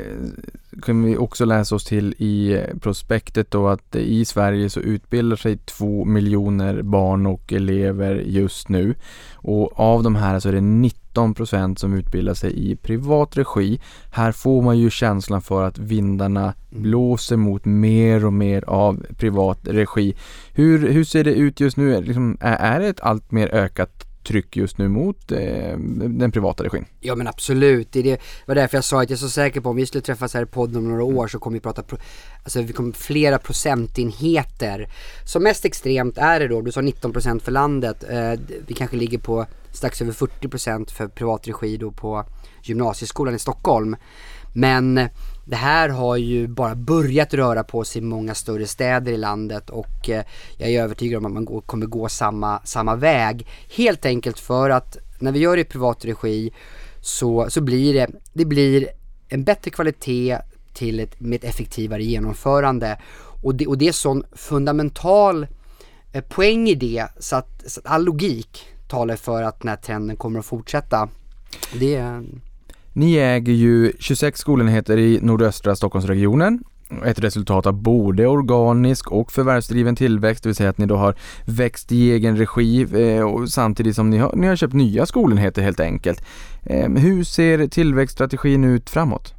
kan 0.82 1.04
vi 1.04 1.16
också 1.16 1.44
läsa 1.44 1.74
oss 1.74 1.84
till 1.84 2.14
i 2.18 2.64
prospektet 2.80 3.50
då 3.50 3.68
att 3.68 3.96
i 3.96 4.24
Sverige 4.24 4.70
så 4.70 4.80
utbildar 4.80 5.36
sig 5.36 5.56
två 5.56 6.04
miljoner 6.04 6.82
barn 6.82 7.26
och 7.26 7.52
elever 7.52 8.14
just 8.14 8.68
nu. 8.68 8.94
Och 9.34 9.80
av 9.80 10.02
de 10.02 10.14
här 10.16 10.40
så 10.40 10.48
är 10.48 10.52
det 10.52 10.60
90 10.60 11.00
19% 11.14 11.78
som 11.78 11.94
utbildar 11.94 12.34
sig 12.34 12.70
i 12.70 12.76
privat 12.76 13.36
regi. 13.36 13.80
Här 14.10 14.32
får 14.32 14.62
man 14.62 14.78
ju 14.78 14.90
känslan 14.90 15.42
för 15.42 15.62
att 15.62 15.78
vindarna 15.78 16.54
blåser 16.70 17.36
mot 17.36 17.64
mer 17.64 18.24
och 18.24 18.32
mer 18.32 18.64
av 18.66 19.06
privat 19.18 19.58
regi. 19.62 20.14
Hur, 20.52 20.88
hur 20.88 21.04
ser 21.04 21.24
det 21.24 21.34
ut 21.34 21.60
just 21.60 21.76
nu? 21.76 22.02
Liksom, 22.02 22.38
är, 22.40 22.56
är 22.56 22.80
det 22.80 22.88
ett 22.88 23.00
allt 23.00 23.30
mer 23.30 23.54
ökat 23.54 24.09
tryck 24.22 24.56
just 24.56 24.78
nu 24.78 24.88
mot 24.88 25.32
eh, 25.32 25.78
den 26.08 26.32
privata 26.32 26.64
regin? 26.64 26.86
Ja 27.00 27.14
men 27.14 27.26
absolut, 27.26 27.92
det, 27.92 27.98
är 27.98 28.02
det 28.02 28.20
var 28.46 28.54
därför 28.54 28.76
jag 28.76 28.84
sa 28.84 29.02
att 29.02 29.10
jag 29.10 29.16
är 29.16 29.20
så 29.20 29.28
säker 29.28 29.60
på 29.60 29.70
om 29.70 29.76
vi 29.76 29.86
skulle 29.86 30.02
träffas 30.02 30.34
här 30.34 30.42
i 30.42 30.46
podden 30.46 30.76
om 30.76 30.88
några 30.88 31.04
år 31.04 31.28
så 31.28 31.38
kommer 31.38 31.56
vi 31.56 31.60
prata, 31.60 31.82
pro, 31.82 31.98
alltså 32.42 32.62
vi 32.62 32.72
kommer 32.72 32.92
flera 32.92 33.38
procentenheter. 33.38 34.88
Som 35.24 35.42
mest 35.42 35.64
extremt 35.64 36.18
är 36.18 36.40
det 36.40 36.48
då, 36.48 36.62
du 36.62 36.72
sa 36.72 36.80
19% 36.80 37.40
för 37.40 37.52
landet, 37.52 38.04
eh, 38.08 38.32
vi 38.66 38.74
kanske 38.74 38.96
ligger 38.96 39.18
på 39.18 39.46
strax 39.72 40.02
över 40.02 40.12
40% 40.12 40.90
för 40.90 41.08
privat 41.08 41.48
regi 41.48 41.76
då 41.76 41.90
på 41.90 42.24
gymnasieskolan 42.62 43.34
i 43.34 43.38
Stockholm. 43.38 43.96
Men 44.52 45.08
det 45.44 45.56
här 45.56 45.88
har 45.88 46.16
ju 46.16 46.48
bara 46.48 46.74
börjat 46.74 47.34
röra 47.34 47.64
på 47.64 47.84
sig 47.84 48.02
i 48.02 48.04
många 48.04 48.34
större 48.34 48.66
städer 48.66 49.12
i 49.12 49.16
landet 49.16 49.70
och 49.70 50.08
eh, 50.10 50.24
jag 50.56 50.70
är 50.70 50.82
övertygad 50.82 51.18
om 51.18 51.26
att 51.26 51.32
man 51.32 51.62
kommer 51.62 51.86
gå 51.86 52.08
samma, 52.08 52.60
samma 52.64 52.96
väg. 52.96 53.46
Helt 53.76 54.06
enkelt 54.06 54.38
för 54.38 54.70
att 54.70 54.96
när 55.18 55.32
vi 55.32 55.38
gör 55.38 55.56
det 55.56 55.62
i 55.62 55.64
privat 55.64 56.04
regi 56.04 56.52
så, 57.00 57.50
så 57.50 57.60
blir 57.60 57.94
det, 57.94 58.10
det 58.32 58.44
blir 58.44 58.88
en 59.28 59.44
bättre 59.44 59.70
kvalitet 59.70 60.38
till 60.72 61.00
ett, 61.00 61.20
med 61.20 61.36
ett 61.36 61.50
effektivare 61.50 62.02
genomförande. 62.02 62.98
Och 63.42 63.54
det, 63.54 63.66
och 63.66 63.78
det 63.78 63.88
är 63.88 63.92
sån 63.92 64.24
fundamental 64.32 65.46
eh, 66.12 66.24
poäng 66.24 66.68
i 66.68 66.74
det 66.74 67.06
så 67.18 67.36
att, 67.36 67.62
så 67.66 67.80
att 67.80 67.86
all 67.86 68.04
logik 68.04 68.66
talar 68.88 69.16
för 69.16 69.42
att 69.42 69.60
den 69.60 69.68
här 69.68 69.76
trenden 69.76 70.16
kommer 70.16 70.38
att 70.38 70.46
fortsätta. 70.46 71.08
Det 71.80 71.94
är 71.94 72.24
ni 72.92 73.16
äger 73.16 73.52
ju 73.52 73.92
26 73.98 74.40
skolenheter 74.40 74.98
i 74.98 75.18
nordöstra 75.22 75.76
Stockholmsregionen. 75.76 76.60
Ett 77.04 77.18
resultat 77.18 77.66
av 77.66 77.72
både 77.72 78.26
organisk 78.26 79.12
och 79.12 79.32
förvärvsdriven 79.32 79.96
tillväxt, 79.96 80.42
det 80.42 80.48
vill 80.48 80.56
säga 80.56 80.70
att 80.70 80.78
ni 80.78 80.86
då 80.86 80.96
har 80.96 81.14
växt 81.44 81.92
i 81.92 82.12
egen 82.12 82.36
regi 82.36 82.86
eh, 83.16 83.44
samtidigt 83.44 83.96
som 83.96 84.10
ni 84.10 84.18
har, 84.18 84.36
ni 84.36 84.46
har 84.46 84.56
köpt 84.56 84.74
nya 84.74 85.06
skolenheter 85.06 85.62
helt 85.62 85.80
enkelt. 85.80 86.24
Eh, 86.62 86.88
hur 86.88 87.24
ser 87.24 87.66
tillväxtstrategin 87.66 88.64
ut 88.64 88.90
framåt? 88.90 89.34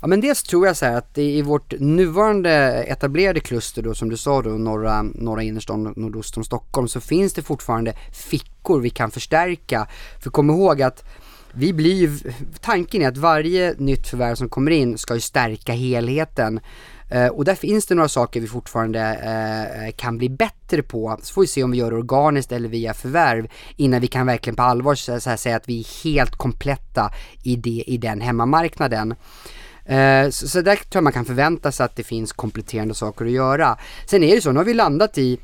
Ja 0.00 0.06
men 0.06 0.20
dels 0.20 0.42
tror 0.42 0.66
jag 0.66 0.76
så 0.76 0.86
här 0.86 0.96
att 0.96 1.18
i 1.18 1.42
vårt 1.42 1.80
nuvarande 1.80 2.50
etablerade 2.82 3.40
kluster 3.40 3.82
då 3.82 3.94
som 3.94 4.08
du 4.08 4.16
sa 4.16 4.42
då 4.42 4.50
norra, 4.50 5.02
norra 5.02 5.42
innerstan, 5.42 5.94
nordost 5.96 6.36
om 6.36 6.44
Stockholm 6.44 6.88
så 6.88 7.00
finns 7.00 7.32
det 7.32 7.42
fortfarande 7.42 7.92
fickor 8.12 8.80
vi 8.80 8.90
kan 8.90 9.10
förstärka. 9.10 9.88
För 10.20 10.30
kom 10.30 10.50
ihåg 10.50 10.82
att 10.82 11.04
vi 11.52 11.72
blir 11.72 11.94
ju, 11.94 12.32
tanken 12.60 13.02
är 13.02 13.08
att 13.08 13.16
varje 13.16 13.74
nytt 13.78 14.08
förvärv 14.08 14.34
som 14.34 14.48
kommer 14.48 14.70
in 14.70 14.98
ska 14.98 15.14
ju 15.14 15.20
stärka 15.20 15.72
helheten. 15.72 16.60
Eh, 17.08 17.26
och 17.26 17.44
där 17.44 17.54
finns 17.54 17.86
det 17.86 17.94
några 17.94 18.08
saker 18.08 18.40
vi 18.40 18.46
fortfarande 18.46 19.00
eh, 19.00 19.94
kan 19.96 20.18
bli 20.18 20.28
bättre 20.28 20.82
på. 20.82 21.18
Så 21.22 21.34
får 21.34 21.40
vi 21.40 21.46
se 21.46 21.64
om 21.64 21.70
vi 21.70 21.78
gör 21.78 21.90
det 21.90 21.96
organiskt 21.96 22.52
eller 22.52 22.68
via 22.68 22.94
förvärv 22.94 23.48
innan 23.76 24.00
vi 24.00 24.06
kan 24.06 24.26
verkligen 24.26 24.56
på 24.56 24.62
allvar 24.62 24.94
så, 24.94 25.20
så 25.20 25.30
här, 25.30 25.36
säga 25.36 25.56
att 25.56 25.68
vi 25.68 25.80
är 25.80 26.04
helt 26.04 26.36
kompletta 26.36 27.12
i, 27.42 27.56
det, 27.56 27.84
i 27.86 27.96
den 27.96 28.20
hemmamarknaden. 28.20 29.14
Eh, 29.84 30.30
så, 30.30 30.48
så 30.48 30.60
där 30.60 30.76
tror 30.76 30.86
jag 30.92 31.04
man 31.04 31.12
kan 31.12 31.24
förvänta 31.24 31.72
sig 31.72 31.84
att 31.84 31.96
det 31.96 32.04
finns 32.04 32.32
kompletterande 32.32 32.94
saker 32.94 33.24
att 33.24 33.30
göra. 33.30 33.78
Sen 34.06 34.22
är 34.22 34.34
det 34.34 34.40
så, 34.40 34.52
nu 34.52 34.58
har 34.58 34.64
vi 34.64 34.74
landat 34.74 35.18
i 35.18 35.38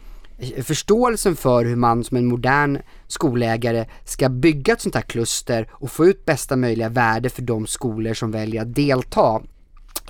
förståelsen 0.62 1.36
för 1.36 1.64
hur 1.64 1.76
man 1.76 2.04
som 2.04 2.16
en 2.16 2.26
modern 2.26 2.78
skolägare 3.06 3.86
ska 4.04 4.28
bygga 4.28 4.72
ett 4.72 4.80
sånt 4.80 4.94
här 4.94 5.02
kluster 5.02 5.68
och 5.72 5.90
få 5.90 6.06
ut 6.06 6.24
bästa 6.24 6.56
möjliga 6.56 6.88
värde 6.88 7.30
för 7.30 7.42
de 7.42 7.66
skolor 7.66 8.14
som 8.14 8.30
väljer 8.30 8.62
att 8.62 8.74
delta 8.74 9.42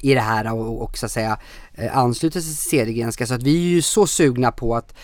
i 0.03 0.14
det 0.14 0.20
här 0.20 0.53
och, 0.53 0.83
och 0.83 0.99
så 0.99 1.07
att 1.07 1.12
säga 1.12 1.39
eh, 1.74 1.97
ansluta 1.97 2.41
sig 2.41 2.51
till 2.51 2.57
Cedergrenska. 2.57 3.27
Så 3.27 3.35
att 3.35 3.43
vi 3.43 3.57
är 3.57 3.70
ju 3.70 3.83
så 3.83 4.07
sugna 4.07 4.53
på 4.53 4.77
att 4.77 4.95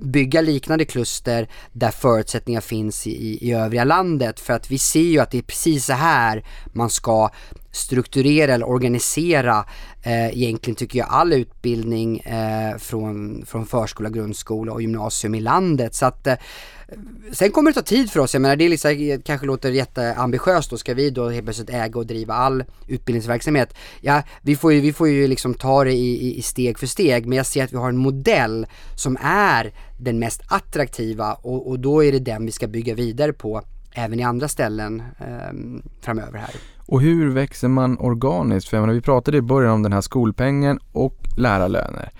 bygga 0.00 0.40
liknande 0.40 0.84
kluster 0.84 1.48
där 1.72 1.90
förutsättningar 1.90 2.60
finns 2.60 3.06
i, 3.06 3.48
i 3.48 3.52
övriga 3.52 3.84
landet. 3.84 4.40
För 4.40 4.52
att 4.52 4.70
vi 4.70 4.78
ser 4.78 5.00
ju 5.00 5.18
att 5.18 5.30
det 5.30 5.38
är 5.38 5.42
precis 5.42 5.86
så 5.86 5.92
här 5.92 6.46
man 6.72 6.90
ska 6.90 7.30
strukturera 7.76 8.54
eller 8.54 8.68
organisera 8.68 9.64
eh, 10.02 10.28
egentligen 10.28 10.76
tycker 10.76 10.98
jag 10.98 11.08
all 11.10 11.32
utbildning 11.32 12.18
eh, 12.18 12.76
från, 12.76 13.44
från 13.46 13.66
förskola, 13.66 14.10
grundskola 14.10 14.72
och 14.72 14.82
gymnasium 14.82 15.34
i 15.34 15.40
landet. 15.40 15.94
Så 15.94 16.06
att 16.06 16.26
eh, 16.26 16.34
Sen 17.32 17.50
kommer 17.50 17.70
det 17.70 17.74
ta 17.74 17.82
tid 17.82 18.10
för 18.10 18.20
oss, 18.20 18.34
jag 18.34 18.40
menar 18.40 18.56
det 18.56 18.64
är 18.64 18.68
liksom, 18.68 19.22
kanske 19.24 19.46
låter 19.46 19.70
jätteambitiöst 19.70 20.70
då, 20.70 20.78
ska 20.78 20.94
vi 20.94 21.10
då 21.10 21.28
helt 21.28 21.44
plötsligt 21.44 21.70
äga 21.70 21.98
och 21.98 22.06
driva 22.06 22.34
all 22.34 22.64
utbildningsverksamhet? 22.86 23.74
Ja, 24.00 24.22
vi 24.42 24.56
får 24.56 24.72
ju, 24.72 24.80
vi 24.80 24.92
får 24.92 25.08
ju 25.08 25.26
liksom 25.26 25.54
ta 25.54 25.84
det 25.84 25.92
i, 25.92 26.26
i, 26.26 26.38
i 26.38 26.42
steg 26.42 26.78
för 26.78 26.86
steg, 26.86 27.26
men 27.26 27.36
jag 27.36 27.46
ser 27.46 27.64
att 27.64 27.72
vi 27.72 27.76
har 27.76 27.88
en 27.88 27.96
modell 27.96 28.66
som 28.96 29.18
är 29.22 29.72
den 29.98 30.18
mest 30.18 30.42
attraktiva 30.48 31.34
och, 31.34 31.68
och 31.68 31.80
då 31.80 32.04
är 32.04 32.12
det 32.12 32.18
den 32.18 32.46
vi 32.46 32.52
ska 32.52 32.66
bygga 32.66 32.94
vidare 32.94 33.32
på 33.32 33.62
även 33.92 34.20
i 34.20 34.22
andra 34.22 34.48
ställen 34.48 35.02
eh, 35.18 35.82
framöver 36.00 36.38
här. 36.38 36.54
Och 36.88 37.00
hur 37.00 37.30
växer 37.30 37.68
man 37.68 37.98
organiskt? 37.98 38.68
För 38.68 38.76
jag 38.76 38.82
menar, 38.82 38.94
vi 38.94 39.00
pratade 39.00 39.36
i 39.36 39.42
början 39.42 39.72
om 39.72 39.82
den 39.82 39.92
här 39.92 40.00
skolpengen 40.00 40.78
och 40.92 41.16
lärarlöner. 41.36 42.12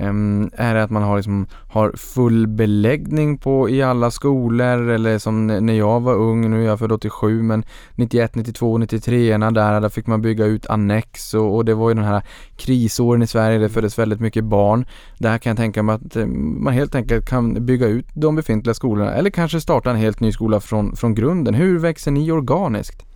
Um, 0.00 0.50
är 0.56 0.74
det 0.74 0.82
att 0.82 0.90
man 0.90 1.02
har, 1.02 1.16
liksom, 1.16 1.46
har 1.68 1.92
full 1.96 2.46
beläggning 2.46 3.38
på 3.38 3.70
i 3.70 3.82
alla 3.82 4.10
skolor 4.10 4.88
eller 4.88 5.18
som 5.18 5.46
när 5.46 5.72
jag 5.72 6.00
var 6.00 6.14
ung, 6.14 6.50
nu 6.50 6.62
är 6.62 6.66
jag 6.66 6.78
född 6.78 6.92
87 6.92 7.42
men 7.42 7.64
91, 7.94 8.34
92, 8.34 8.78
93 8.78 9.38
där, 9.38 9.80
där 9.80 9.88
fick 9.88 10.06
man 10.06 10.22
bygga 10.22 10.44
ut 10.44 10.66
annex 10.66 11.34
och, 11.34 11.56
och 11.56 11.64
det 11.64 11.74
var 11.74 11.88
ju 11.88 11.94
den 11.94 12.04
här 12.04 12.22
krisåren 12.56 13.22
i 13.22 13.26
Sverige, 13.26 13.58
det 13.58 13.68
föddes 13.68 13.98
väldigt 13.98 14.20
mycket 14.20 14.44
barn. 14.44 14.86
Där 15.18 15.38
kan 15.38 15.50
jag 15.50 15.56
tänka 15.56 15.82
mig 15.82 15.94
att 15.94 16.16
eh, 16.16 16.26
man 16.26 16.74
helt 16.74 16.94
enkelt 16.94 17.28
kan 17.28 17.66
bygga 17.66 17.86
ut 17.86 18.06
de 18.14 18.36
befintliga 18.36 18.74
skolorna 18.74 19.12
eller 19.12 19.30
kanske 19.30 19.60
starta 19.60 19.90
en 19.90 19.96
helt 19.96 20.20
ny 20.20 20.32
skola 20.32 20.60
från, 20.60 20.96
från 20.96 21.14
grunden. 21.14 21.54
Hur 21.54 21.78
växer 21.78 22.10
ni 22.10 22.32
organiskt? 22.32 23.07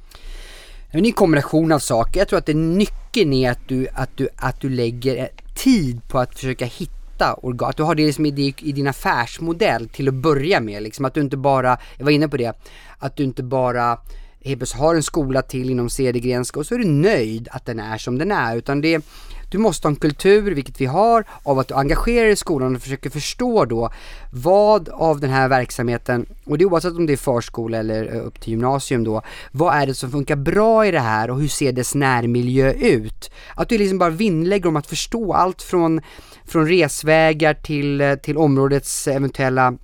Det 0.92 0.98
är 0.98 1.06
en 1.06 1.12
kombination 1.12 1.72
av 1.72 1.78
saker. 1.78 2.20
Jag 2.20 2.28
tror 2.28 2.38
att 2.38 2.46
det 2.46 2.54
nyckeln 2.54 3.32
är 3.32 3.50
att 3.50 3.68
du, 3.68 3.88
att 3.94 4.16
du, 4.16 4.28
att 4.36 4.60
du 4.60 4.68
lägger 4.68 5.16
eh, 5.16 5.26
tid 5.54 6.08
på 6.08 6.18
att 6.18 6.34
försöka 6.34 6.64
hitta 6.64 7.34
organ. 7.34 7.70
Att 7.70 7.76
du 7.76 7.82
har 7.82 7.94
det 7.94 8.06
liksom 8.06 8.26
i, 8.26 8.54
i 8.58 8.72
din 8.72 8.86
affärsmodell 8.86 9.88
till 9.88 10.08
att 10.08 10.14
börja 10.14 10.60
med. 10.60 10.82
Liksom 10.82 11.04
att 11.04 11.14
du 11.14 11.20
inte 11.20 11.36
bara, 11.36 11.78
jag 11.98 12.04
var 12.04 12.12
inne 12.12 12.28
på 12.28 12.36
det, 12.36 12.56
att 12.98 13.16
du 13.16 13.24
inte 13.24 13.42
bara 13.42 13.98
helt 14.44 14.72
har 14.72 14.94
en 14.94 15.02
skola 15.02 15.42
till 15.42 15.70
inom 15.70 15.90
Cedergrenska 15.90 16.60
och 16.60 16.66
så 16.66 16.74
är 16.74 16.78
du 16.78 16.84
nöjd 16.84 17.48
att 17.50 17.66
den 17.66 17.80
är 17.80 17.98
som 17.98 18.18
den 18.18 18.32
är. 18.32 18.56
Utan 18.56 18.80
det, 18.80 19.04
du 19.50 19.58
måste 19.58 19.88
ha 19.88 19.90
en 19.90 19.96
kultur, 19.96 20.54
vilket 20.54 20.80
vi 20.80 20.86
har, 20.86 21.24
av 21.42 21.58
att 21.58 21.68
du 21.68 21.74
engagerar 21.74 22.24
dig 22.24 22.32
i 22.32 22.36
skolan 22.36 22.76
och 22.76 22.82
försöker 22.82 23.10
förstå 23.10 23.64
då 23.64 23.90
vad 24.30 24.88
av 24.88 25.20
den 25.20 25.30
här 25.30 25.48
verksamheten, 25.48 26.26
och 26.44 26.58
det 26.58 26.64
är 26.64 26.66
oavsett 26.66 26.96
om 26.96 27.06
det 27.06 27.12
är 27.12 27.16
förskola 27.16 27.78
eller 27.78 28.14
eh, 28.14 28.26
upp 28.26 28.40
till 28.40 28.50
gymnasium 28.50 29.04
då, 29.04 29.22
vad 29.50 29.74
är 29.74 29.86
det 29.86 29.94
som 29.94 30.10
funkar 30.10 30.36
bra 30.36 30.86
i 30.86 30.90
det 30.90 31.00
här 31.00 31.30
och 31.30 31.40
hur 31.40 31.48
ser 31.48 31.72
dess 31.72 31.94
närmiljö 31.94 32.72
ut? 32.72 33.30
Att 33.54 33.68
du 33.68 33.78
liksom 33.78 33.98
bara 33.98 34.10
vinnlägger 34.10 34.68
om 34.68 34.76
att 34.76 34.86
förstå 34.86 35.32
allt 35.32 35.62
från, 35.62 36.00
från 36.44 36.68
resvägar 36.68 37.54
till, 37.54 38.00
eh, 38.00 38.14
till 38.14 38.36
områdets 38.36 39.08
eventuella 39.08 39.74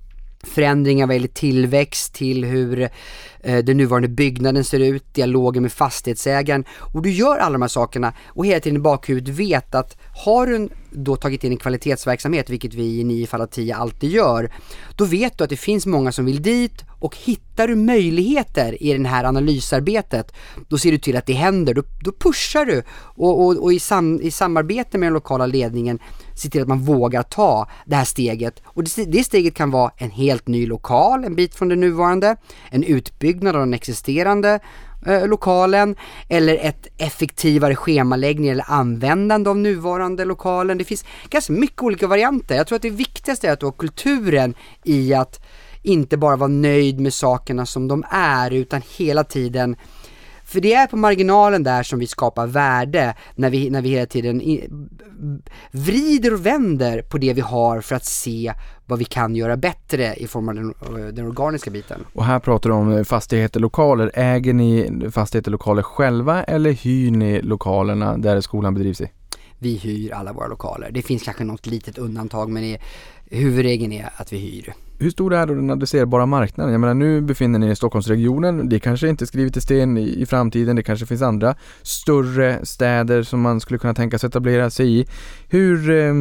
förändringar 0.43 1.07
vad 1.07 1.15
gäller 1.15 1.27
tillväxt 1.27 2.13
till 2.13 2.45
hur 2.45 2.89
eh, 3.39 3.57
den 3.57 3.77
nuvarande 3.77 4.07
byggnaden 4.07 4.63
ser 4.63 4.79
ut, 4.79 5.13
dialogen 5.13 5.63
med 5.63 5.71
fastighetsägaren. 5.71 6.65
Och 6.93 7.01
du 7.01 7.11
gör 7.11 7.37
alla 7.37 7.53
de 7.53 7.61
här 7.61 7.69
sakerna 7.69 8.13
och 8.27 8.45
hela 8.45 8.59
tiden 8.59 8.77
i 8.77 8.79
bakhuvudet 8.79 9.35
vet 9.35 9.75
att 9.75 9.97
har 10.25 10.47
du 10.47 10.69
då 10.91 11.15
tagit 11.15 11.43
in 11.43 11.51
en 11.51 11.57
kvalitetsverksamhet, 11.57 12.49
vilket 12.49 12.73
vi 12.73 12.99
i 12.99 13.03
9 13.03 13.27
fall 13.27 13.41
av 13.41 13.47
10 13.47 13.75
alltid 13.75 14.11
gör, 14.11 14.51
då 14.95 15.05
vet 15.05 15.37
du 15.37 15.43
att 15.43 15.49
det 15.49 15.57
finns 15.57 15.85
många 15.85 16.11
som 16.11 16.25
vill 16.25 16.41
dit. 16.41 16.85
Och 17.01 17.15
hittar 17.17 17.67
du 17.67 17.75
möjligheter 17.75 18.83
i 18.83 18.97
det 18.97 19.07
här 19.07 19.23
analysarbetet, 19.23 20.33
då 20.67 20.77
ser 20.77 20.91
du 20.91 20.97
till 20.97 21.17
att 21.17 21.25
det 21.25 21.33
händer, 21.33 21.73
då, 21.73 21.83
då 22.03 22.11
pushar 22.11 22.65
du. 22.65 22.83
Och, 22.91 23.45
och, 23.45 23.63
och 23.63 23.73
i, 23.73 23.79
sam, 23.79 24.21
i 24.21 24.31
samarbete 24.31 24.97
med 24.97 25.07
den 25.07 25.13
lokala 25.13 25.45
ledningen 25.45 25.99
se 26.39 26.49
till 26.49 26.61
att 26.61 26.67
man 26.67 26.79
vågar 26.79 27.23
ta 27.23 27.67
det 27.85 27.95
här 27.95 28.05
steget. 28.05 28.61
Och 28.65 28.83
det, 28.83 29.05
det 29.05 29.23
steget 29.23 29.53
kan 29.53 29.71
vara 29.71 29.91
en 29.97 30.11
helt 30.11 30.47
ny 30.47 30.67
lokal, 30.67 31.23
en 31.23 31.35
bit 31.35 31.55
från 31.55 31.69
det 31.69 31.75
nuvarande, 31.75 32.35
en 32.69 32.83
utbyggnad 32.83 33.55
av 33.55 33.61
den 33.61 33.73
existerande 33.73 34.59
eh, 35.05 35.27
lokalen 35.27 35.95
eller 36.29 36.57
ett 36.57 36.87
effektivare 36.97 37.75
schemaläggning 37.75 38.49
eller 38.49 38.65
användande 38.67 39.49
av 39.49 39.57
nuvarande 39.57 40.25
lokalen. 40.25 40.77
Det 40.77 40.83
finns 40.83 41.05
ganska 41.29 41.53
mycket 41.53 41.81
olika 41.81 42.07
varianter. 42.07 42.55
Jag 42.55 42.67
tror 42.67 42.75
att 42.75 42.81
det 42.81 42.89
viktigaste 42.89 43.47
är 43.47 43.51
att 43.51 43.59
du 43.59 43.65
har 43.65 43.73
kulturen 43.73 44.53
i 44.83 45.13
att 45.13 45.45
inte 45.81 46.17
bara 46.17 46.35
vara 46.35 46.47
nöjd 46.47 46.99
med 46.99 47.13
sakerna 47.13 47.65
som 47.65 47.87
de 47.87 48.03
är 48.11 48.51
utan 48.51 48.81
hela 48.97 49.23
tiden 49.23 49.75
för 50.49 50.61
det 50.61 50.73
är 50.73 50.87
på 50.87 50.97
marginalen 50.97 51.63
där 51.63 51.83
som 51.83 51.99
vi 51.99 52.07
skapar 52.07 52.47
värde 52.47 53.15
när 53.35 53.49
vi, 53.49 53.69
när 53.69 53.81
vi 53.81 53.89
hela 53.89 54.05
tiden 54.05 54.41
vrider 55.71 56.33
och 56.33 56.45
vänder 56.45 57.01
på 57.01 57.17
det 57.17 57.33
vi 57.33 57.41
har 57.41 57.81
för 57.81 57.95
att 57.95 58.05
se 58.05 58.53
vad 58.85 58.99
vi 58.99 59.05
kan 59.05 59.35
göra 59.35 59.57
bättre 59.57 60.15
i 60.15 60.27
form 60.27 60.49
av 60.49 60.55
den, 60.55 60.73
den 61.15 61.25
organiska 61.25 61.71
biten. 61.71 62.05
Och 62.13 62.25
här 62.25 62.39
pratar 62.39 62.69
du 62.69 62.75
om 62.75 63.05
fastigheter, 63.05 63.59
lokaler. 63.59 64.11
Äger 64.13 64.53
ni 64.53 64.91
fastigheter, 65.11 65.51
lokaler 65.51 65.83
själva 65.83 66.43
eller 66.43 66.71
hyr 66.71 67.11
ni 67.11 67.41
lokalerna 67.41 68.17
där 68.17 68.41
skolan 68.41 68.73
bedrivs 68.73 69.01
i? 69.01 69.11
Vi 69.59 69.75
hyr 69.77 70.13
alla 70.13 70.33
våra 70.33 70.47
lokaler. 70.47 70.91
Det 70.91 71.01
finns 71.01 71.23
kanske 71.23 71.43
något 71.43 71.65
litet 71.65 71.97
undantag 71.97 72.49
men 72.49 72.77
huvudregeln 73.25 73.93
är 73.93 74.09
att 74.15 74.33
vi 74.33 74.37
hyr. 74.37 74.73
Hur 75.01 75.09
stor 75.09 75.33
är 75.33 75.45
då 75.47 75.53
den 75.53 75.69
adresserbara 75.69 76.25
marknaden? 76.25 76.71
Jag 76.71 76.81
menar 76.81 76.93
nu 76.93 77.21
befinner 77.21 77.59
ni 77.59 77.67
er 77.67 77.71
i 77.71 77.75
Stockholmsregionen. 77.75 78.69
Det 78.69 78.79
kanske 78.79 79.09
inte 79.09 79.23
är 79.23 79.25
skrivet 79.25 79.57
i 79.57 79.61
sten 79.61 79.97
i, 79.97 80.21
i 80.21 80.25
framtiden. 80.25 80.75
Det 80.75 80.83
kanske 80.83 81.05
finns 81.05 81.21
andra 81.21 81.55
större 81.81 82.65
städer 82.65 83.23
som 83.23 83.41
man 83.41 83.59
skulle 83.59 83.77
kunna 83.79 83.93
tänka 83.93 84.19
sig 84.19 84.27
etablera 84.27 84.69
sig 84.69 84.99
i. 84.99 85.05
Hur, 85.49 85.89
eh, 85.89 86.13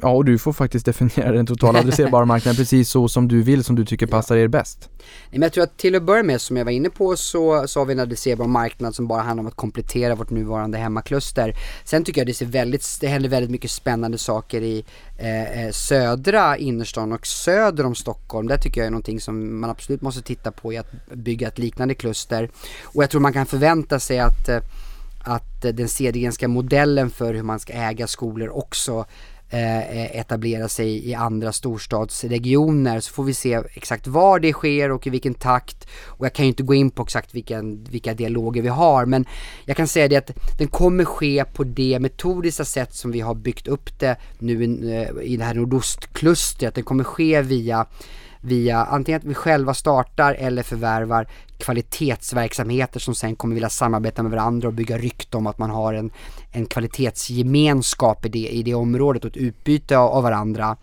ja 0.00 0.10
och 0.10 0.24
du 0.24 0.38
får 0.38 0.52
faktiskt 0.52 0.86
definiera 0.86 1.32
den 1.32 1.46
totala 1.46 1.78
adresserbara 1.80 2.24
marknaden 2.24 2.56
precis 2.56 2.90
så 2.90 3.08
som 3.08 3.28
du 3.28 3.42
vill, 3.42 3.64
som 3.64 3.76
du 3.76 3.84
tycker 3.84 4.06
passar 4.06 4.36
er 4.36 4.48
bäst. 4.48 4.88
Men 5.30 5.42
jag 5.42 5.52
tror 5.52 5.64
att 5.64 5.76
till 5.76 5.94
att 5.94 6.02
börja 6.02 6.22
med, 6.22 6.40
som 6.40 6.56
jag 6.56 6.64
var 6.64 6.72
inne 6.72 6.90
på, 6.90 7.16
så, 7.16 7.68
så 7.68 7.80
har 7.80 7.86
vi 7.86 7.92
en 7.92 8.00
adresserbar 8.00 8.46
marknad 8.46 8.94
som 8.94 9.06
bara 9.06 9.22
handlar 9.22 9.40
om 9.42 9.46
att 9.46 9.56
komplettera 9.56 10.14
vårt 10.14 10.30
nuvarande 10.30 10.78
hemmakluster. 10.78 11.54
Sen 11.84 12.04
tycker 12.04 12.20
jag 12.20 12.26
det, 12.26 12.34
ser 12.34 12.46
väldigt, 12.46 12.98
det 13.00 13.06
händer 13.06 13.28
väldigt 13.28 13.50
mycket 13.50 13.70
spännande 13.70 14.18
saker 14.18 14.62
i 14.62 14.84
eh, 15.18 15.64
eh 15.64 15.70
södra 15.70 16.56
innerstan 16.56 17.12
och 17.12 17.26
söder 17.26 17.86
om 17.86 17.94
Stockholm. 18.00 18.48
Det 18.48 18.58
tycker 18.58 18.80
jag 18.80 18.86
är 18.86 18.90
någonting 18.90 19.20
som 19.20 19.60
man 19.60 19.70
absolut 19.70 20.02
måste 20.02 20.22
titta 20.22 20.52
på 20.52 20.72
i 20.72 20.78
att 20.78 20.92
bygga 21.14 21.48
ett 21.48 21.58
liknande 21.58 21.94
kluster. 21.94 22.50
Och 22.84 23.02
jag 23.02 23.10
tror 23.10 23.20
man 23.20 23.32
kan 23.32 23.46
förvänta 23.46 24.00
sig 24.00 24.18
att 24.18 24.48
eh, 24.48 24.60
att 25.24 25.62
den 25.62 25.88
Cedergrenska 25.88 26.48
modellen 26.48 27.10
för 27.10 27.34
hur 27.34 27.42
man 27.42 27.60
ska 27.60 27.72
äga 27.72 28.06
skolor 28.06 28.48
också 28.48 28.98
eh, 28.98 29.04
Eh, 29.52 29.78
eh, 29.78 30.20
etablera 30.20 30.68
sig 30.68 31.08
i 31.08 31.14
andra 31.14 31.52
storstadsregioner 31.52 33.00
så 33.00 33.12
får 33.12 33.24
vi 33.24 33.34
se 33.34 33.60
exakt 33.74 34.06
var 34.06 34.40
det 34.40 34.52
sker 34.52 34.90
och 34.90 35.06
i 35.06 35.10
vilken 35.10 35.34
takt 35.34 35.88
och 36.06 36.24
jag 36.26 36.32
kan 36.32 36.44
ju 36.44 36.48
inte 36.48 36.62
gå 36.62 36.74
in 36.74 36.90
på 36.90 37.02
exakt 37.02 37.34
vilken, 37.34 37.84
vilka 37.84 38.14
dialoger 38.14 38.62
vi 38.62 38.68
har 38.68 39.06
men 39.06 39.24
jag 39.64 39.76
kan 39.76 39.86
säga 39.86 40.08
det 40.08 40.16
att 40.16 40.30
den 40.58 40.68
kommer 40.68 41.04
ske 41.04 41.44
på 41.44 41.64
det 41.64 41.98
metodiska 42.00 42.64
sätt 42.64 42.94
som 42.94 43.10
vi 43.10 43.20
har 43.20 43.34
byggt 43.34 43.68
upp 43.68 43.98
det 43.98 44.16
nu 44.38 44.64
i, 44.64 44.92
eh, 44.92 45.32
i 45.32 45.36
det 45.36 45.44
här 45.44 45.54
nordostklustret. 45.54 46.74
Den 46.74 46.84
kommer 46.84 47.04
ske 47.04 47.42
via 47.42 47.86
via 48.40 48.84
antingen 48.84 49.18
att 49.18 49.24
vi 49.24 49.34
själva 49.34 49.74
startar 49.74 50.34
eller 50.34 50.62
förvärvar 50.62 51.26
kvalitetsverksamheter 51.58 53.00
som 53.00 53.14
sen 53.14 53.36
kommer 53.36 53.54
vilja 53.54 53.68
samarbeta 53.68 54.22
med 54.22 54.32
varandra 54.32 54.68
och 54.68 54.74
bygga 54.74 54.98
rykte 54.98 55.36
om 55.36 55.46
att 55.46 55.58
man 55.58 55.70
har 55.70 55.94
en, 55.94 56.10
en 56.52 56.66
kvalitetsgemenskap 56.66 58.26
i 58.26 58.28
det, 58.28 58.48
i 58.48 58.62
det 58.62 58.74
området 58.74 59.24
och 59.24 59.30
ett 59.30 59.36
utbyte 59.36 59.98
av, 59.98 60.10
av 60.10 60.22
varandra. 60.22 60.76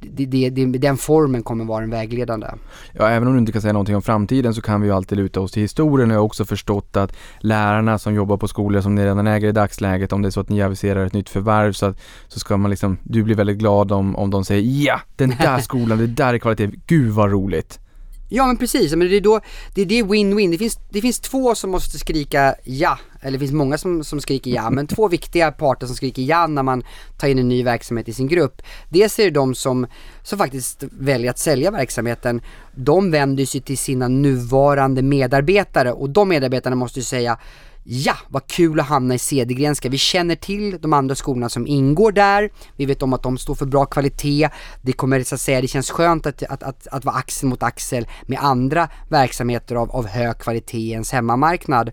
Det, 0.00 0.26
det, 0.26 0.50
det, 0.50 0.66
den 0.66 0.96
formen 0.96 1.42
kommer 1.42 1.64
vara 1.64 1.80
den 1.80 1.90
vägledande. 1.90 2.46
Ja, 2.92 3.08
även 3.08 3.28
om 3.28 3.34
du 3.34 3.40
inte 3.40 3.52
kan 3.52 3.62
säga 3.62 3.72
någonting 3.72 3.96
om 3.96 4.02
framtiden 4.02 4.54
så 4.54 4.62
kan 4.62 4.80
vi 4.80 4.88
ju 4.88 4.94
alltid 4.94 5.18
luta 5.18 5.40
oss 5.40 5.52
till 5.52 5.62
historien 5.62 6.10
och 6.10 6.14
jag 6.14 6.20
har 6.20 6.24
också 6.24 6.44
förstått 6.44 6.96
att 6.96 7.16
lärarna 7.40 7.98
som 7.98 8.14
jobbar 8.14 8.36
på 8.36 8.48
skolor 8.48 8.80
som 8.80 8.94
ni 8.94 9.04
redan 9.04 9.26
äger 9.26 9.48
i 9.48 9.52
dagsläget, 9.52 10.12
om 10.12 10.22
det 10.22 10.28
är 10.28 10.30
så 10.30 10.40
att 10.40 10.48
ni 10.48 10.62
aviserar 10.62 11.06
ett 11.06 11.12
nytt 11.12 11.28
förvärv 11.28 11.72
så, 11.72 11.86
att, 11.86 12.00
så 12.28 12.38
ska 12.38 12.56
man 12.56 12.70
liksom, 12.70 12.98
du 13.02 13.22
blir 13.22 13.34
väldigt 13.34 13.58
glad 13.58 13.92
om, 13.92 14.16
om 14.16 14.30
de 14.30 14.44
säger 14.44 14.84
ja, 14.86 15.00
den 15.16 15.34
där 15.38 15.58
skolan, 15.60 15.98
det 15.98 16.06
där 16.06 16.34
är 16.34 16.38
kvalitet, 16.38 16.70
gud 16.86 17.10
vad 17.10 17.30
roligt. 17.30 17.80
Ja 18.28 18.46
men 18.46 18.56
precis, 18.56 18.94
men 18.94 19.08
det 19.08 19.16
är 19.16 19.20
då, 19.20 19.40
det 19.74 19.82
är 19.82 19.86
det 19.86 20.02
win-win. 20.02 20.50
Det 20.50 20.58
finns, 20.58 20.78
det 20.90 21.00
finns 21.00 21.20
två 21.20 21.54
som 21.54 21.70
måste 21.70 21.98
skrika 21.98 22.54
ja, 22.64 22.98
eller 23.20 23.32
det 23.32 23.38
finns 23.38 23.52
många 23.52 23.78
som, 23.78 24.04
som 24.04 24.20
skriker 24.20 24.50
ja, 24.50 24.70
men 24.70 24.86
två 24.86 25.08
viktiga 25.08 25.52
parter 25.52 25.86
som 25.86 25.96
skriker 25.96 26.22
ja 26.22 26.46
när 26.46 26.62
man 26.62 26.84
tar 27.18 27.28
in 27.28 27.38
en 27.38 27.48
ny 27.48 27.62
verksamhet 27.62 28.08
i 28.08 28.12
sin 28.12 28.28
grupp. 28.28 28.62
Dels 28.88 29.18
är 29.18 29.24
det 29.24 29.30
de 29.30 29.54
som, 29.54 29.86
som 30.22 30.38
faktiskt 30.38 30.84
väljer 30.90 31.30
att 31.30 31.38
sälja 31.38 31.70
verksamheten. 31.70 32.40
De 32.74 33.10
vänder 33.10 33.46
sig 33.46 33.60
till 33.60 33.78
sina 33.78 34.08
nuvarande 34.08 35.02
medarbetare 35.02 35.92
och 35.92 36.10
de 36.10 36.28
medarbetarna 36.28 36.76
måste 36.76 36.98
ju 36.98 37.04
säga 37.04 37.38
Ja, 37.88 38.14
vad 38.28 38.46
kul 38.46 38.80
att 38.80 38.86
hamna 38.86 39.14
i 39.14 39.18
Cedergrenska. 39.18 39.88
Vi 39.88 39.98
känner 39.98 40.34
till 40.34 40.78
de 40.80 40.92
andra 40.92 41.14
skolorna 41.14 41.48
som 41.48 41.66
ingår 41.66 42.12
där. 42.12 42.50
Vi 42.76 42.86
vet 42.86 43.02
om 43.02 43.12
att 43.12 43.22
de 43.22 43.38
står 43.38 43.54
för 43.54 43.66
bra 43.66 43.86
kvalitet. 43.86 44.48
Det 44.82 44.92
kommer 44.92 45.22
så 45.22 45.34
att 45.34 45.40
säga, 45.40 45.60
det 45.60 45.68
känns 45.68 45.90
skönt 45.90 46.26
att, 46.26 46.42
att, 46.42 46.62
att, 46.62 46.86
att 46.86 47.04
vara 47.04 47.16
axel 47.16 47.48
mot 47.48 47.62
axel 47.62 48.06
med 48.22 48.38
andra 48.42 48.88
verksamheter 49.08 49.74
av, 49.74 49.90
av 49.90 50.06
hög 50.06 50.38
kvalitet 50.38 50.78
i 50.78 50.90
ens 50.90 51.12
hemmamarknad. 51.12 51.90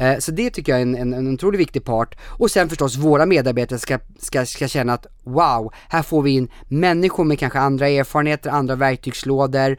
Eh, 0.00 0.18
så 0.18 0.32
det 0.32 0.50
tycker 0.50 0.72
jag 0.72 0.78
är 0.78 0.82
en, 0.82 0.94
en, 0.94 1.12
en 1.12 1.34
otroligt 1.34 1.60
viktig 1.60 1.84
part. 1.84 2.16
Och 2.38 2.50
sen 2.50 2.68
förstås 2.68 2.96
våra 2.96 3.26
medarbetare 3.26 3.78
ska, 3.78 3.98
ska, 4.18 4.46
ska 4.46 4.68
känna 4.68 4.92
att 4.92 5.06
wow, 5.24 5.72
här 5.88 6.02
får 6.02 6.22
vi 6.22 6.30
in 6.30 6.48
människor 6.68 7.24
med 7.24 7.38
kanske 7.38 7.58
andra 7.58 7.88
erfarenheter, 7.88 8.50
andra 8.50 8.74
verktygslådor. 8.74 9.76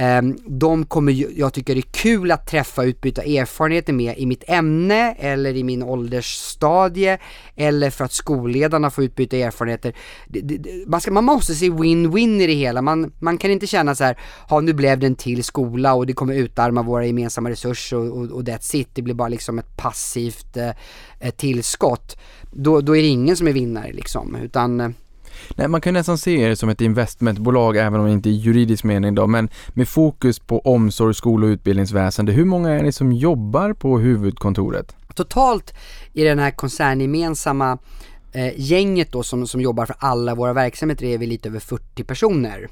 Ehm, 0.00 0.38
de 0.46 0.86
kommer 0.86 1.38
jag 1.38 1.52
tycker 1.52 1.74
det 1.74 1.80
är 1.80 1.92
kul 1.92 2.30
att 2.30 2.46
träffa 2.46 2.82
och 2.82 2.86
utbyta 2.86 3.22
erfarenheter 3.22 3.92
med 3.92 4.18
i 4.18 4.26
mitt 4.26 4.44
ämne 4.46 5.14
eller 5.18 5.56
i 5.56 5.64
min 5.64 5.82
åldersstadie 5.82 7.18
eller 7.56 7.90
för 7.90 8.04
att 8.04 8.12
skolledarna 8.12 8.90
får 8.90 9.04
utbyta 9.04 9.36
erfarenheter. 9.36 9.94
Man, 10.86 11.00
ska, 11.00 11.10
man 11.10 11.24
måste 11.24 11.54
se 11.54 11.70
win-win 11.70 12.40
i 12.40 12.46
det 12.46 12.52
hela. 12.54 12.82
Man, 12.82 13.12
man 13.18 13.38
kan 13.38 13.50
inte 13.50 13.66
känna 13.66 13.94
så 13.94 14.04
här, 14.04 14.18
ja 14.50 14.60
nu 14.60 14.72
blev 14.72 14.98
det 14.98 15.06
en 15.06 15.14
till 15.14 15.44
skola 15.44 15.94
och 15.94 16.06
det 16.06 16.12
kommer 16.12 16.34
utarma 16.34 16.82
våra 16.82 17.06
gemensamma 17.06 17.50
resurser 17.50 17.96
och, 17.96 18.18
och, 18.18 18.30
och 18.30 18.42
that's 18.42 18.76
it. 18.76 18.88
Det 18.94 19.02
blir 19.02 19.14
bara 19.14 19.28
liksom 19.28 19.58
ett 19.58 19.76
passivt 19.76 20.56
eh, 20.56 21.30
tillskott. 21.36 22.18
Då, 22.52 22.80
då 22.80 22.96
är 22.96 23.02
det 23.02 23.08
ingen 23.08 23.36
som 23.36 23.48
är 23.48 23.52
vinnare 23.52 23.92
liksom, 23.92 24.36
utan 24.36 24.80
eh, 24.80 24.90
Nej, 25.56 25.68
man 25.68 25.80
kan 25.80 25.94
nästan 25.94 26.18
se 26.18 26.40
er 26.40 26.54
som 26.54 26.68
ett 26.68 26.80
investmentbolag 26.80 27.76
även 27.76 28.00
om 28.00 28.06
det 28.06 28.12
inte 28.12 28.28
är 28.28 28.32
juridisk 28.32 28.84
mening 28.84 29.14
då, 29.14 29.26
men 29.26 29.48
med 29.68 29.88
fokus 29.88 30.38
på 30.38 30.58
omsorg, 30.58 31.14
skola 31.14 31.46
och 31.46 31.50
utbildningsväsende. 31.50 32.32
Hur 32.32 32.44
många 32.44 32.70
är 32.70 32.82
ni 32.82 32.92
som 32.92 33.12
jobbar 33.12 33.72
på 33.72 33.98
huvudkontoret? 33.98 34.96
Totalt 35.14 35.74
i 36.12 36.24
den 36.24 36.38
här 36.38 36.50
koncerngemensamma 36.50 37.78
eh, 38.32 38.60
gänget 38.60 39.12
då 39.12 39.22
som, 39.22 39.46
som 39.46 39.60
jobbar 39.60 39.86
för 39.86 39.96
alla 39.98 40.34
våra 40.34 40.52
verksamheter 40.52 41.06
är 41.06 41.18
vi 41.18 41.26
lite 41.26 41.48
över 41.48 41.60
40 41.60 42.04
personer. 42.04 42.68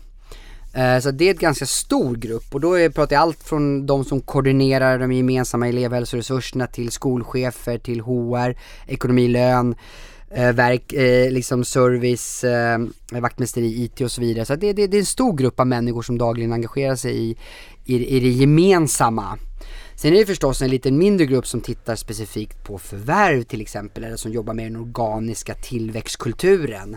Eh, 0.76 0.98
så 1.00 1.10
det 1.10 1.28
är 1.28 1.34
ett 1.34 1.40
ganska 1.40 1.66
stor 1.66 2.16
grupp 2.16 2.54
och 2.54 2.60
då 2.60 2.90
pratar 2.94 3.16
jag 3.16 3.22
allt 3.22 3.42
från 3.42 3.86
de 3.86 4.04
som 4.04 4.20
koordinerar 4.20 4.98
de 4.98 5.12
gemensamma 5.12 5.68
elevhälsoresurserna 5.68 6.66
till 6.66 6.90
skolchefer, 6.90 7.78
till 7.78 8.00
HR, 8.00 8.56
ekonomi, 8.86 9.28
lön, 9.28 9.74
eh, 10.30 10.52
verk, 10.52 10.92
eh, 10.92 11.30
liksom 11.30 11.64
service, 11.64 12.44
eh, 12.44 12.78
vaktmästeri, 13.20 13.84
IT 13.84 14.00
och 14.00 14.12
så 14.12 14.20
vidare. 14.20 14.44
Så 14.44 14.56
det, 14.56 14.72
det, 14.72 14.86
det, 14.86 14.96
är 14.96 14.98
en 14.98 15.06
stor 15.06 15.36
grupp 15.36 15.60
av 15.60 15.66
människor 15.66 16.02
som 16.02 16.18
dagligen 16.18 16.52
engagerar 16.52 16.96
sig 16.96 17.16
i, 17.16 17.36
i, 17.84 18.16
i 18.16 18.20
det 18.20 18.28
gemensamma. 18.28 19.38
Sen 19.96 20.12
är 20.12 20.18
det 20.18 20.26
förstås 20.26 20.62
en 20.62 20.70
lite 20.70 20.90
mindre 20.90 21.26
grupp 21.26 21.46
som 21.46 21.60
tittar 21.60 21.96
specifikt 21.96 22.64
på 22.64 22.78
förvärv 22.78 23.42
till 23.42 23.60
exempel, 23.60 24.04
eller 24.04 24.16
som 24.16 24.32
jobbar 24.32 24.54
med 24.54 24.66
den 24.66 24.76
organiska 24.76 25.54
tillväxtkulturen. 25.54 26.96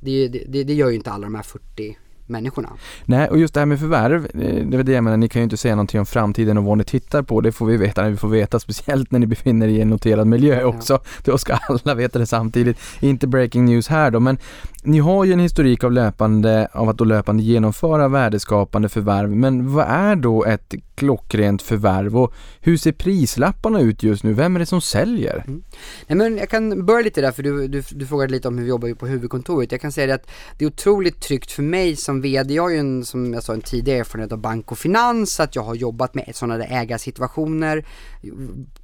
Det, 0.00 0.28
det, 0.28 0.64
det 0.64 0.74
gör 0.74 0.88
ju 0.88 0.96
inte 0.96 1.10
alla 1.10 1.26
de 1.26 1.34
här 1.34 1.42
40 1.42 1.96
människorna. 2.28 2.68
Nej, 3.04 3.28
och 3.28 3.38
just 3.38 3.54
det 3.54 3.60
här 3.60 3.66
med 3.66 3.80
förvärv, 3.80 4.24
eh, 4.24 4.66
det 4.66 4.78
är 4.78 4.82
det 4.82 4.92
jag 4.92 5.04
menar, 5.04 5.16
ni 5.16 5.28
kan 5.28 5.40
ju 5.40 5.44
inte 5.44 5.56
säga 5.56 5.74
någonting 5.74 6.00
om 6.00 6.06
framtiden 6.06 6.58
och 6.58 6.64
vad 6.64 6.78
ni 6.78 6.84
tittar 6.84 7.22
på, 7.22 7.40
det 7.40 7.52
får 7.52 7.66
vi 7.66 7.76
veta 7.76 8.02
när 8.02 8.10
vi 8.10 8.16
får 8.16 8.28
veta, 8.28 8.60
speciellt 8.60 9.10
när 9.10 9.18
ni 9.18 9.26
befinner 9.26 9.68
er 9.68 9.70
i 9.70 9.80
en 9.80 9.88
noterad 9.88 10.26
miljö 10.26 10.64
också. 10.64 10.92
Ja. 10.92 11.00
Då 11.24 11.38
ska 11.38 11.54
alla 11.54 11.94
veta 11.94 12.18
det 12.18 12.26
samtidigt. 12.26 12.78
Inte 13.00 13.26
breaking 13.26 13.64
news 13.64 13.88
här 13.88 14.10
då, 14.10 14.20
men 14.20 14.38
ni 14.82 14.98
har 14.98 15.24
ju 15.24 15.32
en 15.32 15.40
historik 15.40 15.84
av 15.84 15.92
löpande, 15.92 16.68
av 16.72 16.88
att 16.88 16.98
då 16.98 17.04
löpande 17.04 17.42
genomföra 17.42 18.08
värdeskapande 18.08 18.88
förvärv, 18.88 19.30
men 19.30 19.72
vad 19.72 19.86
är 19.88 20.16
då 20.16 20.44
ett 20.44 20.74
klockrent 20.94 21.62
förvärv 21.62 22.16
och 22.16 22.34
hur 22.60 22.76
ser 22.76 22.92
prislapparna 22.92 23.80
ut 23.80 24.02
just 24.02 24.24
nu? 24.24 24.32
Vem 24.32 24.56
är 24.56 24.60
det 24.60 24.66
som 24.66 24.80
säljer? 24.80 25.44
Mm. 25.46 25.62
Nej, 26.06 26.16
men 26.16 26.36
jag 26.36 26.48
kan 26.48 26.86
börja 26.86 27.02
lite 27.02 27.20
där, 27.20 27.32
för 27.32 27.42
du, 27.42 27.68
du, 27.68 27.82
du 27.90 28.06
frågade 28.06 28.32
lite 28.32 28.48
om 28.48 28.58
hur 28.58 28.64
vi 28.64 28.70
jobbar 28.70 28.94
på 28.94 29.06
huvudkontoret. 29.06 29.72
Jag 29.72 29.80
kan 29.80 29.92
säga 29.92 30.06
det 30.06 30.14
att 30.14 30.30
det 30.58 30.64
är 30.64 30.66
otroligt 30.66 31.20
tryggt 31.20 31.52
för 31.52 31.62
mig 31.62 31.96
som 31.96 32.17
VD. 32.20 32.54
Jag 32.54 32.62
har 32.62 32.70
ju 32.70 32.78
en, 32.78 33.04
som 33.04 33.34
jag 33.34 33.42
sa, 33.42 33.52
en 33.52 33.60
tidigare 33.60 34.00
erfarenhet 34.00 34.32
av 34.32 34.38
bank 34.38 34.72
och 34.72 34.78
finans, 34.78 35.40
att 35.40 35.56
jag 35.56 35.62
har 35.62 35.74
jobbat 35.74 36.14
med 36.14 36.30
sådana 36.34 36.56
där 36.56 36.66
ägarsituationer 36.70 37.86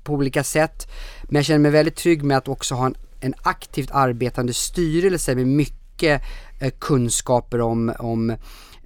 på 0.05 0.13
olika 0.13 0.45
sätt. 0.45 0.89
Men 1.23 1.35
jag 1.35 1.45
känner 1.45 1.59
mig 1.59 1.71
väldigt 1.71 1.97
trygg 1.97 2.25
med 2.25 2.37
att 2.37 2.49
också 2.49 2.75
ha 2.75 2.87
en, 2.87 2.95
en 3.21 3.35
aktivt 3.43 3.91
arbetande 3.91 4.55
styrelse 4.55 5.35
med 5.35 5.47
mycket 5.47 6.23
eh, 6.61 6.73
kunskaper 6.79 7.61
om, 7.61 7.93
om 7.99 8.37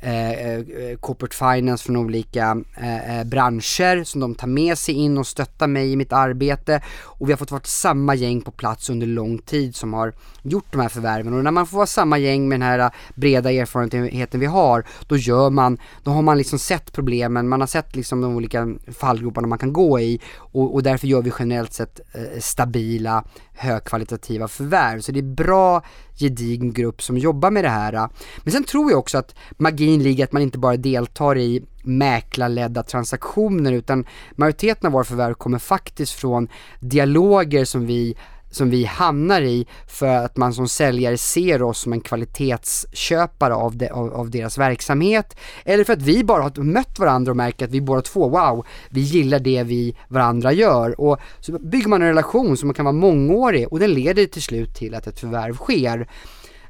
Eh, 0.00 0.32
eh, 0.32 0.96
corporate 1.00 1.36
finance 1.36 1.84
från 1.84 1.96
olika 1.96 2.62
eh, 2.76 3.18
eh, 3.18 3.24
branscher 3.24 4.04
som 4.04 4.20
de 4.20 4.34
tar 4.34 4.46
med 4.46 4.78
sig 4.78 4.94
in 4.94 5.18
och 5.18 5.26
stöttar 5.26 5.66
mig 5.66 5.92
i 5.92 5.96
mitt 5.96 6.12
arbete. 6.12 6.80
Och 7.02 7.28
vi 7.28 7.32
har 7.32 7.36
fått 7.36 7.50
vara 7.50 7.62
samma 7.64 8.14
gäng 8.14 8.40
på 8.40 8.50
plats 8.50 8.90
under 8.90 9.06
lång 9.06 9.38
tid 9.38 9.74
som 9.74 9.94
har 9.94 10.12
gjort 10.42 10.72
de 10.72 10.80
här 10.80 10.88
förvärven. 10.88 11.34
Och 11.34 11.44
när 11.44 11.50
man 11.50 11.66
får 11.66 11.76
vara 11.76 11.86
samma 11.86 12.18
gäng 12.18 12.48
med 12.48 12.60
den 12.60 12.68
här 12.68 12.78
eh, 12.78 12.90
breda 13.14 13.52
erfarenheten 13.52 14.40
vi 14.40 14.46
har, 14.46 14.84
då 15.06 15.16
gör 15.16 15.50
man, 15.50 15.78
då 16.02 16.10
har 16.10 16.22
man 16.22 16.38
liksom 16.38 16.58
sett 16.58 16.92
problemen, 16.92 17.48
man 17.48 17.60
har 17.60 17.66
sett 17.66 17.96
liksom 17.96 18.20
de 18.20 18.36
olika 18.36 18.68
fallgroparna 18.98 19.46
man 19.46 19.58
kan 19.58 19.72
gå 19.72 20.00
i 20.00 20.20
och, 20.36 20.74
och 20.74 20.82
därför 20.82 21.06
gör 21.06 21.22
vi 21.22 21.32
generellt 21.38 21.72
sett 21.72 22.00
eh, 22.12 22.40
stabila, 22.40 23.24
högkvalitativa 23.58 24.48
förvärv. 24.48 25.00
Så 25.00 25.12
det 25.12 25.18
är 25.18 25.34
bra, 25.34 25.82
gedigen 26.18 26.72
grupp 26.72 27.02
som 27.02 27.18
jobbar 27.18 27.50
med 27.50 27.64
det 27.64 27.68
här. 27.68 28.08
Men 28.42 28.52
sen 28.52 28.64
tror 28.64 28.90
jag 28.90 28.98
också 28.98 29.18
att 29.18 29.34
magin 29.56 30.02
ligger 30.02 30.24
att 30.24 30.32
man 30.32 30.42
inte 30.42 30.58
bara 30.58 30.76
deltar 30.76 31.38
i 31.38 31.64
mäklarledda 31.82 32.82
transaktioner 32.82 33.72
utan 33.72 34.06
majoriteten 34.36 34.86
av 34.86 34.92
våra 34.92 35.04
förvärv 35.04 35.34
kommer 35.34 35.58
faktiskt 35.58 36.12
från 36.12 36.48
dialoger 36.80 37.64
som 37.64 37.86
vi 37.86 38.16
som 38.50 38.70
vi 38.70 38.84
hamnar 38.84 39.42
i 39.42 39.66
för 39.86 40.06
att 40.06 40.36
man 40.36 40.52
som 40.52 40.68
säljare 40.68 41.18
ser 41.18 41.62
oss 41.62 41.78
som 41.78 41.92
en 41.92 42.00
kvalitetsköpare 42.00 43.54
av, 43.54 43.76
de, 43.76 43.88
av, 43.88 44.14
av, 44.14 44.30
deras 44.30 44.58
verksamhet 44.58 45.36
eller 45.64 45.84
för 45.84 45.92
att 45.92 46.02
vi 46.02 46.24
bara 46.24 46.42
har 46.42 46.62
mött 46.62 46.98
varandra 46.98 47.32
och 47.32 47.36
märker 47.36 47.64
att 47.64 47.70
vi 47.70 47.80
båda 47.80 48.02
två, 48.02 48.28
wow, 48.28 48.66
vi 48.90 49.00
gillar 49.00 49.38
det 49.38 49.62
vi 49.62 49.96
varandra 50.08 50.52
gör 50.52 51.00
och 51.00 51.18
så 51.40 51.52
bygger 51.52 51.88
man 51.88 52.02
en 52.02 52.08
relation 52.08 52.56
som 52.56 52.74
kan 52.74 52.84
vara 52.84 52.92
mångårig 52.92 53.72
och 53.72 53.78
den 53.78 53.92
leder 53.92 54.26
till 54.26 54.42
slut 54.42 54.74
till 54.74 54.94
att 54.94 55.06
ett 55.06 55.20
förvärv 55.20 55.54
sker. 55.54 56.08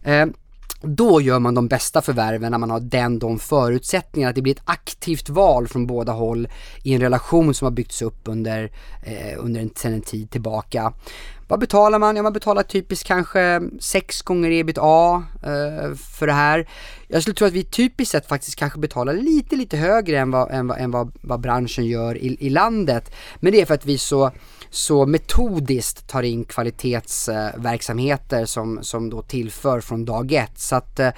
Eh, 0.02 0.26
då 0.80 1.20
gör 1.20 1.38
man 1.38 1.54
de 1.54 1.68
bästa 1.68 2.02
förvärven 2.02 2.50
när 2.50 2.58
man 2.58 2.70
har 2.70 2.80
den, 2.80 3.18
de 3.18 3.38
förutsättningarna, 3.38 4.30
att 4.30 4.34
det 4.34 4.42
blir 4.42 4.54
ett 4.54 4.62
aktivt 4.64 5.28
val 5.28 5.68
från 5.68 5.86
båda 5.86 6.12
håll 6.12 6.48
i 6.82 6.94
en 6.94 7.00
relation 7.00 7.54
som 7.54 7.66
har 7.66 7.70
byggts 7.70 8.02
upp 8.02 8.20
under, 8.24 8.70
eh, 9.02 9.38
under 9.38 9.60
en, 9.60 9.70
sedan 9.76 9.92
en 9.92 10.00
tid 10.00 10.30
tillbaka. 10.30 10.92
Vad 11.48 11.60
betalar 11.60 11.98
man? 11.98 12.16
Ja, 12.16 12.22
man 12.22 12.32
betalar 12.32 12.62
typiskt 12.62 13.06
kanske 13.06 13.60
6 13.80 14.22
gånger 14.22 14.50
ebitda 14.50 15.22
eh, 15.42 15.94
för 15.94 16.26
det 16.26 16.32
här. 16.32 16.68
Jag 17.08 17.22
skulle 17.22 17.34
tro 17.34 17.46
att 17.46 17.52
vi 17.52 17.64
typiskt 17.64 18.12
sett 18.12 18.28
faktiskt 18.28 18.56
kanske 18.56 18.78
betalar 18.78 19.12
lite, 19.12 19.56
lite 19.56 19.76
högre 19.76 20.18
än 20.18 20.30
vad, 20.30 20.50
än 20.50 20.66
vad, 20.66 20.78
än 20.78 20.90
vad, 20.90 21.12
vad 21.20 21.40
branschen 21.40 21.86
gör 21.86 22.18
i, 22.18 22.36
i 22.40 22.50
landet. 22.50 23.14
Men 23.36 23.52
det 23.52 23.60
är 23.60 23.66
för 23.66 23.74
att 23.74 23.86
vi 23.86 23.98
så 23.98 24.30
så 24.70 25.06
metodiskt 25.06 26.08
tar 26.08 26.22
in 26.22 26.44
kvalitetsverksamheter 26.44 28.44
som, 28.44 28.78
som 28.82 29.10
då 29.10 29.22
tillför 29.22 29.80
från 29.80 30.04
dag 30.04 30.32
ett. 30.32 30.58
Så 30.58 30.76
att 30.76 31.00
eh, 31.00 31.10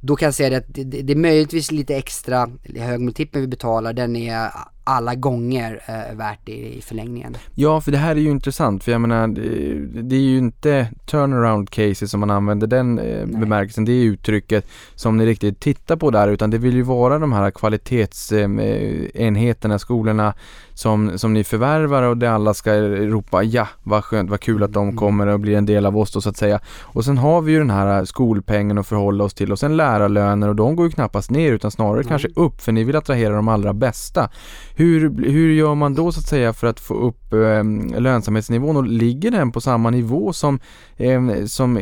då 0.00 0.16
kan 0.16 0.26
jag 0.26 0.34
säga 0.34 0.58
att 0.58 0.64
det, 0.68 0.84
det, 0.84 1.02
det 1.02 1.12
är 1.12 1.16
möjligtvis 1.16 1.70
lite 1.70 1.96
extra 1.96 2.50
hög 2.76 3.00
multipel 3.00 3.40
vi 3.40 3.46
betalar, 3.46 3.92
den 3.92 4.16
är 4.16 4.50
alla 4.84 5.14
gånger 5.14 5.82
eh, 5.86 6.16
värt 6.16 6.38
det 6.44 6.52
i 6.52 6.80
förlängningen. 6.80 7.36
Ja, 7.54 7.80
för 7.80 7.92
det 7.92 7.98
här 7.98 8.16
är 8.16 8.20
ju 8.20 8.30
intressant 8.30 8.84
för 8.84 8.92
jag 8.92 9.00
menar 9.00 9.28
det, 9.28 10.02
det 10.02 10.16
är 10.16 10.20
ju 10.20 10.38
inte 10.38 10.88
turnaround 11.06 11.70
cases 11.70 12.10
som 12.10 12.20
man 12.20 12.30
använder 12.30 12.66
den 12.66 12.98
eh, 12.98 13.26
bemärkelsen, 13.26 13.84
det 13.84 13.92
är 13.92 14.04
uttrycket 14.04 14.66
som 14.94 15.16
ni 15.16 15.26
riktigt 15.26 15.60
tittar 15.60 15.96
på 15.96 16.10
där 16.10 16.28
utan 16.28 16.50
det 16.50 16.58
vill 16.58 16.74
ju 16.74 16.82
vara 16.82 17.18
de 17.18 17.32
här 17.32 17.50
kvalitetsenheterna, 17.50 19.74
eh, 19.74 19.78
skolorna 19.78 20.34
som, 20.74 21.18
som 21.18 21.34
ni 21.34 21.44
förvärvar 21.44 22.02
och 22.02 22.16
där 22.16 22.28
alla 22.28 22.54
ska 22.54 22.72
ropa 22.80 23.42
ja, 23.42 23.68
vad 23.82 24.04
skönt, 24.04 24.30
vad 24.30 24.40
kul 24.40 24.62
att 24.62 24.72
de 24.72 24.82
mm. 24.82 24.96
kommer 24.96 25.26
och 25.26 25.40
blir 25.40 25.56
en 25.56 25.66
del 25.66 25.86
av 25.86 25.98
oss 25.98 26.12
då 26.12 26.20
så 26.20 26.28
att 26.28 26.36
säga. 26.36 26.60
Och 26.80 27.04
sen 27.04 27.18
har 27.18 27.40
vi 27.40 27.52
ju 27.52 27.58
den 27.58 27.70
här 27.70 28.04
skolpengen 28.04 28.78
att 28.78 28.86
förhålla 28.86 29.24
oss 29.24 29.34
till 29.34 29.52
och 29.52 29.58
sen 29.58 29.76
lärarlöner 29.76 30.48
och 30.48 30.56
de 30.56 30.76
går 30.76 30.86
ju 30.86 30.92
knappast 30.92 31.30
ner 31.30 31.52
utan 31.52 31.70
snarare 31.70 32.00
mm. 32.00 32.08
kanske 32.08 32.28
upp 32.36 32.60
för 32.60 32.72
ni 32.72 32.84
vill 32.84 32.96
attrahera 32.96 33.34
de 33.34 33.48
allra 33.48 33.72
bästa. 33.72 34.30
Hur, 34.74 35.30
hur 35.30 35.52
gör 35.52 35.74
man 35.74 35.94
då 35.94 36.12
så 36.12 36.20
att 36.20 36.26
säga 36.26 36.52
för 36.52 36.66
att 36.66 36.80
få 36.80 36.94
upp 36.94 37.32
eh, 37.32 38.00
lönsamhetsnivån 38.00 38.76
och 38.76 38.86
ligger 38.86 39.30
den 39.30 39.52
på 39.52 39.60
samma 39.60 39.90
nivå 39.90 40.32
som, 40.32 40.60
eh, 40.96 41.44
som 41.46 41.78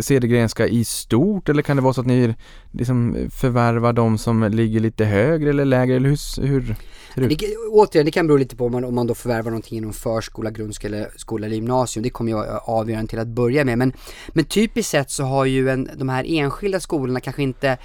Cedergrenska 0.00 0.66
i 0.66 0.84
stort 0.84 1.48
eller 1.48 1.62
kan 1.62 1.76
det 1.76 1.82
vara 1.82 1.94
så 1.94 2.00
att 2.00 2.06
ni 2.06 2.34
liksom 2.72 3.16
förvärvar 3.30 3.92
de 3.92 4.18
som 4.18 4.44
ligger 4.44 4.80
lite 4.80 5.04
högre 5.04 5.50
eller 5.50 5.64
lägre 5.64 5.96
eller 5.96 6.08
hur, 6.08 6.42
hur 6.46 6.76
det, 7.14 7.46
återigen, 7.70 8.04
det 8.04 8.10
kan 8.10 8.26
beror 8.30 8.38
lite 8.38 8.56
på 8.56 8.66
om 8.66 8.72
man, 8.72 8.84
om 8.84 8.94
man 8.94 9.06
då 9.06 9.14
förvärvar 9.14 9.50
någonting 9.50 9.78
inom 9.78 9.92
förskola, 9.92 10.50
grundskola 10.50 11.06
skola 11.16 11.46
eller 11.46 11.56
gymnasium. 11.56 12.02
Det 12.02 12.10
kommer 12.10 12.32
ju 12.32 12.38
avgörande 12.62 13.10
till 13.10 13.18
att 13.18 13.28
börja 13.28 13.64
med. 13.64 13.78
Men, 13.78 13.92
men 14.28 14.44
typiskt 14.44 14.90
sett 14.90 15.10
så 15.10 15.24
har 15.24 15.44
ju 15.44 15.70
en, 15.70 15.90
de 15.96 16.08
här 16.08 16.24
enskilda 16.28 16.80
skolorna 16.80 17.20
kanske 17.20 17.42
inte 17.42 17.78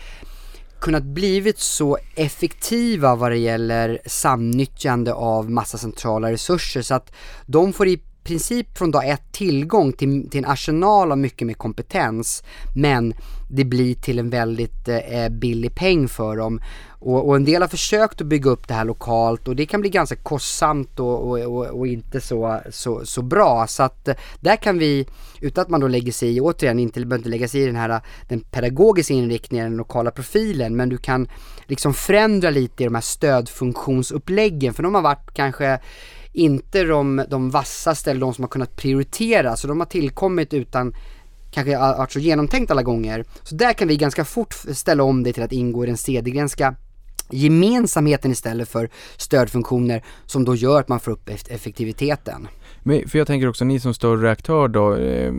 kunnat 0.79 1.03
blivit 1.03 1.59
så 1.59 1.97
effektiva 2.15 3.15
vad 3.15 3.31
det 3.31 3.37
gäller 3.37 3.99
samnyttjande 4.05 5.13
av 5.13 5.51
massa 5.51 5.77
centrala 5.77 6.31
resurser 6.31 6.81
så 6.81 6.93
att 6.95 7.11
de 7.45 7.73
får 7.73 7.87
i 7.87 8.01
princip 8.23 8.77
från 8.77 8.91
dag 8.91 9.09
ett 9.09 9.31
tillgång 9.31 9.93
till, 9.93 10.29
till 10.29 10.37
en 10.37 10.51
arsenal 10.51 11.11
av 11.11 11.17
mycket 11.17 11.47
mer 11.47 11.53
kompetens 11.53 12.43
men 12.75 13.13
det 13.47 13.65
blir 13.65 13.95
till 13.95 14.19
en 14.19 14.29
väldigt 14.29 14.87
eh, 14.87 14.97
eh, 14.97 15.29
billig 15.29 15.75
peng 15.75 16.07
för 16.07 16.37
dem. 16.37 16.61
Och, 16.89 17.27
och, 17.27 17.35
en 17.35 17.45
del 17.45 17.61
har 17.61 17.69
försökt 17.69 18.21
att 18.21 18.27
bygga 18.27 18.49
upp 18.49 18.67
det 18.67 18.73
här 18.73 18.85
lokalt 18.85 19.47
och 19.47 19.55
det 19.55 19.65
kan 19.65 19.81
bli 19.81 19.89
ganska 19.89 20.15
kostsamt 20.15 20.99
och, 20.99 21.31
och, 21.31 21.65
och 21.65 21.87
inte 21.87 22.21
så, 22.21 22.61
så, 22.69 23.05
så 23.05 23.21
bra. 23.21 23.67
Så 23.67 23.83
att 23.83 24.07
eh, 24.07 24.15
där 24.39 24.55
kan 24.55 24.77
vi, 24.77 25.07
utan 25.41 25.61
att 25.61 25.69
man 25.69 25.81
då 25.81 25.87
lägger 25.87 26.11
sig 26.11 26.37
i, 26.37 26.41
återigen 26.41 26.79
inte, 26.79 26.99
behöver 26.99 27.17
inte 27.17 27.29
lägga 27.29 27.47
sig 27.47 27.61
i 27.61 27.65
den 27.65 27.75
här 27.75 28.01
den 28.27 28.39
pedagogiska 28.39 29.13
inriktningen, 29.13 29.65
den 29.65 29.77
lokala 29.77 30.11
profilen, 30.11 30.75
men 30.75 30.89
du 30.89 30.97
kan 30.97 31.27
liksom 31.65 31.93
förändra 31.93 32.49
lite 32.49 32.83
i 32.83 32.85
de 32.85 32.95
här 32.95 33.01
stödfunktionsuppläggen 33.01 34.73
för 34.73 34.83
de 34.83 34.95
har 34.95 35.01
varit 35.01 35.33
kanske 35.33 35.79
inte 36.33 36.83
de, 36.83 37.25
de 37.29 37.49
vassaste 37.49 38.11
eller 38.11 38.21
de 38.21 38.33
som 38.33 38.43
har 38.43 38.49
kunnat 38.49 38.75
prioritera, 38.75 39.55
så 39.55 39.67
de 39.67 39.79
har 39.79 39.87
tillkommit 39.87 40.53
utan 40.53 40.93
kanske 41.55 41.77
varit 41.77 42.11
så 42.11 42.19
genomtänkt 42.19 42.71
alla 42.71 42.83
gånger. 42.83 43.25
Så 43.43 43.55
där 43.55 43.73
kan 43.73 43.87
vi 43.87 43.97
ganska 43.97 44.25
fort 44.25 44.53
ställa 44.73 45.03
om 45.03 45.23
det 45.23 45.33
till 45.33 45.43
att 45.43 45.51
ingå 45.51 45.83
i 45.83 45.87
den 45.87 45.97
Cedergrenska 45.97 46.75
gemensamheten 47.29 48.31
istället 48.31 48.69
för 48.69 48.89
stödfunktioner 49.17 50.03
som 50.25 50.45
då 50.45 50.55
gör 50.55 50.79
att 50.79 50.89
man 50.89 50.99
får 50.99 51.11
upp 51.11 51.29
effektiviteten. 51.29 52.47
Men, 52.87 53.09
för 53.09 53.17
jag 53.17 53.27
tänker 53.27 53.47
också, 53.47 53.65
ni 53.65 53.79
som 53.79 53.93
större 53.93 54.31
aktör 54.31 54.67
då, 54.67 54.95
eh, 54.95 55.33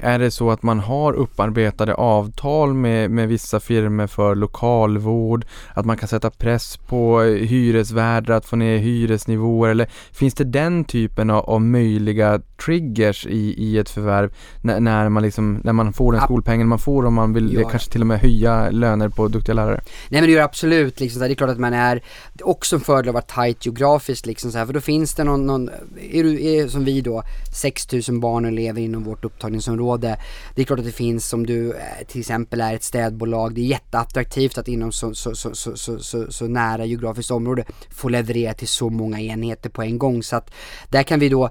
är 0.00 0.18
det 0.18 0.30
så 0.30 0.50
att 0.50 0.62
man 0.62 0.80
har 0.80 1.12
upparbetade 1.12 1.94
avtal 1.94 2.74
med, 2.74 3.10
med 3.10 3.28
vissa 3.28 3.60
firmor 3.60 4.06
för 4.06 4.34
lokalvård, 4.34 5.46
att 5.74 5.86
man 5.86 5.96
kan 5.96 6.08
sätta 6.08 6.30
press 6.30 6.76
på 6.76 7.20
hyresvärdar 7.20 8.34
att 8.34 8.46
få 8.46 8.56
ner 8.56 8.78
hyresnivåer 8.78 9.70
eller 9.70 9.88
finns 10.12 10.34
det 10.34 10.44
den 10.44 10.84
typen 10.84 11.30
av, 11.30 11.44
av 11.44 11.62
möjliga 11.62 12.40
triggers 12.64 13.26
i, 13.26 13.54
i 13.58 13.78
ett 13.78 13.90
förvärv 13.90 14.32
när, 14.62 14.80
när, 14.80 15.08
man 15.08 15.22
liksom, 15.22 15.60
när 15.64 15.72
man 15.72 15.92
får 15.92 16.12
den 16.12 16.20
skolpengen 16.20 16.68
man 16.68 16.78
får 16.78 17.06
om 17.06 17.14
man 17.14 17.32
vill 17.32 17.54
ja. 17.54 17.68
kanske 17.68 17.92
till 17.92 18.00
och 18.00 18.06
med 18.06 18.20
höja 18.20 18.70
löner 18.70 19.08
på 19.08 19.28
duktiga 19.28 19.54
lärare? 19.54 19.80
Nej 20.08 20.20
men 20.20 20.30
det 20.30 20.36
gör 20.36 20.42
absolut 20.42 21.00
liksom, 21.00 21.20
det 21.20 21.28
är 21.28 21.34
klart 21.34 21.50
att 21.50 21.58
man 21.58 21.74
är 21.74 22.02
också 22.40 22.76
en 22.76 22.80
fördel 22.80 23.08
att 23.08 23.14
vara 23.14 23.44
tight 23.46 23.66
geografiskt 23.66 24.26
liksom 24.26 24.52
så 24.52 24.58
här, 24.58 24.66
för 24.66 24.72
då 24.72 24.80
finns 24.80 25.14
det 25.14 25.24
någon, 25.24 25.46
någon 25.46 25.70
är 26.12 26.22
du, 26.22 26.44
är 26.44 26.55
som 26.68 26.84
vi 26.84 27.00
då, 27.00 27.22
6000 27.52 28.20
barn 28.20 28.44
och 28.44 28.50
elever 28.50 28.80
inom 28.80 29.04
vårt 29.04 29.24
upptagningsområde. 29.24 30.18
Det 30.54 30.62
är 30.62 30.66
klart 30.66 30.78
att 30.78 30.84
det 30.84 30.92
finns, 30.92 31.32
om 31.32 31.46
du 31.46 31.70
eh, 31.70 32.06
till 32.08 32.20
exempel 32.20 32.60
är 32.60 32.74
ett 32.74 32.82
städbolag, 32.82 33.54
det 33.54 33.60
är 33.60 33.66
jätteattraktivt 33.66 34.58
att 34.58 34.68
inom 34.68 34.92
så, 34.92 35.14
så, 35.14 35.34
så, 35.34 35.54
så, 35.54 35.76
så, 35.76 35.98
så, 35.98 36.32
så 36.32 36.48
nära 36.48 36.84
geografiskt 36.84 37.30
område 37.30 37.64
få 37.90 38.08
leverera 38.08 38.54
till 38.54 38.68
så 38.68 38.90
många 38.90 39.20
enheter 39.20 39.70
på 39.70 39.82
en 39.82 39.98
gång. 39.98 40.22
Så 40.22 40.36
att 40.36 40.50
där 40.90 41.02
kan 41.02 41.20
vi 41.20 41.28
då 41.28 41.50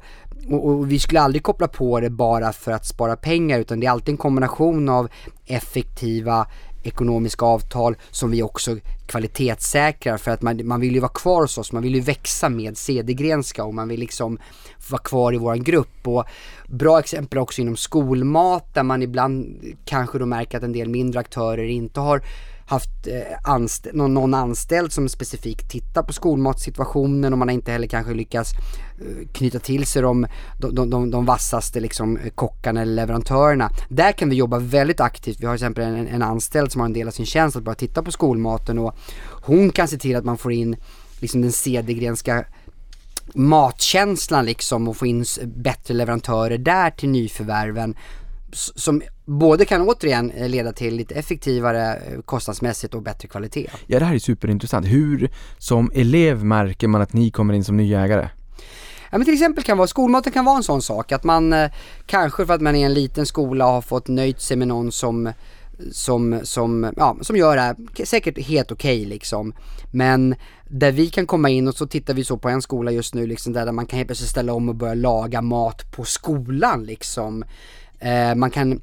och, 0.50 0.68
och, 0.70 0.92
vi 0.92 1.00
skulle 1.00 1.22
aldrig 1.22 1.44
koppla 1.44 1.68
på 1.68 2.00
det 2.00 2.10
bara 2.10 2.54
för 2.54 2.72
att 2.72 2.86
spara 2.86 3.16
pengar 3.16 3.60
utan 3.60 3.80
det 3.80 3.88
är 3.88 3.92
alltid 3.92 4.10
en 4.10 4.18
kombination 4.18 4.90
av 4.90 5.10
effektiva 5.46 6.48
ekonomiska 6.88 7.46
avtal 7.46 7.96
som 8.12 8.32
vi 8.32 8.44
också 8.44 8.78
kvalitetssäkrar 9.06 10.18
för 10.18 10.32
att 10.32 10.42
man, 10.42 10.68
man 10.68 10.82
vill 10.82 10.94
ju 10.94 11.00
vara 11.00 11.12
kvar 11.12 11.42
hos 11.42 11.58
oss, 11.58 11.72
man 11.72 11.84
vill 11.84 11.96
ju 11.96 12.02
växa 12.02 12.50
med 12.50 12.78
Cedergrenska 12.78 13.64
och 13.64 13.74
man 13.74 13.88
vill 13.88 14.00
liksom 14.00 14.38
vara 14.90 15.02
kvar 15.02 15.34
i 15.34 15.38
våran 15.38 15.64
grupp. 15.64 16.08
Och 16.08 16.26
bra 16.68 17.00
exempel 17.00 17.40
också 17.40 17.62
inom 17.62 17.76
skolmat 17.76 18.74
där 18.74 18.84
man 18.84 19.02
ibland 19.02 19.62
kanske 19.86 20.20
då 20.20 20.26
märker 20.26 20.58
att 20.58 20.64
en 20.64 20.74
del 20.74 20.90
mindre 20.90 21.20
aktörer 21.20 21.64
inte 21.64 22.00
har 22.00 22.22
haft 22.66 23.08
eh, 23.08 23.38
anst 23.44 23.88
någon, 23.94 24.14
någon, 24.14 24.34
anställd 24.34 24.92
som 24.92 25.10
specifikt 25.10 25.70
tittar 25.70 26.04
på 26.04 26.14
skolmatssituationen 26.14 27.34
och 27.34 27.40
man 27.40 27.48
har 27.48 27.54
inte 27.54 27.72
heller 27.72 27.88
kanske 27.88 28.14
lyckats 28.14 28.52
eh, 28.54 29.28
knyta 29.34 29.60
till 29.60 29.86
sig 29.86 30.02
de, 30.02 30.28
de, 30.60 30.90
de, 30.90 31.12
de 31.12 31.26
vassaste 31.26 31.80
liksom, 31.80 32.18
eh, 32.18 32.30
kockarna 32.30 32.82
eller 32.82 32.94
leverantörerna. 32.94 33.72
Där 33.90 34.12
kan 34.12 34.30
vi 34.30 34.36
jobba 34.36 34.60
väldigt 34.60 35.00
aktivt. 35.00 35.40
Vi 35.40 35.46
har 35.46 35.54
till 35.54 35.66
exempel 35.66 35.84
en, 35.84 36.08
en 36.08 36.22
anställd 36.22 36.72
som 36.72 36.82
har 36.82 36.86
en 36.86 36.94
del 36.94 37.08
av 37.08 37.12
sin 37.12 37.26
tjänst 37.26 37.58
att 37.58 37.64
bara 37.64 37.76
titta 37.76 38.04
på 38.04 38.12
skolmaten 38.12 38.80
och 38.80 38.96
hon 39.44 39.70
kan 39.70 39.88
se 39.88 39.98
till 39.98 40.16
att 40.16 40.26
man 40.26 40.38
får 40.38 40.52
in 40.52 40.76
liksom 41.20 41.42
den 41.42 41.52
Cedergrenska 41.52 42.46
matkänslan 43.34 44.46
liksom 44.46 44.88
och 44.88 44.98
få 44.98 45.06
in 45.06 45.26
bättre 45.44 45.94
leverantörer 45.94 46.58
där 46.58 46.92
till 46.92 47.10
nyförvärven 47.10 47.96
som 48.52 49.02
både 49.26 49.66
kan 49.66 49.82
återigen 49.82 50.32
eh, 50.32 50.50
leda 50.50 50.74
till 50.74 50.96
lite 50.96 51.16
effektivare 51.16 51.96
eh, 51.96 52.22
kostnadsmässigt 52.26 52.94
och 52.94 53.02
bättre 53.02 53.28
kvalitet. 53.28 53.70
Ja, 53.88 54.00
det 54.00 54.06
här 54.06 54.16
är 54.16 54.20
superintressant. 54.20 54.86
Hur 54.86 55.32
som 55.58 55.92
elev 55.94 56.44
märker 56.44 56.88
man 56.88 57.02
att 57.02 57.14
ni 57.14 57.32
kommer 57.32 57.54
in 57.54 57.64
som 57.64 57.78
nya 57.78 58.02
ägare? 58.02 58.30
Ja 59.12 59.18
men 59.18 59.26
till 59.26 59.34
exempel 59.34 59.64
kan 59.64 59.78
vara, 59.78 59.88
skolmaten 59.88 60.34
kan 60.34 60.46
vara 60.46 60.58
en 60.58 60.64
sån 60.64 60.82
sak 60.82 61.12
att 61.12 61.24
man 61.24 61.54
eh, 61.54 61.72
kanske 62.06 62.46
för 62.46 62.54
att 62.54 62.62
man 62.62 62.76
är 62.76 62.86
en 62.86 62.94
liten 62.94 63.26
skola 63.26 63.66
har 63.66 63.82
fått 63.82 64.08
nöjt 64.08 64.42
sig 64.42 64.58
med 64.58 64.68
någon 64.68 64.92
som 64.92 65.32
som, 65.92 66.40
som, 66.44 66.94
ja, 66.98 67.18
som 67.22 67.36
gör 67.36 67.56
det 67.56 67.62
här, 67.62 67.76
säkert 68.06 68.46
helt 68.46 68.72
okej 68.72 68.98
okay, 68.98 69.10
liksom. 69.10 69.54
Men 69.92 70.36
där 70.70 70.92
vi 70.92 71.10
kan 71.10 71.28
komma 71.28 71.50
in 71.50 71.68
och 71.68 71.76
så 71.76 71.88
tittar 71.88 72.14
vi 72.14 72.24
så 72.24 72.38
på 72.38 72.50
en 72.50 72.62
skola 72.62 72.92
just 72.92 73.14
nu 73.14 73.28
liksom 73.28 73.54
där, 73.54 73.66
där 73.66 73.72
man 73.72 73.86
kan 73.86 73.98
helt 73.98 74.08
plötsligt 74.08 74.30
ställa 74.30 74.54
om 74.54 74.70
och 74.70 74.76
börja 74.76 74.94
laga 74.94 75.42
mat 75.42 75.92
på 75.92 76.04
skolan 76.04 76.84
liksom. 76.84 77.44
Eh, 78.00 78.36
man 78.36 78.52
kan 78.52 78.82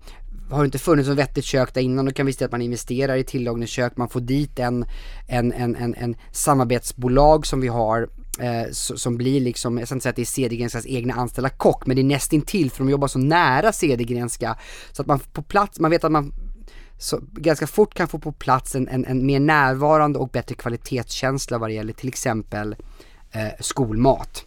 har 0.53 0.63
det 0.63 0.65
inte 0.67 0.79
funnits 0.79 1.09
något 1.09 1.19
vettigt 1.19 1.45
kök 1.45 1.75
där 1.75 1.81
innan, 1.81 2.05
då 2.05 2.13
kan 2.13 2.27
vi 2.27 2.33
se 2.33 2.45
att 2.45 2.53
man 2.53 2.63
investerar 2.63 3.17
i 3.17 3.25
tillagningskök, 3.25 3.97
man 3.97 4.09
får 4.09 4.21
dit 4.21 4.59
en, 4.59 4.85
en, 5.27 5.53
en, 5.53 5.77
en, 5.77 5.95
en 5.95 6.17
samarbetsbolag 6.33 7.47
som 7.47 7.61
vi 7.61 7.69
har 7.69 8.09
eh, 8.39 8.71
som 8.73 9.17
blir 9.17 9.41
liksom, 9.41 9.79
jag 9.79 9.89
ska 9.89 9.95
inte 9.95 10.03
säga 10.03 10.11
att 10.11 10.17
det 10.17 10.23
är 10.23 10.27
Cedergrenskas 10.27 10.87
egna 10.87 11.15
anställda 11.15 11.51
kock, 11.51 11.87
men 11.87 11.97
det 11.97 12.03
är 12.03 12.05
nästintill 12.05 12.71
för 12.71 12.85
de 12.85 12.91
jobbar 12.91 13.09
så 13.09 13.19
nära 13.19 13.73
Cedergrenska 13.73 14.57
så 14.93 15.03
att 15.03 15.09
man 15.09 15.19
på 15.19 15.43
plats, 15.43 15.81
man 15.81 15.91
vet 15.91 16.05
att 16.05 16.13
man 16.13 16.33
så 16.99 17.21
ganska 17.33 17.67
fort 17.67 17.95
kan 17.95 18.09
få 18.09 18.19
på 18.19 18.33
plats 18.33 18.75
en, 18.75 18.89
en, 18.89 19.05
en 19.05 19.27
mer 19.27 19.41
närvarande 19.41 20.19
och 20.19 20.29
bättre 20.29 20.55
kvalitetskänsla 20.55 21.59
vad 21.59 21.71
det 21.71 21.75
gäller 21.75 21.93
till 21.93 22.09
exempel 22.09 22.77
eh, 23.33 23.49
skolmat. 23.61 24.45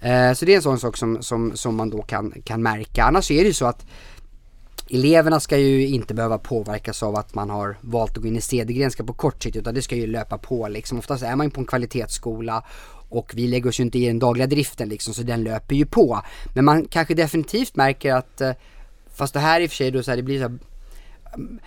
Eh, 0.00 0.32
så 0.32 0.44
det 0.44 0.52
är 0.52 0.56
en 0.56 0.62
sån 0.62 0.78
sak 0.78 0.96
som, 0.96 1.22
som, 1.22 1.56
som 1.56 1.76
man 1.76 1.90
då 1.90 2.02
kan, 2.02 2.32
kan 2.44 2.62
märka. 2.62 3.04
Annars 3.04 3.30
är 3.30 3.42
det 3.42 3.48
ju 3.48 3.52
så 3.52 3.66
att 3.66 3.86
eleverna 4.90 5.40
ska 5.40 5.58
ju 5.58 5.86
inte 5.86 6.14
behöva 6.14 6.38
påverkas 6.38 7.02
av 7.02 7.16
att 7.16 7.34
man 7.34 7.50
har 7.50 7.76
valt 7.80 8.16
att 8.16 8.22
gå 8.22 8.28
in 8.28 8.36
i 8.36 8.40
Cedergrenska 8.40 9.04
på 9.04 9.12
kort 9.12 9.42
sikt 9.42 9.56
utan 9.56 9.74
det 9.74 9.82
ska 9.82 9.96
ju 9.96 10.06
löpa 10.06 10.38
på 10.38 10.68
liksom. 10.68 10.98
Oftast 10.98 11.22
är 11.22 11.36
man 11.36 11.46
ju 11.46 11.50
på 11.50 11.60
en 11.60 11.66
kvalitetsskola 11.66 12.64
och 13.08 13.32
vi 13.34 13.48
lägger 13.48 13.68
oss 13.68 13.80
ju 13.80 13.84
inte 13.84 13.98
i 13.98 14.06
den 14.06 14.18
dagliga 14.18 14.46
driften 14.46 14.88
liksom 14.88 15.14
så 15.14 15.22
den 15.22 15.44
löper 15.44 15.74
ju 15.74 15.86
på. 15.86 16.22
Men 16.54 16.64
man 16.64 16.84
kanske 16.84 17.14
definitivt 17.14 17.76
märker 17.76 18.14
att, 18.14 18.40
eh, 18.40 18.52
fast 19.14 19.34
det 19.34 19.40
här 19.40 19.60
i 19.60 19.66
och 19.66 19.70
för 19.70 19.76
sig 19.76 19.90
då 19.90 20.02
så 20.02 20.10
här, 20.10 20.16
det 20.16 20.22
blir 20.22 20.38
så 20.38 20.48
här, 20.48 20.58
mm, 21.34 21.58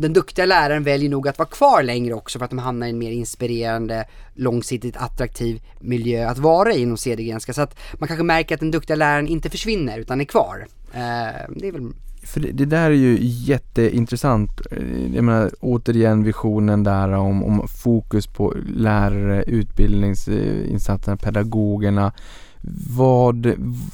den 0.00 0.12
duktiga 0.12 0.46
läraren 0.46 0.84
väljer 0.84 1.10
nog 1.10 1.28
att 1.28 1.38
vara 1.38 1.48
kvar 1.48 1.82
längre 1.82 2.14
också 2.14 2.38
för 2.38 2.44
att 2.44 2.50
de 2.50 2.58
hamnar 2.58 2.86
i 2.86 2.90
en 2.90 2.98
mer 2.98 3.10
inspirerande, 3.10 4.04
långsiktigt 4.34 4.96
attraktiv 4.96 5.62
miljö 5.80 6.28
att 6.28 6.38
vara 6.38 6.72
i 6.72 6.80
inom 6.82 6.96
Cedergrenska. 6.96 7.52
Så 7.52 7.62
att 7.62 7.78
man 7.94 8.08
kanske 8.08 8.24
märker 8.24 8.54
att 8.54 8.60
den 8.60 8.70
duktiga 8.70 8.96
läraren 8.96 9.28
inte 9.28 9.50
försvinner 9.50 9.98
utan 9.98 10.20
är 10.20 10.24
kvar. 10.24 10.66
Eh, 10.92 11.50
det 11.56 11.68
är 11.68 11.72
väl 11.72 11.92
för 12.28 12.40
det, 12.40 12.52
det, 12.52 12.64
där 12.64 12.90
är 12.90 12.94
ju 12.94 13.18
jätteintressant. 13.20 14.50
Eh, 14.70 15.14
jag 15.14 15.24
menar 15.24 15.50
återigen 15.60 16.24
visionen 16.24 16.84
där 16.84 17.12
om, 17.12 17.44
om 17.44 17.68
fokus 17.68 18.26
på 18.26 18.54
lärare, 18.74 19.42
utbildningsinsatserna, 19.42 21.16
pedagogerna 21.16 22.12
vad, 22.96 23.46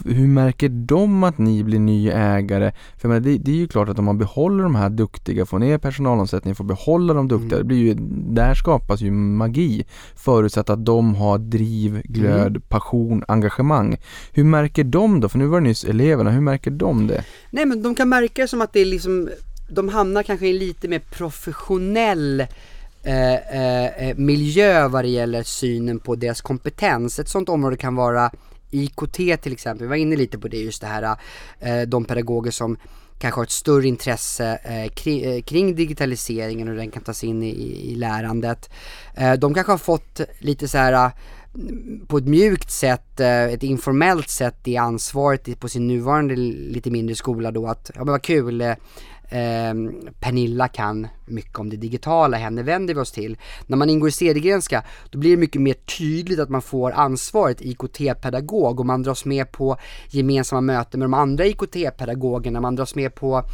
hur 0.04 0.28
märker 0.28 0.68
de 0.68 1.24
att 1.24 1.38
ni 1.38 1.64
blir 1.64 1.78
ny 1.78 2.10
ägare? 2.10 2.72
För 2.96 3.08
menar, 3.08 3.20
det, 3.20 3.38
det, 3.38 3.50
är 3.50 3.56
ju 3.56 3.68
klart 3.68 3.88
att 3.88 3.98
om 3.98 4.04
man 4.04 4.18
behåller 4.18 4.62
de 4.62 4.74
här 4.74 4.90
duktiga, 4.90 5.46
får 5.46 5.58
ner 5.58 5.78
personalomsättningen, 5.78 6.56
får 6.56 6.64
behålla 6.64 7.14
de 7.14 7.28
duktiga, 7.28 7.54
mm. 7.54 7.58
det 7.58 7.64
blir 7.64 7.78
ju, 7.78 7.94
där 8.34 8.54
skapas 8.54 9.00
ju 9.00 9.10
magi. 9.10 9.84
Förutsatt 10.16 10.70
att 10.70 10.84
de 10.84 11.14
har 11.14 11.38
driv, 11.38 12.02
glöd, 12.04 12.46
mm. 12.46 12.62
passion, 12.62 13.24
engagemang. 13.28 13.96
Hur 14.32 14.44
märker 14.44 14.84
de 14.84 15.20
då? 15.20 15.28
För 15.28 15.38
nu 15.38 15.46
var 15.46 15.60
det 15.60 15.66
nyss 15.66 15.84
eleverna, 15.84 16.30
hur 16.30 16.40
märker 16.40 16.70
de 16.70 17.06
det? 17.06 17.24
Nej 17.50 17.66
men 17.66 17.82
de 17.82 17.94
kan 17.94 18.08
märka 18.08 18.48
som 18.48 18.60
att 18.60 18.72
det 18.72 18.80
är 18.80 18.84
liksom, 18.84 19.28
de 19.68 19.88
hamnar 19.88 20.22
kanske 20.22 20.46
i 20.46 20.52
lite 20.52 20.88
mer 20.88 20.98
professionell 20.98 22.46
Eh, 23.06 23.34
eh, 23.34 24.08
eh 24.08 24.16
miljö 24.16 24.88
vad 24.88 25.04
det 25.04 25.08
gäller 25.08 25.42
synen 25.42 25.98
på 25.98 26.14
deras 26.14 26.40
kompetens. 26.40 27.18
Ett 27.18 27.28
sånt 27.28 27.48
område 27.48 27.76
kan 27.76 27.94
vara 27.94 28.30
IKT 28.70 29.42
till 29.42 29.52
exempel, 29.52 29.86
vi 29.86 29.88
var 29.88 29.96
inne 29.96 30.16
lite 30.16 30.38
på 30.38 30.48
det 30.48 30.56
just 30.56 30.80
det 30.80 30.86
här, 30.86 31.16
eh, 31.60 31.82
de 31.82 32.04
pedagoger 32.04 32.50
som 32.50 32.76
kanske 33.18 33.38
har 33.38 33.44
ett 33.44 33.50
större 33.50 33.88
intresse 33.88 34.58
eh, 34.64 34.90
kring, 34.90 35.20
eh, 35.20 35.42
kring, 35.42 35.74
digitaliseringen 35.74 36.68
och 36.68 36.74
hur 36.74 36.80
den 36.80 36.90
kan 36.90 37.02
tas 37.02 37.24
in 37.24 37.42
i, 37.42 37.50
i 37.92 37.94
lärandet. 37.94 38.70
Eh, 39.14 39.32
de 39.32 39.54
kanske 39.54 39.72
har 39.72 39.78
fått 39.78 40.20
lite 40.38 40.68
så 40.68 40.78
här 40.78 41.10
mm, 41.54 42.06
på 42.06 42.18
ett 42.18 42.26
mjukt 42.26 42.70
sätt, 42.70 43.20
eh, 43.20 43.44
ett 43.44 43.62
informellt 43.62 44.28
sätt 44.28 44.56
det 44.62 44.76
ansvaret 44.76 45.60
på 45.60 45.68
sin 45.68 45.86
nuvarande 45.86 46.36
lite 46.36 46.90
mindre 46.90 47.14
skola 47.14 47.50
då 47.50 47.66
att, 47.66 47.90
ja 47.94 48.04
men 48.04 48.12
vad 48.12 48.22
kul, 48.22 48.60
eh, 48.60 48.74
eh, 49.35 49.74
Pernilla 50.20 50.69
kan 50.69 51.09
mycket 51.27 51.59
om 51.59 51.70
det 51.70 51.77
digitala, 51.77 52.36
henne 52.36 52.62
vänder 52.62 52.94
vi 52.94 53.01
oss 53.01 53.12
till. 53.12 53.39
När 53.66 53.77
man 53.77 53.90
ingår 53.90 54.09
i 54.09 54.12
Cedergrenska, 54.12 54.82
då 55.11 55.19
blir 55.19 55.31
det 55.31 55.36
mycket 55.36 55.61
mer 55.61 55.74
tydligt 55.74 56.39
att 56.39 56.48
man 56.48 56.62
får 56.62 56.93
ansvaret 56.93 57.61
IKT-pedagog 57.61 58.81
och 58.81 58.86
man 58.86 59.02
dras 59.02 59.24
med 59.24 59.52
på 59.52 59.77
gemensamma 60.11 60.61
möten 60.61 61.01
med 61.01 61.05
de 61.05 61.15
andra 61.15 61.47
IKT-pedagogerna, 61.47 62.61
man 62.61 62.77
dras 62.77 62.94
med 62.94 63.15
på 63.15 63.44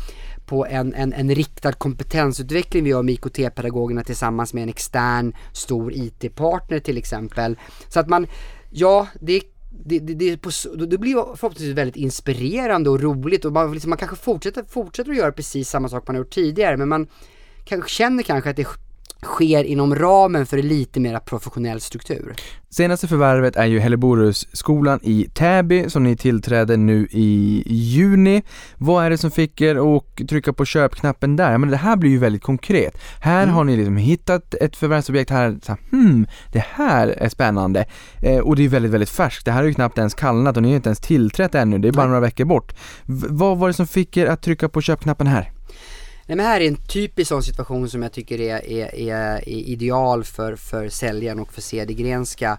på 0.47 0.67
en, 0.67 0.95
en, 0.95 1.13
en 1.13 1.35
riktad 1.35 1.73
kompetensutveckling 1.73 2.85
vi 2.85 2.91
gör 2.91 3.03
med 3.03 3.15
IKT-pedagogerna 3.15 4.05
tillsammans 4.05 4.55
med 4.55 4.63
en 4.63 4.69
extern 4.69 5.33
stor 5.53 5.93
IT-partner 5.93 6.81
till 6.81 6.99
exempel. 6.99 7.59
Så 7.89 8.01
att 8.01 8.09
man, 8.09 8.27
ja, 8.71 9.07
det 9.21 9.41
det, 9.85 9.99
det, 9.99 10.15
det, 10.15 10.37
på, 10.37 10.51
det 10.87 10.99
blir 10.99 11.15
förhoppningsvis 11.15 11.77
väldigt 11.77 11.97
inspirerande 11.97 12.91
och 12.91 13.01
roligt 13.01 13.45
och 13.45 13.53
man, 13.53 13.73
liksom, 13.73 13.89
man 13.89 13.99
kanske 13.99 14.17
fortsätter, 14.17 14.65
fortsätter 14.69 15.11
att 15.11 15.17
göra 15.17 15.33
precis 15.33 15.69
samma 15.69 15.89
sak 15.89 16.07
man 16.07 16.17
har 16.17 16.21
gjort 16.21 16.35
tidigare 16.35 16.77
men 16.77 16.89
man 16.89 17.07
kanske 17.65 17.91
känner 17.91 18.23
kanske 18.23 18.51
att 18.51 18.57
det 18.57 18.67
sker 19.23 19.65
inom 19.65 19.95
ramen 19.95 20.47
för 20.47 20.59
en 20.59 20.69
lite 20.69 21.01
mer 21.01 21.19
professionell 21.19 21.81
struktur. 21.81 22.35
Senaste 22.73 23.09
förvärvet 23.09 23.57
är 23.57 23.67
ju 23.67 23.79
Helleborusskolan 23.79 25.01
i 25.03 25.29
Täby 25.35 25.91
som 25.91 26.05
ni 26.05 26.17
tillträder 26.17 26.77
nu 26.77 27.09
i 27.11 27.63
juni. 27.67 28.43
Vad 28.79 29.05
är 29.05 29.11
det 29.11 29.19
som 29.19 29.31
fick 29.31 29.61
er 29.61 29.97
att 29.97 30.29
trycka 30.29 30.53
på 30.53 30.65
köpknappen 30.65 31.37
där? 31.37 31.59
Men 31.59 31.71
det 31.71 31.77
här 31.77 31.97
blir 31.97 32.11
ju 32.11 32.19
väldigt 32.19 32.43
konkret. 32.43 32.99
Här 33.21 33.43
mm. 33.43 33.55
har 33.55 33.65
ni 33.65 33.77
liksom 33.77 33.97
hittat 33.97 34.55
ett 34.55 34.77
förvärvsobjekt 34.77 35.31
här, 35.31 35.59
så 35.63 35.73
här, 35.73 35.81
hmm, 35.91 36.27
det 36.53 36.65
här 36.71 37.09
är 37.09 37.29
spännande. 37.29 37.85
Eh, 38.23 38.39
och 38.39 38.57
det 38.57 38.65
är 38.65 38.69
väldigt, 38.69 38.93
väldigt 38.93 39.11
färskt. 39.11 39.45
Det 39.45 39.53
här 39.53 39.59
har 39.59 39.69
ju 39.69 39.75
knappt 39.75 39.99
ens 39.99 40.15
kallnat 40.15 40.57
och 40.57 40.63
ni 40.63 40.69
har 40.69 40.77
inte 40.77 40.89
ens 40.89 41.01
tillträtt 41.01 41.55
ännu, 41.55 41.79
det 41.79 41.89
är 41.89 41.93
bara 41.93 42.03
Nej. 42.03 42.09
några 42.09 42.21
veckor 42.21 42.45
bort. 42.45 42.73
V 43.07 43.27
vad 43.31 43.59
var 43.59 43.69
det 43.69 43.75
som 43.75 43.87
fick 43.87 44.17
er 44.17 44.27
att 44.27 44.43
trycka 44.43 44.69
på 44.69 44.81
köpknappen 44.81 45.27
här? 45.27 45.53
Nej 46.31 46.37
men 46.37 46.47
här 46.47 46.61
är 46.61 46.69
en 46.69 46.77
typisk 46.77 47.29
sån 47.29 47.43
situation 47.43 47.91
som 47.91 48.03
jag 48.03 48.13
tycker 48.13 48.41
är, 48.41 48.71
är, 48.71 48.95
är, 48.95 49.49
är 49.49 49.49
ideal 49.49 50.25
för, 50.25 50.57
för 50.57 50.89
säljaren 50.89 51.39
och 51.39 51.53
för 51.53 51.61
Cedergrenska. 51.61 52.59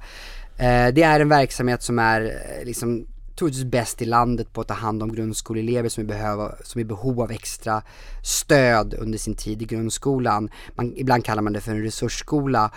Eh, 0.58 0.88
det 0.88 1.04
är 1.04 1.20
en 1.20 1.30
verksamhet 1.30 1.84
som 1.84 2.00
är 2.00 2.22
eh, 2.22 2.66
liksom 2.66 3.06
troligtvis 3.36 3.64
bäst 3.64 4.02
i 4.02 4.06
landet 4.06 4.54
på 4.54 4.62
att 4.62 4.68
ta 4.68 4.74
hand 4.74 5.04
om 5.04 5.14
grundskoleelever 5.14 5.90
som 5.90 6.04
är, 6.04 6.08
behöva, 6.08 6.56
som 6.64 6.80
är 6.80 6.82
i 6.82 6.86
behov 6.86 7.22
av 7.22 7.32
extra 7.32 7.82
stöd 8.24 8.94
under 8.94 9.18
sin 9.18 9.36
tid 9.36 9.62
i 9.62 9.66
grundskolan. 9.66 10.50
Man, 10.76 10.94
ibland 10.96 11.26
kallar 11.26 11.42
man 11.42 11.54
det 11.54 11.62
för 11.62 11.72
en 11.72 11.84
resursskola. 11.84 12.72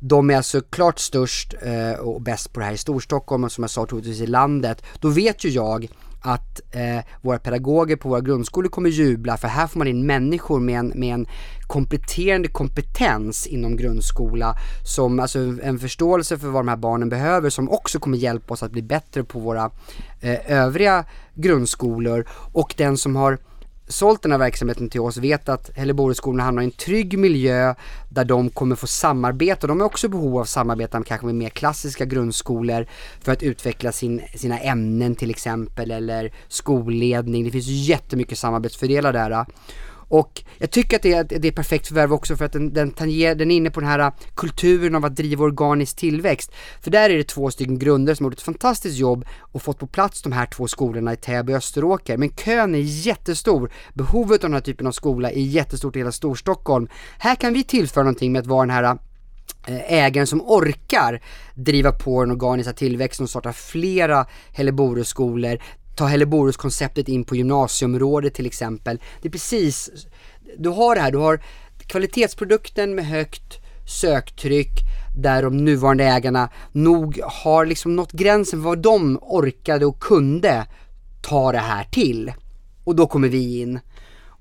De 0.00 0.30
är 0.30 0.36
alltså 0.36 0.60
klart 0.60 0.98
störst 0.98 1.54
eh, 1.62 2.00
och 2.00 2.22
bäst 2.22 2.52
på 2.52 2.60
det 2.60 2.66
här 2.66 2.72
i 2.72 2.78
Storstockholm 2.78 3.44
och 3.44 3.52
som 3.52 3.64
jag 3.64 3.70
sa 3.70 3.86
troligtvis 3.86 4.20
i 4.20 4.26
landet. 4.26 4.82
Då 5.00 5.08
vet 5.08 5.44
ju 5.44 5.48
jag 5.48 5.88
att 6.20 6.60
eh, 6.70 7.04
våra 7.20 7.38
pedagoger 7.38 7.96
på 7.96 8.08
våra 8.08 8.20
grundskolor 8.20 8.68
kommer 8.68 8.90
jubla 8.90 9.36
för 9.36 9.48
här 9.48 9.66
får 9.66 9.78
man 9.78 9.88
in 9.88 10.06
människor 10.06 10.60
med 10.60 10.78
en, 10.78 10.92
med 10.94 11.14
en 11.14 11.26
kompletterande 11.66 12.48
kompetens 12.48 13.46
inom 13.46 13.76
grundskola 13.76 14.54
som, 14.84 15.20
alltså 15.20 15.38
en 15.38 15.78
förståelse 15.78 16.38
för 16.38 16.48
vad 16.48 16.64
de 16.64 16.68
här 16.68 16.76
barnen 16.76 17.08
behöver 17.08 17.50
som 17.50 17.70
också 17.70 17.98
kommer 17.98 18.18
hjälpa 18.18 18.54
oss 18.54 18.62
att 18.62 18.72
bli 18.72 18.82
bättre 18.82 19.24
på 19.24 19.38
våra 19.38 19.70
eh, 20.20 20.52
övriga 20.52 21.04
grundskolor. 21.34 22.28
Och 22.52 22.74
den 22.76 22.96
som 22.96 23.16
har 23.16 23.38
sålt 23.90 24.22
den 24.22 24.32
här 24.32 24.38
verksamheten 24.38 24.88
till 24.88 25.00
oss 25.00 25.16
vet 25.16 25.48
att 25.48 25.70
Hälleborgsskolan 25.76 26.44
hamnar 26.44 26.62
i 26.62 26.64
en 26.64 26.70
trygg 26.70 27.18
miljö 27.18 27.74
där 28.08 28.24
de 28.24 28.50
kommer 28.50 28.76
få 28.76 28.86
samarbeta. 28.86 29.66
De 29.66 29.80
har 29.80 29.86
också 29.86 30.08
behov 30.08 30.38
av 30.38 30.44
samarbete 30.44 31.02
kanske 31.06 31.26
med 31.26 31.34
mer 31.34 31.48
klassiska 31.48 32.04
grundskolor 32.04 32.86
för 33.20 33.32
att 33.32 33.42
utveckla 33.42 33.92
sin, 33.92 34.22
sina 34.34 34.58
ämnen 34.58 35.14
till 35.14 35.30
exempel 35.30 35.90
eller 35.90 36.32
skolledning. 36.48 37.44
Det 37.44 37.50
finns 37.50 37.66
jättemycket 37.66 38.38
samarbetsfördelar 38.38 39.12
där. 39.12 39.46
Och 40.10 40.42
jag 40.58 40.70
tycker 40.70 40.96
att 40.96 41.02
det 41.02 41.12
är, 41.12 41.24
det 41.24 41.48
är 41.48 41.52
perfekt 41.52 41.86
förvärv 41.86 42.12
också 42.12 42.36
för 42.36 42.44
att 42.44 42.52
den, 42.52 42.72
den, 42.72 42.90
tanger, 42.90 43.34
den 43.34 43.50
är 43.50 43.56
inne 43.56 43.70
på 43.70 43.80
den 43.80 43.88
här 43.88 43.98
äh, 43.98 44.12
kulturen 44.34 44.94
av 44.94 45.04
att 45.04 45.16
driva 45.16 45.44
organisk 45.44 45.96
tillväxt. 45.96 46.52
För 46.80 46.90
där 46.90 47.10
är 47.10 47.16
det 47.16 47.24
två 47.24 47.50
stycken 47.50 47.78
grunder 47.78 48.14
som 48.14 48.24
har 48.24 48.30
gjort 48.30 48.38
ett 48.38 48.44
fantastiskt 48.44 48.98
jobb 48.98 49.24
och 49.52 49.62
fått 49.62 49.78
på 49.78 49.86
plats 49.86 50.22
de 50.22 50.32
här 50.32 50.46
två 50.46 50.68
skolorna 50.68 51.12
i 51.12 51.16
Täby 51.16 51.52
och 51.52 51.56
Österåker. 51.56 52.16
Men 52.16 52.28
kön 52.28 52.74
är 52.74 52.78
jättestor. 52.78 53.72
Behovet 53.94 54.44
av 54.44 54.50
den 54.50 54.54
här 54.54 54.60
typen 54.60 54.86
av 54.86 54.92
skola 54.92 55.30
är 55.30 55.40
jättestort 55.40 55.96
i 55.96 55.98
hela 55.98 56.12
Storstockholm. 56.12 56.88
Här 57.18 57.34
kan 57.34 57.52
vi 57.52 57.64
tillföra 57.64 58.04
någonting 58.04 58.32
med 58.32 58.40
att 58.40 58.46
vara 58.46 58.66
den 58.66 58.70
här 58.70 58.98
äh, 59.66 59.92
ägaren 59.92 60.26
som 60.26 60.40
orkar 60.40 61.22
driva 61.54 61.92
på 61.92 62.24
den 62.24 62.30
organiska 62.30 62.72
tillväxten 62.72 63.24
och 63.24 63.30
starta 63.30 63.52
flera 63.52 64.26
Helleboruskolor 64.52 65.58
ta 65.94 66.06
Helleborus-konceptet 66.06 67.08
in 67.08 67.24
på 67.24 67.36
gymnasieområdet 67.36 68.34
till 68.34 68.46
exempel. 68.46 69.00
Det 69.22 69.28
är 69.28 69.32
precis, 69.32 69.90
du 70.58 70.68
har 70.68 70.94
det 70.94 71.00
här, 71.00 71.12
du 71.12 71.18
har 71.18 71.40
kvalitetsprodukten 71.86 72.94
med 72.94 73.06
högt 73.06 73.58
söktryck 73.90 74.70
där 75.16 75.42
de 75.42 75.56
nuvarande 75.56 76.04
ägarna 76.04 76.48
nog 76.72 77.20
har 77.24 77.66
liksom 77.66 77.96
nått 77.96 78.12
gränsen 78.12 78.62
för 78.62 78.68
vad 78.68 78.78
de 78.78 79.18
orkade 79.22 79.86
och 79.86 80.00
kunde 80.00 80.66
ta 81.22 81.52
det 81.52 81.58
här 81.58 81.84
till. 81.84 82.32
Och 82.84 82.96
då 82.96 83.06
kommer 83.06 83.28
vi 83.28 83.60
in. 83.60 83.80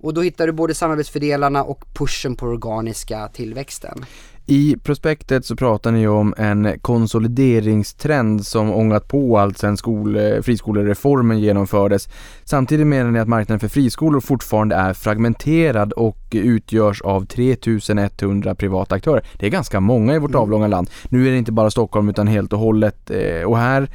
Och 0.02 0.14
då 0.14 0.22
hittar 0.22 0.48
du 0.48 0.54
både 0.54 0.74
samarbetsfördelarna 0.74 1.64
och 1.64 1.86
pushen 1.94 2.36
på 2.36 2.46
organiska 2.46 3.28
tillväxten. 3.28 4.06
I 4.52 4.78
prospektet 4.84 5.46
så 5.46 5.56
pratar 5.56 5.92
ni 5.92 6.08
om 6.08 6.34
en 6.38 6.80
konsolideringstrend 6.82 8.46
som 8.46 8.72
ångat 8.74 9.08
på 9.08 9.38
allt 9.38 9.58
sedan 9.58 9.78
skol, 9.78 10.18
friskolereformen 10.42 11.40
genomfördes. 11.40 12.10
Samtidigt 12.44 12.88
menar 12.88 13.12
ni 13.12 13.20
att 13.20 13.28
marknaden 13.28 13.60
för 13.60 13.68
friskolor 13.68 14.20
fortfarande 14.20 14.76
är 14.76 14.94
fragmenterad 14.94 15.94
och 15.94 16.18
utgörs 16.32 17.02
av 17.02 17.26
3100 17.26 18.56
privata 18.56 18.96
aktörer. 18.96 19.24
Det 19.40 19.46
är 19.46 19.50
ganska 19.50 19.80
många 19.80 20.16
i 20.16 20.20
vårt 20.20 20.30
Mm. 20.32 20.42
avlånga 20.42 20.68
land. 20.68 20.90
Nu 21.10 21.28
är 21.28 21.32
det 21.32 21.38
inte 21.38 21.52
bara 21.52 21.72
Stockholm 21.72 22.10
utan 22.10 22.28
helt 22.28 22.54
och 22.54 22.60
hållet. 22.60 23.10
eh, 23.12 23.44
Och 23.44 23.58
här 23.58 23.90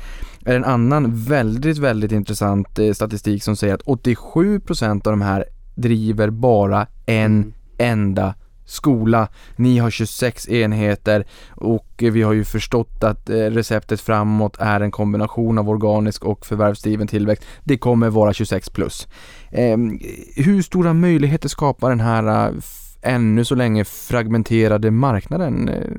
är 0.44 0.56
en 0.56 0.64
annan 0.64 1.12
väldigt, 1.24 1.78
väldigt 1.78 2.12
intressant 2.12 2.78
eh, 2.78 2.92
statistik 2.92 3.42
som 3.42 3.56
säger 3.56 3.74
att 3.74 3.82
87% 3.86 5.06
av 5.06 5.12
de 5.12 5.20
här 5.22 5.44
driver 5.74 6.30
bara 6.30 6.86
en 7.06 7.24
Mm. 7.24 7.52
enda 7.78 8.34
skola. 8.64 9.28
Ni 9.56 9.78
har 9.78 9.90
26 9.90 10.48
enheter 10.48 11.24
och 11.50 11.86
vi 11.96 12.22
har 12.22 12.32
ju 12.32 12.44
förstått 12.44 13.04
att 13.04 13.30
eh, 13.30 13.36
receptet 13.36 14.00
framåt 14.00 14.56
är 14.58 14.80
en 14.80 14.90
kombination 14.90 15.58
av 15.58 15.68
organisk 15.70 16.24
och 16.24 16.46
förvärvsdriven 16.46 17.06
tillväxt. 17.06 17.44
Det 17.64 17.78
kommer 17.78 18.10
vara 18.10 18.32
26 18.32 18.70
plus. 18.70 19.08
Ehm, 19.50 20.00
hur 20.36 20.62
stora 20.62 20.92
möjligheter 20.92 21.48
skapar 21.48 21.90
den 21.90 22.00
här 22.00 22.48
eh, 22.48 22.54
ännu 23.02 23.44
så 23.44 23.54
länge 23.54 23.84
fragmenterade 23.84 24.90
marknaden? 24.90 25.54
Nej 25.54 25.96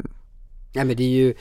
Ja 0.76 0.84
men 0.84 0.98
det 0.98 1.04
är 1.04 1.10
ju 1.10 1.34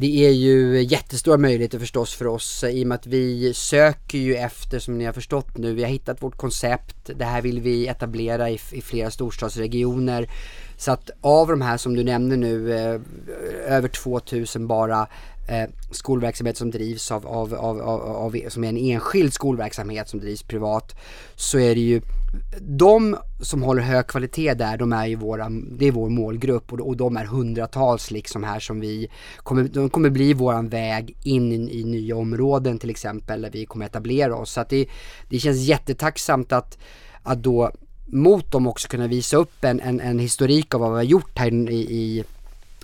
det 0.00 0.26
är 0.26 0.30
ju 0.30 0.82
jättestora 0.82 1.38
möjligheter 1.38 1.78
förstås 1.78 2.14
för 2.14 2.26
oss 2.26 2.64
i 2.64 2.84
och 2.84 2.88
med 2.88 2.94
att 2.94 3.06
vi 3.06 3.54
söker 3.54 4.18
ju 4.18 4.36
efter, 4.36 4.78
som 4.78 4.98
ni 4.98 5.04
har 5.04 5.12
förstått 5.12 5.58
nu, 5.58 5.74
vi 5.74 5.82
har 5.82 5.90
hittat 5.90 6.22
vårt 6.22 6.36
koncept, 6.36 7.10
det 7.16 7.24
här 7.24 7.42
vill 7.42 7.60
vi 7.60 7.86
etablera 7.86 8.50
i, 8.50 8.58
i 8.72 8.80
flera 8.80 9.10
storstadsregioner. 9.10 10.30
Så 10.76 10.92
att 10.92 11.10
av 11.20 11.48
de 11.48 11.60
här 11.60 11.76
som 11.76 11.94
du 11.94 12.04
nämnde 12.04 12.36
nu, 12.36 12.72
eh, 12.72 13.00
över 13.66 13.88
2000 13.88 14.66
bara 14.66 15.06
eh, 15.48 15.70
skolverksamhet 15.90 16.56
som 16.56 16.70
drivs 16.70 17.10
av, 17.10 17.26
av, 17.26 17.54
av, 17.54 17.80
av, 17.80 18.00
av, 18.00 18.36
som 18.48 18.64
är 18.64 18.68
en 18.68 18.76
enskild 18.76 19.32
skolverksamhet 19.32 20.08
som 20.08 20.20
drivs 20.20 20.42
privat, 20.42 20.96
så 21.36 21.58
är 21.58 21.74
det 21.74 21.80
ju 21.80 22.00
de 22.60 23.16
som 23.40 23.62
håller 23.62 23.82
hög 23.82 24.06
kvalitet 24.06 24.54
där, 24.54 24.76
de 24.76 24.92
är 24.92 25.06
ju 25.06 25.16
våra, 25.16 25.48
det 25.50 25.86
är 25.86 25.92
vår 25.92 26.08
målgrupp 26.08 26.72
och, 26.72 26.80
och 26.80 26.96
de 26.96 27.16
är 27.16 27.24
hundratals 27.24 28.10
liksom 28.10 28.44
här 28.44 28.60
som 28.60 28.80
vi 28.80 29.08
kommer, 29.36 29.64
de 29.64 29.90
kommer 29.90 30.10
bli 30.10 30.32
våran 30.32 30.68
väg 30.68 31.16
in 31.22 31.52
i, 31.52 31.80
i 31.80 31.84
nya 31.84 32.16
områden 32.16 32.78
till 32.78 32.90
exempel 32.90 33.42
där 33.42 33.50
vi 33.50 33.66
kommer 33.66 33.86
etablera 33.86 34.36
oss. 34.36 34.52
Så 34.52 34.60
att 34.60 34.68
det, 34.68 34.86
det 35.28 35.38
känns 35.38 35.58
jättetacksamt 35.58 36.52
att, 36.52 36.78
att 37.22 37.42
då 37.42 37.70
mot 38.06 38.52
dem 38.52 38.66
också 38.66 38.88
kunna 38.88 39.06
visa 39.06 39.36
upp 39.36 39.64
en, 39.64 39.80
en, 39.80 40.00
en 40.00 40.18
historik 40.18 40.74
av 40.74 40.80
vad 40.80 40.90
vi 40.90 40.96
har 40.96 41.02
gjort 41.02 41.38
här 41.38 41.70
i, 41.70 41.76
i 41.76 42.24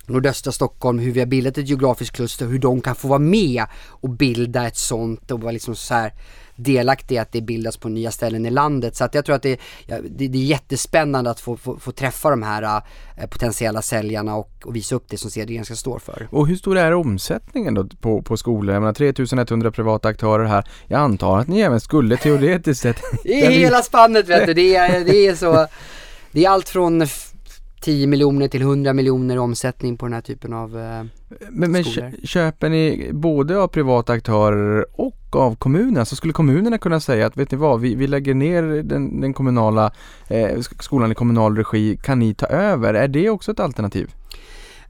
nordöstra 0.05 0.51
Stockholm, 0.51 0.99
hur 0.99 1.11
vi 1.11 1.19
har 1.19 1.27
bildat 1.27 1.57
ett 1.57 1.69
geografiskt 1.69 2.15
kluster, 2.15 2.45
hur 2.45 2.59
de 2.59 2.81
kan 2.81 2.95
få 2.95 3.07
vara 3.07 3.19
med 3.19 3.65
och 3.87 4.09
bilda 4.09 4.67
ett 4.67 4.77
sånt 4.77 5.31
och 5.31 5.41
vara 5.41 5.51
liksom 5.51 5.75
så 5.75 5.93
här 5.93 6.13
delaktiga 6.55 7.21
att 7.21 7.31
det 7.31 7.41
bildas 7.41 7.77
på 7.77 7.89
nya 7.89 8.11
ställen 8.11 8.45
i 8.45 8.49
landet. 8.49 8.95
Så 8.95 9.03
att 9.03 9.15
jag 9.15 9.25
tror 9.25 9.35
att 9.35 9.41
det, 9.41 9.59
det, 9.87 10.27
det 10.27 10.37
är 10.37 10.43
jättespännande 10.43 11.29
att 11.29 11.39
få, 11.39 11.57
få, 11.57 11.79
få 11.79 11.91
träffa 11.91 12.29
de 12.29 12.43
här 12.43 12.81
eh, 13.17 13.27
potentiella 13.27 13.81
säljarna 13.81 14.35
och, 14.35 14.51
och 14.65 14.75
visa 14.75 14.95
upp 14.95 15.05
det 15.07 15.17
som 15.17 15.31
Cedrienska 15.31 15.75
står 15.75 15.99
för. 15.99 16.27
Och 16.31 16.47
hur 16.47 16.55
stor 16.55 16.77
är 16.77 16.93
omsättningen 16.93 17.73
då 17.73 17.87
på, 18.01 18.21
på 18.21 18.37
skolor? 18.37 18.73
Jag 18.73 18.81
menar 18.81 18.93
3100 18.93 19.71
privata 19.71 20.07
aktörer 20.07 20.45
här. 20.45 20.67
Jag 20.87 20.99
antar 20.99 21.39
att 21.39 21.47
ni 21.47 21.59
även 21.59 21.79
skulle 21.79 22.17
teoretiskt 22.17 22.81
sett... 22.81 23.01
I 23.23 23.33
hela 23.33 23.81
spannet 23.81 24.27
vet 24.27 24.45
du, 24.45 24.53
det 24.53 24.75
är, 24.75 25.05
det 25.05 25.27
är 25.27 25.35
så, 25.35 25.67
det 26.31 26.45
är 26.45 26.49
allt 26.49 26.69
från 26.69 27.07
10 27.85 28.07
miljoner 28.07 28.47
till 28.47 28.61
100 28.61 28.93
miljoner 28.93 29.35
i 29.35 29.37
omsättning 29.37 29.97
på 29.97 30.05
den 30.05 30.13
här 30.13 30.21
typen 30.21 30.53
av 30.53 30.77
eh, 30.79 31.03
Men, 31.49 31.71
men 31.71 31.83
skolor. 31.83 32.11
köper 32.23 32.69
ni 32.69 33.09
både 33.13 33.57
av 33.57 33.67
privata 33.67 34.13
aktörer 34.13 34.85
och 34.91 35.35
av 35.35 35.55
kommunerna? 35.55 36.05
Så 36.05 36.15
skulle 36.15 36.33
kommunerna 36.33 36.77
kunna 36.77 36.99
säga 36.99 37.25
att 37.27 37.37
vet 37.37 37.51
ni 37.51 37.57
vad, 37.57 37.81
vi, 37.81 37.95
vi 37.95 38.07
lägger 38.07 38.33
ner 38.33 38.63
den, 38.83 39.21
den 39.21 39.33
kommunala 39.33 39.91
eh, 40.27 40.35
sk- 40.57 40.81
skolan 40.81 41.11
i 41.11 41.15
kommunal 41.15 41.57
regi, 41.57 41.97
kan 42.03 42.19
ni 42.19 42.33
ta 42.33 42.45
över? 42.45 42.93
Är 42.93 43.07
det 43.07 43.29
också 43.29 43.51
ett 43.51 43.59
alternativ? 43.59 44.09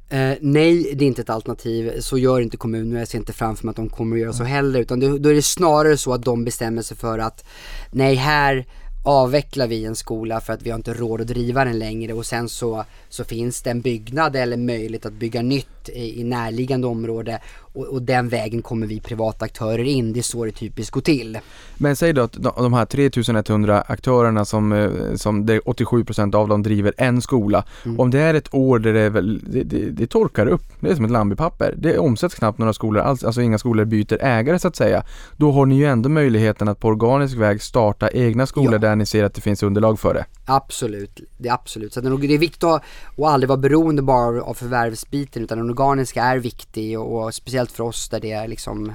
Eh, 0.09 0.31
nej, 0.41 0.93
det 0.95 1.05
är 1.05 1.07
inte 1.07 1.21
ett 1.21 1.29
alternativ. 1.29 1.91
Så 1.99 2.17
gör 2.17 2.41
inte 2.41 2.57
kommuner. 2.57 2.99
Jag 2.99 3.07
ser 3.07 3.17
inte 3.17 3.33
framför 3.33 3.65
mig 3.65 3.69
att 3.71 3.75
de 3.75 3.89
kommer 3.89 4.15
att 4.15 4.21
göra 4.21 4.33
så 4.33 4.43
heller. 4.43 4.79
Utan 4.79 4.99
det, 4.99 5.19
då 5.19 5.29
är 5.29 5.33
det 5.33 5.41
snarare 5.41 5.97
så 5.97 6.13
att 6.13 6.23
de 6.23 6.45
bestämmer 6.45 6.81
sig 6.81 6.97
för 6.97 7.19
att 7.19 7.45
nej, 7.91 8.15
här 8.15 8.65
avvecklar 9.05 9.67
vi 9.67 9.85
en 9.85 9.95
skola 9.95 10.41
för 10.41 10.53
att 10.53 10.61
vi 10.61 10.69
har 10.69 10.75
inte 10.75 10.93
råd 10.93 11.21
att 11.21 11.27
driva 11.27 11.65
den 11.65 11.79
längre 11.79 12.13
och 12.13 12.25
sen 12.25 12.49
så, 12.49 12.85
så 13.09 13.23
finns 13.23 13.61
det 13.61 13.69
en 13.69 13.81
byggnad 13.81 14.35
eller 14.35 14.57
möjlighet 14.57 15.05
att 15.05 15.13
bygga 15.13 15.41
nytt 15.41 15.74
i, 15.89 16.21
i 16.21 16.23
närliggande 16.23 16.87
område 16.87 17.39
och, 17.75 17.85
och 17.85 18.01
den 18.01 18.29
vägen 18.29 18.61
kommer 18.61 18.87
vi 18.87 18.99
privata 18.99 19.45
aktörer 19.45 19.83
in. 19.83 20.13
Det 20.13 20.19
är 20.19 20.21
så 20.21 20.45
det 20.45 20.51
typiskt 20.51 20.91
går 20.91 21.01
till. 21.01 21.37
Men 21.77 21.95
säg 21.95 22.13
då 22.13 22.21
att 22.21 22.33
de, 22.57 22.73
här 22.73 22.85
3100 22.85 23.81
aktörerna 23.81 24.45
som, 24.45 24.71
eh, 24.71 24.89
som 25.15 25.45
det 25.45 25.53
är 25.53 25.59
87% 25.59 26.35
av 26.35 26.47
dem 26.47 26.63
driver 26.63 26.93
en 26.97 27.21
skola. 27.21 27.63
Mm. 27.85 27.99
Om 27.99 28.11
det 28.11 28.19
är 28.19 28.33
ett 28.33 28.53
år 28.53 28.79
där 28.79 28.93
det, 28.93 29.09
väl, 29.09 29.41
det, 29.47 29.63
det, 29.63 29.91
det 29.91 30.07
torkar 30.07 30.47
upp, 30.47 30.63
det 30.79 30.89
är 30.89 30.95
som 30.95 31.05
ett 31.05 31.11
lamm 31.11 31.31
i 31.31 31.35
papper. 31.35 31.73
Det 31.77 31.97
omsätts 31.97 32.35
knappt 32.35 32.59
några 32.59 32.73
skolor 32.73 33.01
alls, 33.01 33.23
alltså 33.23 33.41
inga 33.41 33.57
skolor 33.57 33.85
byter 33.85 34.23
ägare 34.23 34.59
så 34.59 34.67
att 34.67 34.75
säga. 34.75 35.03
Då 35.37 35.51
har 35.51 35.65
ni 35.65 35.75
ju 35.75 35.85
ändå 35.85 36.09
möjligheten 36.09 36.67
att 36.67 36.79
på 36.79 36.87
organisk 36.87 37.37
väg 37.37 37.61
starta 37.61 38.09
egna 38.09 38.45
skolor 38.45 38.73
Ja. 38.73 38.79
där 38.79 38.95
ni 38.95 39.05
ser 39.05 39.23
att 39.23 39.33
det 39.33 39.41
finns 39.41 39.63
underlag 39.63 39.99
för 39.99 40.13
det. 40.13 40.25
Absolut, 40.45 41.19
det 41.37 41.49
är 41.49 41.53
absolut. 41.53 41.93
Så 41.93 42.01
det 42.01 42.07
är 42.07 42.37
viktigt 42.37 42.63
att, 42.63 42.83
att 43.17 43.25
aldrig 43.25 43.47
vara 43.47 43.57
beroende 43.57 44.01
bara 44.01 44.41
av 44.41 44.53
förvärvsbiten 44.53 45.43
utan 45.43 45.59
organiska 45.79 46.23
är 46.23 46.37
viktig 46.37 46.99
och, 46.99 47.23
och 47.23 47.33
speciellt 47.33 47.71
för 47.71 47.83
oss 47.83 48.09
där 48.09 48.19
det 48.19 48.31
är 48.31 48.47
liksom 48.47 48.93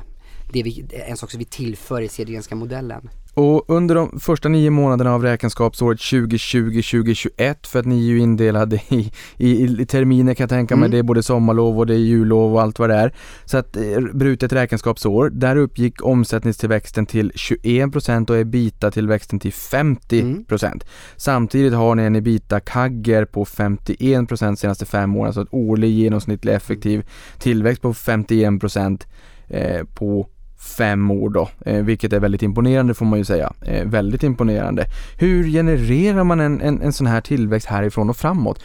det 0.52 0.62
vi, 0.62 0.84
en 1.08 1.16
sak 1.16 1.30
som 1.30 1.38
vi 1.38 1.44
tillför 1.44 2.00
i 2.00 2.08
Cedrienska 2.08 2.54
modellen. 2.54 3.10
Och 3.34 3.64
under 3.70 3.94
de 3.94 4.20
första 4.20 4.48
nio 4.48 4.70
månaderna 4.70 5.14
av 5.14 5.22
räkenskapsåret 5.22 5.98
2020-2021, 5.98 7.66
för 7.66 7.78
att 7.78 7.86
ni 7.86 7.98
är 7.98 8.08
ju 8.08 8.18
indelade 8.18 8.76
i, 8.88 9.12
i, 9.36 9.64
i 9.82 9.86
terminer 9.86 10.34
kan 10.34 10.44
jag 10.44 10.50
tänka 10.50 10.76
mig, 10.76 10.80
Mm. 10.80 10.90
det 10.90 10.98
är 10.98 11.02
både 11.02 11.22
sommarlov 11.22 11.78
och 11.78 11.86
det 11.86 11.94
är 11.94 11.98
jullov 11.98 12.54
och 12.54 12.62
allt 12.62 12.78
vad 12.78 12.90
det 12.90 12.96
är. 12.96 13.14
Så 13.44 13.58
att 13.58 13.76
eh, 13.76 14.00
brutet 14.12 14.52
räkenskapsår, 14.52 15.30
där 15.30 15.56
uppgick 15.56 16.04
omsättningstillväxten 16.04 17.06
till 17.06 17.30
21% 17.30 18.30
och 18.30 18.36
ebita-tillväxten 18.38 19.38
till 19.40 19.52
50%. 19.52 20.82
Samtidigt 21.16 21.72
har 21.72 21.94
ni 21.94 22.02
en 22.02 22.16
ebita-kagger 22.16 23.24
på 23.24 23.44
51% 23.44 24.54
senaste 24.56 24.86
fem 24.86 25.16
åren, 25.16 25.26
alltså 25.26 25.42
ett 25.42 25.48
årlig 25.50 25.90
genomsnittlig 25.90 26.54
effektiv 26.54 27.06
tillväxt 27.38 27.82
på 27.82 27.92
51% 27.92 29.02
eh, 29.48 29.84
på 29.94 30.28
fem 30.60 31.10
år 31.10 31.30
då, 31.30 31.48
eh, 31.66 31.82
vilket 31.84 32.12
är 32.12 32.20
väldigt 32.20 32.42
imponerande 32.42 32.94
får 32.94 33.06
man 33.06 33.18
ju 33.18 33.24
säga. 33.24 33.52
Eh, 33.66 33.86
väldigt 33.86 34.22
imponerande. 34.22 34.86
Hur 35.18 35.44
genererar 35.48 36.24
man 36.24 36.40
en, 36.40 36.60
en, 36.60 36.82
en 36.82 36.92
sån 36.92 37.06
här 37.06 37.20
tillväxt 37.20 37.68
härifrån 37.68 38.10
och 38.10 38.16
framåt? 38.16 38.62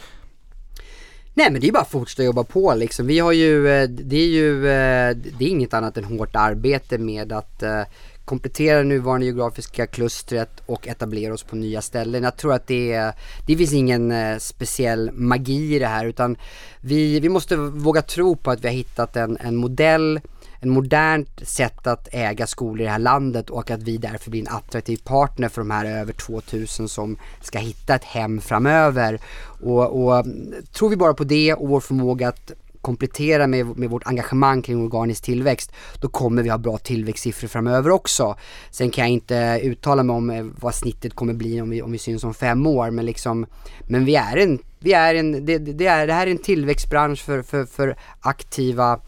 Nej 1.34 1.50
men 1.52 1.60
det 1.60 1.68
är 1.68 1.72
bara 1.72 1.82
att 1.82 1.90
fortsätta 1.90 2.22
jobba 2.24 2.44
på 2.44 2.74
liksom. 2.74 3.06
Vi 3.06 3.18
har 3.18 3.32
ju, 3.32 3.68
eh, 3.68 3.88
det 3.88 4.16
är 4.16 4.26
ju, 4.28 4.56
eh, 4.68 5.16
det 5.38 5.44
är 5.44 5.48
inget 5.48 5.74
annat 5.74 5.96
än 5.96 6.04
hårt 6.04 6.36
arbete 6.36 6.98
med 6.98 7.32
att 7.32 7.62
eh, 7.62 7.82
komplettera 8.24 8.82
nuvarande 8.82 9.26
geografiska 9.26 9.86
klustret 9.86 10.50
och 10.66 10.88
etablera 10.88 11.34
oss 11.34 11.42
på 11.42 11.56
nya 11.56 11.82
ställen. 11.82 12.22
Jag 12.22 12.36
tror 12.36 12.52
att 12.54 12.66
det, 12.66 12.92
är- 12.92 13.12
det 13.46 13.56
finns 13.56 13.72
ingen 13.72 14.12
speciell 14.40 15.10
magi 15.12 15.74
i 15.76 15.78
det 15.78 15.86
här 15.86 16.06
utan 16.06 16.36
vi, 16.80 17.20
vi 17.20 17.28
måste 17.28 17.56
våga 17.56 18.02
tro 18.02 18.36
på 18.36 18.50
att 18.50 18.64
vi 18.64 18.68
har 18.68 18.74
hittat 18.74 19.16
en, 19.16 19.36
en 19.40 19.56
modell 19.56 20.20
en 20.60 20.70
modernt 20.70 21.48
sätt 21.48 21.86
att 21.86 22.08
äga 22.12 22.46
skolor 22.46 22.80
i 22.80 22.84
det 22.84 22.90
här 22.90 22.98
landet 22.98 23.50
och 23.50 23.70
att 23.70 23.82
vi 23.82 23.96
därför 23.96 24.30
blir 24.30 24.40
en 24.40 24.56
attraktiv 24.56 24.96
partner 25.04 25.48
för 25.48 25.60
de 25.60 25.70
här 25.70 25.84
över 25.84 26.12
2000 26.12 26.88
som 26.88 27.16
ska 27.40 27.58
hitta 27.58 27.94
ett 27.94 28.04
hem 28.04 28.40
framöver. 28.40 29.20
Och, 29.62 30.04
och 30.04 30.24
tror 30.72 30.88
vi 30.88 30.96
bara 30.96 31.14
på 31.14 31.24
det 31.24 31.54
och 31.54 31.68
vår 31.68 31.80
förmåga 31.80 32.28
att 32.28 32.52
komplettera 32.86 33.46
med, 33.46 33.78
med 33.78 33.90
vårt 33.90 34.06
engagemang 34.06 34.62
kring 34.62 34.84
organisk 34.84 35.24
tillväxt, 35.24 35.72
då 36.00 36.08
kommer 36.08 36.42
vi 36.42 36.48
ha 36.48 36.58
bra 36.58 36.78
tillväxtsiffror 36.78 37.48
framöver 37.48 37.90
också. 37.90 38.36
Sen 38.70 38.90
kan 38.90 39.04
jag 39.04 39.12
inte 39.12 39.60
uttala 39.62 40.02
mig 40.02 40.16
om 40.16 40.30
eh, 40.30 40.46
vad 40.60 40.74
snittet 40.74 41.14
kommer 41.14 41.34
bli 41.34 41.60
om 41.60 41.70
vi, 41.70 41.82
om 41.82 41.92
vi 41.92 41.98
syns 41.98 42.24
om 42.24 42.34
fem 42.34 42.66
år, 42.66 42.90
men 42.90 43.06
liksom, 43.06 43.46
men 43.88 44.04
vi 44.04 44.16
är 44.16 44.36
en, 44.36 44.58
vi 44.78 44.92
är 44.92 45.14
en, 45.14 45.46
det, 45.46 45.58
det, 45.58 45.86
är, 45.86 46.06
det 46.06 46.12
här 46.12 46.26
är 46.26 46.30
en 46.30 46.38
tillväxtbransch 46.38 47.24
för, 47.24 47.42
för, 47.42 47.64
för 47.64 47.96
aktiva 48.20 49.00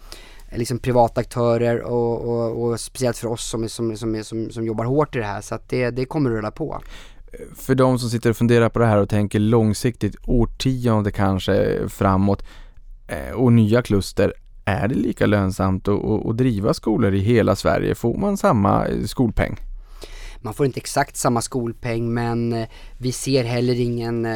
liksom 0.53 0.79
privata 0.79 1.20
aktörer 1.20 1.81
och, 1.83 2.29
och, 2.29 2.62
och 2.62 2.81
speciellt 2.81 3.16
för 3.16 3.29
oss 3.29 3.45
som, 3.51 3.69
som, 3.69 3.97
som, 3.97 4.25
som, 4.25 4.51
som 4.51 4.66
jobbar 4.66 4.85
hårt 4.85 5.16
i 5.16 5.19
det 5.19 5.25
här 5.25 5.41
så 5.41 5.55
att 5.55 5.69
det, 5.69 5.91
det 5.91 6.05
kommer 6.05 6.31
att 6.31 6.37
rulla 6.37 6.51
på. 6.51 6.83
För 7.57 7.75
de 7.75 7.99
som 7.99 8.11
sitter 8.11 8.31
och 8.31 8.37
funderar 8.37 8.69
på 8.69 8.79
det 8.79 8.87
här 8.87 8.99
och 8.99 9.09
tänker 9.09 9.39
långsiktigt, 9.39 10.16
årtionde 10.25 11.11
kanske 11.11 11.89
framåt 11.89 12.45
eh, 13.09 13.35
och 13.35 13.53
nya 13.53 13.83
kluster, 13.83 14.33
är 14.65 14.89
det 14.89 14.95
lika 14.95 15.27
lönsamt 15.27 15.89
att, 15.89 16.05
att, 16.05 16.27
att 16.27 16.37
driva 16.37 16.75
skolor 16.75 17.15
i 17.15 17.19
hela 17.19 17.57
Sverige? 17.57 17.95
Får 17.95 18.16
man 18.19 18.37
samma 18.37 18.87
eh, 18.87 19.05
skolpeng? 19.05 19.57
Man 20.41 20.55
får 20.55 20.66
inte 20.66 20.81
exakt 20.81 21.16
samma 21.16 21.41
skolpeng 21.41 22.15
men 22.15 22.53
eh, 22.53 22.69
vi 22.99 23.12
ser 23.12 23.45
heller 23.45 23.81
ingen, 23.81 24.27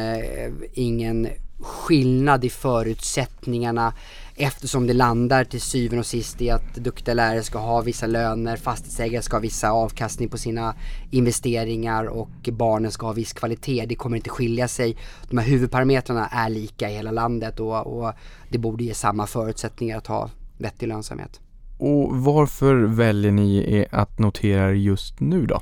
ingen 0.73 1.27
skillnad 1.59 2.45
i 2.45 2.49
förutsättningarna 2.49 3.93
eftersom 4.35 4.87
det 4.87 4.93
landar 4.93 5.43
till 5.43 5.61
syvende 5.61 5.99
och 5.99 6.05
sist 6.05 6.41
i 6.41 6.49
att 6.49 6.75
duktiga 6.75 7.13
lärare 7.13 7.43
ska 7.43 7.59
ha 7.59 7.81
vissa 7.81 8.07
löner, 8.07 8.57
fastighetsägare 8.57 9.21
ska 9.21 9.35
ha 9.35 9.41
vissa 9.41 9.71
avkastning 9.71 10.29
på 10.29 10.37
sina 10.37 10.75
investeringar 11.11 12.05
och 12.05 12.49
barnen 12.51 12.91
ska 12.91 13.05
ha 13.05 13.13
viss 13.13 13.33
kvalitet. 13.33 13.85
Det 13.85 13.95
kommer 13.95 14.17
inte 14.17 14.29
skilja 14.29 14.67
sig. 14.67 14.97
De 15.29 15.37
här 15.37 15.45
huvudparametrarna 15.45 16.27
är 16.27 16.49
lika 16.49 16.89
i 16.89 16.93
hela 16.93 17.11
landet 17.11 17.59
och, 17.59 17.99
och 17.99 18.13
det 18.49 18.57
borde 18.57 18.83
ge 18.83 18.93
samma 18.93 19.27
förutsättningar 19.27 19.97
att 19.97 20.07
ha 20.07 20.29
vettig 20.57 20.87
lönsamhet. 20.87 21.39
Och 21.77 22.15
varför 22.15 22.75
väljer 22.75 23.31
ni 23.31 23.85
att 23.91 24.19
notera 24.19 24.73
just 24.73 25.19
nu 25.19 25.45
då? 25.45 25.61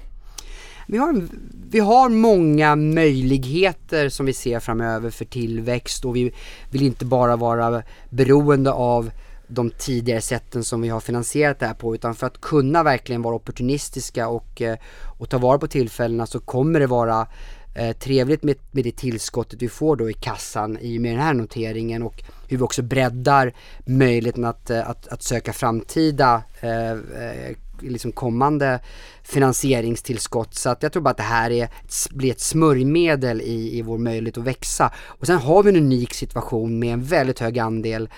Vi 0.91 0.97
har, 0.97 1.27
vi 1.69 1.79
har 1.79 2.09
många 2.09 2.75
möjligheter 2.75 4.09
som 4.09 4.25
vi 4.25 4.33
ser 4.33 4.59
framöver 4.59 5.09
för 5.09 5.25
tillväxt 5.25 6.05
och 6.05 6.15
vi 6.15 6.33
vill 6.71 6.81
inte 6.81 7.05
bara 7.05 7.35
vara 7.35 7.83
beroende 8.09 8.71
av 8.71 9.11
de 9.47 9.69
tidigare 9.69 10.21
sätten 10.21 10.63
som 10.63 10.81
vi 10.81 10.89
har 10.89 10.99
finansierat 10.99 11.59
det 11.59 11.65
här 11.65 11.73
på 11.73 11.95
utan 11.95 12.15
för 12.15 12.27
att 12.27 12.41
kunna 12.41 12.83
verkligen 12.83 13.21
vara 13.21 13.35
opportunistiska 13.35 14.27
och, 14.27 14.61
eh, 14.61 14.77
och 15.19 15.29
ta 15.29 15.37
vara 15.37 15.57
på 15.57 15.67
tillfällena 15.67 16.25
så 16.25 16.39
kommer 16.39 16.79
det 16.79 16.87
vara 16.87 17.27
eh, 17.75 17.97
trevligt 17.97 18.43
med, 18.43 18.55
med 18.71 18.83
det 18.83 18.95
tillskottet 18.95 19.61
vi 19.61 19.69
får 19.69 19.95
då 19.95 20.09
i 20.09 20.13
kassan 20.13 20.77
i 20.81 20.97
och 20.97 21.01
med 21.01 21.11
den 21.11 21.21
här 21.21 21.33
noteringen 21.33 22.03
och 22.03 22.23
hur 22.47 22.57
vi 22.57 22.63
också 22.63 22.81
breddar 22.81 23.53
möjligheten 23.85 24.45
att, 24.45 24.69
eh, 24.69 24.89
att, 24.89 25.07
att 25.07 25.23
söka 25.23 25.53
framtida 25.53 26.43
eh, 26.61 26.91
eh 26.91 27.55
liksom 27.81 28.11
kommande 28.11 28.79
finansieringstillskott. 29.23 30.55
Så 30.55 30.69
att 30.69 30.83
jag 30.83 30.93
tror 30.93 31.03
bara 31.03 31.09
att 31.09 31.17
det 31.17 31.23
här 31.23 31.51
är, 31.51 31.69
blir 32.11 32.31
ett 32.31 32.39
smörjmedel 32.39 33.41
i, 33.41 33.77
i 33.77 33.81
vår 33.81 33.97
möjlighet 33.97 34.37
att 34.37 34.43
växa. 34.43 34.91
Och 35.07 35.27
sen 35.27 35.37
har 35.37 35.63
vi 35.63 35.69
en 35.69 35.75
unik 35.75 36.13
situation 36.13 36.79
med 36.79 36.93
en 36.93 37.03
väldigt 37.03 37.39
hög 37.39 37.59
andel 37.59 38.09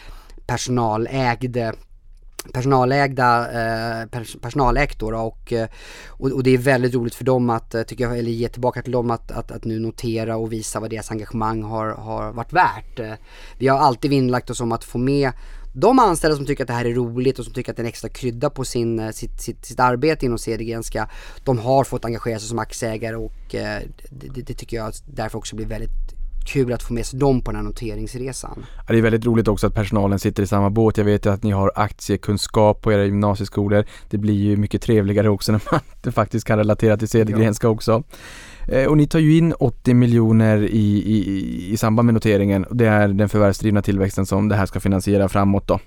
personalägde 0.45 1.73
personalägda, 2.53 3.52
eh, 3.52 4.07
personalägt 4.41 4.99
då, 4.99 5.15
och, 5.15 5.53
eh, 5.53 5.68
och, 6.07 6.31
och, 6.31 6.44
det 6.44 6.53
är 6.53 6.57
väldigt 6.57 6.94
roligt 6.94 7.15
för 7.15 7.23
dem 7.23 7.49
att, 7.49 7.76
eh, 7.76 7.84
tycker 7.84 8.03
jag, 8.03 8.18
eller 8.18 8.31
ge 8.31 8.49
tillbaka 8.49 8.81
till 8.81 8.91
dem 8.91 9.11
att, 9.11 9.31
att, 9.31 9.52
att 9.52 9.65
nu 9.65 9.80
notera 9.80 10.38
och 10.38 10.53
visa 10.53 10.80
vad 10.80 10.90
deras 10.90 11.11
engagemang 11.11 11.64
har, 11.64 11.88
har 11.88 12.31
varit 12.31 12.53
värt. 12.53 12.99
Eh, 12.99 13.14
vi 13.57 13.68
har 13.68 13.80
alltid 13.80 14.11
vinnlagt 14.11 14.49
oss 14.49 14.61
om 14.61 14.72
att 14.72 14.84
få 14.84 14.98
med 14.98 15.31
de 15.73 15.99
anställda 15.99 16.37
som 16.37 16.45
tycker 16.45 16.63
att 16.63 16.67
det 16.67 16.73
här 16.73 16.85
är 16.85 16.93
roligt 16.93 17.39
och 17.39 17.45
som 17.45 17.53
tycker 17.53 17.71
att 17.71 17.77
det 17.77 17.81
är 17.81 17.83
en 17.83 17.89
extra 17.89 18.09
krydda 18.09 18.49
på 18.49 18.65
sin, 18.65 18.99
eh, 18.99 19.09
sitt, 19.09 19.41
sitt, 19.41 19.65
sitt 19.65 19.79
arbete 19.79 20.25
inom 20.25 20.37
Cedergrenska, 20.37 21.09
de 21.43 21.57
har 21.57 21.83
fått 21.83 22.05
engagera 22.05 22.39
sig 22.39 22.49
som 22.49 22.59
aktieägare 22.59 23.15
och 23.15 23.55
eh, 23.55 23.81
det, 24.09 24.41
det, 24.41 24.53
tycker 24.53 24.77
jag 24.77 24.93
därför 25.05 25.37
också 25.37 25.55
blir 25.55 25.65
väldigt 25.65 26.13
kul 26.45 26.73
att 26.73 26.83
få 26.83 26.93
med 26.93 27.05
sig 27.05 27.19
dem 27.19 27.41
på 27.41 27.51
den 27.51 27.55
här 27.55 27.63
noteringsresan. 27.63 28.65
Ja, 28.77 28.93
det 28.93 28.97
är 28.97 29.01
väldigt 29.01 29.25
roligt 29.25 29.47
också 29.47 29.67
att 29.67 29.73
personalen 29.73 30.19
sitter 30.19 30.43
i 30.43 30.47
samma 30.47 30.69
båt. 30.69 30.97
Jag 30.97 31.05
vet 31.05 31.25
ju 31.25 31.33
att 31.33 31.43
ni 31.43 31.51
har 31.51 31.71
aktiekunskap 31.75 32.81
på 32.81 32.93
era 32.93 33.05
gymnasieskolor. 33.05 33.85
Det 34.09 34.17
blir 34.17 34.33
ju 34.33 34.57
mycket 34.57 34.81
trevligare 34.81 35.29
också 35.29 35.51
när 35.51 35.61
man 35.71 36.13
faktiskt 36.13 36.47
kan 36.47 36.57
relatera 36.57 36.97
till 36.97 37.07
Cedergrenska 37.07 37.67
ja. 37.67 37.71
också. 37.71 38.03
Eh, 38.68 38.85
och 38.85 38.98
ni 38.98 39.07
tar 39.07 39.19
ju 39.19 39.38
in 39.38 39.53
80 39.53 39.94
miljoner 39.94 40.64
i, 40.64 41.03
i, 41.06 41.73
i 41.73 41.77
samband 41.77 42.06
med 42.06 42.14
noteringen. 42.14 42.65
Det 42.72 42.85
är 42.85 43.07
den 43.07 43.30
förvärvsdrivna 43.30 43.81
tillväxten 43.81 44.26
som 44.26 44.49
det 44.49 44.56
här 44.56 44.65
ska 44.65 44.80
finansiera 44.80 45.30
framåt 45.30 45.68
då. 45.68 45.80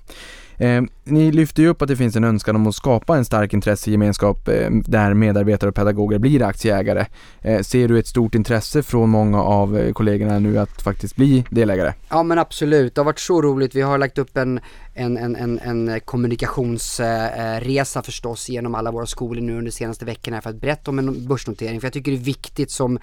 Eh, 0.57 0.81
ni 1.09 1.31
lyfter 1.31 1.63
ju 1.63 1.69
upp 1.69 1.81
att 1.81 1.87
det 1.87 1.95
finns 1.95 2.15
en 2.15 2.23
önskan 2.23 2.55
om 2.55 2.67
att 2.67 2.75
skapa 2.75 3.17
en 3.17 3.25
stark 3.25 3.53
intressegemenskap 3.53 4.47
eh, 4.47 4.69
där 4.71 5.13
medarbetare 5.13 5.69
och 5.69 5.75
pedagoger 5.75 6.19
blir 6.19 6.43
aktieägare. 6.43 7.05
Eh, 7.41 7.61
ser 7.61 7.87
du 7.87 7.99
ett 7.99 8.07
stort 8.07 8.35
intresse 8.35 8.83
från 8.83 9.09
många 9.09 9.43
av 9.43 9.77
eh, 9.77 9.93
kollegorna 9.93 10.39
nu 10.39 10.59
att 10.59 10.81
faktiskt 10.81 11.15
bli 11.15 11.45
delägare? 11.49 11.93
Ja 12.09 12.23
men 12.23 12.39
absolut, 12.39 12.95
det 12.95 13.01
har 13.01 13.05
varit 13.05 13.19
så 13.19 13.41
roligt. 13.41 13.75
Vi 13.75 13.81
har 13.81 13.97
lagt 13.97 14.17
upp 14.17 14.37
en, 14.37 14.59
en, 14.93 15.17
en, 15.17 15.35
en, 15.35 15.59
en 15.59 15.99
kommunikationsresa 15.99 18.01
förstås 18.01 18.49
genom 18.49 18.75
alla 18.75 18.91
våra 18.91 19.05
skolor 19.05 19.41
nu 19.41 19.51
under 19.51 19.65
de 19.65 19.71
senaste 19.71 20.05
veckorna 20.05 20.41
för 20.41 20.49
att 20.49 20.61
berätta 20.61 20.91
om 20.91 20.99
en 20.99 21.27
börsnotering. 21.27 21.81
För 21.81 21.85
jag 21.85 21.93
tycker 21.93 22.11
det 22.11 22.17
är 22.17 22.19
viktigt 22.19 22.71
som, 22.71 22.99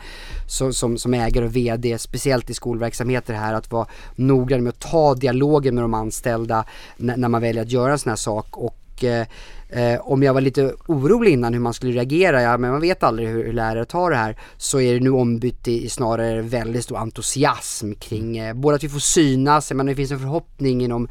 som, 0.47 0.73
som, 0.73 0.99
som 0.99 1.15
ägare 1.15 1.45
och 1.45 1.57
VD, 1.57 1.99
speciellt 1.99 2.51
i 2.51 2.55
skolverksamheter 2.55 3.35
här, 3.35 3.55
att 3.55 3.73
vara 3.73 3.87
noggrann 4.15 4.63
med 4.63 4.71
att 4.71 4.81
ta 4.81 5.15
dialogen 5.15 5.75
med 5.75 5.85
de 5.85 5.95
anställda 5.95 6.65
när, 6.97 7.17
när 7.17 7.29
man 7.29 7.43
väljer 7.43 7.63
att 7.63 7.73
göra 7.73 7.94
en 7.95 7.99
sån 7.99 8.11
här 8.11 8.17
sak. 8.17 8.57
Och 8.57 9.05
eh, 9.05 9.27
Eh, 9.75 10.01
om 10.01 10.23
jag 10.23 10.35
var 10.35 10.41
lite 10.41 10.75
orolig 10.87 11.33
innan 11.33 11.53
hur 11.53 11.61
man 11.61 11.75
skulle 11.75 11.93
reagera, 11.93 12.43
ja 12.43 12.59
men 12.59 12.71
man 12.71 12.81
vet 12.81 13.03
aldrig 13.03 13.29
hur, 13.29 13.45
hur 13.45 13.53
lärare 13.53 13.85
tar 13.85 14.11
det 14.11 14.17
här, 14.17 14.39
så 14.57 14.81
är 14.81 14.95
det 14.95 15.01
nu 15.01 15.11
ombytt 15.11 15.69
i, 15.69 15.85
i 15.85 15.89
snarare 15.89 16.43
väldigt 16.43 16.85
stor 16.85 16.97
entusiasm 16.97 17.93
kring 17.93 18.39
eh, 18.39 18.55
både 18.55 18.77
att 18.77 18.85
vi 18.85 18.89
får 18.89 18.99
synas, 18.99 19.73
men 19.73 19.87
det 19.87 19.95
finns 19.95 20.11
en 20.11 20.19
förhoppning 20.19 20.85
inom, 20.85 21.09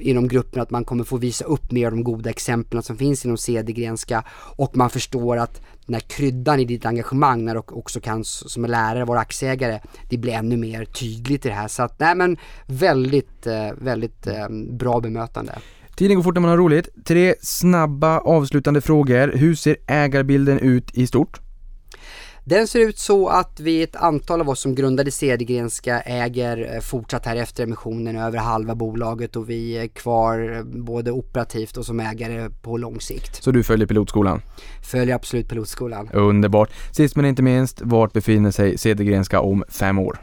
inom 0.00 0.28
gruppen 0.28 0.62
att 0.62 0.70
man 0.70 0.84
kommer 0.84 1.04
få 1.04 1.16
visa 1.16 1.44
upp 1.44 1.72
mer 1.72 1.86
av 1.86 1.92
de 1.92 2.04
goda 2.04 2.30
exemplen 2.30 2.82
som 2.82 2.96
finns 2.96 3.24
inom 3.24 3.36
Cedergrenska 3.36 4.24
och 4.56 4.76
man 4.76 4.90
förstår 4.90 5.36
att 5.36 5.62
den 5.86 5.94
här 5.94 6.00
kryddan 6.00 6.60
i 6.60 6.64
ditt 6.64 6.86
engagemang 6.86 7.44
när 7.44 7.54
du 7.54 7.62
också 7.66 8.00
kan 8.00 8.24
som 8.24 8.64
lärare 8.64 9.04
vara 9.04 9.20
aktieägare, 9.20 9.80
det 10.10 10.18
blir 10.18 10.32
ännu 10.32 10.56
mer 10.56 10.84
tydligt 10.84 11.46
i 11.46 11.48
det 11.48 11.54
här. 11.54 11.68
Så 11.68 11.82
att, 11.82 12.00
nej 12.00 12.14
men 12.14 12.36
väldigt, 12.66 13.46
eh, 13.46 13.72
väldigt 13.78 14.26
eh, 14.26 14.48
bra 14.70 15.00
bemötande. 15.00 15.58
Tiden 15.96 16.16
går 16.16 16.22
fort 16.22 16.34
när 16.34 16.40
man 16.40 16.50
har 16.50 16.58
roligt. 16.58 16.88
Tre 17.04 17.34
snabba 17.40 18.18
avslutande 18.18 18.80
frågor. 18.80 19.32
Hur 19.36 19.54
ser 19.54 19.76
ägarbilden 19.86 20.58
ut 20.58 20.90
i 20.94 21.06
stort? 21.06 21.40
Den 22.46 22.66
ser 22.66 22.80
ut 22.80 22.98
så 22.98 23.28
att 23.28 23.60
vi, 23.60 23.82
ett 23.82 23.96
antal 23.96 24.40
av 24.40 24.48
oss 24.48 24.60
som 24.60 24.74
grundade 24.74 25.10
Cedergrenska 25.10 26.00
äger 26.00 26.74
eh, 26.74 26.80
fortsatt 26.80 27.26
här 27.26 27.36
efter 27.36 27.62
emissionen 27.62 28.16
över 28.16 28.38
halva 28.38 28.74
bolaget 28.74 29.36
och 29.36 29.50
vi 29.50 29.72
är 29.72 29.86
kvar 29.86 30.56
eh, 30.56 30.62
både 30.62 31.10
operativt 31.10 31.76
och 31.76 31.86
som 31.86 32.00
ägare 32.00 32.50
på 32.62 32.76
lång 32.76 33.00
sikt. 33.00 33.42
Så 33.44 33.50
du 33.50 33.62
följer 33.62 33.86
pilotskolan? 33.86 34.42
Följer 34.82 35.14
absolut 35.14 35.48
pilotskolan. 35.48 36.10
Underbart. 36.12 36.70
Sist 36.92 37.16
men 37.16 37.24
inte 37.24 37.42
minst, 37.42 37.82
vart 37.82 38.12
befinner 38.12 38.50
sig 38.50 38.78
Cedergrenska 38.78 39.40
om 39.40 39.64
fem 39.68 39.98
år? 39.98 40.18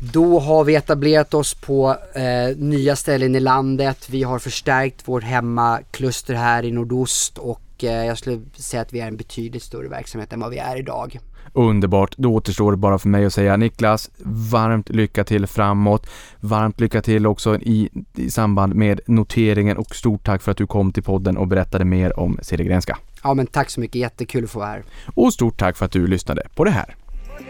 Då 0.00 0.38
har 0.38 0.64
vi 0.64 0.74
etablerat 0.74 1.34
oss 1.34 1.54
på 1.54 1.96
eh, 2.14 2.56
nya 2.56 2.96
ställen 2.96 3.34
i 3.34 3.40
landet. 3.40 4.08
Vi 4.10 4.22
har 4.22 4.38
förstärkt 4.38 5.08
vårt 5.08 5.22
hemmakluster 5.22 6.34
här 6.34 6.64
i 6.64 6.72
nordost 6.72 7.38
och 7.38 7.84
eh, 7.84 8.06
jag 8.06 8.18
skulle 8.18 8.40
säga 8.54 8.82
att 8.82 8.92
vi 8.92 9.00
är 9.00 9.08
en 9.08 9.16
betydligt 9.16 9.62
större 9.62 9.88
verksamhet 9.88 10.32
än 10.32 10.40
vad 10.40 10.50
vi 10.50 10.58
är 10.58 10.76
idag. 10.76 11.18
Underbart, 11.52 12.14
då 12.16 12.34
återstår 12.34 12.70
det 12.70 12.76
bara 12.76 12.98
för 12.98 13.08
mig 13.08 13.24
att 13.24 13.32
säga 13.32 13.56
Niklas, 13.56 14.10
varmt 14.50 14.88
lycka 14.88 15.24
till 15.24 15.46
framåt. 15.46 16.10
Varmt 16.40 16.80
lycka 16.80 17.02
till 17.02 17.26
också 17.26 17.56
i, 17.56 17.90
i 18.14 18.30
samband 18.30 18.74
med 18.74 19.00
noteringen 19.06 19.76
och 19.76 19.96
stort 19.96 20.24
tack 20.24 20.42
för 20.42 20.50
att 20.50 20.58
du 20.58 20.66
kom 20.66 20.92
till 20.92 21.02
podden 21.02 21.36
och 21.36 21.48
berättade 21.48 21.84
mer 21.84 22.18
om 22.18 22.38
Cedergrenska. 22.42 22.98
Ja 23.22 23.34
men 23.34 23.46
tack 23.46 23.70
så 23.70 23.80
mycket, 23.80 23.96
jättekul 23.96 24.44
att 24.44 24.50
få 24.50 24.58
vara 24.58 24.68
här. 24.68 24.82
Och 25.14 25.32
stort 25.32 25.58
tack 25.58 25.76
för 25.76 25.84
att 25.84 25.92
du 25.92 26.06
lyssnade 26.06 26.42
på 26.54 26.64
det 26.64 26.70
här. 26.70 26.94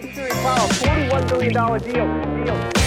Power, 0.00 0.68
$41 0.68 1.28
billion 1.28 1.52
deal. 1.52 2.44
deal. 2.44 2.77